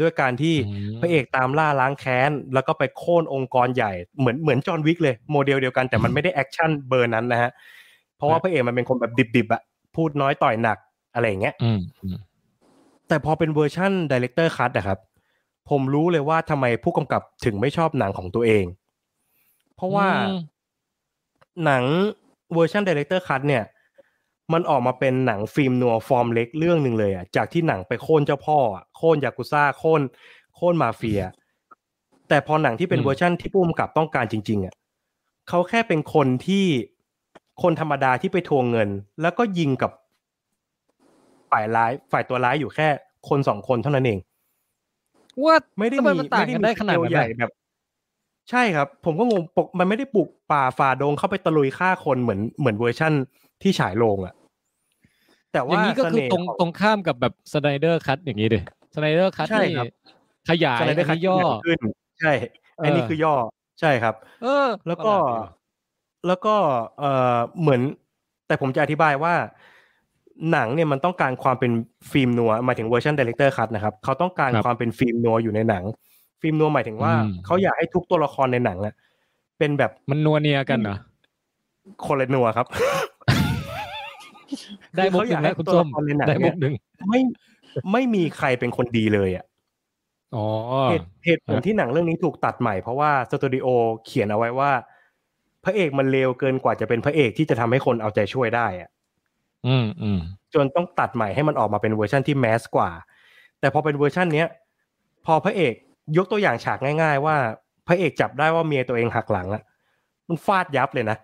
[0.00, 7.50] ด้วยการที่อืมพระเอกตามล่าล้างแค้น แล้วก็ไปโค่นองค์กรใหญ่เหมือนเหมือน John Wick เลยโมเดลเดียวกันแต่มันไม่ได้ action เบอร์นั้นนะฮะ
[8.16, 9.62] เพราะว่าพระเอกมันเป็นคนแบบดิบๆอะ
[9.96, 10.78] พูดน้อยต่อยหนัก
[11.14, 12.16] อะไรอย่างเงี้ยอืมอืม
[13.08, 14.98] แต่พอเป็นเวอร์ชัน director's cut อะครับ
[15.70, 18.64] ผมรู้เลยว่าทำไมผู้กำกับถึงไม่ชอบหนังของตัวเอง
[19.76, 20.36] เพราะว่าอืม
[21.64, 21.84] หนัง
[22.54, 23.64] เวอร์ชัน director's cut เนี่ย
[24.52, 30.02] มันออกมาเป็นหนัง film noir ฟอร์มเล็กเรื่องหนึ่งเลยอะจากที่หนังไปโค่นเจ้าพ่ออะโค่นยากุซ่าโค่น
[30.54, 31.22] โค่นมาเฟีย
[32.28, 34.74] แต่พอหนังที่เป็นเวอร์ชันที่ผู้กำกับต้องการจริง ๆอะ
[35.48, 36.64] เขาแค่เป็นคนที่
[37.62, 38.88] คนธรรมดาที่ไปทวงเงิน
[39.22, 39.90] แล้วก็ยิงกับ
[41.52, 42.88] ฝ่ายร้ายฝ่ายตัวร้ายอยู่แค่
[43.28, 44.18] คนสองคนเท่านั้นเอง
[45.44, 47.52] ว่าไม่ได้ทำไมมีมันต่างไม่ได้กันมีได้ขนาดเดียวนั้นใหญ่อะแบบ
[48.50, 53.12] ใช่ครับ ผมก็งงปกมันไม่ได้ปลุกป่าฝ่าดงเข้าไปตะลุยฆ่าคนเหมือนเหมือนเวอร์ชั่น
[53.62, 54.34] ที่ฉายโรงอะ
[55.52, 58.62] แต่อว่าย่างนี้ก็คือเสตรงห์ขตรงข้ามกับแบบสไนเดอร์คัตอย่างนี้เลย
[58.94, 59.86] สไนเดอร์คัตใช่นี่ครับ
[60.48, 61.80] ขยายสไลอันเดอร์คันี้ย่อขึ้น
[62.20, 62.32] ใช่
[62.84, 63.34] อันนี้เออคือย่อ
[63.80, 65.50] ใช่ครับ เออ แล้วก็ประหลาดดีว่ะ
[66.26, 66.54] แล้วก็
[66.98, 67.04] เอ
[67.36, 67.80] อเหมือน
[68.46, 69.34] แต่ผมจะอธิบายว่า
[70.50, 71.72] หนังเนี่ยมันต้องการความเป็น
[72.10, 75.84] film noir หมายถึงเวอร์ชัน director's cut นะครับเขาต้องการความเป็น film noir อยู่ในหนัง
[76.40, 77.12] film noir หมายถึงว่า
[77.46, 78.94] เขาอยากให้ทุกตัวละครในหนังอะ
[79.58, 80.96] เป็นแบบมันนัวเนียกันเหรอ
[82.06, 82.66] คนละนัวครับ
[84.96, 86.74] ได้มุกหนึ่งแล้วคุณส้มเขาอยากให้ตัวละครในหนังเนี่มุยกหนึ่ง
[87.08, 87.20] ไม่
[87.92, 89.44] ไม่มีใครเป็นคนดีเลยอะ
[90.34, 90.46] อ๋อ
[90.90, 93.66] เหตุเหตุผลที่หนังเรื่องนี้ถูกตัดใหม่ เพราะว่าสตูดิโอ
[94.06, 94.70] เขียนเอาไว้ว่า
[95.64, 98.90] พระเอกมันเลวเกินกว่าจะเป็นพระเอกที่จะทำให้คนเอาใจช่วยได้อะ
[99.66, 100.20] อืมอืม
[100.54, 102.90] จนต้องตัดใหม่ให้มันออกมาเป็นเวอร์ชันที่ mass กว่า
[103.60, 104.48] แต่พอเป็นเวอร์ชันเนี้ย
[105.26, 105.74] พอพระเอก
[106.16, 107.36] ยกตัวอย่างฉากง่าย ๆ ว่า
[107.86, 109.62] พระเอกจับได้ว่าเมียตัวเองหักหลังอะ
[110.28, 111.16] มันฟาดยับเลยนะ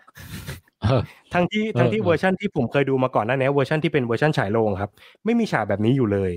[0.82, 1.02] เออ
[1.34, 4.90] ทั้งที่เออทั้งที่เออเวอร์ชันที่ผมเคยดูมาก่อนหน้านี้เวอร์ชันที่เป็นเวอร์ชันฉายโรงครับ
[5.24, 6.32] ไม่มีฉากแบบนี้อยู่เลย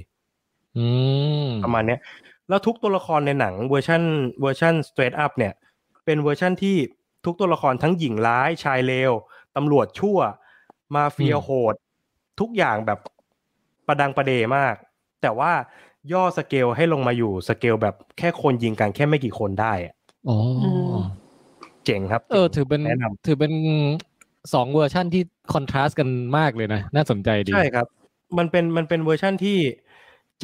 [0.77, 0.87] อื
[1.47, 1.99] มประมาณเนี้ย
[2.49, 4.01] แล้วทุกตัวละครในหนังเวอร์ชัน
[4.41, 5.53] เวอร์ชัน straight up เนี่ย
[6.05, 6.77] เป็นเวอร์ชันที่
[7.25, 9.11] ทุกตัวละครทั้งหญิงร้ายชายเลว
[9.55, 10.17] ตำรวจชั่ว
[10.95, 11.75] มาเฟียโหด
[12.39, 12.99] ทุกอย่างแบบ
[13.87, 14.75] ประดังประเดมาก
[15.21, 15.51] แต่ว่า
[16.13, 19.93] ย่อสเกลให้ลงมาอยู่สเกลแบบแค่คนยิงกันแค่ไม่กี่คนได้อะ
[20.29, 20.65] อ๋อ อื
[21.01, 21.03] ม
[21.85, 23.53] เจ๋งครับ เออ ถือเป็นแนะนำถือเป็น
[24.53, 27.87] สองเวอร์ชั่นที่ contrast กันมากเลยนะ น่าสนใจดี ใช่ครับ
[28.37, 29.57] มันเป็นมันเป็นเวอร์ชั่นที่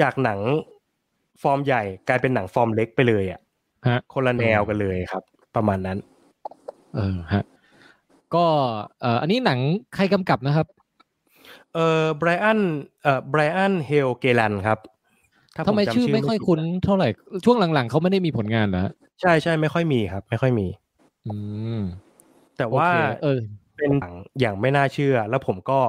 [0.01, 0.39] จากหนัง
[1.41, 3.39] ฟอร์มใหญ่กลายเป็นหนังฟอร์มเล็กไปเลยอะ
[3.87, 5.23] ฮะคนละแนวกันเลยครับ
[5.55, 5.97] ประมาณนั้น
[6.95, 7.43] เออฮะ
[8.35, 8.45] ก็
[9.01, 9.59] เอ่ออันนี้หนัง
[9.95, 10.67] ใครกำกับนะครับ
[11.77, 12.59] เออ Brian
[13.03, 14.79] เอ่อ Brian Helgeland ครับ
[15.55, 17.07] ถ้าผมจำชื่อไม่ผิด ทำไมไม่ค่อยคุ้นเท่าไหร่
[17.45, 20.67] ช่วงหลังๆเขาไม่ได้มีผลงานเหรอฮะใช่ใช่ไม่ค่อยมีครับ ไม่ค่อยมี
[21.25, 21.33] อื
[21.77, 21.79] ม
[22.57, 23.39] แต่ว่าโอเคเออ
[23.77, 25.79] เป็นหนังอย่างไม่น่าเชื่อ แล้วผมก็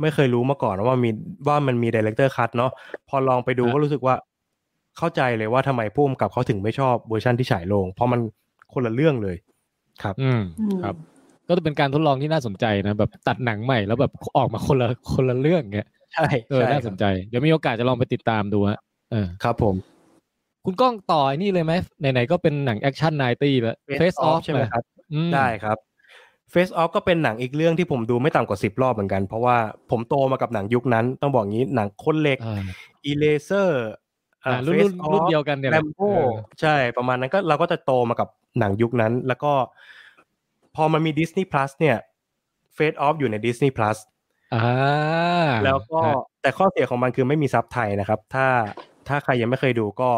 [0.00, 1.10] ไม่เคยรู้มาก่อนว่ามี
[1.48, 2.70] ว่ามันมี director's cut เนาะ
[3.08, 4.14] พอลองไปดูฮะก็รู้สึกว่า
[4.98, 8.20] เข้าใจเลยว่าทำไมผู้กำกับเขาถึงไม่ชอบเวอร์ชันที่ฉายโรงเพราะมัน
[8.72, 9.36] คนละเรื่องเลย
[10.02, 10.94] ครับ อืมอืมครับ
[11.48, 18.78] ก็จะเป็นการทดลองที่น่าสนใจนะแบบตัดหนังใหม่แล้วแบบออกมาคนละคนละเรื่องเงี้ยใช่เออใช่น่าสนใจ เดี๋ยวมีโอกาสจะลองไปติดตามดูฮะ
[19.12, 19.74] เออครับผม
[20.64, 24.82] คุณก้องต่อไอ้นี่เลยไหมไหนๆก็เป็นหนังแอคชั่นไนตี้แล้ว Face Off ใช่ไหมครับ
[25.12, 25.78] อืมได้ครับ
[26.52, 29.56] Face Off ก็เป็นหนังอีกเรื่องที่ผมดูไม่ต่ำกว่าสิบรอบเหมือนกัน เพราะว่า
[29.90, 32.64] ผมโตมากับหนังยุคนั้น ต้องบอกงี้หนังคนเหล็กอ่า
[33.04, 33.82] Eraser
[34.44, 36.28] อ่ารุ่นรุ่นรุ่นเดียวกันเนี่ยแหละแรมโบ้เออ
[36.60, 38.28] ใช่ประมาณนั้นก็เราก็จะโตมากับ
[38.58, 39.52] หนังยุคนั้น แล้วก็
[40.76, 41.96] พอมันมี Disney Plus เนี่ย
[42.76, 43.96] Face Off อยู่ใน Disney Plus
[44.54, 44.64] อ่า
[45.64, 48.46] แล้วก็ฮะแต่ข้อเสียของมันคือไม่มีซับไทยนะครับ ถ้า
[49.08, 50.10] ถ้าใครยังไม่เคยดูก็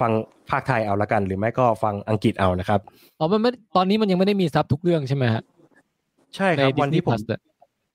[0.00, 0.10] ฟัง
[0.50, 2.80] พากย์ไทยเอาละกัน หรือไม่ก็ฟังอังกฤษเอานะครับ
[3.18, 5.42] อ๋อมันไม่ตอนนี้มันยังไม่ได้มีซับทุกเรื่องใช่ไหมฮะ
[6.36, 7.22] ใช่ในครับ Disney Plus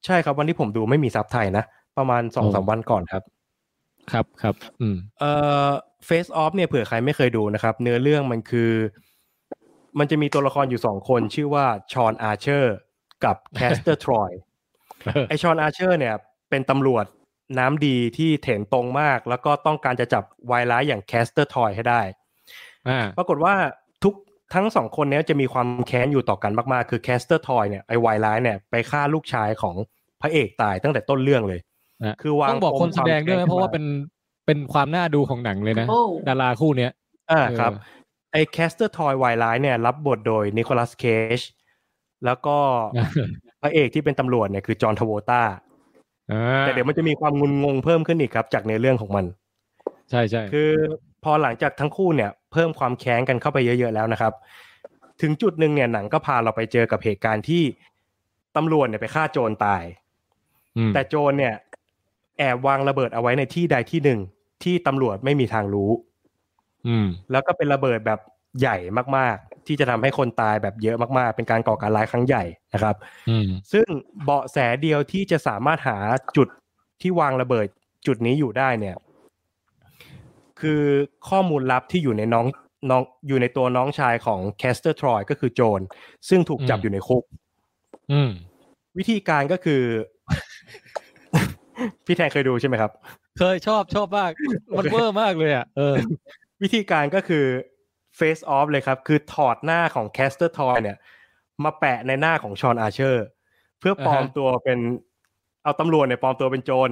[0.05, 1.63] ใช่ครับวันที่ผมดูไม่มีซับไทยนะ
[1.97, 3.23] ประมาณสองโอ้สามวันก่อนครับ
[4.11, 5.31] ครับครับ อืมเอ่
[5.67, 5.69] อ
[6.07, 8.71] Face Off เนี่ยเผื่อใครไม่เคยดูนะครับ เนื้อเรื่องมันคือ
[9.99, 12.75] มันจะมีตัวละครอยู่สองคนชื่อว่าชอนอาร์เชอร์
[13.25, 14.31] กับแคสเตอร์ทรอย
[15.29, 16.15] ไอชอนอาร์เชอร์เนี่ย
[16.49, 17.05] เป็นตำรวจ
[17.59, 22.01] น้ำดีที่เถรตรงมาก แล้วก็ต้องการจะจับวายร้ายอย่างแคสเตอร์ทรอยให้ได้
[22.87, 23.53] อ่าปรากฏว่า
[24.03, 24.13] ทุก
[24.53, 29.75] ทั้งสองคนเนี้ยจะมีความแค้นอยู่ต่อกันมากๆ คือแคสเตอร์ทรอยเนี่ยไอวายร้ายเนี่ยไปฆ่าลูกชายของ
[30.21, 31.59] พระเอกตายตั้งแต่ต้นเรื่องเลย
[32.05, 33.85] นะคือวางต้องบอกปมคนแสดงด้วยไหมความแค้นเพราะว่าขึ้นมาเป็น
[34.45, 36.91] เป็นความน่าดูของหนังเลยนะโอ้ดาราคู่เนี้ย
[37.31, 37.71] อ่าเออครับ
[38.31, 41.05] ไอ้แคสเตอร์ทรอยวายร้ายเนี่ยรับบทโดยนิโคลัสเค
[41.37, 41.39] จ
[42.25, 42.57] แล้วก็
[43.61, 45.41] พระเอกที่เป็นตำรวจเนี่ยคือจอห์นทราโวลตา
[46.31, 49.25] อ่าแต่เดี๋ยวมันจะมีความงุนงงเพิ่มขึ้นอีกครับ จากในอเรื่องของมัน
[50.09, 50.71] ใช่ใช่คือ
[51.23, 54.33] พอหลังจากทั้งคู่เนี่ย เพิ่มความแค้นกันเข้าไปเยอะ ๆ แล้วนะครับ
[55.21, 57.63] ถึงจุดหนึ่งเนี่ยหนังก็พาเราไปเจอกับเหตุการณ์ที่
[58.55, 59.83] ตำรวจเนี่ยไปฆ่าโจรตาย
[60.77, 61.53] อืมแต่โจรเนี่ย
[62.39, 64.19] แอบวางระเบิดเอาไว้ในที่ใดที่หนึ่ง
[64.63, 66.16] ที่ตำรวจไม่มีทางรู้อืม
[67.31, 68.19] แล้วก็เป็นระเบิดแบบ
[68.59, 68.77] ใหญ่
[69.17, 72.43] มากๆ ที่จะทำให้คนตายแบบเยอะมากๆ เป็นการก่อการร้ายครั้งใหญ่
[72.73, 72.95] นะครับ
[73.29, 73.87] อืมซึ่ง
[74.23, 75.97] เบาะแสเดียวที่จะสามารถหา
[76.37, 76.47] จุด
[77.01, 77.67] ที่วางระเบิด
[78.07, 78.95] จุดนี้อยู่ได้เนี่ย
[80.61, 80.81] คือ
[81.29, 82.45] ข้อมูลลับที่อยู่ในน้อง
[82.89, 85.81] น้องอยู่ในตัวน้องชายของแคสเตอร์ทรอยก็คือโจน
[86.29, 87.23] ซึ่งถูกจับอืมอยู่ในคุก
[88.11, 88.31] อืม
[88.97, 89.81] วิธีการก็คือ
[92.05, 92.91] พี่แทนเคยดูใช่ไหมครับ
[93.37, 94.31] เคยชอบชอบมาก
[94.77, 95.95] มันเวอร์มากเลยอะเออ
[96.61, 97.45] วิธีการก็คือ
[98.19, 100.97] face off เลยครับ คือถอดหน้าของแคสเตอร์ทรอยเนี่ย
[101.63, 103.25] มาแปะในหน้าของชอนอาร์เชอร์
[103.79, 104.79] เพื่อปลอมอ่าฮะตัวเป็น
[105.63, 106.89] เอาตำรวจเนี่ยปลอมตัวเป็นโจร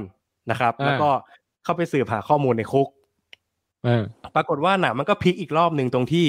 [0.52, 1.10] นะครับอ่าแล้วก็
[1.64, 2.88] เข้าไปสืบหาข้อมูลในคุก
[3.84, 4.04] เออ
[4.36, 6.26] ปรากฏว่าหนังมันก็พลิกอีกรอบหนึ่งตรงที่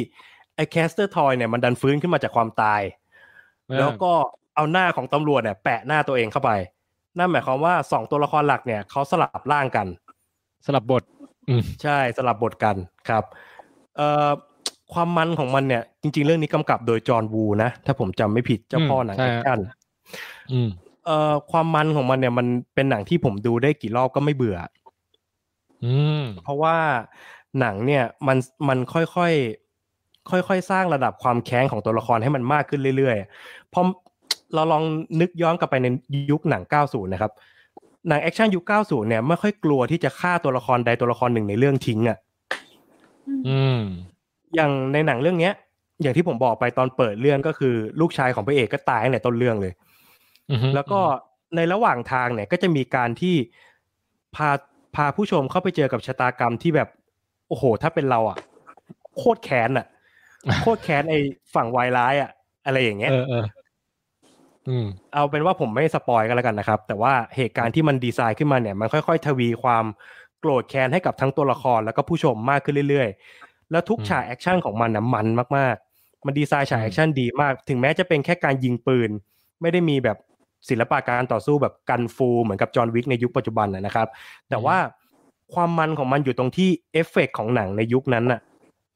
[0.57, 2.83] ไอ้แคสเตอร์ทรอยเนี่ยมันดันฟื้นขึ้นมาจากความตาย
[3.79, 4.13] แล้วก็
[4.57, 6.51] เอาหน้าของตำรวจเนี่ยแปะหน้าตัวเองเข้าไป
[7.19, 9.87] นั่นหมายความว่าสองตัวละครหลักเนี่ยเขาสลับร่างกัน
[10.67, 11.16] สลับบทอืม
[11.83, 12.77] ใช่สลับบทกัน
[13.09, 13.25] ครับ
[13.97, 14.31] เอ่อ
[14.93, 19.59] ความมันของมันเนี่ย จริง ๆ เรื่องนี้กำกับโดยจอห์นวูนะ ถ้าผมจำไม่ผิดเจ้าพ่อหนังใช่แอคชั่น
[20.53, 20.69] อืม
[21.07, 24.59] เอ่อความมันของมันเนี่ยมันเป็นหนังที่ผมดูได้กี่รอบก็ไม่เบื่อ
[25.85, 26.77] อืม เพราะว่า
[27.61, 33.81] หนังเนี่ยมันมันค่อยๆค่อยๆสร้างระดับความแค้นของตัวละครให้มันมากขึ้นเรื่อยๆพอ
[34.55, 34.83] เราลอง
[35.21, 35.87] นึกย้อนกลับไปใน
[36.31, 37.33] ยุคหนัง 90 นะครับ
[38.09, 42.19] หนังแอคชั่นยุค 90 เนี่ยไม่ค่อยกลัวที่จะฆ่าตัวละครใดตัวละครหนึ่งในเรื่องทิ้งอะ
[43.49, 43.81] อืม
[44.55, 45.55] อย่างในหนังเรื่องเนี้ย
[46.03, 49.73] อย่างที่ผมบอกไปตอนเปิดเรื่องก็คือ ลูกชายของพระเอกก็ตายในต้นเรื่องเลย
[50.51, 51.01] อือฮึแล้วก็
[51.57, 53.37] ในระหว่างทางเนี่ยก็จะมีการที่
[54.37, 54.51] พา
[54.97, 56.89] พาผู้ชมเข้าไปเจอกับชะตากรรมที่แบบ
[57.49, 58.39] โอ้โห ถ้าเป็นเราอะ
[59.17, 59.87] โคตรแค้นอะ
[60.63, 61.19] โคตรแค้นไอ้
[61.55, 62.31] ฝั่งวายร้ายอะ
[62.67, 63.11] อะไรอย่างเงี้ย
[64.67, 69.85] เออเอออืมเอาเป็นว่าผมไม่ spoil กันแล้วกันนะครับ แต่ว่าเหตุการณ์ที่มันดีไซน์ขึ้นมาเนี่ย มันค่อย ๆ ทวีความ
[70.41, 73.09] โกรธแค้นให้กับทั้งตัวละครแล้วก็ผู้ชมมากขึ้นเรื่อย
[73.41, 75.27] ๆ แล้วทุกอืมฉากแอคชั่นของมันนะมัน
[75.59, 79.11] มากๆ มันดีไซน์ฉากอืมแอคชั่นดีมาก ถึงแม้จะเป็นแค่การยิงปืน
[79.61, 80.17] ไม่ได้มีแบบ
[80.69, 84.09] ศิลปะการต่อสู้แบบกังฟูเหมือนกับจอห์นวิกในยุคปัจจุบันนะนะครับ
[84.51, 84.79] แต่ว่า
[85.55, 88.41] ความมันของมันอยู่ตรงที่เอฟเฟกต์ของหนังในยุคนั้นน่ะ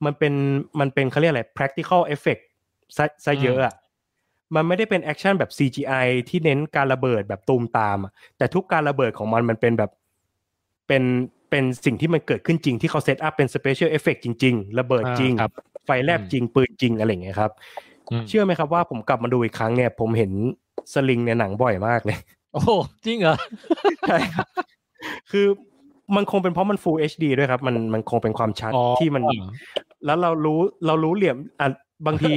[0.04, 0.34] มันเป็น
[0.80, 2.42] มันเป็นเขาเรียกอะไร practical effect
[2.96, 3.74] ซะซะเยอะอะ
[4.54, 9.90] มันไม่ได้เป็นแอคชั่นแบบ CGI ที่เน้นการระเบิดแบบตูมตามอะแต่ทุกการระเบิดของมันมันเป็นแบบ
[10.88, 11.02] เป็น
[11.50, 15.50] เป็นสิ่งที่มันเกิดขึ้นจริงที่เขา set up เป็น Special Effect จริง ๆ ระเบิดจริงอ่าครับ
[15.86, 17.50] ไฟแลบจริง ปืนจริงอะไรอย่างเงี้ยครับ
[18.20, 20.32] มเชื่อไหมครับว่าผมกลับมาดูอีกครั้งเนี่ย ผมเห็น
[20.92, 22.18] สลิงในหนังบ่อยมากเลย
[22.52, 22.70] โอ้โห
[23.06, 23.36] จริงเหรอ
[24.08, 24.46] ใช่ครับ
[25.30, 25.46] คือ
[26.16, 29.22] มันคงเป็นเพราะมัน Full HD ด้วยครับ มันมันคงเป็นความชัดอ๋อที่มัน
[30.06, 31.68] แล้วเรารู้เรารู้เหลี่ยมอะ
[32.06, 32.32] บางที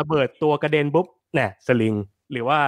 [0.00, 1.06] ระเบิดตัวกระเด็นปุ๊บ
[1.36, 1.94] เนี่ยสลิง
[2.32, 2.58] หรือว่า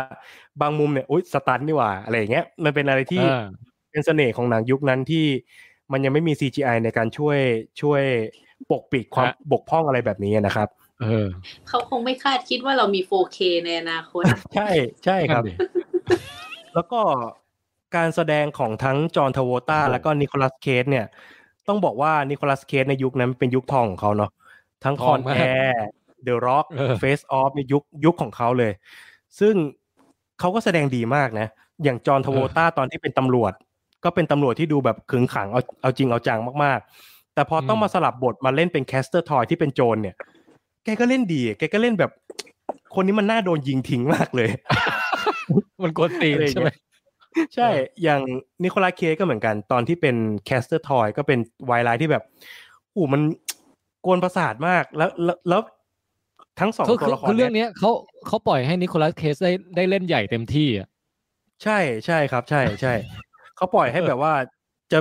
[0.61, 3.47] บางมุมเนี่ยอุ้ยสตันนี่หว่าอะไรอย่างเงี้ยมันเป็นอะไรที่อ่า
[3.91, 5.27] เป็นเสน่ห์ของหนังยุคนั้นที่
[5.93, 7.39] มันยังไม่มี CGI ในการช่วย
[7.81, 8.03] ช่วย
[8.71, 10.69] ปกปิดความฮะบกพร่องอะไรแบบนี้นะครับ
[11.03, 11.27] เออ
[11.69, 14.23] เขาคงไม่คาดคิดว่าเรามี 4K ในอนาคต
[14.55, 14.69] ใช่
[15.05, 15.55] ใช่ครับนั่นดิ
[16.75, 17.01] แล้วก็
[17.97, 21.07] การแสดงของทั้งจอห์นทราโวลตาแล้วก็นิโคลัสเคจเนี่ย
[21.69, 24.31] ต้องบอกว่านิโคลัสเคจในยุคนั้นเป็นยุคทองของเขาเนาะ
[24.85, 28.73] ทั้ง Con Air ทองมาก The Rock เออ Face Off ในยุคยุคของเขาเลย
[29.41, 29.55] ซึ่ง
[30.41, 31.47] เขาก็แสดงดีมากนะ
[31.85, 33.53] อย่างจอห์นทราโวลตาตอนที่เป็นตำรวจ
[34.05, 40.15] ก็เป็นตำรวจที่ดูแบบขึงขังเอาเอาจริงเอาจังมากๆ แต่พอต้องมาสลับบทมาเล่นเป็นแคสเตอร์ทรอยที่เป็นโจรเนี่ย
[40.85, 42.11] แกก็เล่นดี แกก็เล่นแบบ
[42.95, 44.51] คนนี้มันน่าโดนยิงทิ้งมากเลย
[45.83, 46.79] มันกวนตีนอะไรอย่างใช่ไหมเงี้ย
[47.55, 47.69] ใช่
[48.03, 48.21] อย่าง
[48.63, 50.17] นิโคลัสเคจก็เหมือนกัน ตอนที่เป็น
[50.47, 51.39] แคสเตอร์ทรอยก็เป็น
[51.71, 52.25] วายร้ายที่แบบ
[52.95, 53.23] อู้มัน
[54.05, 55.61] กวนประสาทมาก แล้วแล้วแล้ว
[56.61, 57.91] ทั้งสองคือตัวคือละครคือเรื่องเนี่ยเนี้ยเขา
[58.27, 60.89] เขาปล่อยให้นิโคลัสเคจได้ได้เล่นใหญ่เต็มที่อะ
[61.63, 62.93] ใช่ใช่ครับ ใช่ใช่
[63.57, 64.33] เขาปล่อยให้แบบว่า
[64.93, 65.01] จะ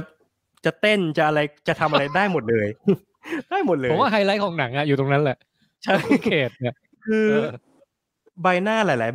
[0.65, 2.67] จะเต้นจะอะไรจะทำอะไรได้หมดเลย
[3.51, 5.37] ได้หมดเลยผมว่าไฮไลท์ของหนังอะอยู่ตรงนั้นแหละ
[5.83, 6.75] ใช่คุณเขตเนี่ย
[7.05, 7.49] คือเออ
[8.41, 9.11] ใบหน้าหลาย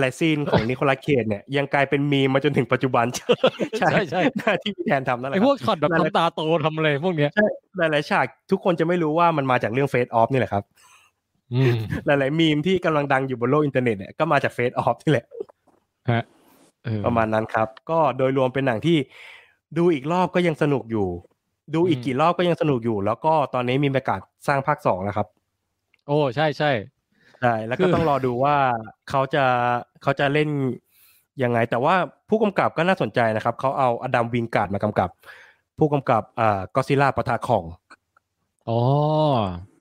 [0.00, 3.06] หลาย ๆ ซีนของนิโคลัสเคจเนี่ยยังกลายเป็นมีมมาจนถึงปัจจุบัน
[3.78, 7.30] ใช่ใช่ใช่หน้าที่พี่แทนทำนั่นแหไอละพควรักบช็อตแบบนั่นแหละทำตาโตทำอะไรพวกเนี้ย
[7.78, 10.93] หลาย ๆ ฉากทุกคนจะไม่รู้ว่ามันมาจากเรื่อง Face Off นี่แหละครับอืม
[12.06, 15.26] หลายๆมีมที่กำลังดังอยู่บนโลกอินเทอร์เน็ตเนี่ยก็มาจาก Face Off นี่แหละ
[16.10, 16.24] ฮะ
[16.84, 18.98] เออประมาณนั้นครับ ก็โดยรวมเป็นหนังที่
[19.78, 21.08] ดูอีกรอบก็ยังสนุกอยู่
[21.74, 25.26] ดูอีกกี่รอบก็ยังสนุกอยู่ แล้วก็ตอนนี้มีประกาศสร้างภาคสองแล้วครับ
[26.06, 26.70] โอ้ใช่ใช่
[27.40, 28.56] ใช่แล้วก็คือต้องรอดูว่า
[29.10, 29.44] เขาจะ
[30.02, 30.48] เขาจะเล่น
[31.42, 31.94] ยังไง แต่ว่า
[32.28, 35.08] ผู้กำกับก็น่าสนใจนะครับ เขาเอาอดัมวิงการ์ดมากำกับ
[35.78, 37.64] ผู้กำกับอ่าก็อดซิลล่าปะทะคอง
[38.68, 38.80] อ๋อ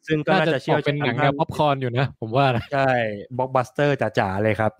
[0.08, 2.92] ซึ่งก็น่าน่าจะจะเชี่ยวออกเป็นหนังแนด้าวป๊อปคอร์นอยู่นะ ผมว่านะใช่
[3.38, 4.72] บล็อกบัสเตอร์จ๋าๆเลยครับ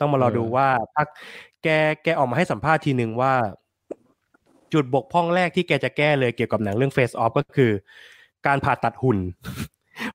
[0.00, 1.06] ต้องมารอเออดูว่าพัก
[1.62, 1.68] แก
[2.04, 3.32] แกออกมาให้สัมภาษณ์ทีหนึ่งว่า
[4.72, 7.70] จุดบกพร่องแรกที่แกจะแก้เลยเกี่ยวกับหนังเรื่อง Face Off ก็คือ
[8.46, 9.18] การผ่าตัดหุ่น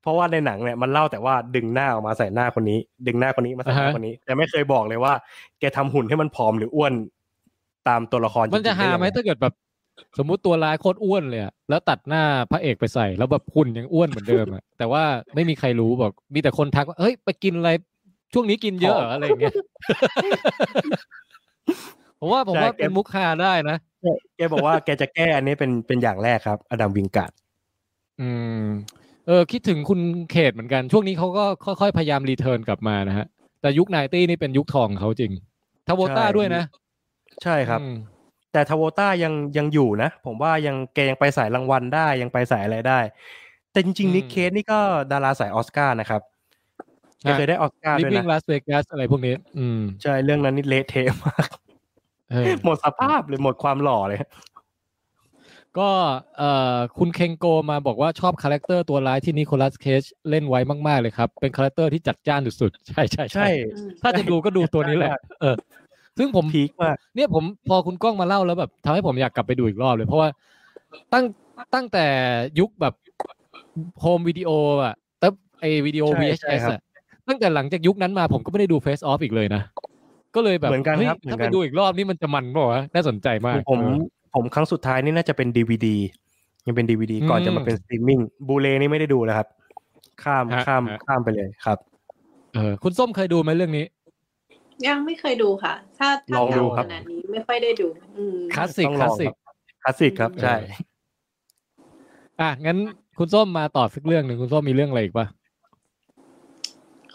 [0.01, 5.13] เพราะว่าในหนังเนี่ยมันเล่าแต่ว่าดึงหน้าออกมาใส่หน้าคนนี้ ดึงหน้าคนนี้มาใส่หน้าอ่าฮะคนนี้ แต่ไม่เคยบอกเลยว่า
[5.59, 6.93] แกทำหุ่นให้มันผอมหรืออ้วน
[7.87, 9.53] ตามตัวละครมันจะริงๆหาด้ยังไหมงถ้าเกิดแบบ
[10.17, 15.03] สมมุติตัวร้ายโคตรอ้วนเลยอะแล้วตัดหน้าพระเอกไปใส่ แล้วแบบหุ่นยังอ้วนเหมือนเดิมอะแต่ว่า
[15.35, 17.69] ไม่มีใครรู้บอก มีแต่คนทักว่าเฮ้ยไปกินอะไร
[18.33, 19.55] ช่วงนี้กินเยอะเหรออะไรอย่างเงี้ย
[22.19, 23.77] ผมว่าผมว่าเป็นมุกฮาได้นะ
[24.37, 27.31] แกบอกว่าแกจะแก้อันนี้เป็นเป็นอย่างแรกครับ อดัมวิงการ์ด
[28.21, 28.29] อื
[28.61, 28.63] ม
[29.27, 29.99] เออ คิดถึงคุณ
[30.31, 33.25] เคจเหมือนกัน ช่วงนี้เขาก็ค่อยๆ พยายาม return กลับมานะฮะ
[33.61, 35.31] แต่ยุค ninety นี่เป็นยุคทองของเขาจริง
[35.87, 36.63] ทราโวลต้าด้วยนะ
[37.43, 37.95] ใช่ครับอืม
[38.57, 42.99] แต่ทราโวลต้ายังยังอยู่นะ ผมว่ายังแกยังไปสายรางวัลได้ยังไปสายอะไรได้
[43.71, 44.79] แต่จริงอืมๆนิคเคจนี่ก็
[45.11, 46.21] ดาราสายออสการ์นะครับ
[47.21, 51.49] แกฮะเคยได้ออสการ์ Leaving Las Vegas อะไรพวกนี้ อืมใช่เรื่องนั้นนี่เละเทะมาก
[52.31, 54.19] เออหมดสภาพเลยหมดความหล่อเลย
[55.79, 55.89] ก็
[56.37, 65.11] เอ่อคุณก้องก็มาบอกว่าชอบ character ตัวร้ายที่นิโคลัสเคจเล่นไว้มาก ๆ เลยครับ เป็น character ที่จัดจ้านสุดๆใช่ใช่ใช่อืมถ้าจะดูก็ดูตัวนี้แหละ
[65.41, 65.55] เออ
[66.17, 70.29] ซึ่งผม peak มากเนี่ยผมพอคุณก้องมาเล่าแล้วแบบทำให้ผมอยากกลับไปดูอีกรอบเลย เพราะว่า
[71.13, 71.25] ตั้ง
[71.73, 72.05] ตั้งแต่
[72.59, 72.93] ยุคแบบ
[74.01, 74.49] home video
[74.83, 76.81] อะตั้งไอ้วิดีโอใช่ใช่ VHS ครับอะ
[77.27, 79.61] ตั้งแต่หลังจากยุคนั้นมาผมก็ไม่ได้ดู Face Off อีกเลยนะ
[80.35, 83.97] ก็เลยแบบเหมือนกันเฮ้ยครับเหมือนกันถ้าไปดูอีกรอบนี่มันจะมันเปล่าวะน่าสนใจมาก ผมเออ
[84.35, 85.97] ผมครั้งสุดท้ายนี่น่าจะเป็นดีวดี
[86.65, 89.47] ยังเป็นดีวดีก่อนอืมจะมาเป็นสตรีมมิ่ง บลูเรย์นี่ไม่ได้ดูแล้วครับ
[90.23, 91.77] ข้ามฮะข้ามฮะข้ามไปเลยครับ
[92.55, 93.85] เออคุณส้มเคยดูไหมเรื่องนี้
[94.85, 97.87] ยังไม่เคยดูค่ะ ถ้าถ้าลองดูเก่าครับ ขนาดนี้ไม่ค่อยได้ดู
[98.17, 99.33] อืมคลาสสิกต้องลองคลาสสิก
[99.83, 100.55] คลาสสิกครับ ใช่
[102.39, 102.77] อะงั้น
[103.17, 105.27] คุณส้มมาต่อสักเรื่องหนึ่งคุณส้มมีเรื่องอะไรอีกปะ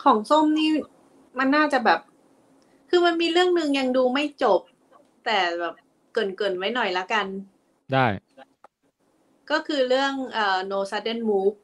[0.03, 0.71] ของส้มนี่
[1.39, 2.01] มันน่าจะแบบ
[2.91, 4.61] คือมันมีเรื่องหนึ่งยังดูไม่จบ
[5.25, 5.75] แต่แบบ
[6.13, 7.27] เกรินเกินๆไว้หน่อยละกัน
[7.93, 8.07] ได้
[9.51, 11.57] ก็คือเรื่องเอ่อ No Sudden Move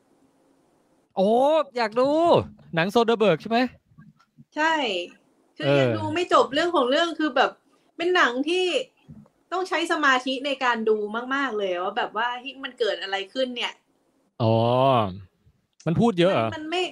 [1.16, 1.30] โอ้
[1.76, 2.08] อยากดู
[2.74, 3.58] หนังโซเดอร์เบิร์กใช่ไหม
[4.56, 4.72] ใช่
[5.58, 7.50] คือเออยังดูไม่จบเรื่องของเรื่องคือแบบ
[7.96, 8.64] เป็นหนังที่
[9.52, 10.96] ต้องใช้สมาธิในการดู
[11.34, 13.72] มาก ๆ เลยว่าแบบว่าที่มันเกิดอะไรขึ้นเนี่ย
[14.42, 14.54] อ๋อ
[15.86, 16.82] มันพูดเยอะเหรอมันมันไม่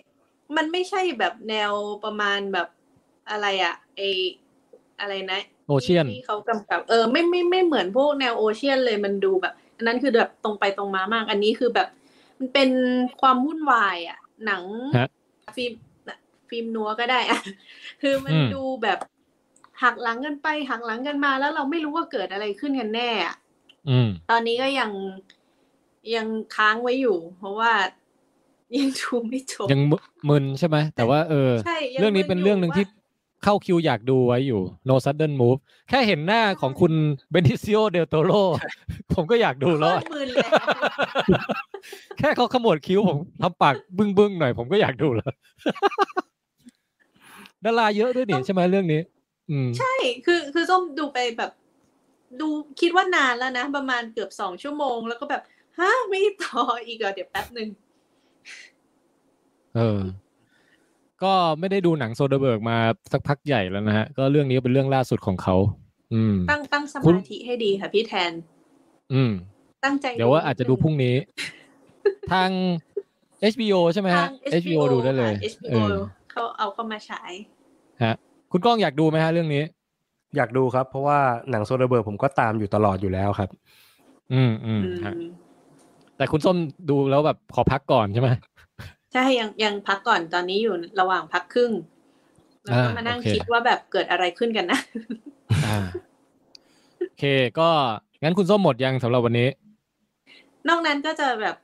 [0.57, 1.73] มันไม่ใช่แบบแนว
[2.05, 2.69] ประมาณแบบ
[3.31, 4.01] อะไรอะไอ
[5.01, 11.89] อะไรนะโอเชียนที่เขากำกับ เออไม่ไม่ไม่เหมือนพวกแนวโอเชียนเลยมันดูแบบ อันนั้นคือแบบตรงไปตรงมามาก อันนี้คือแบบ
[12.39, 12.71] มันเป็น
[13.21, 14.63] ความวุ่นวายอะหนัง
[14.97, 15.09] ฮะ
[15.57, 15.73] ฟิล์ม
[16.49, 17.41] ฟิล์มนัวก็ได้อะ
[18.03, 18.99] คือมันอืมดูแบบ
[19.83, 23.37] หักหลังกันไปหักหลังกันมา แล้วเราไม่รู้ว่าเกิดอะไรขึ้นกันแน่อะ
[23.89, 24.91] อืม ตอนนี้ก็ยัง
[26.15, 27.73] ยังค้างไว้อยู่ เพราะว่า
[28.79, 29.81] ยังดูไม่จบยัง
[30.29, 32.87] มึนใช่ไหมแต่ว่าเออใช่ยังเรื่องนี้มึนเป็นอยู่เรื่องหนึ่งว่าที่
[33.45, 36.93] เข้าคิวอยากดูไว้อยู่ No Sudden Move แค่เห็นหน้าของคุณ
[37.31, 38.33] เบนิซิโอเดลโตโร
[39.15, 40.49] ผมก็อยากดูแล้วโคอะตรมึนเลย
[42.19, 45.33] แค่เขาขมวดคิ้วผมทำปากบึ้งบึ้งๆหน่อยผมก็อยากดูแล้ว
[47.67, 49.01] ดาราเยอะด้วยนี่ใช่ไหมเรื่องนี้
[49.51, 49.95] อืมใช่
[50.27, 51.51] คือคือส้มดูไปแบบ
[52.41, 52.49] ดู
[52.81, 55.43] คิดว่านานแล้วนะ ประมาณเกือบสองชั่วโมง แล้วก็แบบ
[55.79, 57.69] ฮะไม่ต่ออีกเหรอเดี๋ยวแป๊บหนึ่ง
[59.77, 60.01] เออ
[61.23, 62.79] ก็ไม่ได้ดูหนังโซเดอร์เบิร์กมา
[63.13, 65.57] สักพักใหญ่แล้วนะฮะ ก็เรื่องนี้ก็เป็นเรื่องล่าสุดของเขา
[66.15, 68.33] อืม ตั้งตั้งสคุณมาธิให้ดีค่ะพี่แทน
[69.13, 69.33] อืม
[69.85, 71.17] ตั้งใจ เดี๋ยวว่าอาจจะดูพรุ่งนินี้
[72.33, 72.51] ทาง
[73.53, 75.97] HBO ใช่ไหมดนึงฮะทาง HBO ดูได้เลยค่ะเอ HBO อ
[76.31, 77.33] เขาเอาเข้ามาฉาย
[78.05, 78.15] ฮะ
[78.53, 79.63] คุณก้องอยากดูไหมฮะเรื่องนี้
[80.37, 81.19] อยากดูครับ เพราะว่า
[81.51, 83.51] หนังโซเดอร์เบิร์กผมก็ตามอยู่ตลอดอยู่แล้วครับ
[84.33, 85.15] อืมอืมอืมฮะ
[86.17, 86.57] แต่คุณส้ม
[86.91, 88.31] ดูแล้วแบบขอพักก่อนใช่ไหม
[89.13, 91.73] ใช่ยังยังพักก่อนตอนนี้อยู่ระหว่างพักครึ่ง
[92.65, 94.81] แล้วก็อ่ามานั่งโอเคคิดว่าแบบเกิดอะไรขึ้นกันนะ
[95.67, 95.79] อ่า
[97.09, 97.25] โอเค
[97.59, 97.69] ก็
[98.23, 99.49] งั้นคุณส้มหมดยังสำหรับวันนี้
[100.69, 101.57] นอกนั้นก็จะแบบ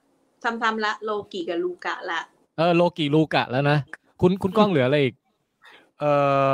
[0.63, 2.21] ซ้ำๆละโลกิกับลูก้าละ
[2.59, 3.79] เออโลกิลูก้าแล้วนะ
[4.21, 5.15] คุณคุณก้องเหลืออะไรอีก
[6.03, 6.09] เอ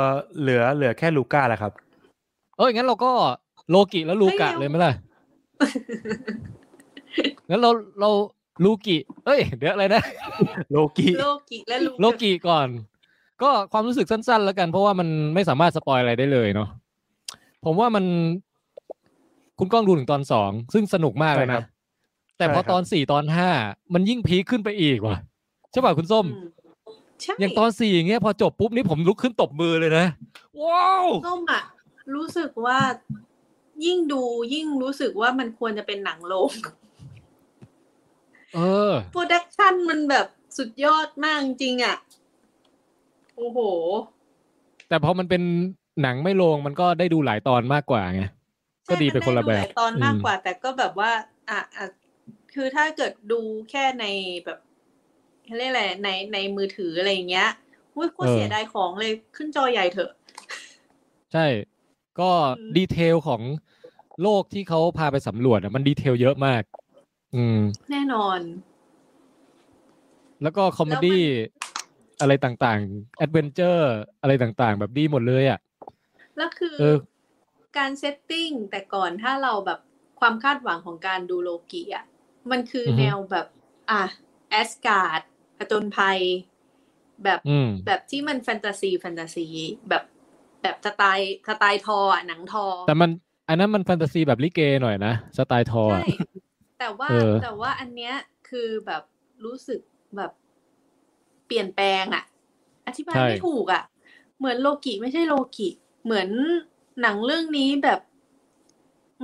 [0.07, 0.09] อ
[0.39, 1.71] เหลือเหลือแค่ลูก้าแหละครับ
[2.57, 3.11] เอ้ยงั้นเราก็
[3.69, 4.93] โลกิแล้วลูกะเฮ้ยเลยไหมล่ะ
[7.49, 8.09] งั้นเราเรา
[8.63, 10.01] ลูกิ เอ้ย เดี๋ยวอะไรนะ
[10.71, 12.67] โลกิโลกิและลูโลกิก่อน
[13.41, 16.69] ก็ความรู้สึกสั้น ๆ แล้วกัน เพราะว่ามันไม่สามารถสปอยอะไรได้เลยเนาะ
[17.65, 18.05] ผมว่ามัน
[19.59, 21.65] คุณก้องดูถึงตอนสองซึ่งสนุกมากเลยใช่ครันะบ
[22.37, 23.49] แต่พอใช่ครับตอนสี่ตอนห้า
[23.93, 25.17] มันยิ่งพีคขึ้นไปอีกว่ะ
[25.71, 26.25] ใช่ป่ะคุณส้ม
[27.19, 30.05] อืมใช่อย่างตอนสี่อย่างเงี้ยพอจบปุ๊บนี่ผมลุกขึ้นตบมือเลยนะ
[30.63, 31.63] ว้าวส้มอะ
[32.15, 32.79] รู้สึกว่า
[33.85, 34.21] ยิ่งดู
[34.53, 36.51] ยิ่งรู้สึกว่ามันควรจะเป็นหนังโรง
[38.55, 38.59] เอ
[38.91, 40.27] อโปรดักชันมันแบบ
[40.57, 41.95] สุดยอดมากจริงๆอะ
[43.35, 43.59] โอ้โห
[44.89, 45.41] แต่พอมันเป็น
[46.01, 48.23] หนังไม่ลงมันก็ได้ดูหลายตอนมากกว่าไง
[48.89, 51.11] ก็ดีไปคนละแบบใช่มัได้ดูหายตอนมากอืมกว่า แต่ก็แบบว่า
[51.49, 51.85] อะอะ
[52.53, 53.39] คือถ้าเกิดดู
[53.69, 54.05] แค่ใน
[54.45, 54.59] แบบ
[55.49, 57.49] เขาเรียกอะไรในในมือถืออะไรอย่างเงี้ย
[57.95, 60.11] อุ้ยโคตรเสียดายของเลยขึ้นจอใหญ่เถอะ
[61.33, 61.45] ใช่
[62.19, 63.41] ก็อืม detail ของ
[64.21, 66.63] โลกที่เขาพาไปสำรวจอะมัน detail เยอะมาก
[67.35, 67.59] อืม
[67.91, 68.39] แน่นอน
[70.43, 71.23] แล้วก็ comedy
[72.21, 75.59] อะไรต่างๆ adventure อะไรต่างๆ แบบดีหมดเลยอะ
[76.37, 76.97] แล้วคือเออ
[77.77, 79.79] การ setting แต่ก่อนถ้าเราแบบ
[80.19, 82.05] ความคาดหวังของการดูโลกิอะ
[82.51, 83.47] มันคือออฮึแนวแบบ
[83.89, 84.01] อะ
[84.49, 85.21] แอสการ์ด
[85.59, 86.19] ผจญภัย
[87.23, 89.45] แบบอืมแบบที่มันแฟนตาซีแฟนตาซี
[89.89, 90.03] แบบ
[90.61, 93.09] แบบสไตล์สไตล์ธอร์อะหนังธอร์ แต่มัน
[93.47, 96.13] อันนั้นมันแฟนตาซีแบบลิเกหน่อยนะสไตล์ธอร์อะใช่
[96.79, 98.13] แต่ว่าเออแต่ว่าอันเนี้ย
[98.49, 99.03] คือแบบ
[99.45, 99.79] รู้สึก
[100.17, 100.31] แบบ
[101.45, 102.23] เปลี่ยนแปลงอะ
[102.87, 103.83] อธิบายไม่ถูกอะ
[104.37, 105.69] เหมือนโลกิไม่ใช่โลกิ
[106.05, 106.29] เหมือน
[107.01, 107.99] หนังเรื่องนี้แบบ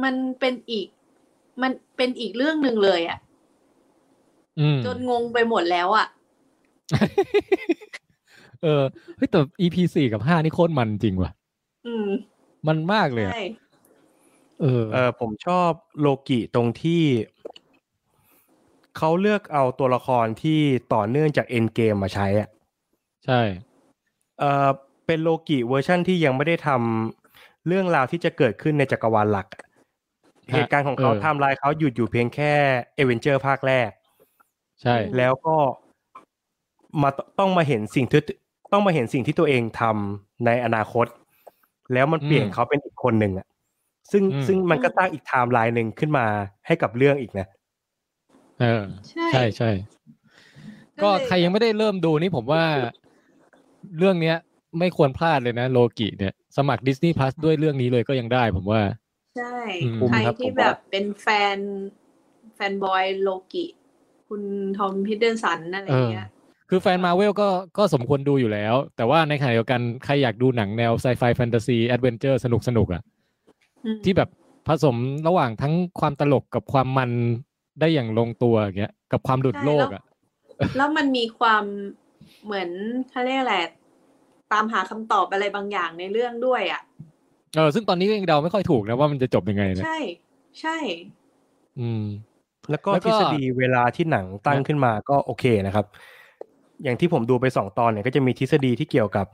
[0.04, 0.88] มันเป็นอีก
[1.62, 3.18] มันเป็นอีกเรื่องหนึ่งเลยอะ
[4.60, 6.08] อืมจนงงไปหมดแล้วอะ
[8.64, 8.84] เออ
[9.18, 11.32] เฮ้ยแต่ EP สี่กับห้านี่โคตรมันจริงว่ะ
[11.88, 12.10] อืม
[12.68, 13.46] มันมากเลยอะใช่
[14.62, 17.04] เออ เออผมชอบโลกิตรงที่
[18.98, 20.60] เขาเลือกเอาตัวละครที่
[20.94, 22.50] ต่อเนื่องจากเอนด์เกมมาใช้อะ
[23.26, 23.42] ใช่
[24.40, 24.70] เออ
[25.06, 29.66] เป็นโลกิเวอร์ชั่นที่ยังไม่ได้ทำเรื่องราวที่จะเกิดขึ้นในจักรวาลหลักอะ
[30.52, 32.54] เหตุการณ์ของเขาไทม์ไลน์เขาหยุดอยู่เพียงแค่
[32.96, 33.90] อเวนเจอร์ภาคแรก
[34.82, 35.56] ใช่ แล้วก็
[37.02, 37.10] มา
[37.40, 38.22] ต้องมาเห็นสิ่งที่
[38.72, 41.08] ต้องมาเห็นสิ่งที่ตัวเองทำในอนาคต
[41.94, 43.48] แล้วมันเปลี่ยนอืมเขาเป็นอีกคนหนึ่งอะ
[44.12, 46.26] ซึ่งอืมซึ่งมันก็ตั้งอีกไทม์ไลน์หนึ่งขึ้นมา
[46.68, 47.48] ให้กับเรื่องอีกนะ
[48.62, 49.72] เออใช่ใช่ใช่
[51.04, 52.64] ก็ใครยังไม่ได้เริ่มดูนี่ผมว่า
[53.98, 54.38] เรื่องเนี้ย
[54.80, 58.82] ไม่ควรพลาดเลยนะโลกิเนี่ย สมัคร Disney Plus ด้วยเรื่องนี้เลยก็ยังได้ผมว่า
[59.38, 61.58] ใช่อืมใครครับที่ผมว่าแบบเป็นแฟน
[62.56, 63.66] fanboy โลกิ
[64.28, 64.42] คุณ
[64.78, 66.28] Tom Hiddleston อะไรอย่างเงี้ย
[66.70, 67.48] คือแฟนมาเวลก็
[67.78, 73.02] ก็สมควรดูอยู่แล้ว แต่ว่าในขณะเดียวกันใครอยากดูหนังแนว sci-fi fantasy adventure สนุกสนุกๆอะ
[73.86, 74.30] อืมที่แบบ
[74.68, 74.96] ผสม
[75.28, 77.12] ระหว่างทั้งความตลกกับความมัน
[77.80, 80.04] ได้อย่างลงตัวอย่างเงี้ย กับความดุดโลกอะ
[80.78, 81.64] แล้วมันมีความ
[82.46, 82.70] เหมือน
[83.10, 83.56] เขาเรียกอะไร
[84.52, 86.82] ตามหาคำตอบอะไรบางอย่างในเรื่องด้วยอะ
[87.56, 90.00] เออซึ่งตอนนี้ก็ยังเดาไม่ค่อยถูกนะว่ามันจะจบยังไงนะใช่
[90.62, 90.78] ใช่
[91.80, 92.04] อืม
[92.70, 95.86] แล้วก็แล้วก็ทฤษฎีเวลาที่หนังตั้งขึ้นมาก็โอเคนะครับ
[96.84, 99.28] อย่างที่ผมดูไปสองตอนเนี่ยก็จะมีทฤษฎีที่เกี่ยวกับ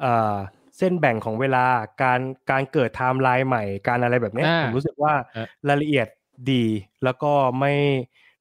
[0.00, 0.34] เอ่อ
[0.78, 1.64] เส้นแบ่งของเวลา
[2.02, 2.20] การ
[2.50, 6.06] การเกิดไทม์ไลน์ใหม่การอะไรแบบเนี้ยอ่าผมรู้สึกว่าอะรายละเอียด
[6.52, 6.64] ดี
[7.04, 7.74] แล้วก็ไม่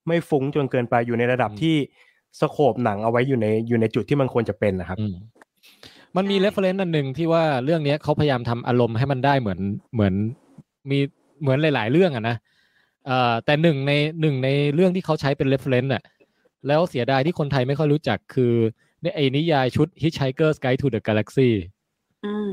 [0.07, 1.75] ไม่ฟุ้งจนเกินไปอยู่ในระดับอืมที่
[2.39, 5.15] scope หนังเอาไว้อยู่ในอยู่ในจุดที่มันควรจะเป็นนะครับอืม
[6.15, 9.59] มันมีใช่ reference อันหนึ่งที่ว่าเรื่องเนี้ยเขาพยายามทำอารมณ์ให้มันได้เหมือน
[9.93, 10.13] เหมือน
[10.89, 10.99] มี
[11.41, 12.35] เหมือนหลาย ๆ เรื่องอะนะ
[13.05, 13.91] เอ่อแต่หนึ่งใน
[14.21, 16.03] หนึ่งในเรื่องที่เขาใช้เป็น reference อะ
[16.67, 18.53] แล้วเสียดายที่คนไทยไม่ค่อยรู้จักคือ
[19.01, 21.49] ในไอ้นิยายชุด Hitchhiker's Guide to the Galaxy
[22.25, 22.49] อืม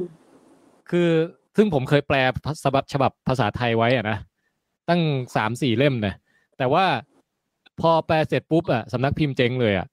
[0.90, 1.10] คือ
[1.56, 2.16] ซึ่งผมเคยแปล
[2.64, 4.18] ฉบับฉบับภาษาไทยไว้อะนะ
[4.89, 5.01] ตั้ง
[5.36, 6.14] สามสี่เล่มนะ
[6.59, 6.84] แต่ว่า
[7.80, 9.86] พอแปลเสร็จปุ๊บอะสำนักพิมพ์เจ๊งเลยอะ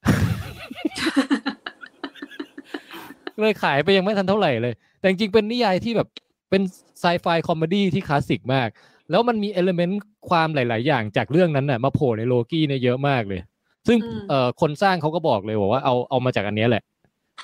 [3.40, 6.08] เลยขายไปยังไม่ทันเท่าไหร่เลย แต่จริงเป็นนิยายที่แบบ
[6.50, 6.62] เป็น
[7.00, 8.70] sci-fi comedy ที่คลาสสิกมาก
[9.10, 13.42] แล้วมันมี elementความหลาย ๆ อย่างจากเรื่องนั้นน่ะมาโผล่ในโลกี้เนี่ยเยอะมากเลย
[13.90, 16.84] ซึ่งอืมเอ่อคนสร้างเขาก็บอกเลยบอกว่าเอาเอามาจากอันเนี้ยแหละ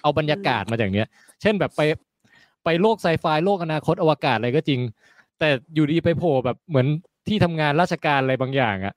[0.01, 1.07] เอาบรรยากาศมาจากเนี้ย
[1.41, 1.81] เช่นแบบไป
[2.63, 4.79] ไปโลกไซไฟโลกอนาคตอวกาศอะไรก็จริง
[5.39, 6.87] แต่อยู่ดีไปโผล่แบบเหมือน
[7.27, 8.93] ที่ทำงานราชการอะไรบางอย่างอะ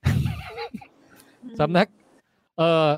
[1.61, 1.87] สำนัก
[2.59, 2.89] เอ่อ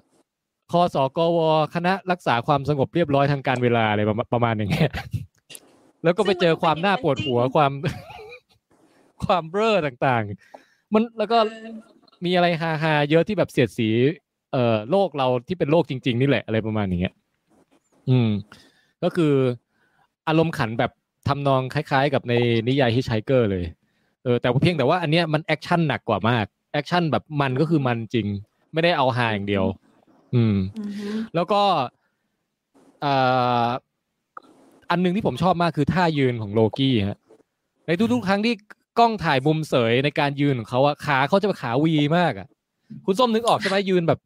[0.72, 1.38] คอสกว
[1.74, 4.90] คณะรักษาความสงบเรียบร้อยทางการเวลาอะไรประมาณประมาณอย่างเงี้ย
[6.04, 7.72] แล้วก็ไปเจอความน่าปวดหัวความ
[9.24, 11.68] ความเบ้อต่างๆ มันแล้วก็เออ
[12.24, 13.88] มีอะไรฮาๆเยอะที่แบบเสียดสี
[14.52, 17.14] เอ่อโลกเราที่เป็นโลกจริง ๆ นี่แหละอะไรประมาณอย่างเงี้ย
[18.08, 18.28] อืม
[19.02, 19.32] ก็คือ
[20.28, 20.90] อารมณ์ขันแบบ
[21.28, 22.34] ทำนองคล้าย ๆ กับใน
[22.68, 23.64] นิยายฮิชไ h เกอร์เลย
[24.24, 28.26] เออแต่เพียงแต่ว่าอันเนี้ยมัน action หนักกว่ามาก action แบบมันก็คือมันจริง
[28.72, 29.64] ไม่ได้เอาฮาอย่างเดียว
[30.34, 31.62] อืมอือฮึแล้วก็
[33.00, 33.14] เอ่
[33.66, 33.68] อ
[34.90, 37.18] อันหนึงที่ผมชอบมากคือท่ายืนของโลกี้ฮะ
[37.86, 38.54] ในทุกๆครั้งที่
[38.98, 42.48] กล้องถ่ายมุมเสยในการยืนของเขาอะขาเขาจะขาวีมากอะ
[43.06, 44.18] คุณส้มนึกออกใช่ไหมยืนแบบ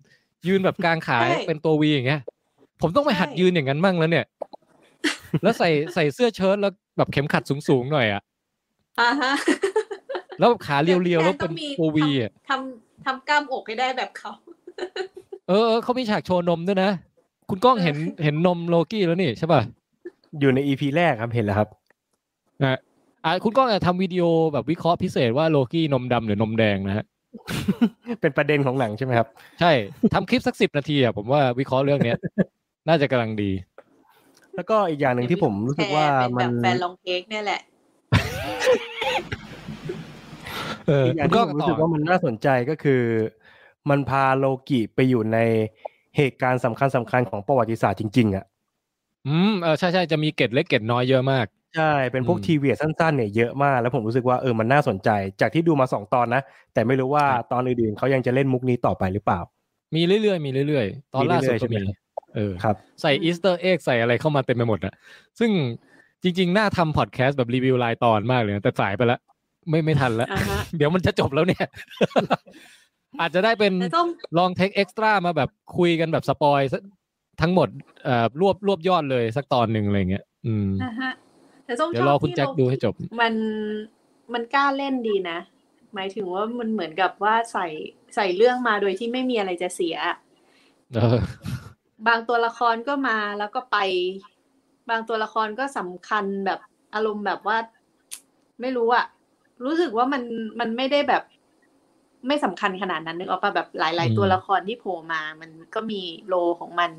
[0.49, 2.21] ยืนแบบกลางขาเป็นตัววีอย่างเงี้ย
[2.83, 4.27] ผมต้องไปหัดยืนอย่างนั้นมั่งแล้วเนี่ย
[5.43, 8.23] แล้วใส่ใส่เสื้อเชิ้ตแล้วแบบเข็มขัดสูงๆหน่อยอะ
[9.01, 9.33] อ่าฮะ
[10.39, 14.31] แล้วขาเรียวๆแล้วเป็นต้องมีตัววีอะทำทำกล้ามอกให้ได้แบบเขา
[15.49, 16.91] เออเออเขามีฉากโชว์นมด้วยนะ
[17.51, 19.61] คุณก้องเห็นเห็นนมโลกี้แล้วนี่ใช่ป่ะ
[20.41, 21.69] อยู่ในอีพีแรกครับเห็นแล้วครับ
[22.63, 22.79] นะ
[23.25, 27.05] อะคุณก้องจะทำวิดีโอแบบวิเคราะห์พิเศษว่าโลกี้นมดำหรือนมแดงนะฮะ
[28.21, 29.29] เป็นประเด็นของหนังใช่ไหมครับ
[29.61, 29.73] ใช่
[30.15, 32.19] ทำคลิปสักสิบนาทีอะผมว่าวิเคราะห์เรื่องเนี้ย
[32.89, 33.51] น่าจะกำลังดี
[34.57, 37.61] แล้วก็อีกอย่างหนึ่งที่ผมรู้สึกว่าเป็นมัแบนบแฟนลองเค้กเนี่ยแหละ
[40.89, 43.03] เอออีกอย่างคุณที่ก้องผมรู้ต่สึอกว่ามันน่าสนใจก็คือ
[43.91, 45.39] มันพาโลกิไปอยู่ใน
[46.17, 48.45] เหตุการณ์สำคัญสำคัญของประวัติศาสตร์จริง ๆ อะ
[49.29, 55.11] อืมเออใช่ใช่จะมีเกร็ดเล็กเกร็ดน้อยเยอะมาก ใช่ เป็นพวกอืมทีวีสั้นๆเนี่ยเยอะมาก แล้วผมรู้สึกว่าเออมันน่าสนใจ
[55.41, 56.43] จากที่ดูมาสองตอนนะ
[56.75, 59.41] แต่ไม่รู้ว่าครับตอนอื่นๆเขายังจะเล่นมุกนี้ต่อไปหรือเปล่า
[59.97, 61.91] มีเรื่อยๆ มีเรื่อยๆ ตอนล่าสุดมีเรื่อยๆก็มีใช่ไหม
[62.35, 64.95] เออครับใส่ Easter egg ใส่อะไรเข้ามาเต็มไปหมดอะ
[65.39, 65.51] ซึ่ง
[66.23, 69.21] จริงๆ น่าทำพอดแคสต์แบบรีวิวรายตอนมากเลยนะแต่สายไปแล้ว
[69.71, 71.67] ไม่ไม่ทันแล้วอ่าฮะเดี๋ยวมันจะจบแล้วเนี่ย
[73.21, 76.81] อาจจะได้เป็นแต่ต้องลอง take extra มาแบบคุยกันแบบ spoil ซะ
[77.43, 77.69] ทั้งหมด
[78.05, 81.11] เอ่อรวบรวบยอดเลยสักตอนหนึ่งอะไรเงี้ย อืมอ่าฮะ
[81.65, 83.35] แต่ต้องเดี๋ยชวรออบคุณที่แจ็คโลดูให้จบ มัน
[84.33, 85.39] มันกล้าเล่นดีนะ
[85.95, 87.67] หมายถึงว่ามันเหมือนกับว่าใส่
[88.15, 89.97] ใส่เรื่องมาโดยที่ไม่มีอะไรจะเสีย
[90.93, 91.17] เออ
[92.07, 93.79] บางตัวละครก็มาแล้วก็ไป
[94.91, 96.61] บางตัวละครก็สำคัญแบบ
[96.95, 97.59] อารมณ์แบบว่า
[98.61, 99.07] ไม่รู้อะ
[99.65, 100.23] รู้สึกว่ามัน
[100.61, 101.23] มันไม่ได้แบบ
[102.27, 106.91] ไม่สำคัญขนาดนั้นนึกออกปะแบบหลายอืมๆตัวละครที่โผล่มา มันก็มี role ของมัน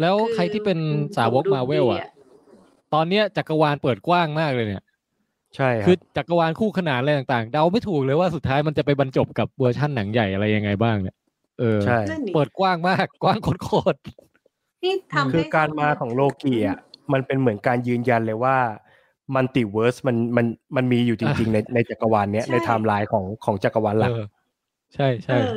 [0.00, 0.78] แล้วคือใครที่เป็น
[1.16, 2.10] สาวกสมุลมาเวลดีอะ
[2.94, 4.84] ตอนเนี้ยจักรวาลเปิดกว้างมากเลยเนี่ย
[5.56, 11.16] ใช่คืรับจักรวาลคู่ขนานอะไรต่างๆ เดาไม่ถูกเลยว่าสุดท้ายมันจะไปบรรจบกับเวอร์ชั่นหนังใหญ่อะไรยังไงบ้างเนี่ย
[11.60, 13.98] เออใช่นั่นนี่เปิดกว้างมากกว้างโคตร
[14.84, 16.78] นี่ทำคือให้การมาของโลกิอะ
[17.12, 18.56] มันเป็นเหมือนการยืนยันเลยว่า
[19.34, 20.46] multiverse มันมัน
[20.76, 24.24] มันมีอยู่จริง ๆ ในในจักรวาลเนี้ยใช่ในไทม์ไลน์ของของจักรวาลหลักเออ
[24.94, 25.52] ใช่เอใช่อ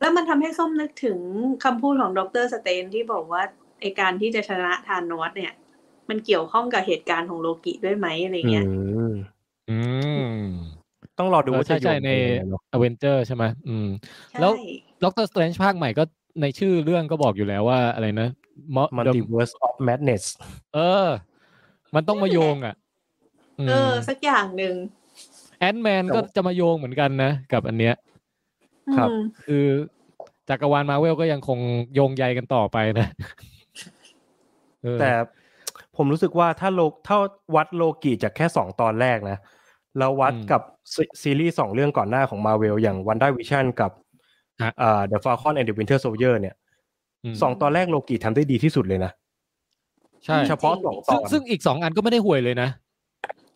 [0.00, 1.18] แล้วมันทำให้ผมนึกถึง
[1.64, 2.44] คำพูดของ Dr.
[2.52, 3.42] Strange ที่บอกว่า
[3.80, 5.52] ไอการที่จะชนะ Thanos เนี่ย
[6.08, 8.66] มันเกี่ยวข้องกับเหตุการณ์ของโลกิด้วยไหมอะไรอืเงี้ย
[9.08, 9.12] ม
[9.70, 9.78] อื
[10.38, 10.42] ม
[11.18, 13.88] ต้องรอดูเออว่าใช่จะโยใช่ในไปยังไงเนอะอเวนเจอร์ใช่ไหมอืม
[14.30, 14.52] ใช่แล้ว
[15.04, 16.04] Doctor Strange ภาคใหม่ก็
[16.40, 18.28] ในชื่อเรื่องก็บอกอยู่แล้วว่าอะไรนะ
[18.76, 20.24] Mo- มัล The- ติเวิร์สออฟแมดเนส
[20.74, 21.06] เออ
[21.94, 22.74] มันต้องมาโยงอะ
[23.68, 24.74] เออ สักอย่างหนึ่ง
[25.58, 27.94] Ant-Man ก็จะมาโยงเหมือนกันนะ กับอันเนี้ย
[28.96, 29.64] ครับอืมคือ
[30.48, 31.58] จักรวาลมาเวลก็ยังคง
[31.94, 33.08] โยงใยกันต่อไปนะ
[34.82, 35.10] เออแต่
[35.96, 37.16] ผมรู้สึกว่าถ้าโลถ้า
[37.54, 39.38] วัดโลกิจากแค่สองตอนแรกนะ
[39.98, 40.62] แล้ววัดกับ
[40.94, 43.90] ซีซีรีส์สองเรื่องก่อนหน้าของมาเวลอย่าง WandaVision กับ
[44.62, 46.54] ฮะอ่า The Falcon and the Winter Soldier เนี่ย
[47.32, 49.12] มสองตอนแรกโลกิทำได้ดีที่สุดเลยนะ
[50.24, 52.68] ใช่ เฉพาะสองตอน ซึ่งซึ่งอีกสองอันก็ไม่ได้ห่วยเลยนะ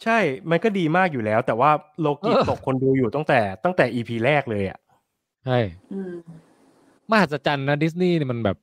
[0.05, 0.19] ใช่
[0.51, 1.71] มันก็ดีมากอยู่แล้ว แต่ว่า
[2.01, 4.79] โลกิเออตกคนดูอยู่ตั้งแต่ตั้งแต่ EP แรกเลยอะ
[5.45, 5.59] ใช่
[5.93, 6.15] อืม
[7.11, 8.57] มหัศจรรย์นะดิสนีย์นี่มันแบบ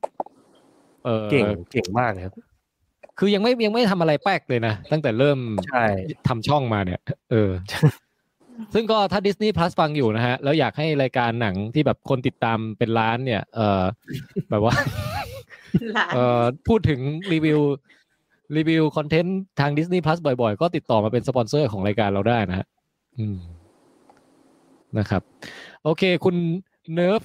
[1.05, 2.33] เออเก่งเก่งมากเลยครับ
[3.19, 5.39] คือยังไม่ยังไม่ทำอะไรแปลกเลยนะ ตั้งแต่เริ่ม
[5.69, 5.85] ใช่
[6.27, 6.99] ทำช่องมาเนี่ย
[7.31, 7.51] เออ
[8.73, 13.83] ซึ่งก็ถ้า Disney Plus ฟังอยู่นะฮะ แล้วอยากให้รายการหนังที่แบบคนติดตามเป็นล้านเนี่ย เออ
[14.49, 14.75] แบบว่า
[15.93, 16.99] หลานเอ่อพูดถึง
[17.33, 22.67] review review content ทาง Disney Plus บ่อยๆ ก็ติดต่อมาเป็นสปอนเซอร์ของรายการเราได้นะฮะ
[23.19, 23.37] อืม
[24.97, 25.21] นะครับ
[25.83, 26.35] โอเค คุณ
[26.93, 27.21] เนิร์ฟ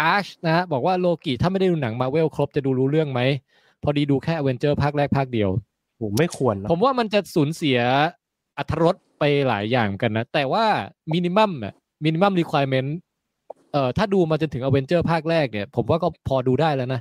[0.00, 3.20] อาร์ชนะฮะบอกว่าโลกิถ้าไม่ได้ดูหนังมาเวลครบจะดูรู้เรื่องไหม
[3.82, 5.50] พอดีดูแค่อเวนเจอร์ภาคแรกภาคเดียว
[6.02, 7.78] ผมไม่ควรนะผมว่ามันจะสูญเสีย
[8.58, 10.64] อรรถรสไปหลายอย่างกันนะ แต่ว่า
[11.12, 11.74] มินิมัมอะ
[12.04, 12.96] มินิมัมรีคว i เมนต์
[13.72, 17.00] เอ่อถ้าดูมาจนถึงอเวนเจอร์ภาคแรกเนี่ย ผมว่าก็พอดูได้แล้วนะ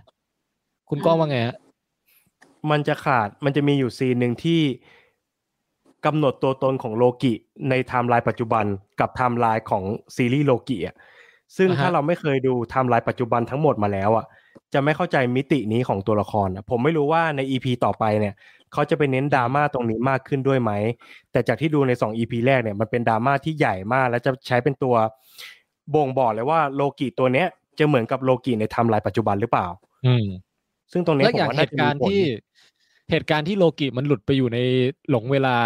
[0.89, 1.55] คุณก้องว่าไงฮะ
[2.71, 4.61] มันจะขาดมันจะมีอยู่ scene หนึ่งที่
[6.05, 7.33] กำหนดตัวตนของโลกิ
[7.69, 8.65] ในไทม์ไลน์ปัจจุบัน
[8.99, 9.83] กับไทม์ไลน์ของ
[10.15, 10.95] ซีรีส์โลกิอะ
[11.57, 14.25] ซึ่งอ่าฮะถ้าเราไม่เคยดูไทม์ไลน์ปัจจุบันทั้งหมดมาแล้วอะ
[14.73, 18.33] จะไม่เข้าใจมิตินี้ของตัวละครอะผมไม่รู้ว่าใน EP ต่อไปเนี่ย
[18.73, 20.71] เขาจะไปเน้นดราม่าตรงนี้มากขึ้นด้วยไหม
[21.31, 24.95] แต่จากที่ดูใน 2 EP แรกเนี่ยมันเป็นดราม่าที่ใหญ่มาก และจะใช้เป็นตัว
[25.95, 27.47] บ่งบอกเลยว่าโลกิตัวเนี้ย
[27.79, 29.67] จะเหมือนกับโลกิในไทม์ไลน์ปัจจุบันหรือเปล่า
[30.05, 30.25] อืม
[30.91, 32.21] ซึ่งตรงนี้แล้วผมอย่างว่าเหน่าตุจะการมีณ์ผลที่
[33.11, 34.59] เหตุการณ์ที่โลกิมันหลุดไปอยู่ใน
[35.09, 35.57] หลงเวลา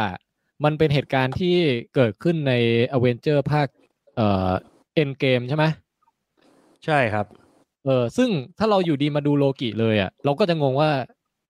[0.64, 1.56] มันเป็นเหตุการณ์ที่
[1.96, 2.54] เกิดขึ้นใน
[2.94, 3.68] อเวนเจอร์ภาค
[4.16, 4.50] เอ่อ
[4.96, 5.66] เอ็นเกมใช่ไหม
[6.86, 7.26] ใช่ครับ
[7.86, 10.90] เออซึ่งถ้าเราอยู่ดีมาดูโลกิเลยอะเราก็จะงงว่า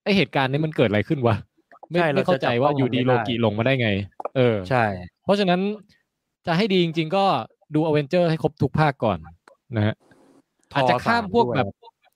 [0.04, 1.36] ไอเหตุการณ์นี้มันเกิดอะไรขึ้นวะ
[1.90, 3.90] ไม่ใช่เราไม่เข้าใจว่าจะจับต้องอยู่ดีมันไม่โลได้กิลงมาได้ไง
[4.38, 4.84] เออใช่
[5.24, 5.60] เพราะฉะนั้น
[6.48, 7.26] จะให้ดีจริง ๆ ก็
[7.76, 9.18] ดูอเวนเจอร์ให้ครบทุกภาคก่อน
[9.76, 9.96] นะฮะ
[10.74, 11.68] ทอาจจะข้ามสพวกด้วยแบบ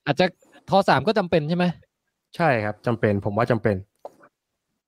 [0.05, 0.25] อาจจะ
[0.69, 1.65] ทอสามก็จำเป็นใช่ไหม
[2.35, 3.75] ใช่ครับจำเป็นผมว่าจำเป็น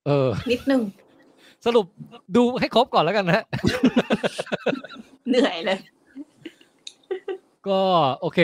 [0.06, 0.82] เออ นิดหนึ่ง
[1.66, 1.86] สรุป
[2.36, 3.46] ดูให้ครบก่อนแล้วกันนะฮะ
[5.30, 5.80] เหนื่อยเลย
[7.68, 7.80] ก็
[8.22, 8.40] โอเค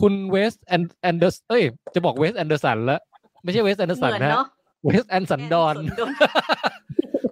[0.00, 1.62] คุณเวสแอนแอนเดอร์สเอ้ย
[1.94, 3.00] จะบอกเวสแอนเดอร์สันแล้ว
[3.42, 4.46] ไม่ใช่เวสแอนเดอร์เหสันมือนนะเนาะ
[4.84, 6.12] เวสแอนสันดอนสันดอน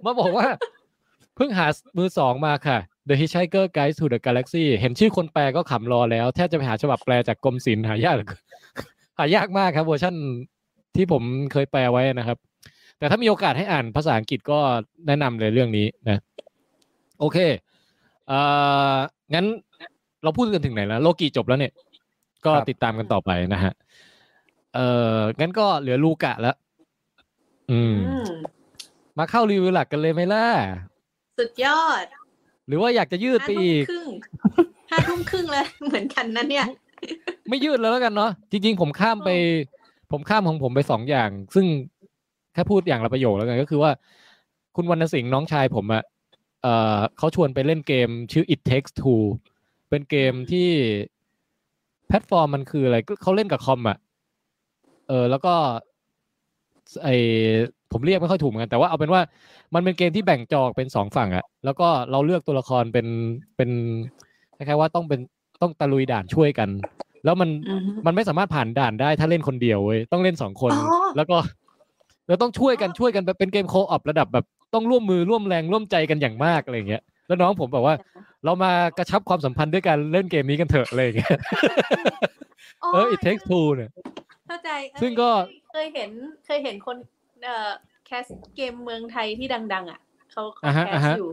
[0.05, 0.47] มาบอกว่า
[1.35, 2.77] เพิ่งหามือสองมาค่ะ
[3.09, 8.41] The Hitchhiker Guide to the Galaxy เห็นชื่อคนแปลก็ขำรอแล้ว แทบจะไปหาฉบับแปลจากกรมศิลป์หายากเหลือเกิน
[9.17, 10.15] หายากมากครับเวอร์ชัน
[10.95, 12.37] ที่ผมเคยแปลไว้นะครับ
[12.99, 14.59] แต่ถ้ามีโอกาสให้อ่านภาษาอังกฤษก็
[15.07, 16.21] แนะนำเลยเรื่องนี้นะ
[17.19, 17.37] โอเค
[18.27, 18.39] เอ่
[18.93, 18.95] อ
[19.33, 19.45] งั้น
[20.23, 21.71] เราพูดกันถึงไหนแล้ว โลกีจบแล้วเนี่ย
[22.47, 23.73] ก็ครับติดตามกันต่อไปนะฮะ
[24.73, 26.55] เอ่องั้นก็เหลือลูกะแล้ว
[27.71, 28.29] อืมอืม
[29.17, 30.45] มาเข้ารีวิวหลักกันเลยไหมล่ะ
[31.39, 32.05] สุดยอด
[32.67, 34.07] หรือว่าอยากจะยืดห้าไปทุ่มอีกครึ่ง
[34.89, 36.65] ห้าทุ่มครึ่งเลยเหมือนกันนะเนี่ย
[37.49, 39.29] ไม่ยืดแล้วแล้วกันเนาะ จริง ๆ ผมข้ามไป
[40.11, 41.65] ผมข้ามของผมไปสองอย่าง ซึ่ง
[42.53, 43.91] แค่พูดอย่างละประโยคแล้วกันก็คือว่า
[44.75, 46.03] คุณวรรณสิงห์น้องชายผมอะ
[46.61, 49.23] เอ่อเขาชวนไปเล่นเกมชื่อ It Takes Two
[49.89, 50.69] เป็นเกมที่
[52.07, 53.97] แพลตฟอร์มมันคืออะไรก็เขาเล่นกับคอมอะ
[55.07, 55.53] เออแล้วก็
[57.03, 57.09] ไอ
[57.91, 59.21] ผมเรียกไม่ค่อยถูกเหมือนกันแต่ว่าเอาเป็นว่า
[59.73, 63.07] มันเป็นเกมที่แบ่งจอออกเป็นสองฝั่งอะแล้วก็เราเลือกตัวละครเป็น
[63.57, 63.69] เป็น
[64.57, 65.19] คล้ายๆว่าต้องเป็น
[65.61, 66.69] ต้องตะลุยด่านช่วยกัน
[67.25, 71.37] แล้วมันอือฮึมันไม่สามารถผ่านด่านได้ถ้าเล่นคนเดียวเว้ยต้องเล่นสองคนอ๋อแล้วก็
[72.27, 77.95] แล้วต้องช่วยกันอ๋อช่วยกันแบบเป็นเกมโคออประดับแบบต้องร่วมมือร่วมแรงร่วมใจกันอย่างมากอะไรอย่างเงี้ยแล้วน้องผมบอกว่า
[78.47, 81.37] เรามากระชับความสัมพันธ์ด้วยการเล่นเกมนี้กันเถอะอะไรอย่างเงี้ย
[82.93, 83.89] เออ it takes two เนี่ย
[84.47, 85.29] เข้าใจเอ้ยซึ่งก็
[85.71, 86.11] เคยเห็น
[86.45, 86.97] เคยเห็นคน
[87.43, 87.69] เอ่อ
[88.05, 89.99] แคสเกมเมืองไทยที่ดัง ๆ อะ
[90.31, 91.29] เขาเขาอ่าฮะแคอ่าสฮะอยู่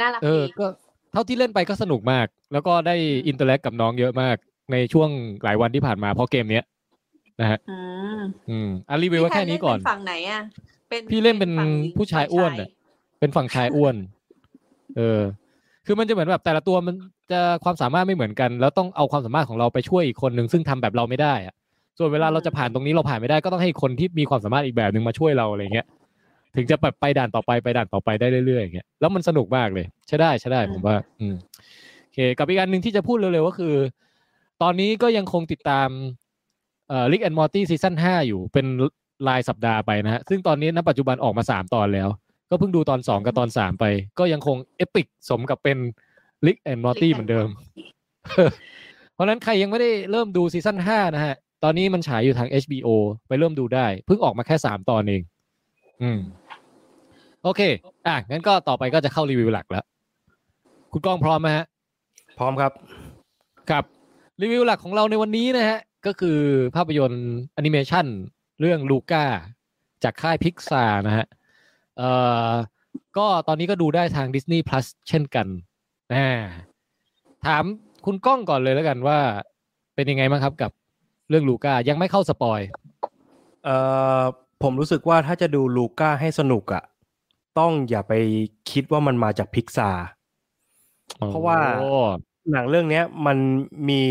[0.00, 0.66] น่ารักเออดีก็
[1.12, 2.94] เท่าที่เล่นไปก็สนุกมาก แล้วก็ได้
[3.28, 4.36] อินเตอร์แลกกับน้องเยอะมาก
[4.72, 5.08] ในช่วง
[5.44, 6.64] หลายวันที่ผ่านมาเพราะเกมเนี้ย
[7.40, 7.78] นะฮะอื
[8.18, 10.40] มอืมอะรีวิวไว้แค่นี้ก่อนพี่แทเล่เป็ฝั่งไหนอะ
[10.88, 12.68] เป็นพี่เล่นเป็นฝั่งผู้ชายอ้วนฝั่งน่ะ
[13.20, 13.94] เป็นฝั่งชายอ้วน
[14.96, 15.20] เออ
[15.86, 16.94] คือมันจะเหมือนแบบแต่ละตัวมัน
[17.32, 21.54] จะความสามารถไม่เหมือนกัน แล้วต้องเอาความสามารถของเราไปช่วยอีกคนหนึ่งซึ่งทำแบบเราไม่ได้อะ
[21.98, 25.86] ส่วนเวลาเราจะผ่านตรงนี้เราผ่านไม่ได้ก็ต้องให้คนที่มีความสามารถอีกแบบหนึ่งมาช่วยเราอะไรเงี้ย
[26.56, 31.34] ถึงจะแบบไปด่านต่อไปไปด่านต่อไปได้เรื่อยๆอย่างเงี้ยแล้วมันสนุกมากเลยใช่ได้ใช่ได้ผมว่า อืม
[32.02, 33.74] โอเค กับอีกอันหนึ่งที่จะพูดเร็วๆก็คือ
[34.62, 35.88] ตอนนี้ก็ยังคงติดตาม
[36.88, 38.66] เอ่อ Rick and Morty ซีซั่นห้าอยู่เป็น
[39.28, 42.08] รายสัปดาห์ไปนะฮะซึ่งตอนนี้ณปัจจุบันออกมาสามตอนแล้ว
[42.54, 43.84] ก็เพิ่งดูตอนสองกับตอนสามไป
[44.18, 45.78] ก็ยังคงเอปิกสมกับเป็น
[46.46, 47.48] Rick and Morty เหมือนเดิม
[49.14, 51.34] เพราะฉะนั้นใครยังไม่ได้เริ่มดูซีซั่นห้านะฮะ
[51.64, 52.88] ตอนนี้มันฉายอยู่ทาง HBO
[53.28, 55.22] ไปเริ่มดูได้ เพิ่งออกมาแค่สามตอนเอง
[56.02, 56.18] อืม
[57.42, 57.60] โอเค
[58.06, 59.84] อะ งั้นก็ต่อไปก็จะเข้ารีวิวหลักแล้ว
[60.92, 61.64] คุณก้องพร้อมไหมฮะ
[62.38, 62.72] พร้อมครับ
[63.70, 63.84] ครับ
[64.42, 66.38] รีวิวหลักของเราในวันนี้นะฮะ ก็คือ
[66.76, 68.06] ภาพยนตร์แอนิเมชัน
[68.60, 69.24] เรื่องลูก้า
[70.04, 71.26] จากค่ายพิกซานะฮะ
[71.98, 72.10] เอ่
[72.48, 72.52] อ
[73.16, 75.46] ก็ตอนนี้ก็ดูได้ทาง Disney Plus เช่นกัน
[76.14, 76.28] อ่า
[77.46, 77.64] ถาม
[78.04, 79.18] คุณก้องก่อนเลยแล้วกันว่า
[79.94, 80.70] เป็นยังไงบ้างครับกับ
[81.28, 82.60] เรื่องลูก้ายังไม่เข้า spoil
[83.64, 83.76] เอ่
[84.20, 84.22] อ
[84.62, 86.84] ผมรู้สึกว่าถ้าจะดูลูก้าให้สนุกอะ่ะ
[87.58, 88.12] ต้องอย่าไป
[88.70, 89.90] คิดว่ามันมาจากพิกซา
[91.28, 91.90] เพราะว่าโอ้
[92.50, 93.38] หนังเรื่องเนี้ยมัน
[93.88, 94.02] มี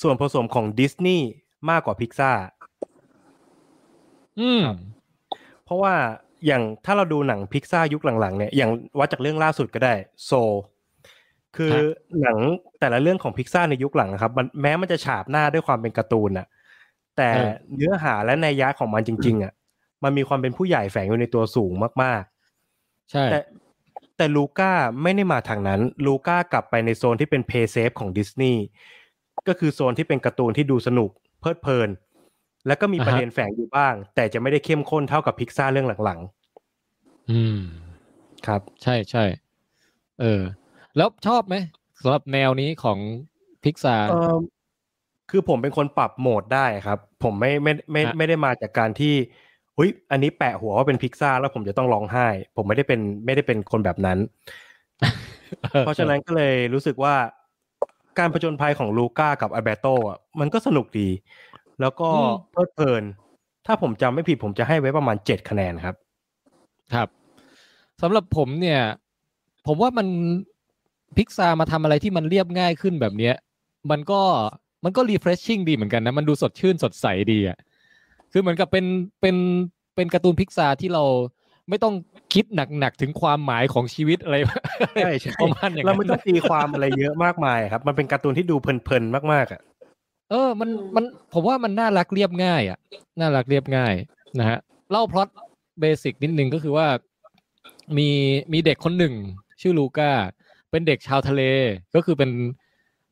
[0.00, 1.28] ส่วนผสมของดิสนีย์
[1.70, 2.30] มากกว่าพิกซา
[4.40, 4.62] อืม
[5.64, 5.94] เพราะว่า
[6.46, 9.94] อย่างถ้าเราดูหนังพิกซายุคหลังๆเนี่ยอย่างวัดจากเรื่องล่าสุดก็ได้
[10.26, 10.32] โซ
[11.56, 11.82] คือฮะ
[12.22, 12.38] หนัง
[12.80, 16.46] แต่ละเรื่องของพิกซาในยุคหลังนะครับ มันแม้มันจะฉาบหน้าด้วยความเป็นการ์ตูนน่ะ
[17.16, 17.28] แต่
[17.74, 19.52] เนื้อหาและนัยยะของมันจริง ๆอะ
[20.04, 22.22] มันมีความเป็นผู้ใหญ่แฝงอยู่ในตัวสูงมาก
[23.10, 23.38] ใช่ๆแต่
[24.16, 28.62] แต่ลูก้าไม่ได้มาทางนั้น ลูก้ากลับไปในโซนที่เป็นเพย์เซฟของดิสนีย์
[29.48, 31.88] ก็คือโซนที่เป็นการ์ตูนที่ดูสนุกเพลิดเพลิน
[32.66, 36.20] แล้วก็มีประเด็นแฝงอยู่บ้าง แต่จะไม่ได้เข้มข้นเท่ากับพิกซาเรื่องหลัง
[37.30, 39.24] อืมๆครับ ใช่ใช่
[40.20, 40.42] เออ
[40.96, 41.54] แล้วชอบไหม
[42.02, 42.98] สำหรับแนวนี้ของ
[43.64, 44.36] พิกซาเออ
[45.30, 49.14] คือผมเป็นคนปรับโหมดได้ครับ ผมไม่ไม่ไม่ฮะไม่ได้มาจากการที่
[49.78, 54.18] อุ้ยอันนี้แปะหัวว่าเป็นพิกซ่าแล้วผมจะต้องร้องไห้ ผมไม่ได้เป็นไม่ได้เป็นคนแบบนั้น
[55.80, 57.14] เพราะฉะนั้นก็เลยรู้สึกว่า
[58.18, 61.08] การผจญภัยของลูก้ากับอ l เบโตอะมันก็สนุกดี
[61.80, 63.04] แล้วก็อืมเพลิดเพลิน
[63.66, 65.94] ถ้าผมจำไม่ผิดผมจะให้ไว้ประมาณเจ็ดคะแนนครับ
[66.94, 67.08] ครับ
[68.02, 68.80] สำหรับผมเนี่ย
[69.66, 70.06] ผมว่ามัน
[71.16, 73.34] พิกซามาทำอะไรที่มันเรียบง่ายขึ้นแบบเนี้ย
[73.90, 74.20] มันก็
[74.84, 77.58] มันก็ refreshing ดีเหมือนกันนะ มันดูสดชื่นสดใสดีอะ
[78.32, 78.84] คือเหมือนกับเป็น
[79.20, 79.36] เป็น
[79.96, 81.04] เป็นการ์ตูนพิกซาที่เรา
[81.68, 81.94] ไม่ต้อง
[82.34, 84.36] คิดหนักๆถึงความหมายของชีวิตอะไร
[85.04, 89.60] ใช่ใช่ประมาณอย่างเรานั้นไม่ต้องตีความอะไรเยอะมากมายครับ มันเป็นการ์ตูนที่ดูเพลินๆมากๆอะ
[90.30, 92.78] เออ มันมันผมว่ามันน่ารักเรียบง่ายอะ
[93.20, 93.94] น่ารักเรียบง่าย
[94.38, 94.58] นะฮะ
[94.90, 95.28] เล่าพล็อต
[95.80, 96.86] basic นิดนึงก็คือว่า
[97.98, 98.08] มี
[98.52, 99.14] มีเด็กคนหนึ่ง
[99.60, 100.10] ชื่อลูก้า
[100.70, 101.42] เป็นเด็กชาวทะเล
[101.94, 102.30] ก็คือเป็น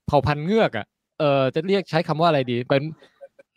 [0.07, 0.87] เผ่าพันธุ์เงือกอะ
[1.19, 2.83] เออจะเรียกใช้คำว่าอะไรดี เป็น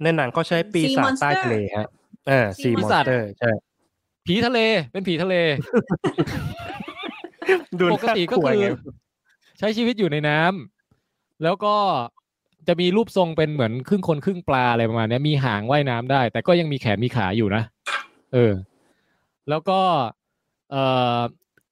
[0.03, 1.87] ในหนังก็ใช้ปีศาจใต้ทะเลฮะ
[2.27, 3.51] เออซี Sea มอน Monster สเตอร์ใช่
[4.25, 4.59] ผีทะเล
[4.91, 5.35] เป็นผีทะเล
[7.79, 8.67] ดูปกติก็น่ากลัวคือไง
[9.59, 11.75] ใช้ชีวิตอยู่ในน้ำแล้วก็
[12.67, 17.63] จะมีรูปทรงเป็นเหมือนครึ่งคนครึ่งปลาอะไรประมาณนี้มีหางว่ายน้ำได้ แต่ก็ยังมีแขนมีขาอยู่นะ
[18.33, 18.53] เออ
[19.49, 19.79] แล้วก็
[20.71, 20.75] เอ
[21.17, 21.19] อ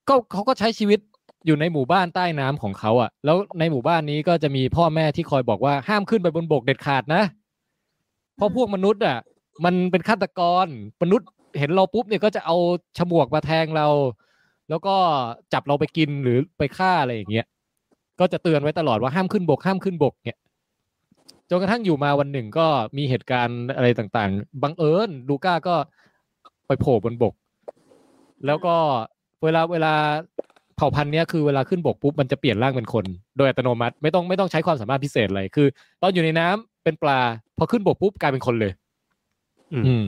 [0.07, 0.99] ก็เขาก็ใช้ชีวิต
[1.45, 7.23] อยู่ในหมู่บ้านใต้น้ำของเขาอะ่ะ แล้วในหมู่บ้านนี้ก็จะมีพ่อแม่ที่คอยบอกว่าห้ามขึ้นไปบนบกเด็ดขาดนะ
[8.35, 9.17] เพราะพวกมนุษย์อะ
[9.65, 10.65] มันเป็นฆาตกร
[11.01, 11.27] มนุษย์
[11.59, 12.55] เห็นเราปุ๊บเนี่ยก็จะเอา
[12.97, 13.87] ฉมวกมาแทงเรา
[14.69, 14.95] แล้วก็
[15.53, 17.45] จับเราไปกินหรือไปฆ่าอะไรอย่างเงี้ย
[18.19, 20.37] ก็จะเตือนไว้ตลอดว่าห้ามขึ้นบกห้ามขึ้นบกเนี่ย
[21.49, 22.67] จนกระทั่งอยู่มาวันหนึ่งก็
[22.97, 25.75] มีเหตุการณ์อะไรต่างๆ บังเอิญลูก้าก็
[26.67, 27.33] ไปโผล่บนบก
[28.45, 28.75] แล้วก็
[29.43, 29.93] เวลาเวลา
[30.75, 33.05] เผ่าพันธุ์เนี้ยคือเวลาขึ้นบกปุ๊บมันจะเปลี่ยนร่างเป็นคน
[33.37, 35.67] โดยอัตโนมัติไม่ต้องไม่ต้องใช้ความสามารถพิเศษอะไรคือ
[36.01, 37.19] ตอนอยู่ในน้ำเป็นปลา
[37.57, 38.71] พอขึ้นบกปุ๊บกลายเป็นคนเลย
[39.73, 40.05] อืมอืม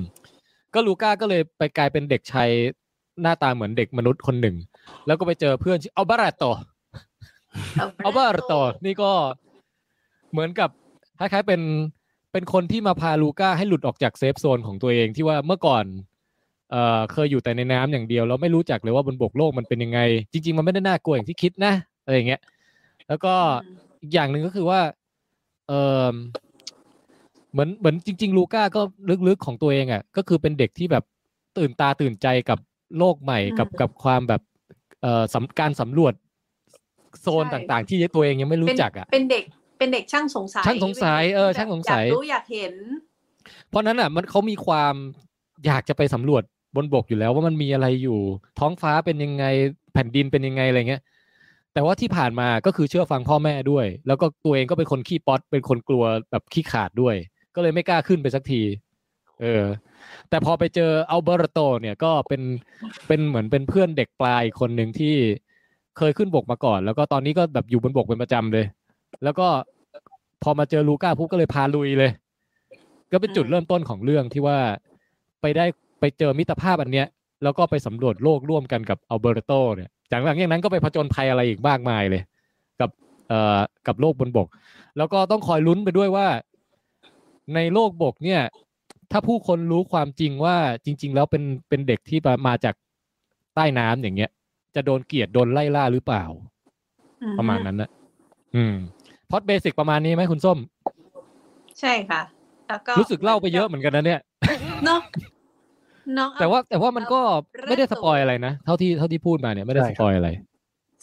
[0.73, 2.49] ก็ลูก้าก็เลยไปกลายเป็นเด็กชาย
[3.21, 4.55] หน้าตาเหมือนเด็กมนุษย์คนหนึ่ง
[5.05, 6.43] แล้วก็ไปเจอเพื่อนชื่ออัลบาราโต
[8.05, 8.53] อัลบาราโต
[8.85, 9.11] นี่ก็
[10.31, 10.69] เหมือนกับ
[11.19, 11.61] คล้ายๆเป็น
[12.31, 15.85] เป็นคนที่มาพาลูก้าให้หลุดออกจากเซฟโซนของตัวเองที่ว่าเมื่อก่อน
[16.71, 19.99] เอ่อเคยอยู่แต่ในน้ำอย่างเดียวแล้วไม่รู้จักเลยว่าบนบกโลกมันเป็นยังไง
[20.31, 21.73] จริง ๆ มันไม่ได้น่ากลัวอย่างที่คิดนะ
[22.03, 22.41] อะไรอย่างเงี้ย
[23.07, 23.33] แล้วก็
[24.01, 24.79] อีกอย่างหนึ่งก็คือว่า
[25.67, 25.73] เอ
[26.11, 26.13] อ
[27.51, 28.81] เหมือนเหมือนจริง ๆ ลูก้าก็
[29.27, 31.03] ลึกๆของตัวเองอะ ก็คือเป็นเด็กที่แบบ
[31.57, 32.59] ตื่นตาตื่นใจกับ
[32.97, 34.41] โลกใหม่กับอืมกับความแบบ
[35.01, 36.13] เอ่อสำการสำรวจ
[37.21, 39.43] โซนใช่ต่างๆ ที่ตัวเองยังไม่รู้จักอะเป็นเด็ก
[39.79, 42.73] เป็นเด็กช่างสงสัยช่างสงสัยเออป็นด็กช่างสงสัยอยากรู้อยากเห็น
[43.69, 44.93] เพราะนั้นอะ มันเขามีความ
[45.65, 46.43] อยากจะไปสำรวจ
[46.75, 48.19] บนบกอยู่แล้วว่ามันมีอะไรอยู่
[48.59, 49.45] ท้องฟ้าเป็นยังไง
[49.93, 51.01] แผ่นดินเป็นยังไงอะไรเงี้ย
[51.73, 57.15] แต่ว่าที่ผ่านมาก็คือเชื่อฟังพ่อแม่ด้วย แล้วก็ตัวเองก็เป็นคนขี้ป๊อตเป็นคนกลัวแบบขี้ขาดด้วย
[57.55, 58.61] ก็เลยไม่กล้าขึ้นไปสักที
[59.41, 59.63] เออ
[60.29, 62.41] แต่พอไปเจออัลเบอร์โตเนี่ยก็เป็น
[63.07, 65.15] เป็นเหมือนเป็นเพื่อนเด็กปลายอีกคนหนึ่งที่
[65.97, 68.65] เคยขึ้นบกมาก่อน แล้วก็ตอนนี้ก็แบบอยู่บนบกเป็นประจำเลย
[69.23, 69.47] แล้วก็
[70.43, 72.11] พอมาเจอลูก้าปุ๊บก็เลยพาลุยเลย
[73.11, 74.59] ก็เป็นจุดเริ่มต้นของเรื่องที่ว่า
[75.41, 75.65] ไปได้
[75.99, 77.07] ไปเจอมิตรภาพอันเนี้ย
[77.43, 82.21] แล้วก็ไปสำรวจโลกร่วมกันกับอัลเบอร์โตเนี่ยจากหลังจากนั้นก็ไปผจญภัยอะไรอีกมากมายเลย
[82.79, 82.89] กับ
[83.27, 84.47] เอ่อกับโลกบนบก
[84.97, 86.27] แล้วก็ต้องคอยลุ้นไปด้วยว่า
[87.55, 88.41] ในโลกบกเนี่ย
[89.11, 92.75] ถ้าผู้คนรู้ความจริงว่าจริง ๆ แล้วเป็นเป็นเด็กที่มาจาก
[93.55, 94.31] ใต้น้ำอย่างเงี้ย
[94.75, 96.23] จะโดนเกลียดโดนไล่ล่าหรือเปล่า
[97.37, 97.89] ประมาณนั้นนะ
[98.55, 98.75] อืม
[99.31, 100.57] พอดเบสิกประมาณนี้ไหมคุณส้ม
[101.79, 102.21] ใช่ค่ะ
[102.67, 104.21] แล้วก็รู้สึกเล่าไปเยอะเหมือนกันนะเนี่ย
[104.85, 105.01] เนาะ
[106.17, 110.29] น้องแต่ว่าแต่ว่ามันก็เอาไม่ได้เริ่สมปอยอะไรนะ เท่าที่เท่าที่พูดมาเนี่ยไม่ได้ใช่สครับปอยอะไร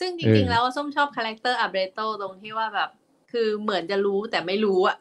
[0.00, 2.90] ซึ่งจเอริงอๆแล้วส้มชอบคาแรคเตอร์อับเรโตตรงที่ว่าแบบ
[3.32, 4.96] คือเหมือนจะรู้แต่ไม่รู้อะ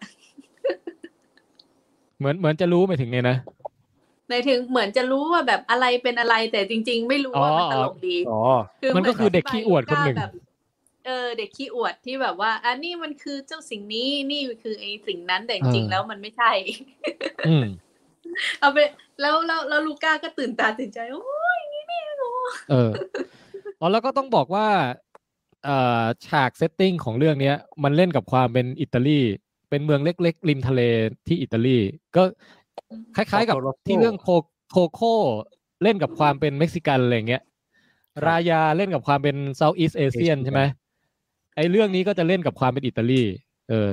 [2.20, 3.38] เหมือนเหมือนจะรู้ไปถึงเนี่ยนะ
[4.30, 8.40] ในถึงเหมือนจะรู้ว่าแบบอะไรเป็นอะไรแต่จริง ๆ ไม่รู้ว่ามันอ๋อตลกดีอ๋อ
[8.96, 10.32] มันก็คือเด็กขี้อวดคนหนึ่งแบบ
[11.06, 16.52] เออเด็กขี้อวดที่แบบว่า อันนี้มันคือเจ้าสิ่งนี้นี่คือไอ้สิ่งนั้นแต่จริงๆแล้วมันไม่ใช่
[17.48, 17.66] อืม
[18.60, 18.78] เอาไป
[19.22, 21.24] แล้วแล้วแล้วลูก้าก็ตื่นตาตื่นใจโอ้
[21.58, 22.32] ยนี่นี่โอ้
[22.70, 22.90] เออ
[23.80, 24.68] อ๋อแล้วก็ต้องบอกว่า
[25.66, 29.20] เอ่อฉาก setting ของเรื่องเนี้ย มันเล่นกับความเป็นอิตาลี
[29.70, 30.82] เป็นเมืองเล็ก ๆ ริมทะเล
[31.28, 31.78] ที่อิตาลี
[32.16, 32.24] ก็
[33.16, 34.28] คล้ายๆกับ Porto Rosso ที่เรื่องโค
[34.72, 35.16] โคโค่
[35.84, 40.62] เล่นกับความเป็นเม็กซิกันอะไรเงี้ยครับรายาเล่นกับความเป็นเซาท์อีสเอเชียน Asian ใช่ไหม
[41.56, 43.24] ไอ้เรื่องนี้ก็จะเล่นกับความเป็นอิตาลี
[43.70, 43.92] เออ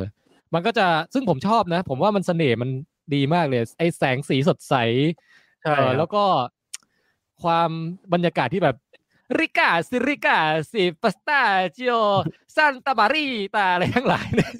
[0.55, 2.71] มันก็จะซึ่งผมชอบนะ ผมว่ามันเสน่ห์มัน
[3.15, 4.75] ดีมากเลย ไอ้แสงสีสดใส
[5.63, 6.25] ใช่เออครับแล้วก็
[7.43, 7.71] ความ
[8.13, 8.77] บรรยากาศที่แบบ
[9.39, 10.41] ริกาซิริกา
[10.73, 11.43] ซิปาสตา
[11.77, 11.93] จิโอ
[12.57, 14.53] ซันตาบารีตาอะไรทั้งหลายเนี่ย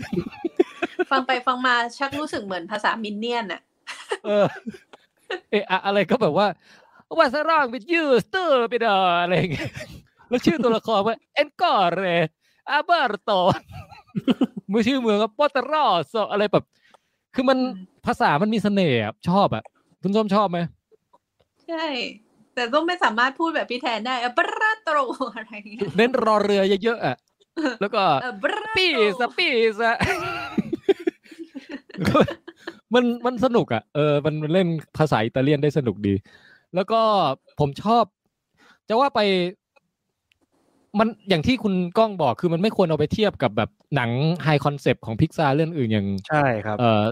[1.11, 3.61] ฟังไปฟังมาชักรู้สึกเหมือนภาษามินเนี่ยนอะ
[4.27, 4.47] เออ
[5.51, 6.47] เอะอะอะไรก็แบบว่า
[7.19, 9.71] ว่าสร้างเป็นยูสเตอร์ไปเดออะไรอย่างเงี้ย
[10.29, 12.05] แล้วชื่อตัวละครว่าเอ็นกอร์เร
[12.71, 13.33] อาเบอร์โต
[14.73, 16.65] มือชื่อเมืองก็ปอตรอสอะไรแบบ
[17.35, 17.59] คือมัน
[18.07, 19.65] ภาษามันมีเสน่ห์อะชอบอะ
[20.03, 20.59] คุณส้มชอบไหม
[21.67, 21.85] ใช่
[22.55, 24.97] แต่ต้องไม่สามารถพูดแบบพี่แทนได้อะบราโตร
[25.37, 27.17] อะไรอย่างเงี้ยเน้นรอเรือเยอะๆอะ
[27.81, 28.89] แล้วก็เออบราโตรปี
[29.21, 29.49] สปี
[29.81, 29.93] สะ
[32.95, 34.69] มันมันสนุกอะ เออมันมันเล่น
[34.99, 36.15] ภาษาอิตาเลียนได้สนุกดี
[36.75, 37.01] แล้วก็
[37.61, 38.05] ผมชอบ
[38.89, 39.21] จะว่าไป
[40.99, 44.11] มันอย่างที่คุณก้องบอกคือมันไม่ควรเอาไปเทียบกับแบบหนัง
[44.45, 47.05] high concept ของพิกซาเรื่องอื่นอย่างใช่ครับเอ่อ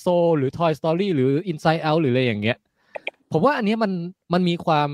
[0.00, 0.06] โซ
[0.38, 2.56] หรือ Toy Story หรือ Inside Out หรืออะไรอย่างเงี้ย
[3.32, 3.92] ผมว่าอันเนี้ยมัน
[4.32, 4.90] มันมีความ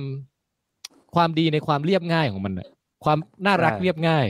[1.14, 2.68] ความดีในความเรียบง่ายของมันอะ
[3.04, 4.26] ความน่ารักใช่เรียบง่าย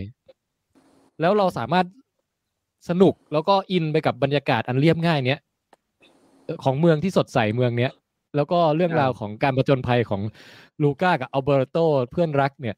[1.20, 1.86] แล้วเราสามารถ
[2.89, 5.41] สนุกแล้วก็อินไปกับบรรยากาศอันเรียบง่ายเนี้ย
[6.44, 7.92] เอ่อของเมืองที่สดใสเมืองเนี้ย
[8.36, 10.23] แล้วก็เรื่องราวของการประจนภัยของ
[10.83, 11.78] ลูก้ากับอัลเบอร์โต
[12.10, 12.76] เพื่อนรักเนี่ย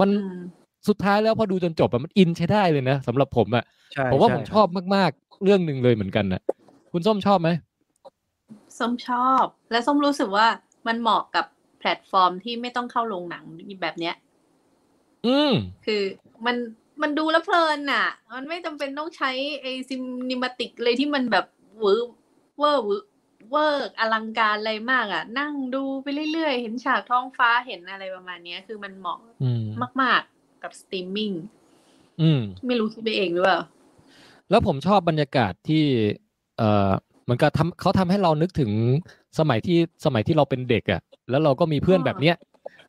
[0.00, 0.40] มันอืม
[0.88, 6.42] สุดท้ายแล้วพอดูจนจบอะมันอินใช้ได้เลยนะสำหรับผมอะใช่ผมว่าใผมชอบมากๆ เรื่องหนึ่งเลยเหมือนกันนะ
[6.92, 7.48] คุณส้มชอบไหม
[8.78, 10.46] ส้มชอบ และส้มรู้สึกว่า
[10.86, 11.46] มันเหมาะกับ
[11.78, 13.44] แพลตฟอร์มที่ไม่ต้องเข้าโรงหนัง
[13.82, 14.14] แบบเนี้ย
[15.26, 15.52] อืม
[15.86, 16.02] คือ
[16.46, 16.56] มัน
[17.02, 19.30] มันดูแล้วเพลินน่ะ มันไม่จำเป็นต้องใช้
[19.60, 21.44] ไอ cinematic เลยที่มันแบบ
[21.78, 22.00] หวือ
[22.56, 23.02] เวอร์หวือ
[23.50, 29.64] เวอร์อลังการอะไรมากอะ นั่งดูไปเรื่อยๆ เห็นฉากท้องฟ้าเห็นอะไรประมาณเนี้ยคือมันเหมาะอืม
[30.02, 31.32] มาก ๆ กับสตรีมมิ่ง
[32.20, 33.60] อืมไม่รู้คิดไปเองหรือเปล่า
[34.50, 35.84] แล้วผมชอบบรรยากาศที่
[36.58, 36.90] เอ่อ
[37.24, 38.70] เหมือนกับทำเขาทำให้เรานึกถึง
[39.38, 42.36] สมัยที่สมัยที่เราเป็นเด็กอะ่ะ แล้วเราก็มีเพื่อนอ่าแบบเนี้ย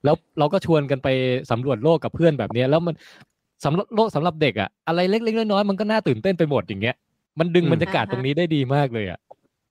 [0.04, 1.08] แล้วเราก็ชวนกันไป
[1.52, 2.96] สำรวจโลกกับเพื่อนแบบเนี้ย แล้วมัน
[3.66, 6.96] สำหรับโลกสำหรับเด็กอะ่ะอะไรเล็กๆน้อยๆมันก็น่าตื่นเต้นไปหมดอย่างเงี้ย
[7.40, 9.20] มันดึงอืมบรรยากาศตรงนี้ได้ดีมากเลยอะ่ะ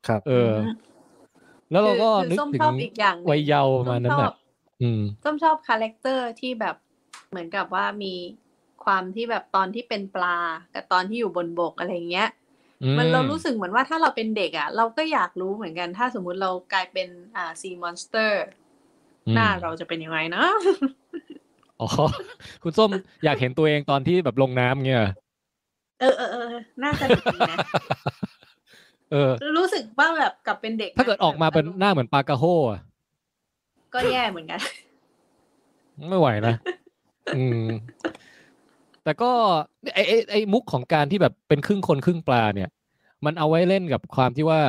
[0.06, 0.54] ครับ เออ
[1.70, 4.32] แล้วเราก็คือนึกส้มถึงชอบอีกอย่างหนึ่งวัยเยาว์ประมาณนั้นส้ชออะบ
[4.82, 6.76] อืมส้มชอบ character ที่แบบ
[7.30, 8.14] เหมือนกับว่ามี
[8.84, 10.38] ความที่แบบตอนที่เป็นปลา
[10.74, 12.28] กับตอนที่อยู่บนบกอะไรเงี้ย
[12.98, 18.42] มันเรารู้สึกเหมือนว่าถ้าเราเป็นเด็กอะ เราก็อยากรู้เหมือนกัน ถ้าสมมุติเรากลายเป็นอ่า sea monster
[19.26, 20.44] อืมหน้าเราจะเป็นยังไงนะ
[21.80, 21.88] อ๋อ
[22.62, 22.90] คุณส้ม
[23.24, 25.06] อยากเห็นตัวเองตอนที่แบบลงน้ำเงี้ย
[26.00, 27.56] เออเออเออน่าจะดีนะ
[29.10, 32.80] เออ รู้สึกว่าแบบกลับเป็นเด็กนะถ้าเกิดออกมาเป็นหน้าเหมือนปลากระโฮอะ
[33.94, 34.60] ก็แย่เหมือนกัน
[36.08, 36.54] ไม่ไหวนะ
[37.36, 37.66] อืม
[39.04, 39.30] แต่ก็
[39.94, 42.70] ไอไอไอมุกของการที่แบบเป็นครึ่งคนครึ่งปลาเนี่ย
[43.24, 44.60] มันเอาไว้เล่นกับความที่ว่า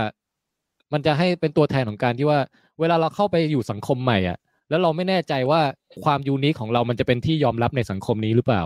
[0.94, 2.40] มันจะให้เป็นตัวแทนของการที่ว่า
[2.80, 4.38] เวลาเราเข้าไปอยู่สังคมใหม่อะ
[4.70, 5.62] แล้วเราไม่แน่ใจว่า
[6.04, 8.64] ความยูนิคของเรามันจะเป็นที่ยอมรับในสังคมนี้หรือเปล่า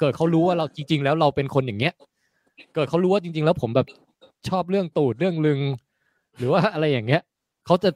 [0.00, 1.94] เกิดเขารู้ว่าเราจริง ๆ แล้วเราเป็นคนอย่างเงี้ย
[2.74, 3.86] เกิดเขารู้ว่าจริง ๆ แล้วผมแบบ
[4.48, 5.60] ชอบเรื่องตูดเรื่องลึง
[6.38, 7.22] หรือว่าอะไรอย่างเงี้ย
[7.66, 7.90] เขาจะ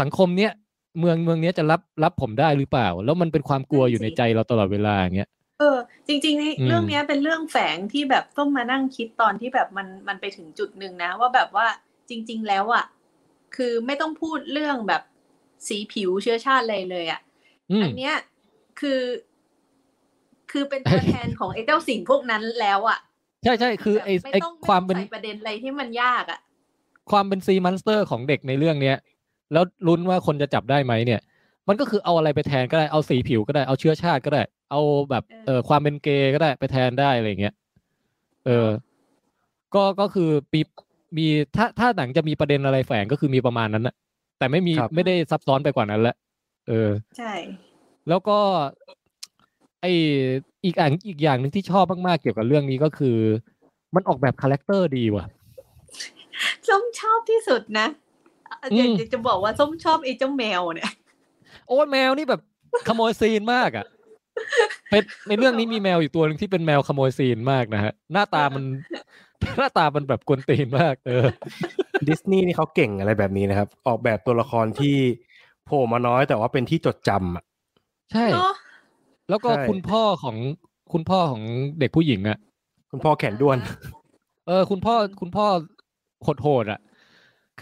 [0.00, 0.52] สังคมเนี้ย
[0.98, 11.66] เมืองเมืองเนี้ยจะรับรับผมได้หรือเปล่า แล้วมันเป็นความกลัวอยู่ในใจเราตลอดเวลาอย่างเงี้ยเออจริงๆนี่อืมเรื่องเนี้ยเป็นเรื่องแฝงที่แบบต้องมานั่งคิดตอนที่แบบมันมันไปถึงจุดหนึ่งนะ ว่าแบบว่า
[12.08, 12.84] จริง ๆ แล้วอะ
[13.56, 15.02] คือไม่ต้องพูดเรื่องแบบ
[15.68, 17.20] สีผิวเชื้อชาติอะไรเลยอะ
[17.70, 18.14] อืมอันเนี้ย
[18.80, 19.00] คือ
[20.50, 22.98] คือเป็นตัวแทนของไอ้เจ้าสิ่งพวกนั้นแล้วอะ
[23.44, 26.38] ใช่ใช่คือไอ้แบบไอ้ม่ต้องความเป็นไต้องใส่ประเด็นอะไรที่มันยากอะ
[27.10, 28.96] ความเป็น sea monster ของเด็กในเรื่องเนี้ย
[29.52, 31.20] แล้วลุ้นว่าคนจะจับได้ไหมเนี่ย
[31.68, 37.54] มันก็คือเอาอะไรไปแทนก็ได้เอาสีผิวก็ได้เอาเชื้อชาติก็ได้ เอาแบบเออความเป็นเกย์ก็ได้ไปแทนได้อะไรอย่างเงี้ย
[38.46, 38.68] เออ
[39.74, 40.60] ก็ก็คือปี
[41.18, 43.94] มีถ้าถ้าหนังจะมีประเด็นอะไรแฝงก็คือมีประมาณนั้นนะ
[44.38, 46.14] แต่ไม่มีครับไม่ได้ซับซ้อนไปกว่านั้นละ
[46.68, 47.32] เออ ใช่
[48.08, 48.38] แล้วก็
[49.80, 49.86] ไอ
[50.64, 53.16] อีกอย่างอีกอย่างหนึ่งที่ชอบมากๆเกี่ยวกับเรื่องนี้ก็คือ
[53.94, 55.26] มันออกแบบ character ดีว่ะ
[56.68, 57.86] ส้มชอบที่สุดนะ
[58.76, 60.90] อยากอืมอยากจะบอกว่าส้มชอบไอ้เจ้าแมวเนี่ย
[61.68, 62.40] โอ้ยแมวนี่แบบ
[62.88, 63.86] ขโมยซีนมากอะ
[64.90, 68.64] เป็นในเรื่องนี้มีแมวอยู่ตัวหนึ่งที่เป็นแมวขโมยซีนมากนะฮะ หน้าตามัน
[69.58, 71.24] หน้าตามันแบบกวนตีนมาก เออ
[72.08, 74.96] ดิสนีย์นี่เขาเก่งอะไรแบบนี้นะครับ ออกแบบตัวละครที่
[75.66, 77.44] โผล่มาน้อยแต่ว่าเป็นที่จดจำอะ
[78.12, 78.54] ใช่เนาะ
[79.30, 80.36] แล้วก็ใช่ คุณพ่อของ
[80.92, 81.42] คุณพ่อของ
[81.80, 82.38] เด็กผู้หญิงอะ
[82.90, 83.58] คุณพ่อแขนด้วน
[84.46, 85.46] เออ คุณพ่อคุณพ่อ
[86.42, 86.80] โหดๆอะ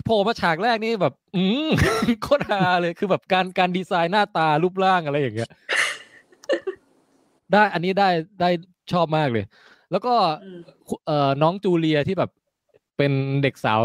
[0.04, 1.68] โผล่มาฉากแรกนี่แบบ อืม
[2.22, 5.50] โคตรฮาเลยคือแบบการการดีไซน์หน้าตารูปร่างอะไรอย่างเงี้ย
[7.52, 8.08] ได้อันนี้ได้
[8.40, 8.50] ได้
[8.92, 9.44] ชอบมากเลย
[9.90, 12.30] แล้วก็ อืมคุเอ่อน้อง Giulia ที่แบบ
[12.96, 13.12] เป็น
[13.42, 13.80] เด็กสาว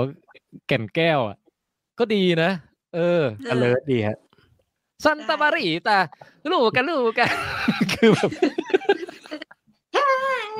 [0.68, 1.38] แก่นแก้วอะ
[2.00, 2.52] ก็ดีนะ
[2.96, 4.18] เอออเลิร์ดีฮะ
[5.06, 5.98] ซันตามารีตา
[6.52, 7.30] ลูกกันลูกกัน
[7.94, 8.32] คือแบบ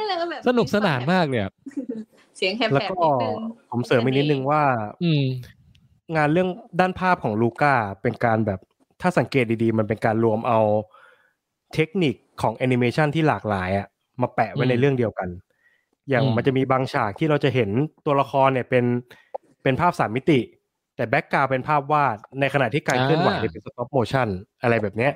[0.08, 1.52] แล้วก็แบบสนุกสนานมากเลยอะ
[2.38, 3.36] เสียงแหบแล้วๆก็นิดนึง
[3.72, 4.64] ผมเสริมอีกนิดนึงว่า
[5.04, 5.24] อืม
[6.16, 8.60] งานเรื่องด้านภาพของลูก้าเป็นการแบบ
[9.02, 10.60] ถ้าสังเกตดีๆ มันเป็นการรวมเอา
[11.74, 13.88] เทคนิคของแอนิเมชันที่หลากหลายอะ
[14.22, 15.30] มาแปะไว้ในอืมเรื่องเดียวกัน
[16.10, 17.70] อย่างอืมมันจะมีบางฉากที่เราจะเห็น
[18.06, 18.86] ตัวละครเนี่ยเป็น
[19.64, 20.40] เป็นภาพสามมิติ
[21.00, 24.28] แต่ background เป็นภาพวาดในขณะที่การเคลื่อนไหวเนี่ยเป็น stop motion
[24.62, 25.12] อะไรแบบเนี้ย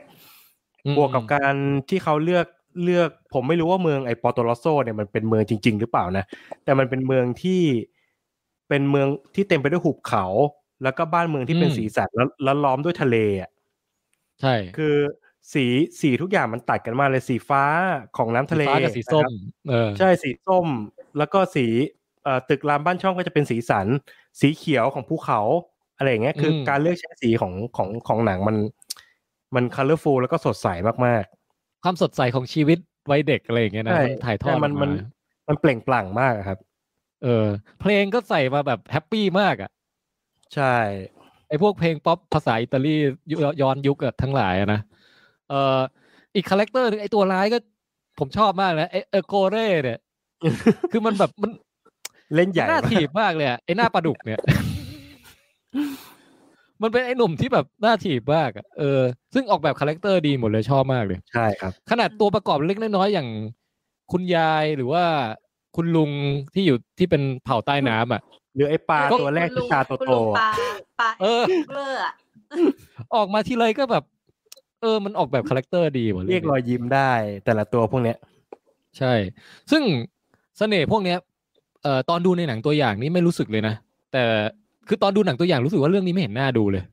[0.85, 1.53] อืมบวกกับการ
[1.89, 2.47] ที่เขาเลือก
[2.83, 6.25] เลือก ผมไม่รู้ว่าเมืองไอ Portorosso เนี่ยมันเป็นเมืองจริง ๆ หรือเปล่านะ
[6.63, 7.61] แต่มันเป็นเมืองที่
[8.69, 10.25] เป็นเมืองที่เต็มไปด้วยหุบเขา
[10.83, 13.49] แล้วก็บ้านเมืองที่เป็นอืมสีสันแล้วแล้วล้อมด้วยทะเลอะ
[14.41, 14.95] ใช่ คือ
[15.53, 15.65] สี
[16.01, 17.63] สีทุกอย่างมันตัดกันมากเลยสีฟ้า
[18.17, 19.31] ของน้ำทะเลสีฟ้ากับสีส้มนะครับ
[19.69, 20.67] เออใช่สีส้ม
[21.17, 21.65] แล้วก็สี
[22.23, 23.87] เอ่อตึกรามบ้านช่องก็จะเป็นสีสัน
[24.39, 25.41] สีเขียวของภูเขา
[26.03, 28.57] อะไรอย่างเงี้ยคืออืมการเลือกใช้สีของของของหนังมัน
[29.55, 30.67] มัน colorful แล้วก็สดใส
[31.05, 31.23] มาก
[31.83, 32.77] ความสดใสของชีวิต
[33.11, 36.59] วัยเด็กอะไรอย่างเงี้ยๆนะใช่มันถ่ายทอดใช่มันออกมันมามันเปล่งปลั่งมากอะครับ
[37.23, 37.45] เออ
[37.79, 39.69] เพลงก็ใส่มาแบบ happy มากอะ
[40.55, 40.75] ใช่
[41.49, 42.95] ไอพวกเพลงป๊อปภาษาอิตาลี
[43.31, 44.81] ยุย้อนยุคอะทั้งหลายอะนะ
[45.49, 45.79] เอ่อ
[46.35, 47.57] อีก character หนึ่งไอตัวร้ายก็
[48.19, 49.99] ผมชอบมากนะไอ Ercole เนี่ย
[50.91, 51.51] คือมันแบบมัน
[52.35, 54.41] เล่นใหญ่หน้ามากถีบมากเลยอะไอหน้าปลาดุกเนี่ย
[56.81, 59.01] มันเป็นไอหนุ่มที่แบบน่าถีบมากอะเออ
[59.33, 63.29] ซึ่งออกแบบ character ดีหมดเลยชอบมากเลย ใช่ครับ ขนาดตัวประกอบเล็กน้อยๆอย่าง
[64.11, 65.03] คุณยายหรือว่า
[65.75, 66.11] คุณลุง
[66.53, 68.21] ที่อยู่ที่เป็นเผ่าใต้น้ำอะ
[68.55, 72.13] หรือไอ้ปลาก็ตัวแรกคุณลุที่งตาคุณโตลุงๆปลาอะปลาเออเกลืออะ
[73.15, 74.03] ออกมาทีไรก็แบบ
[74.81, 77.11] เออ มันออกแบบ character ดีหมดเลยเรียกรอยยิ้มได้
[77.45, 78.17] แต่ละตัวพวกเนี้ย
[78.97, 79.13] ใช่
[79.71, 79.83] ซึ่ง
[80.57, 81.17] เสน่ห์พวกเนี้ย
[81.83, 83.75] เอ่อตอนดูในหนังตัวอย่างนี้ไม่รู้สึกเลยนะ
[84.11, 84.23] แต่
[84.87, 86.83] คือตอนดูหนังตัวอย่างรู้สึกว่าเรื่องนี้ไม่เห็นน่าดูเลย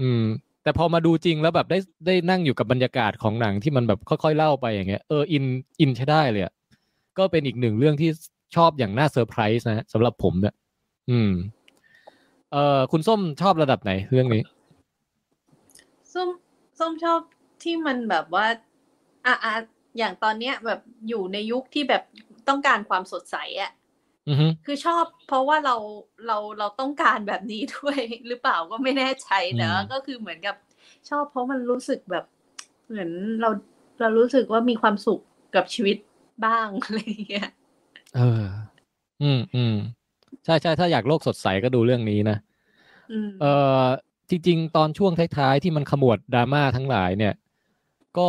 [0.00, 0.24] อืม
[0.62, 5.44] แต่พอมาดูจริงแล้วแบบได้ได้นั่งอยู่กับบรรยากาศของหนังที่มันแบบค่อยๆเล่าไปอย่างเงี้ยเอออิน
[5.80, 6.52] อินใช้ได้เลยอะ
[7.18, 8.10] ก็เป็นอีกหนึ่งเรื่องที่
[8.56, 10.54] ชอบอย่างน่าเซอร์ไพรส์นะสำหรับผมเนี่ย
[11.10, 11.30] อืม
[12.52, 14.42] เอ่อคุณส้มชอบระดับไหนเรื่องนี้
[16.12, 16.28] ส้ม
[16.78, 17.20] ส้มชอบ
[17.62, 18.46] ที่มันแบบว่า
[19.26, 19.54] อะอะ
[19.98, 22.02] อย่างตอนเนี้ยแบบอยู่ในยุคที่แบบ
[22.48, 23.70] ต้องการความสดใสอะ
[24.66, 25.76] คือชอบเพราะว่าเรา
[26.26, 30.56] เราเราต้องการแบบนี้ด้วยหรือเปล่าก็ไม่แน่ใจแต่ว่าอืมก็คือเหมือนกับ
[31.08, 32.24] ชอบเพราะมันรู้สึกแบบ
[32.88, 33.10] เหมือน
[33.40, 33.50] เรา
[34.00, 35.20] เรารู้สึกว่ามีความสุข
[35.54, 35.96] กับชีวิต
[36.46, 37.48] บ้างอะไรอย่างเงี้ย
[38.16, 38.44] เออ
[39.22, 39.74] อืมอืม
[40.44, 42.36] ใช่ใช่ถ้าอยากโลกสดใสก็ดูเรื่องนี้นะ
[43.12, 43.44] อืมเอ
[43.82, 43.84] อ
[44.30, 47.34] จริง ๆ ตอนช่วงท้ายๆที่มันขมวดดราม่าทั้งหลายเนี่ย
[48.18, 48.28] ก็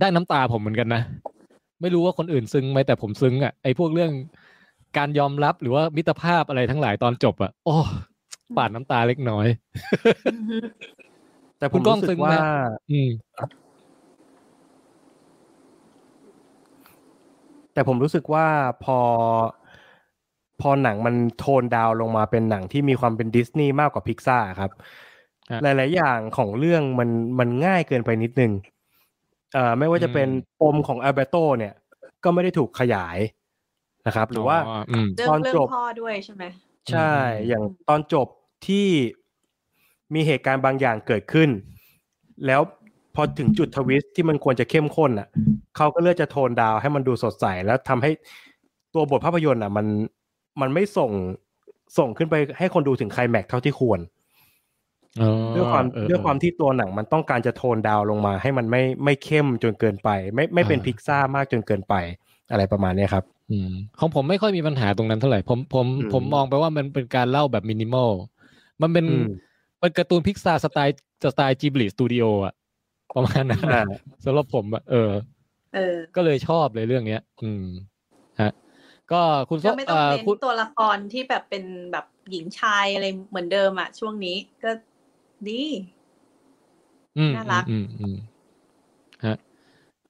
[0.00, 1.02] ได้น้ำตาผมเหมือนกันนะ
[1.80, 4.10] ไม่รู้ว่าคนอื่นซึ้งไหมแต่ผมซึ้งอะไอ้พวกเรื่อง
[4.98, 7.76] การยอมรับหรือว่ามิตรภาพอะไรทั้งหลายตอนจบอะโอ้
[8.56, 9.46] ปาดน้ำตาเล็กน้อย
[10.30, 10.58] อือฮึ
[11.58, 12.36] แต่ผคุมณก้องรู้สึซึ้กงไหมว่า
[12.90, 13.08] อืม
[17.72, 18.46] แต่ผมรู้สึกว่า
[18.84, 18.98] พอ
[20.60, 24.70] พอหนังมันโทนดาวน์ลงมาเป็นหนังที่มีความเป็นดิสนีย์มากกว่าพิกซ่าครับ
[25.52, 28.52] ฮะหลาย ๆ อย่างของเรื่องมันมันง่ายเกินไปนิดนึง
[29.54, 31.74] เอ่อไม่ว่าจะเป็นอืมปมของอัลเบโตเนี่ย
[32.24, 33.18] ก็ไม่ได้ถูกขยาย
[34.06, 34.56] นะครับ หรือว่า
[34.90, 36.44] อืมเรื่องตอนเรื่อจงบพ่อด้วยใช่ไหม
[36.92, 38.26] ใช่อืมอย่างตอนจบ
[38.66, 38.86] ที่
[40.14, 41.48] มีเหตุการณ์บางอย่างเกิดขึ้น
[42.46, 42.60] แล้ว
[43.14, 45.28] พอถึงจุดทวิสต์ที่มันควรจะเข้มข้นอะ
[45.76, 48.10] เขาก็เลือกจะโทนดาวน์ให้มันดูสดใส แล้วทำให้
[48.94, 49.86] ตัวบทภาพยนตร์อะ มัน
[50.60, 51.10] มันไม่ส่ง
[51.98, 54.00] ส่งขึ้นไปให้คนดูถึงไคลแม็กซ์เท่าที่ควร
[55.22, 61.94] อ๋อด้วยความเออด้วยความที่ตัวหนังมันต้องการจะโทนดาวน์ลงมา ให้มันไม่ไม่เข้มจนเกินไป ไม่ไม่เป็นอ่าพิกซ่ามากจนเกินไป
[62.50, 63.35] อะไรประมาณเนี้ยครับอืม
[63.98, 68.10] ของผมไม่ค่อยมีปัญหาตรงนั้นเท่าไหร่ผมผมอืมผมมองไปว่ามันเป็นการเล่าแบบินิมอล
[68.82, 69.26] มันเป็นอืม
[69.80, 70.94] เป็นการ์ตูนพิกซาสไตล์
[71.24, 72.54] สไตล์ Ghibli Studio อะ
[73.14, 73.82] ประมาณนั้นอ่า
[74.24, 75.10] สำหรับผมอะเออ
[75.74, 77.66] เออ ก็เลยชอบเลยเรื่องเนี้ย อืม
[78.40, 78.50] ฮะ
[79.12, 84.70] ก็คุณส้ก็มไม่ต้องเอ่อเน้นคุณตัวละครที่แบบเป็นแบบหญิงชายอะไรเหมือนเดิมอะช่วงนี้ก็
[85.48, 85.62] ดี
[87.18, 88.16] อืมน่ารักอืมอืม
[89.26, 89.36] ฮะ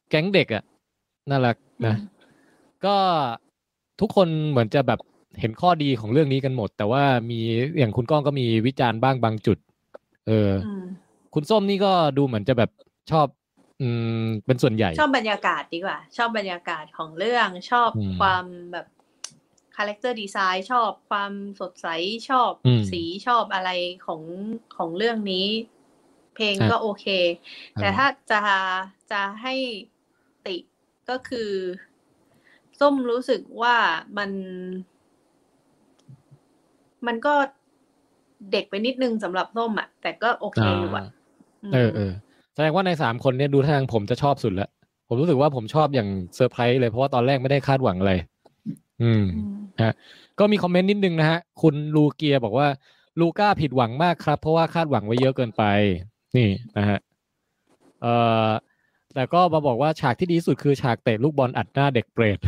[0.09, 0.63] แก๊งเด็กอะ
[1.31, 1.57] น่ารัก
[1.87, 1.95] นะ
[2.87, 2.97] ก็
[4.01, 5.01] ทุกคนเหมือนจะแบบ
[5.41, 7.41] เห็นข้อดีของเรื่องนี้กันหมด แต่ว่ามี
[7.79, 9.59] อย่างคุณก้องก็มีวิจารณ์บ้างบางจุด
[10.27, 10.85] เอออืม
[11.35, 12.71] คุณส้มนี่ก็ดูเหมือนจะแบบ
[13.11, 13.27] ชอบ
[13.81, 13.89] อื
[14.23, 18.87] ม เป็นส่วนใหญ่ ชอบบรรยากาศดีกว่า ชอบบรรยากาศของเรื่อง ชอบอืมความแบบ
[19.77, 21.87] character design ชอบความสดใส
[22.31, 23.71] ชอบอืมสีชอบอะไร
[24.07, 24.23] ของ
[24.77, 25.47] ของเรื่องนี้
[26.35, 27.07] เพลงฮะก็โอเค
[27.81, 28.41] แต่อ่าถ้าจะ
[29.11, 29.55] จะให้
[30.47, 30.57] ติ
[31.09, 31.51] ก็คือ
[32.81, 33.77] ส้มรู้สึกว่า
[34.19, 34.31] มัน
[37.07, 37.35] มันก็
[38.53, 41.07] เด็กไปนิดนึงสำหรับส้มอะแต่ก็โอเคอยู่อะ
[41.71, 42.13] มเออเออ
[42.55, 44.71] แสดงว่าในสามคนเนี่ยดูทางผมจะชอบสุดแล้ว
[45.09, 48.13] ผมรู้สึกว่าผมชอบอย่างเซอร์ไพรส์เลยเพราะว่าตอนแรกไม่ได้คาดหวังอะไร
[49.03, 49.95] อืมอืมฮะ
[50.39, 52.69] ก็มีคอมเมนต์นิดนึงนะฮะ คุณลูเกียบอกว่า
[53.21, 55.63] ลูก้าผิดหวังมากครับ เพราะว่าคาดหวังไว้เยอะเกินไป
[56.37, 56.99] นี่นะฮะ
[58.03, 58.15] เอ่
[58.47, 58.49] อ
[59.17, 62.39] แต่ก็มาบอกว่าฉากที่ดีที่สุดคือฉากเตะลูกบอลอัดหน้าเด็กเปรต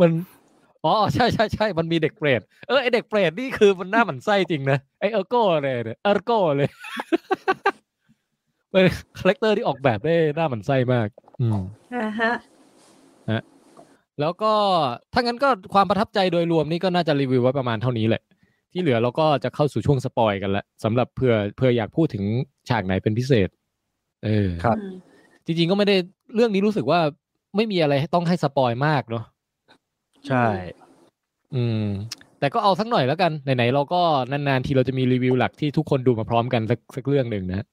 [0.00, 0.10] มัน
[0.84, 6.68] อ๋อใช่ใช่ใช่มันมีเด็กเปรตเออไอเด็กเปรตนี่คือมันน่าหมั่นไส้จริงนะไอ Ercole เนี่ย Ercole
[8.70, 8.84] เป็น
[9.18, 11.08] character ที่ออกแบบได้น่าหมั่นไส้มาก
[11.40, 11.60] อืม
[11.94, 12.32] อ่าฮะ
[14.20, 14.52] แล้วก็
[15.12, 18.22] ถ้างั้นก็ความประทับใจโดยรวมนี่ก็น่าจะรีวิวไว้ประมาณเท่านี้แหละ
[18.72, 22.24] ที่เหลือเราก็จะเข้าสู่ช่วง spoil กันละสำหรับเพื่อเพื่ออยากพูดถึง
[22.68, 23.48] ฉากไหนเป็นพิเศษ
[24.24, 24.92] เออครับอืม
[25.46, 25.96] จริงๆก็ไม่ได้
[26.34, 27.00] เรื่องนี้รู้สึกว่า
[27.56, 29.24] ไม่มีอะไรให้ต้องให้ spoil มากเนาะ
[30.28, 30.46] ใช่
[31.54, 31.84] อืม
[32.38, 37.66] แต่ก็เอาสักหน่อยแล้วกันไหนๆเราก็นานๆทีเราจะมีรีวิวหลักที่ทุกคนดูมาพร้อมกันสักสักเรื่องหนึ่งนะ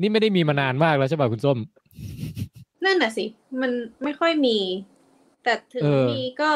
[0.00, 1.58] นี่ไม่ได้มีมานานมากแล้วใช่ป่ะคุณส้ม
[2.84, 3.24] นั่นน่ะสิ
[3.60, 3.70] มัน
[4.04, 4.58] ไม่ค่อยมี
[5.42, 6.50] แต่ถึงเออมีก็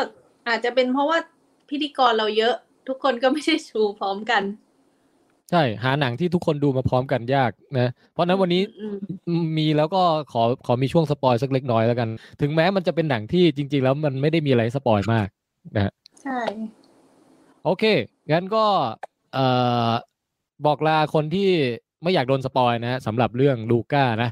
[0.48, 1.18] อาจจะเป็นเพราะว่า
[1.68, 2.54] พิธีกรเราเยอะ
[2.88, 4.42] ทุกคนก็ไม่ได้ชูพร้อมกัน
[5.50, 8.96] ใช่ หาหนังที่ทุกคนดูมาพร้อมกันยากนะเพราะฉะนั้นวันนี้อืม
[9.28, 10.02] อืมมีแล้วก็
[10.32, 12.08] ขอขอมีช่วงสปอยสักเล็กน้อยแล้วกัน
[12.40, 15.28] ถึงแม้มันจะเป็นหนังที่จริง ๆ แล้วมันไม่ได้มีอะไรสปอยมาก
[15.76, 16.40] นะฮะใช่
[17.64, 17.84] โอเค
[18.32, 18.64] งั้นก็
[19.34, 19.46] เอ่
[19.88, 19.90] อ
[20.66, 21.50] บอกลาคนที่
[22.02, 24.30] ไม่อยากโดน spoil นะฮะสำหรับเรื่องลูก้านะ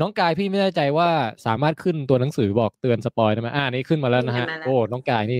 [0.00, 1.10] น้องกายพี่ไม่แน่ใจว่า
[1.46, 5.38] สามารถขึ้นตัวหนังสือบอกเตือน spoil ได้ไหมอ่านี่ขึ้นมาแล้วนะฮะโอ้น้องกายนี่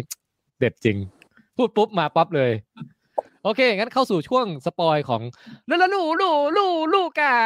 [0.58, 0.96] เด็ดจริง
[1.62, 2.52] พูดปุ๊บมาปั๊บเลย
[3.44, 5.22] โอเค งั้นเข้าสู่ช่วง spoil ของ
[5.68, 7.36] ลูลูลูลูลูกา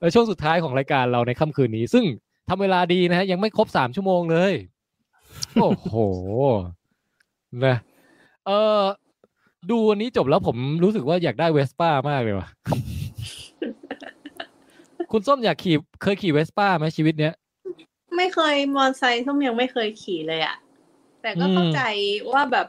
[0.00, 2.04] ในช่วงสุดท้ายของรายการเราในค่ำคืนนี้ ซึ่ง
[2.48, 4.52] ทำเวลาดีนะฮะยังไม่ครบสามชั่วโมงเลย
[5.60, 5.96] โอ้โห
[7.64, 7.76] นะ
[8.46, 8.50] เอ
[8.80, 8.82] อ
[9.70, 12.48] ดูวันนี้จบแล้วผมรู้สึกว่าอยากได้เวสป้ามากเลยว่ะ
[15.12, 17.34] คุณส้มอยากขี่เคยขี่เวสป้าไหมชีวิตเนี้ย
[18.16, 20.56] ไม่เคยมอเตอร์ไซค์ส้มยังไม่เคยขี่เลยอะ
[21.22, 21.80] แต่ก็อืมเข้าใจ
[22.32, 22.66] ว่าแบบ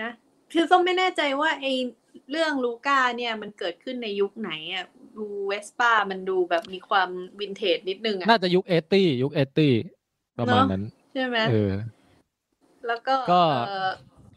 [0.00, 0.10] นะ
[0.52, 1.66] คือส้มไม่แน่ใจว่าไอ
[2.30, 4.84] เรื่องลูก้าเนี่ยมันเกิดขึ้นในยุคไหนอะ
[5.16, 7.08] ดูเวสป้ามันดูแบบมีความ
[7.40, 9.72] วินเทจนิดนึงอะน่าจะยุคเอตี้ยุคเอตี้
[10.38, 11.72] ประมาณเนอะนั้น ใช่ไหมเออ
[12.86, 13.90] แล้วก็ก็เอ่อ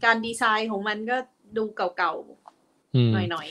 [0.05, 1.17] การดีไซน์ของมันก็
[1.57, 2.13] ดูเก่า
[2.95, 3.47] อืมๆหน่อย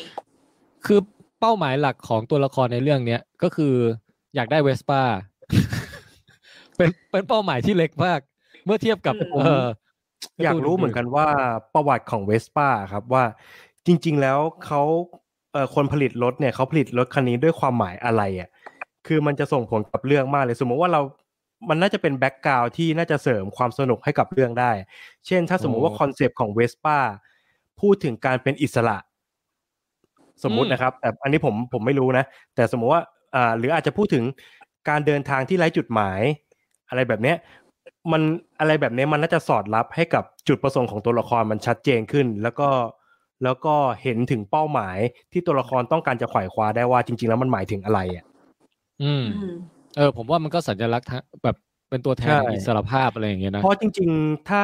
[0.87, 1.01] คือ
[1.41, 3.75] เป้าหมายหลักของตัวละครในเรื่องเนี้ยก็คือ
[4.35, 5.03] อยากได้เวสป้า
[6.77, 8.21] เป็นเป็นเป้าหมายที่เล็กมาก
[8.65, 9.67] เมื่อเทียบกับอืมเออ
[10.45, 11.27] อยากรู้เหมือนกันว่า
[11.75, 13.25] ประวัติของเวสป้าครับว่า
[13.87, 14.83] จริง ๆ แล้วเขา
[15.53, 18.49] เอ่อคนผลิตรถเนี่ยเขาผลิตรถคันนี้ด้วยความหมายอะไรอะ
[19.07, 21.01] คือมันจะส่งผลกับเรื่องมากเลยสมมติว่าเรา
[21.69, 24.73] มันน่าจะเป็นแบ็กกราวที่น่าจะเสริมความสนุกให้กับเรื่องได้
[25.27, 26.99] เช่น ถ้าสมมุติว่าคอนเซปต์ของเวสป้า
[27.81, 28.99] พูดถึงการเป็นอิสระ
[30.45, 32.25] สมมุตินะครับ แต่อันนี้ผมผมไม่รู้นะ
[32.55, 33.03] แต่สมมุติว่า
[33.35, 34.25] อ่าหรืออาจจะพูดถึง
[34.89, 36.21] การเดินทางที่ไร้จุดหมาย
[36.89, 37.37] อะไรแบบเนี้ย
[38.13, 38.23] มัน
[38.61, 42.69] อะไรแบบเนี้ยมันน่าจะสอดรับให้กับจุดประสงค์ของตัวละครมันชัดเจนขึ้น แล้วก็
[43.45, 44.99] แล้วก็เห็นถึงเป้าหมาย
[45.33, 48.25] ที่ตัวละครต้องการจะไขว่คว้าได้ว่าจริง ๆ แล้วมันหมายถึงอะไรอะ
[49.03, 49.57] อืมอืม
[49.97, 51.57] เออ ผมว่ามันก็สัญลักษณ์ทางแบบ
[51.91, 54.63] เป็นตัวแทนใช่อิสรภาพอะไรอย่างเงี้ยนะเพราะจริง ๆ ถ้า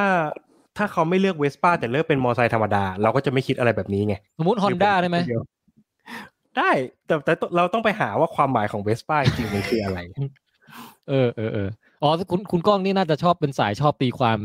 [0.77, 5.19] ถ้าเขาไม่เลือกเวสป้าแต่เลือกเป็นมอเตอร์ไซค์ธรรมดา เราก็จะไม่คิดอะไรแบบนี้ไงสมมติฮอนด้าได้ไหม
[6.57, 6.71] ได้
[7.07, 9.99] แต่แต่เราต้องไปหาว่าความหมายของเวสป้าจริงๆมันคืออะไร
[11.09, 11.69] เออเออเออ
[12.03, 14.39] อ๋อคุณคุณก้องนี่น่าจะชอบเป็นสายชอบตีความ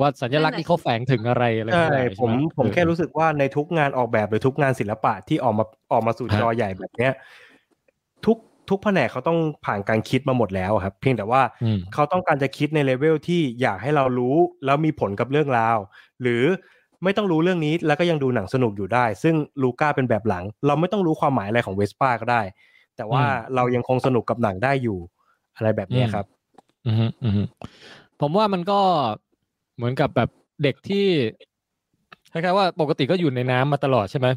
[0.00, 7.12] ว่าสัญลักษณ์นั่นน่ะที่เขาแฝงถึงอะไรอะไรใช่ทั้งหลายผมใช่ไหผมแค่เออรู้สึกว่าในทุกงานออกแบบหรือทุกงานศิลปะที่ออกมาออกมาสู่ฮะจอใหญ่แบบเนี้ย
[8.26, 8.36] ทุก
[8.70, 15.78] ทุกแผนกเขาต้องผ่านการคิดมาหมดแล้วครับ เพียงแต่ว่าอืมเขาต้องการจะคิดในเลเวลที่อยากให้เรารู้แล้วมีผลกับเรื่องราว
[16.22, 16.42] หรือ
[17.04, 22.42] ไม่ต้องรู้เรื่องนี้แล้วก็ยังดูหนังสนุกอยู่ได้ ซึ่งลูก้าเป็นแบบหลัง เราไม่ต้องรู้ความหมายอะไรของเวสป้าก็ได้
[22.96, 24.98] แต่ว่าอืมเรายังคงสนุกกับหนังได้อยู่
[25.56, 26.26] อะไรแบบเนี้ยครับ
[26.86, 27.40] อืมอืม
[28.20, 28.80] ผมว่ามันก็
[29.76, 30.28] เหมือนกับแบบ
[30.62, 31.06] เด็กที่
[32.32, 34.28] คล้ายๆว่าปกติก็อยู่ในน้ำมาตลอดใช่ไหม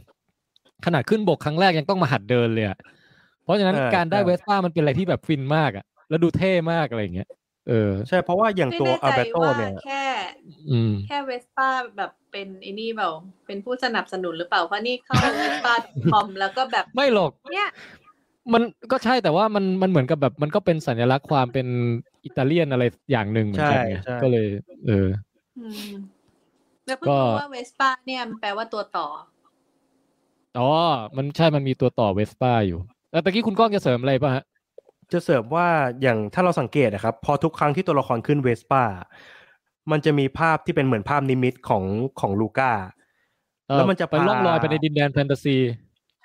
[0.85, 2.77] ขนาดขึ้นบกครั้งแรกยังต้องมาหัดเดินเลยอะ
[3.43, 7.29] เพราะฉะนั้นใช่การได้ใช่เวสป้ามันเป็นอะไรที่แบบฟินมากอะแล้วดูเท่มากอะไรอย่างเงี้ย
[7.67, 10.03] เออใช่เพราะว่าอย่างไม่ตัวแน่อัลใจเบโตว่าเนี่ยแค่
[10.71, 13.09] อืมแค่เวสป้าแบบเป็นไอ้นี่เปล่า
[13.47, 15.73] เป็นผู้สนับสนุนหรือเปล่าเพราะนี่เข้าเวสป้า
[16.11, 17.69] คอมแล้วก็แบบไม่หรอกเนี่ย
[18.53, 21.67] มันก็ใช่แต่ว่ามันมันเหมือนกับแบบ มันก็เป็นสัญลักษณ์ความเป็น
[22.25, 24.47] อิตาเลียนอะไรอย่างหนึ่งเหมือนกันไงใช่ใช่ก็เลย
[24.87, 25.07] เออ
[25.59, 25.91] อืม
[26.85, 29.07] แล้วเพิ่งก็รู้ว่าเวสป้าเนี่ยมันแปลว่าตัวต่อ
[30.59, 30.69] อ๋อ
[31.15, 32.79] มันใช่มันมีตัวต่อเวสป้าอยู่
[33.11, 34.43] แล้วตะกี้คุณก้องจะเสริมอะไรป่ะฮะ
[35.13, 35.67] จะเสริมว่า
[36.01, 38.83] อย่างถ้าเราสังเกตนะครับ พอทุกครั้งที่ตัวละครขึ้นเวสป้า
[39.91, 41.83] มันจะมีภาพที่เป็นเหมือนภาพนิมิตของ
[42.19, 42.71] ของลูก้า
[43.67, 45.57] เออแล้วมันจะไปล่องพาลอยไปในดินแดนแฟนตาซี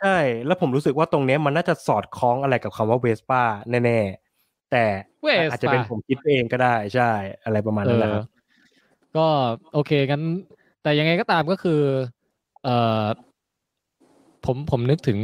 [0.00, 3.42] ใช่ แล้วผมรู้สึกว่าตรงเนี้ยมันน่าจะสอดคล้องอะไรกับคำว่าเวสป้า
[3.84, 4.84] แน่ๆ แต่
[5.22, 7.10] เวสอาจจะเป็นป้าผมคิดไปเองก็ได้ใช่
[7.44, 8.24] อะไรประมาณเอนั้นแหอละครับ
[9.16, 9.26] ก็
[9.72, 10.22] โอเคงั้น
[10.82, 11.80] แต่ยังไงก็ตามก็คือ
[12.64, 13.04] เอ่อ
[14.46, 15.18] ผมผมนึกถึง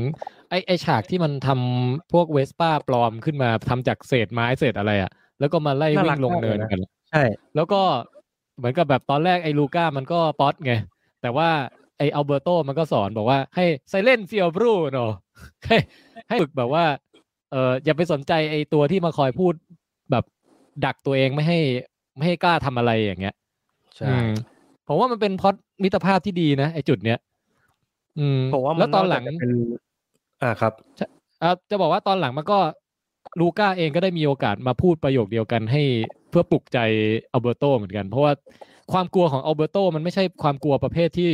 [0.51, 6.81] ไอไอฉากที่มันทำพวกเวสป้าปลอมขึ้นมาทำจากเศษไม้เศษอะไรอะแล้วก็มาไล่น่าวิ่รักงลงมากเลยเนินนะกัน
[7.11, 7.23] ใช่
[7.57, 7.81] แล้วก็
[8.57, 10.73] เหมือนกับแบบตอนแรกไอ้ลูก้ามันก็ป๊อตไง
[11.23, 11.49] แต่ว่า
[11.99, 15.13] ไอ้อัลเบอร์โตมันก็สอนบอกว่าให้ไซเลนเซียบรูเนาะ
[15.67, 15.77] ให้
[16.29, 16.85] ให้ฝึกแบบว่า
[17.53, 19.53] เอออย่าไปสนใจไอ้ตัวที่มาคอยพูด
[20.11, 20.25] แบบ
[20.85, 21.59] ดักตัวเองไม่ให้
[22.17, 23.35] ไม่ให้กล้าทำอะไรอย่างเงี้ย
[23.97, 24.31] ใช่อืม
[24.89, 27.19] ผมว่ามันเป็นพล็อดมิตรภาพที่ดีนะไอ้จุดเนี้ย
[28.19, 29.53] อืมผมว่ามันแล้วตอนหลังาจะเป็น
[30.43, 30.73] อ่าครับ
[31.43, 32.59] อ่าจะบอกว่าตอนหลังมันก็
[33.41, 35.83] ลูก้าเองก็ได้มีโอกาสมาพูดประโยคเดียวกันให้
[36.31, 36.79] เพื่อปลุกใจ
[37.33, 38.33] อัลเบอร์โตเหมือนกัน เพราะว่า
[38.93, 41.29] ความกลัวของอัลเบอร์โตมันไม่ใช่ความกลัวประเภทที่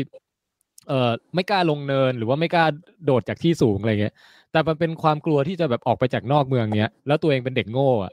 [0.89, 2.65] เอ่อไม่กล้าลงเนินหรือว่าไม่กล้า
[3.05, 4.15] โดดจากที่สูงอะไรเงี้ย
[4.53, 8.13] แต่มันเป็นความกลัวที่จะแบบออกไปจากนอกเมืองเนี้ย แล้วตัวเองเป็นเด็กโง่อะ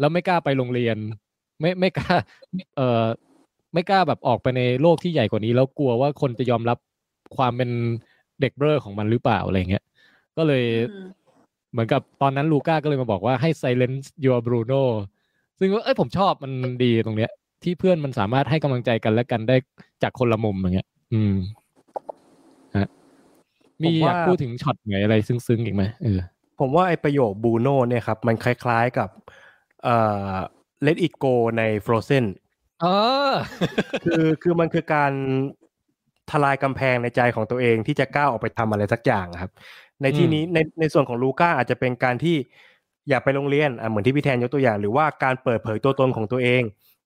[0.00, 0.96] แล้วไม่กล้าไปโรงเรียน
[1.60, 2.14] ไม่ไม่กล้า
[2.76, 3.04] เอ่อ
[3.74, 6.78] ไม่กล้าแบบออกไปในโลกที่ใหญ่กว่านี้ แล้วกลัวว่าคนจะยอมรับ
[7.36, 7.70] ความเป็น
[8.40, 9.84] เด็กเบ้อของมันหรือเปล่าอะไรเงี้ย
[10.36, 11.08] ก็เลยอืม
[11.72, 14.82] เหมือนกับตอนนั้นลูก้าก็เลยมาบอกว่าให้ silence your Bruno
[15.58, 16.52] ซึ่งว่าเอ้ยผมชอบมัน
[16.84, 17.30] ดีตรงเนี้ย
[17.62, 19.56] ที่เพื่อนมันสามารถให้กำลังใจกันและกันได้
[20.02, 21.61] จากคนละมุมอย่างเงี้ย อืมฮะ
[23.82, 26.20] มีผมอว่ายากพูดถึงช็อตไหนอะไรซึ้งๆอีกไหมเออ
[26.60, 29.08] ผมว่าไอประโยคบูโน่เนี่ยครับ มันคล้ายๆกับ
[29.84, 29.96] เอ่
[30.32, 30.36] อ
[30.86, 32.24] let it go ใน Frozen
[32.82, 32.86] เอ
[33.30, 33.32] อ
[34.04, 35.12] คือคือมันคือการ
[36.30, 39.52] ทลายกำแพงในใจของตัวเองที่จะก้าวออกไปทำอะไรสักอย่างครับ
[40.02, 42.36] ในที่นี้ในในส่วนของลูก้าอาจจะเป็นการที่
[43.08, 46.62] อยากไปโรงเรียนอะเหมือนที่พี่แทนยกตัวอย่าง หรือว่าการเปิดเผยตัวตนของตัวเอง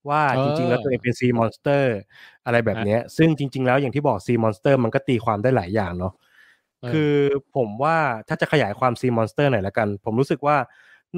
[0.09, 1.97] ว่าเออจริง ๆ แล้วตัวเองเป็น sea monster
[2.45, 6.26] อะไรแบบเนี้ยซึ่งจริง ๆ แล้วอย่างที่บอก sea monster มันก็ตีความได้หลายอย่างเนาะเออ
[6.91, 7.13] คือ
[7.57, 7.97] ผมว่า
[8.29, 10.57] ถ้าจะขยายความ sea monster หน่อยละกัน ผมรู้สึกว่า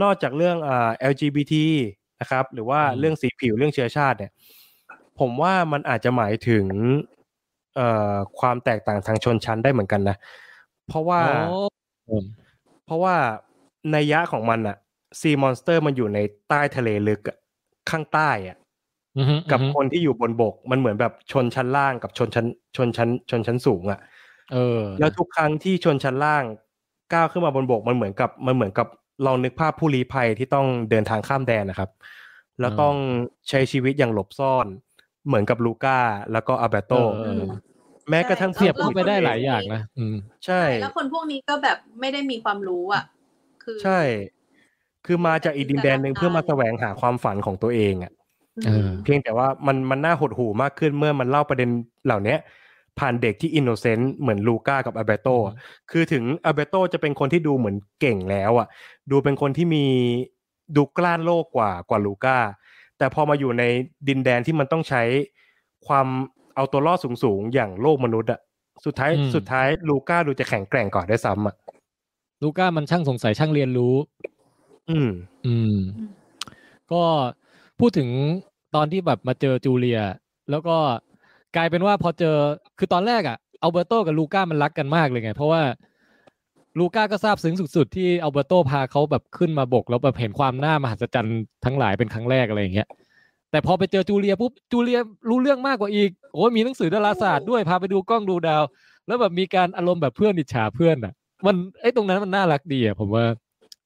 [0.03, 1.55] นอกจากเรื่องอ่า LGBT
[2.21, 4.33] นะครับ หรือว่าอืมเรื่องสีผิวเรื่องเชื้อชาติเนี่ย
[5.19, 6.65] ผมว่ามันอาจจะหมายถึง
[7.77, 10.17] เอ่อความแตกต่างทางชนชั้นได้เหมือนกันนะ
[10.87, 11.25] เพราะว่าโอ้
[12.07, 12.25] เออ
[12.87, 13.15] เพราะว่า
[13.93, 14.77] นัยยะของมันอะ
[15.20, 17.37] sea monster มันอยู่ในใต้ทะเลลึกอะ
[17.91, 18.57] ข้างใต้อะ
[19.17, 24.01] อือฮึกับอือฮึคนที่อยู่บนบกมันเหมือนแบบชนชั้นล่างกับชนชั้นชนชั้นชนชั้นสูงอะ
[24.52, 26.44] เออ แล้วทุกครั้งที่ชนชั้นล่าง
[27.12, 28.86] ก้าวขึ้นมาบนบกมันเหมือนกับมันเหมือนกับ
[29.27, 31.91] ลองนึกภาพผู้ลี้ภัยที่ต้องเดินทางข้ามแดนนะครับ
[32.60, 32.94] แล้วต้อง
[33.49, 34.67] ใช้ชีวิตอย่างหลบซ่อน
[35.27, 36.01] เหมือนกับลูก้า
[36.33, 37.44] แล้วก็อัลเบอร์โตเออเออ
[38.10, 43.05] แม้กระทั่งเทียบแล้เข้าไปได้หลายอย่างนะอืมใช่ แล้วคนพวกนี้ก็แบบไม่ได้มีความรู้อะ
[43.62, 44.01] คือใช่
[45.07, 48.12] คือมาจากอีกดินแดนหนึ่งเพื่อมาแสวงหาความฝันของตัวเองอะ
[48.67, 51.68] เออเพียงแต่ว่ามันมันน่าหดหู่มากขึ้นเมื่อมันเล่าประเด็น
[52.07, 52.39] เหล่าเนี้ย
[52.99, 55.55] ผ่านเด็กที่ innocent เหมือนลูก้ากับอัลเบอร์โตอะ
[55.91, 58.67] คือถึงอาเบโตจะเป็นคนที่ดูเหมือนเก่งแล้วอะ
[59.10, 59.85] ดูเป็นคนที่มี
[60.77, 62.39] ดูกล้านโลกกว่ากว่าลูก้า
[62.99, 63.62] แต่พอมาอยู่ใน
[64.09, 65.02] ดินแดนที่มันต้องใช้
[65.86, 66.07] ความ
[66.55, 68.41] เอาตัวรอดสูงๆ อย่างโลกมนุษย์อะ
[68.85, 71.55] สุดท้ายอืมสุดท้ายลูก้าดูจะแข็งแกร่งกว่อนได้วยซ้ำอะ
[72.43, 73.94] ลูก้ามันช่างสงสัยช่างเรียนรู้
[74.91, 75.10] อืม
[75.47, 75.77] อืม
[76.93, 77.02] ก็
[77.78, 78.09] พูดถึง
[78.75, 80.01] ตอนที่แบบมาเจอจูเลีย
[80.51, 80.77] แล้วก็
[81.57, 82.36] กลายเป็นว่าพอเจอ
[82.78, 85.62] คือตอนแรกอะอัลเบอร์โตกับลูก้ามันรักกันมากเลยไง เพราะว่า
[86.78, 92.89] ลูก้าก็ซาบซึ้งสุดๆ ที่อัลเบอร์โตพาเขาแบบขึ้นมาบก แล้วแบบเห็นความน่ามหัศจรรย์ทั้งหลายเป็นครั้งแรกอะไรอย่างเงี้ย
[93.51, 98.62] แต่พอไปเจอจูเลียปุ๊บจูเลียรู้เรื่องมากกว่าอีกโอ้ยมีหนังสือดาราศาสตร์ด้วยพาไปดูกล้องดูดาว
[99.07, 101.12] แล้วแบบมีการอารมณ์แบบเพื่อนอิจฉาเพื่อนอะ
[101.47, 103.25] มันไอ้ตรงนั้นมันน่ารักดีอะผมว่า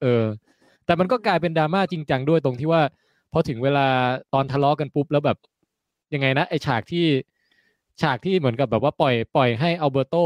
[0.02, 0.24] เออ
[0.86, 2.82] แต่มันก็กลายเป็นดราม่าจริงจังด้วยตรงที่ว่า
[3.32, 3.86] พอถึงเวลา
[4.34, 5.38] ตอนทะเลาะกันปุ๊บแล้วแบบ
[6.14, 7.04] ยังไงนะไอฉากที่
[8.02, 10.16] ฉากที่เหมือนกับแบบว่าปล่อยปล่อยให้อัลเบอร์โต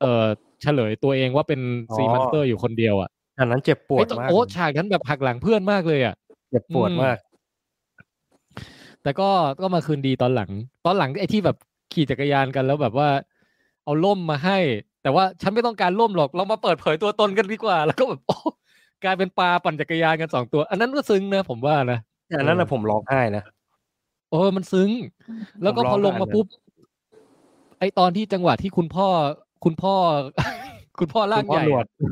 [0.00, 0.26] เอ่อ
[0.62, 6.14] เฉลยตัวเองว่าเป็นอ๋อซีมันสเตอร์อยู่คนเดียวอะอันนั้นเจ็บปวไอ้ดตรงมากโอ้ฉากนั้นแบบหักหลังเพื่อนมากเลยอะ
[6.50, 7.16] เจ็บปวดมาก
[9.02, 9.28] แต่ก็
[9.60, 10.50] ก็มาคืนดีตอนหลัง
[10.86, 11.56] ตอนหลังไอ้ที่แบบ
[11.92, 13.08] ขี่จักรยานกันแล้วแบบว่า
[13.84, 14.58] เอาล่มมาให้
[15.02, 18.36] แต่ว่าฉันไม่ต้องการล่มหรอกเรามาเปิดเผยตัวตนกันดีกว่า แล้วก็แบบโอ้
[19.04, 23.44] กลายเป็นปลาปั่นจักรยานกันสองตัว อันนั้นก็ซึ้งนะผมว่านะแต่อันนั้นนะผมร้องไห้นะ
[24.30, 24.90] เออมันซึ้ง
[25.62, 26.46] แล้วก็ผมร้พอองลงไห้มาเลยปุ๊บ
[27.80, 29.08] ไอตอนที่จังหวะที่คุณพ่อ
[29.64, 29.94] คุณพ่อ
[30.98, 32.10] คุณพ่อร่างคุณพ่อใหญ่หนวดอะ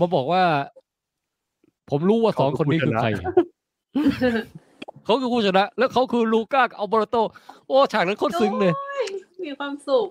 [0.00, 0.42] มาบอกว่า
[1.90, 3.08] ผมรู้ว่าสองคนนี้คือใคร
[5.04, 7.16] เขาคือผู้ชนะ แล้วเขาคือลูก้ากับอัลเบโรโต
[7.68, 9.06] โอ้ฉากนั้นโคตรซึ้งเลยโอ้ย
[9.44, 10.06] มีความสุข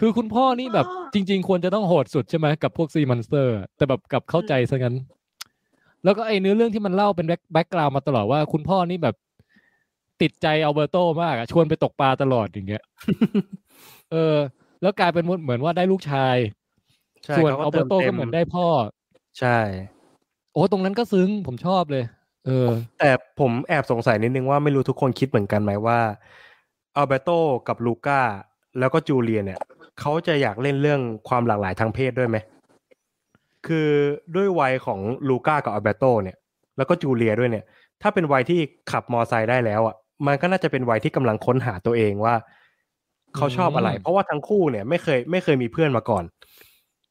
[0.00, 4.94] คือคุณพ่อนี่แบบพ่อจริง ๆ ควรจะต้องโหดสุดใช่ไหมกับพวก sea monster แต่แบบกลับเข้าใจซะงั้น
[6.04, 9.14] แล้วก็ไอเนื้อเรื่องที่มันเล่าเป็น background มาตลอดว่า คุณพ่อนี่แบบ
[10.22, 12.82] ติดใจอัลเบอร์โตมากอะชวนไปตกปลาตลอดอย่างเงี้ย
[14.12, 14.36] เออ
[14.82, 16.36] แล้วกลายเป็นเหมือนว่าได้ลูกชาย
[17.24, 18.66] ใช่ส่วนขาอัลเบอร์โตต็ก็เหมือนได้พ่อ
[19.40, 19.58] ใช่
[20.52, 22.04] โอ้ตรงนั้นก็ซึ้งผมชอบเลย
[22.46, 25.98] เออ แต่ผมแอบสงสัยนิดนึงว่าไม่รู้ทุกคนคิดเหมือนกันไหมว่า
[26.96, 27.30] อัลเบโต
[27.68, 28.20] กับลูก้า
[28.78, 29.58] แล้วก็จูเลียเนี่ย
[30.00, 32.36] เขาจะอยากเล่นเรื่องความหลากหลายทางเพศด้วยไหม
[33.66, 33.88] คือ
[34.34, 36.36] ด้วยวัยของลูก้ากับอัลเบโตเนี่ย
[36.76, 37.64] แล้วก็จูเลียด้วยเนี่ย
[38.02, 42.34] ถ้าเป็นวัยที่ขับมอไซค์ได้แล้วอะ มันก็น่าจะเป็นวัยที่กำลังค้นหาตัวเองว่า
[43.36, 46.24] เขาชอบอะไรอืมเพราะว่าทั้งคู่เนี่ยไม่เคยไม่เคยมีเพื่อนมาก่อน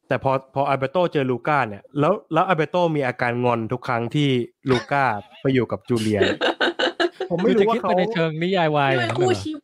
[0.08, 4.30] แต่พอพออัลเบโตเจอลูก้าเนี่ย แล้วแล้วอัลเบโตมีอาการงอนทุกครั้งที่
[4.70, 5.04] ลูก้า
[5.42, 6.20] ไปอยู่กับจูเลีย
[7.30, 9.62] ผมไม่คือจะรู้ว่าคิดเขาไปในเชิงนิยายวายนี่อมัย่านงนั้นคู่เหรอชีวิต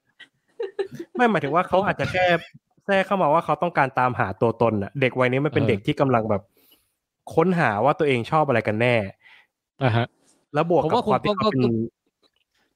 [1.16, 2.26] ไม่หมายถึงว่าเขาอาจจะแค่
[2.86, 6.44] แทรกเข้ามาว่าเขาต้องการตามหาตัวตนน่ะ เด็กวัยนี้มันเป็นเออเด็กที่กำลังแบบ
[7.36, 8.96] ค้นหาว่าตัวเองชอบอะไรกันแน่
[9.84, 10.06] อะฮะ
[10.54, 11.74] แล้วบวกผมกับว่าความที่คุณก้เขาองก็เป็น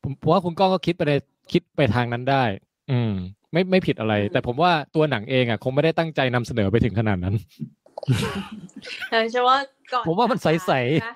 [0.04, 1.14] ผมผมว่าคุณก้องก็คิดไปใน
[1.52, 2.44] คิดไปทางนั้นได้
[2.92, 3.12] อืม
[3.52, 7.36] ไม่ไม่ผิดอะไร แต่ผมว่าตัวหนังเองอะ คงไม่ได้ตั้งใจนำเสนอไปถึงขนาดนั้น
[9.12, 9.58] เออใช่ว่า
[9.94, 11.16] ก่อนผมว่ามันใสๆๆนะ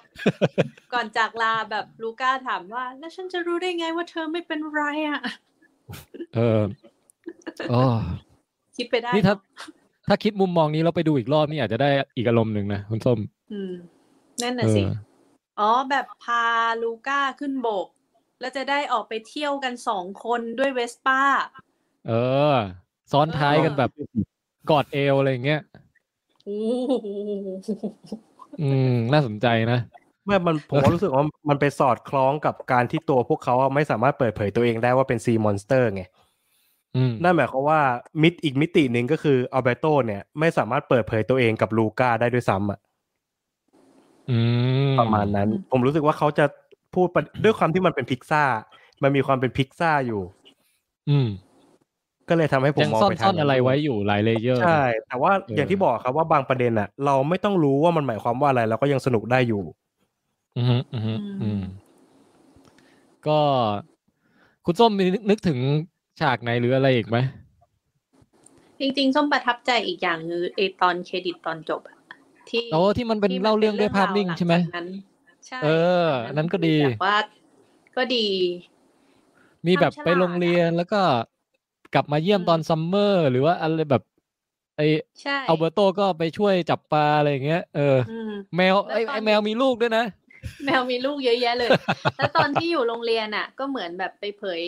[0.94, 5.22] ก่อนจากลาแบบลูก้าถามว่า แล้วฉันจะรู้ได้ไงว่าเธอไม่เป็นไรอะ
[6.36, 6.62] เออ
[7.70, 7.82] โอ้
[8.78, 9.66] คิดไปได้นี่ถ้าเอะ
[10.08, 13.20] ถ้าคิดมุมมองนี้เราไปดูอีกรอบนี่อาจจะได้อีกอารมณ์หนึ่งนะคุณส้ม
[13.52, 13.74] อืม
[14.42, 14.90] นั่นเอน่ะสิอ
[15.60, 16.44] อ๋อแบบพา
[16.84, 17.88] ลูก้าขึ้นบก
[18.42, 21.22] แล้วจะได้ออกไปเที่ยวกันสองคนด้วยเวสป้า
[22.08, 22.14] เอ
[22.54, 22.56] อ
[23.12, 23.92] ซ้อนท้ายกันแบบ
[24.70, 25.62] กอดเอวอะไรอย่างเงี้ย
[26.46, 27.08] โอ้โห
[28.62, 29.80] อืม น่าสนใจนะ
[30.26, 36.04] เมื่อมันผมว่ารู้สึกว่ามันไปสอดคล้องกับการที่ตัวพวกเขาอะไม่สามารถเปิดเผยตัวเองได้ว่าเป็น sea monster ไง
[36.96, 37.80] อืมนั่นหมายความว่า
[38.22, 42.80] มิดอีกมิติหนึ่งก็คืออัลเบอร์โตเนี่ยไม่สามารถเปิดเผยตัวเองกับลูก้าได้ด้วยซ้ำอะ
[44.30, 44.40] อื
[44.94, 46.46] มประมาณนั้น ผมรู้สึกว่าเขาจะ
[46.94, 48.44] พูดประด้วยความที่มันเป็นพิกซ่า
[49.04, 50.22] มันมีความเป็นพิกซ่าอยู่
[51.10, 51.28] อืม
[52.30, 59.64] ก็เลยทำให้ผมยังมองซ่อนไปทาซ่องนอะไรไว้อยู่หลายเลเยอร์ใช่ แต่ว่าเออออย่างที่บอกครับว่าบางประเด็นอะเราไม่ต้องรู้ว่ามันหมายความว่าอะไรเราก็ยังสนุกได้อยู่
[60.58, 61.62] อืมอืมอืมอืม
[63.28, 63.40] ก็
[64.66, 65.58] คุณส้มมีนึกนึกถึง
[66.22, 67.18] ฉากไหนหรืออะไรอีกไหม
[68.80, 71.98] จริงๆส้มประทับใจอีกอย่างคือไอตอนเครดิตตอนจบอะ
[72.50, 74.88] ที่โอ้ที่มันเป็นที่เล่าเรื่องด้วยภาพนิ่งรวใช่ไหมลังจากนั้น
[75.48, 75.68] ใช่เอ
[76.04, 77.16] ออันนั้นก็ดีแบบว่า
[77.96, 78.28] ก็ดี
[79.68, 81.02] มีแบบทำฉลาดไปโรงเรียนแล้วก็
[81.94, 84.04] กลับมาเยี่ยมอืมตอนซัมเมอร์ หรือว่าอะไรแบบ
[84.78, 84.82] ไอ
[85.22, 90.06] ใช่อัลเบอร์โตก็ไปช่วยจับปลาอะไรอย่างเงี้ยเอออืมแมวแล้วไอตอนไอแมวมีลูกด้วยนะ
[90.66, 91.70] แมวมีลูกเยอะแยะเลย
[92.18, 94.62] แล้วตอนที่อยู่โรงเรียนอะ ก็เหมือนแบบไปเผย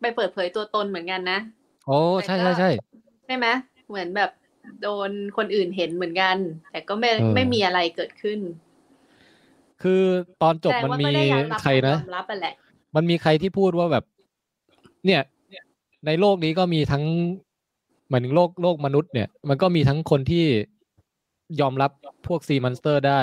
[0.00, 1.38] ไปเปิดเผยตัวตนเหมือนกันนะ
[1.86, 2.70] โอ้ใช่ใช่ใช่
[3.26, 3.46] ใช่ไหม
[3.88, 4.30] เหมือนแบบ
[4.82, 6.36] โดนคนอื่นเห็นเหมือนกัน
[6.70, 8.38] แต่ก็ไม่เออไม่มีอะไรเกิดขึ้น
[9.82, 10.02] คือ
[10.42, 12.52] ตอนจบแสดงมันว่ามีไม่ได้ยอมรับใครนะยอมรับไปแหละ
[12.96, 14.04] มันมีใครที่พูดว่าแบบ
[15.06, 15.20] เนี่ย
[16.06, 17.04] ในโลกนี้ก็มีทั้ง
[18.08, 20.46] หมายถึงโลกโลกมนุษย์เนี่ย มันก็มีทั้งคนที่
[21.60, 21.90] ยอมรับ
[22.26, 23.20] พวกซีมอนสเตอร์ได้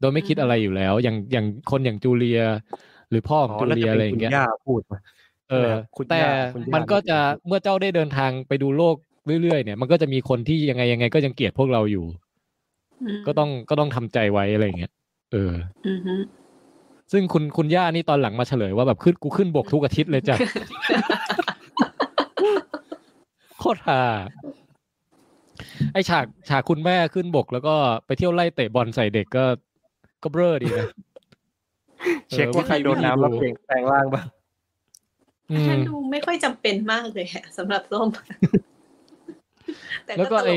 [0.00, 2.40] โดยไม่คิดอะไรอยู่แล้ว อย่างอย่างคนอย่างจูเลีย
[3.10, 4.98] หรือพ่อของจูน่าเลีจะยเป็อะไรนอย่าคุงณเงี้ยย่าพูดมา
[5.50, 6.20] เออคุณย่าแต่
[6.54, 8.96] คุณย่ามันก็จะเป็นคนพูดเมื่อเจ้าได้เดินทางไปดูโลก
[9.42, 12.04] เรื่อยๆเนี่ย มันก็จะมีคนที่ยังไงยังไงก็ยังเกลียดพวกเราอยู่
[13.18, 14.92] มก็ต้องก็ต้องทำใจไว้อะไรอย่างเงี้ย
[15.32, 15.54] เออ
[15.88, 16.14] อือฮึ
[17.12, 20.36] ซึ่งคุณคุณย่านี่ตอนหลังมาเฉลยว่าแบบขึ้นกูขึ้นบกทุกอาทิตย์เลยจ้ะ
[23.58, 24.02] โคตรฮา
[25.92, 27.74] ไอฉากฉากคุณแม่ขึ้นบกแล้วก็
[28.06, 29.44] ไปเที่ยวไล่เตะบอลใส่เด็กก็
[30.22, 30.86] ก็เบ้อดีนะ
[32.30, 34.26] เช็คว่าใครโดนน้ำแล้วเปล่งแปลงร่างบ้าง
[35.50, 38.08] อืฉัมนดูไม่ค่อยจำเป็นมากเลยอะสำหรับส้ม
[40.04, 40.52] แต่แล้วก็ตไอล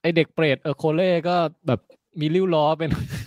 [0.00, 1.80] ไอเด็กเปรตเออโคเล่ก็แบบ
[2.20, 3.23] มีริ้วล้อเป็นเห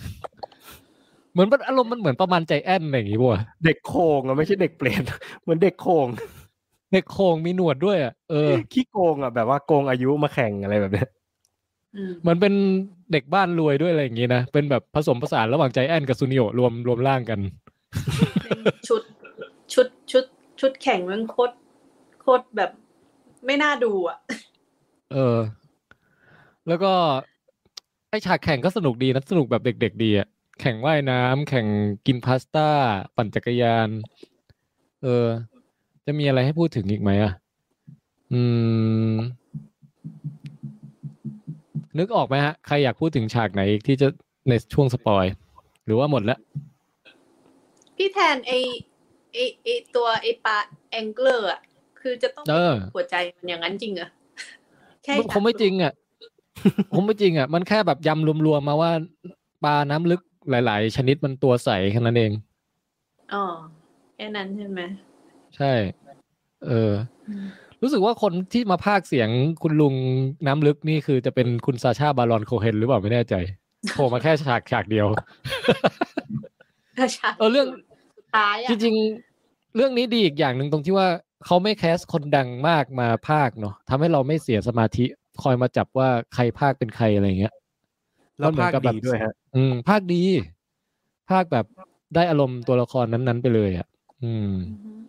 [1.38, 5.04] มือนมันอารมณ์มันเหมือนประมาณใจแอนอะไรอย่างงี้ป่ะเด็กโคงอะไม่ใช่เด็กเปรต
[5.42, 6.06] เหมือนเด็กโคง
[6.92, 11.08] เด็กโคงมีหนวดด้วยอะเออขี้โกงอะแบบว่าโกงอายุมาแข่งอะไรแบบเนี้ย
[11.96, 12.54] อืมเหมือนเป็น
[13.12, 17.40] เด็กบ้านรวยด้วยอะไรอย่างงี้นะเป็นแบบผสมผสานระหว่างใจแอนกับซูนิโอรวมรวมร่างกัน
[18.88, 19.02] ชุด
[19.72, 20.24] ชุดชุด
[20.60, 21.54] ชุดแข่งมันโคตร
[22.20, 22.70] โคตรแบบ
[23.46, 24.18] ไม่น่าดูอะ
[25.12, 25.38] เออ
[26.68, 26.92] แล้วก็
[28.10, 30.28] ไอฉากแข่งก็สนุกดีนะสนุกแบบเด็ก ๆ ดีอะ
[30.60, 31.66] แข่งว่ายน้ำแข่ง
[32.06, 32.68] กินพาสต้า
[33.16, 33.88] ปั่นจักรยาน
[35.02, 35.26] เออ
[36.06, 37.32] จะมีอะไรให้พูดถึงอีกไหมอะ
[38.32, 38.40] อื
[39.12, 39.14] ม
[41.98, 44.08] นึกออกไหมฮะ ใครอยากพูดถึงฉากไหนอีกที่จะ
[44.48, 45.24] ในช่วงสปอย
[45.84, 46.38] หรือว่าหมดแล้ว
[47.96, 48.52] พี่แทนไอ
[49.32, 50.56] ไอไอตัวไอปลา
[50.90, 51.60] แองเกอร์อะ
[52.00, 54.08] คือจะต้องเออหัวใจมันอย่างนั้นจริงเหรอ
[55.02, 55.92] แค่มันคงไม่จริงอะ
[56.94, 58.92] คงไม่จริงอะ มันแค่แบบยำรวมๆมาว่า
[59.64, 60.20] ปลาน้ำลึก
[60.50, 62.32] หลาย ๆ ชนิดมันตัวใสแค่นั้นเอง
[63.34, 63.44] อ๋อ
[64.16, 64.80] แค่นั้นใช่ไหม
[65.56, 65.72] ใช่
[66.66, 66.92] เออ
[67.28, 67.44] อืม
[67.82, 69.28] รู้สึกว่าคนที่มาพากย์เสียง
[69.62, 69.94] คุณลุง
[70.46, 73.34] น้ำลึกนี่คือจะเป็นคุณซาชาบารอนโคเฮนหรือเปล่าไม่แน่ใจ
[73.92, 75.06] โผล่มาแค่ฉากฉากเดียว
[77.14, 77.66] ใช่เออเรื่อง
[78.16, 81.08] สุดท้ายจอะริงๆ เรื่องนี้ดีอีกอย่างหนึ่งตรงที่ว่า
[81.46, 85.04] เขาไม่แคสคนดังมากมาพากย์เนาะทำให้เราไม่เสียสมาธิ
[85.42, 87.54] คอยมาจับว่าใครพากย์เป็นใครอะไรอย่างเงี้ย
[88.38, 90.22] แล้วมันเหมือนพากย์กับแบบดีด้วยฮะ อืม พากย์ดี
[91.30, 91.66] พากย์แบบ
[92.14, 93.86] ได้อารมณ์ตัวละครนั้นๆไปเลยอะ
[94.22, 94.52] อืม
[94.84, 95.00] อืม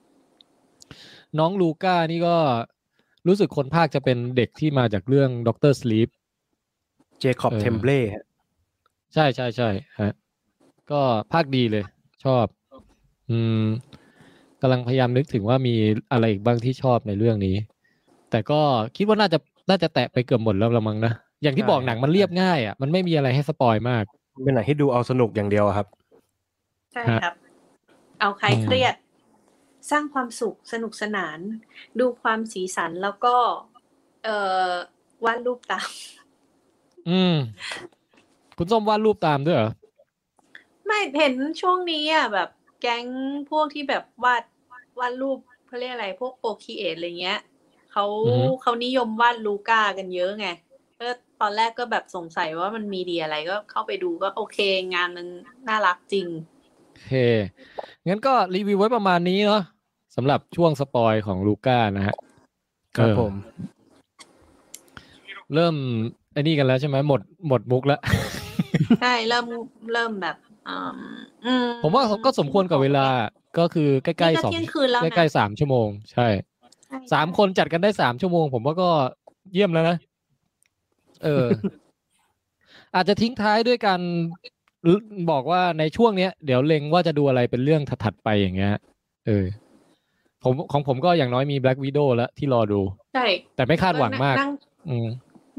[1.40, 2.36] น้องลูก้านี่ก็
[3.28, 6.10] รู้สึกคนพากย์จะเป็นเด็กที่มาจากเรื่อง Doctor Sleep
[7.20, 8.26] เจคอบเออเทรมเบลย์ฮะ
[9.14, 10.12] ใช่ใช่ใช่ฮะ
[10.92, 11.02] ก็
[11.34, 11.84] พากย์ดีเลย
[12.26, 12.46] ชอบ
[13.30, 13.66] อืม
[14.62, 15.76] กำลังพยายามนึกถึงว่ามี
[16.12, 17.56] อะไรอีกบ้างที่ชอบในเรื่องนี้
[18.32, 18.62] แต่ก็
[18.96, 24.04] คิดว่าน่าจะน่าจะแตะไปเกือบหมดแล้วละมั้งนะ อย่างที่บอกหนังมันเรียบง่ายอะมันไม่มีอะไรให้สปอยมาก
[24.44, 25.88] เป็นหนังที่ดูเอาสนุกอย่างเดียวอะครับ
[26.94, 27.34] ใช่ฮะครับ
[28.20, 28.96] เอาใครอืมเครียด
[29.92, 31.40] สร้างความสุขสนุกสนาน
[32.00, 33.36] ดูความสีสันแล้วก็
[34.24, 34.38] เอ่
[34.70, 34.72] อ
[35.26, 35.90] วาดรูปตาม
[37.10, 37.36] อืม
[38.58, 39.70] คุณส้มวาดรูปตามด้วยเหรอ
[40.86, 42.50] ไม่เห็นช่วงนี้อะแบบ
[42.82, 43.06] แก๊ง
[43.50, 44.44] พวกที่แบบวาด
[45.00, 45.38] วาดรูป
[45.68, 47.40] เขาเรียกอะไร พวกโปรคีเอทอะไรเงี้ย
[47.92, 50.69] เขาอือฮึเขานิยมวาดลูก้ากันเยอะไงก็
[51.42, 54.58] ตอนแรกก็แบบสงสัยว่ามันมีดีอะไรก็เข้าไปดูก็โอเค
[54.96, 55.28] งานมัน
[55.68, 56.28] น่ารักจริง
[56.94, 57.14] โอเค
[58.08, 59.62] งั้นก็รีวิวไว้ประมาณนี้เนาะ
[60.16, 62.16] สำหรับช่วงสปอยของลูก้านะฮะ
[62.98, 63.34] ครับเออผม
[65.54, 65.76] เริ่ม
[66.34, 68.02] ไอ้นี่กันแล้วใช่ไหมหมดหมดมุกแล้ว
[69.02, 69.46] ใช่เริ่ม
[69.94, 70.36] เริ่มแบบ
[70.68, 70.98] อืม
[71.46, 73.08] อืมผมว่าก็สมควรกับเวลา
[73.60, 76.28] ก็คือใกล้นี่ๆก็สองเที่ยงคืนแล้วนะใกล้ๆสามชั่วโมงใช่
[76.86, 78.90] ใช่สามคนจัดกันได้สามชั่วโมง ผมว่าก็
[79.54, 79.98] เยี่ยมแล้วนะ
[81.24, 81.48] เออ
[82.96, 84.02] อาจจะทิ้งท้ายด้วยการ
[85.32, 88.74] บอกว่าในช่วงเนี้ยเดี๋ยวเล็งว่าจะดูอะไรเป็นเรื่องถัดๆไปอย่างเงี้ย
[89.28, 89.46] เออ
[90.44, 92.82] ผมของผมก็อย่างน้อยมี Black Widow แล้วที่รอดู
[93.16, 93.26] ใช่
[93.56, 94.52] แต่ไม่คาดหวังมากนั่ง
[94.90, 95.08] อืม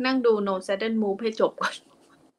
[0.07, 1.75] นั่งดู No Sudden Move ให้จบก่อน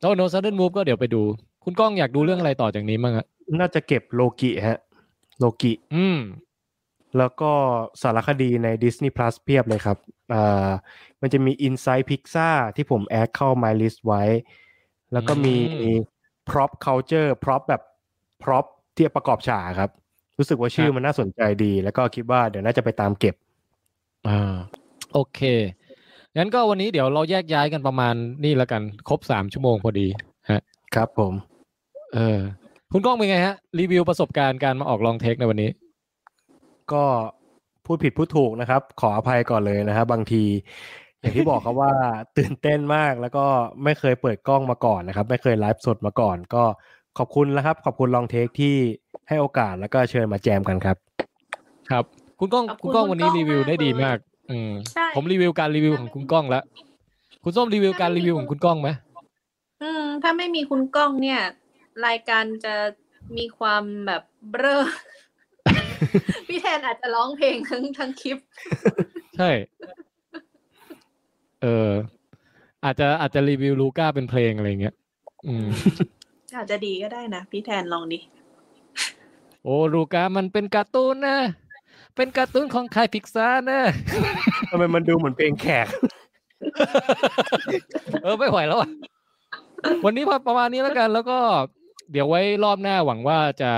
[0.01, 1.21] โอ้โนซัดเดิลมูฟก็เดี๋ยวไปดู
[1.63, 3.25] คุณก้องอยากดูเรื่องอะไรต่อจากนี้มั้งฮะ
[3.59, 4.79] น่าจะเก็บโลกิฮะ
[5.39, 6.17] โลกิ อืม
[7.17, 7.51] แล้วก็
[8.01, 9.97] สารคดีใน Disney Plus เพียบเลยครับ
[10.33, 10.69] อ่า
[11.21, 14.23] มันจะมี Inside Pixar ที่ผมแอดเข้า My List ไว้
[15.13, 15.99] แล้วก็มีอืม
[16.49, 17.81] prop culture prop แบบ
[18.43, 18.65] prop
[18.95, 19.89] ที่ประกอบฉากครับ
[20.37, 23.35] รู้สึกว่าชื่อครับมันน่าสนใจดี แล้วก็คิดว่าเดี๋ยวน่าจะไปตามเก็บ
[24.27, 24.55] อ่า
[25.13, 25.39] โอเค
[26.37, 30.07] งั้นก็วันนี้เดี๋ยวเราแยกย้ายกันประมาณนี่แล้วกัน ครบสามชั่วโมงพอดี
[30.49, 30.61] ฮะ
[30.95, 31.33] ครับผม
[32.13, 32.39] เออ
[32.91, 35.69] คุณก้องเป็นไงฮะ รีวิวประสบการณ์การมาออกลองเทคในวันนี้
[36.93, 37.03] ก็
[37.85, 40.43] พูดผิดพูดถูกนะครับ ขออภัยก่อนเลยนะครับบางที
[41.19, 41.93] อย่างที่บอกครับว่า
[42.37, 43.45] ตื่นเต้นมากแล้วก็
[43.83, 46.63] ไม่เคยเปิดกล้องมาก่อนนะครับ ไม่เคยไลฟ์สดมาก่อน ก็
[47.17, 48.75] ขอบคุณนะครับ ขอบคุณลองเทคที่
[49.27, 50.97] ให้โอกาสแล้วก็เชิญมาแจมกันครับ
[51.89, 52.05] ครับ
[52.39, 54.17] คุณก้องขอบคุคุณณก้องคุณวันนี้ก้องรีวิวมากได้ดีเลยมาก
[54.51, 56.63] อืมใช่ผมรีวิวการรีวิวของคุณก้องแล้ว
[57.43, 58.89] คุณส้มรีวิวการรีวิวของคุณก้องไหม
[59.81, 61.41] อืม ถ้าไม่มีคุณก้องเนี่ย
[62.07, 62.75] รายการจะ
[63.37, 64.81] มีความแบบเบ้อ
[66.47, 68.37] พี่แทนอาจจะร้องเพลงทั้งทั้งคลิป
[69.37, 69.49] ใช่
[71.61, 71.91] เออ
[72.85, 74.95] อาจจะอาจจะรีวิวลูก้าเป็นเพลงอะไรเงี้ย
[75.47, 75.67] อืม
[76.57, 78.19] อาจจะดีก็ได้นะ พี่แทนลองดิ
[79.63, 81.37] โอ้ลูก้ามันเป็นการ์ตูนนะ
[82.15, 83.81] เป็นการ์ตูนของใครพิกซานะ
[84.69, 85.87] ทำไมมันดูเหมือนเพลงแขก
[88.23, 88.89] เออไม่ไหวแล้วอะ
[90.05, 91.39] วันนี้พอประมาณนี้แล้วกัน แล้วก็
[92.11, 93.71] เดี๋ยวไว้รอบหน้าหวังว่าจะ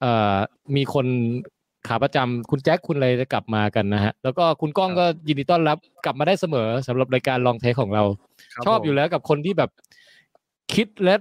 [0.00, 0.36] เอ่อ
[0.76, 1.06] มีคน
[1.88, 8.02] ขาประจำคุณแจ็คคุณอะไรจะกลับมากันนะฮะแล้วก็คุณก้องก็ยินดีต้อนรับกลับมาได้เสมอสำหรับรายการลองเทคของเรา
[8.54, 9.70] ครับชอบผมอยู่แล้วกับคนที่แบบ
[10.74, 11.14] คิดและ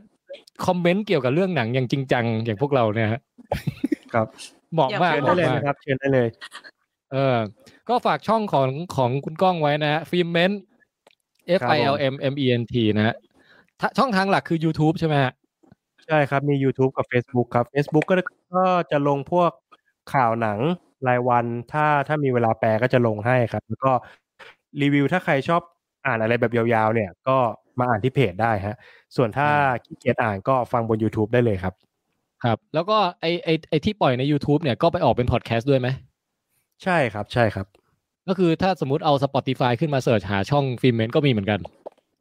[0.66, 3.22] คอมเมนต์เกี่ยวกับเรื่องหนังอย่างจริงจังอย่างพวกเราเนี่ยฮะ
[4.14, 4.28] ครับ
[4.74, 6.28] เหมาะมากเชิญเหได้มาะเลยมากนะครับเชิญได้เลย
[7.12, 7.38] เออ
[7.90, 10.52] ก็ฝากช่องของของคุณก้องไว้นะฮะฟิล์มเมน
[11.60, 13.16] F ครับ I L M M E N T นะฮะ
[13.80, 15.32] ถ้าช่องทางหลักคือ YouTube ใช่ไหมฮะ
[16.08, 18.16] ใช่ครับ มี YouTube กับ Facebook ครับ Facebook ก็
[18.56, 19.52] ก็จะลงพวก
[20.14, 20.60] ข่าวหนัง
[21.08, 23.92] รายวัน ถ้าถ้ามีเวลาแปลก็จะลงให้ครับ แล้วก็
[24.82, 25.62] รีวิวถ้าใครชอบ
[26.06, 27.38] อ่านอะไรแบบยาวๆ เนี่ย ก็
[27.80, 28.78] มาอ่านที่เพจได้ฮะ
[29.16, 29.50] ส่วนถ้า
[29.86, 31.74] ขี้เกียจอ่านก็ฟังบน YouTube ได้เลยครับ
[32.44, 35.88] ครับ แล้วก็ไอไอไอที่ปล่อยใน YouTube เนี่ยก็ไปออกเป็นพอดแคสต์ด้วยไหม
[36.84, 37.66] ใช่ครับใช่ครับ
[38.28, 41.60] ก็คือถ้าสมมติเอา Spotify ขึ้นมาเสิร์ชหาช่องฟิล์มเมนก็มีเหมือนกัน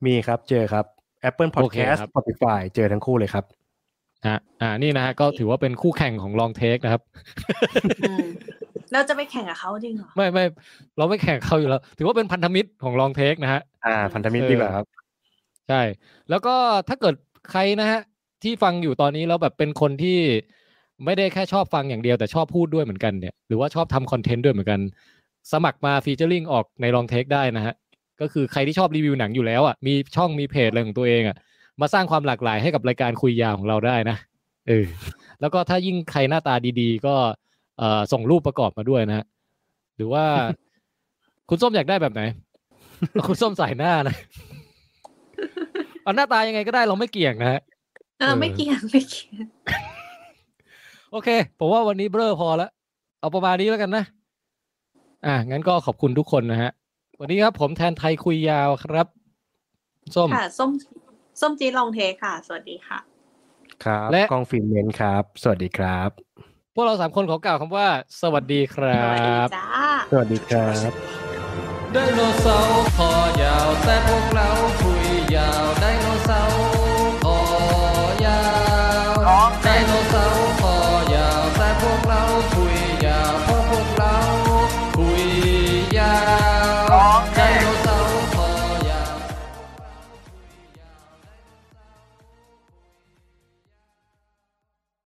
[0.07, 0.85] มีครับเจอครับ
[1.29, 3.45] Apple โอเค Podcast ครับ Spotify เจอทั้งคู่เลยครับ
[4.29, 7.03] ฮะอ่านี่นะฮะก็ถือว่าเป็นคู่แข่งของลองเทคนะครับ
[8.03, 8.27] อืม
[8.93, 10.45] เราจะไปแข่งกับเขาจริงเหรอไม่ไม่
[10.99, 14.87] เราไม่แข่งเขาอยู่แล้ว ถือว่าเป็นพันธมิตรของลองเทคนะฮะอ่า พันธมิตรเออดีกว่าครับ
[15.69, 15.83] ใช่
[16.31, 16.55] แล้วก็
[16.89, 17.15] ถ้าเกิด
[17.51, 18.01] ใครนะฮะ
[18.43, 20.19] ที่ฟังอยู่ตอนนี้แล้วแบบเป็นคนที่
[21.05, 24.81] ไม่ได้แค่ชอบฟังอย่างเดียวแต่ชอบพูดด้วยเหมือนกันเนี่ยหรือว่าชอบทำคอนเทนต์ด้วยเหมือนกัน
[25.53, 27.75] สมัครมาฟีเจอริงออกในลองเทคได้นะฮะ
[28.21, 31.37] ก็คือใครที่ชอบรีวิวหนังอยู่แล้วอะมีช่องมีเพจอะไรของตัวเองอะ
[31.81, 34.17] มาสร้างความหลากหลายให้กับรายการคุยยาวของเราได้นะ
[34.69, 34.87] เออ
[35.41, 37.15] แล้วก็ถ้ายิ่งใครหน้าตาดีๆ ก็
[37.79, 39.27] เอ่อส่งรูปประกอบมาด้วยนะฮะ
[39.97, 40.25] หรือว่า
[41.49, 42.23] คุณส้มอยากได้แบบไหน
[43.27, 44.17] คุณส้มใส่หน้านะ
[46.03, 47.61] เอาหน้าตายังไงก็ได้เราไม่เกี่ยงนะฮะ
[48.21, 49.45] เออไม่เกี่ยงไม่เกี่ยง
[51.13, 51.29] โอเค
[51.59, 52.71] ผมว่าวันนี้เบลอพอแล้ว
[53.21, 54.05] เอาประมาณนี้แล้วกันนะ
[55.27, 56.71] อะงั้นก็ขอบคุณทุกคนนะฮะ
[57.21, 59.07] วันนี้ครับผมแทนไทยคุยยาวครับ
[60.17, 60.71] ส้มค่ะส้ม
[61.41, 62.99] ส้มจีดลองเทคค่ะ สวัสดีค่ะ
[63.85, 66.11] ครับและกล้องฟิล์มเมนครับ สวัสดีครับ
[66.75, 67.89] พวกเราสามคนขอกล่าวคำว่า
[68.23, 69.69] สวัสดีครัสวัสดีบจ้า
[70.11, 70.91] สวัสดีครับ
[71.93, 73.11] ไดโนเสาร์คอ
[73.43, 74.49] ยาวแต่พวกเรา
[74.81, 75.07] คุย
[75.37, 75.85] ยาวได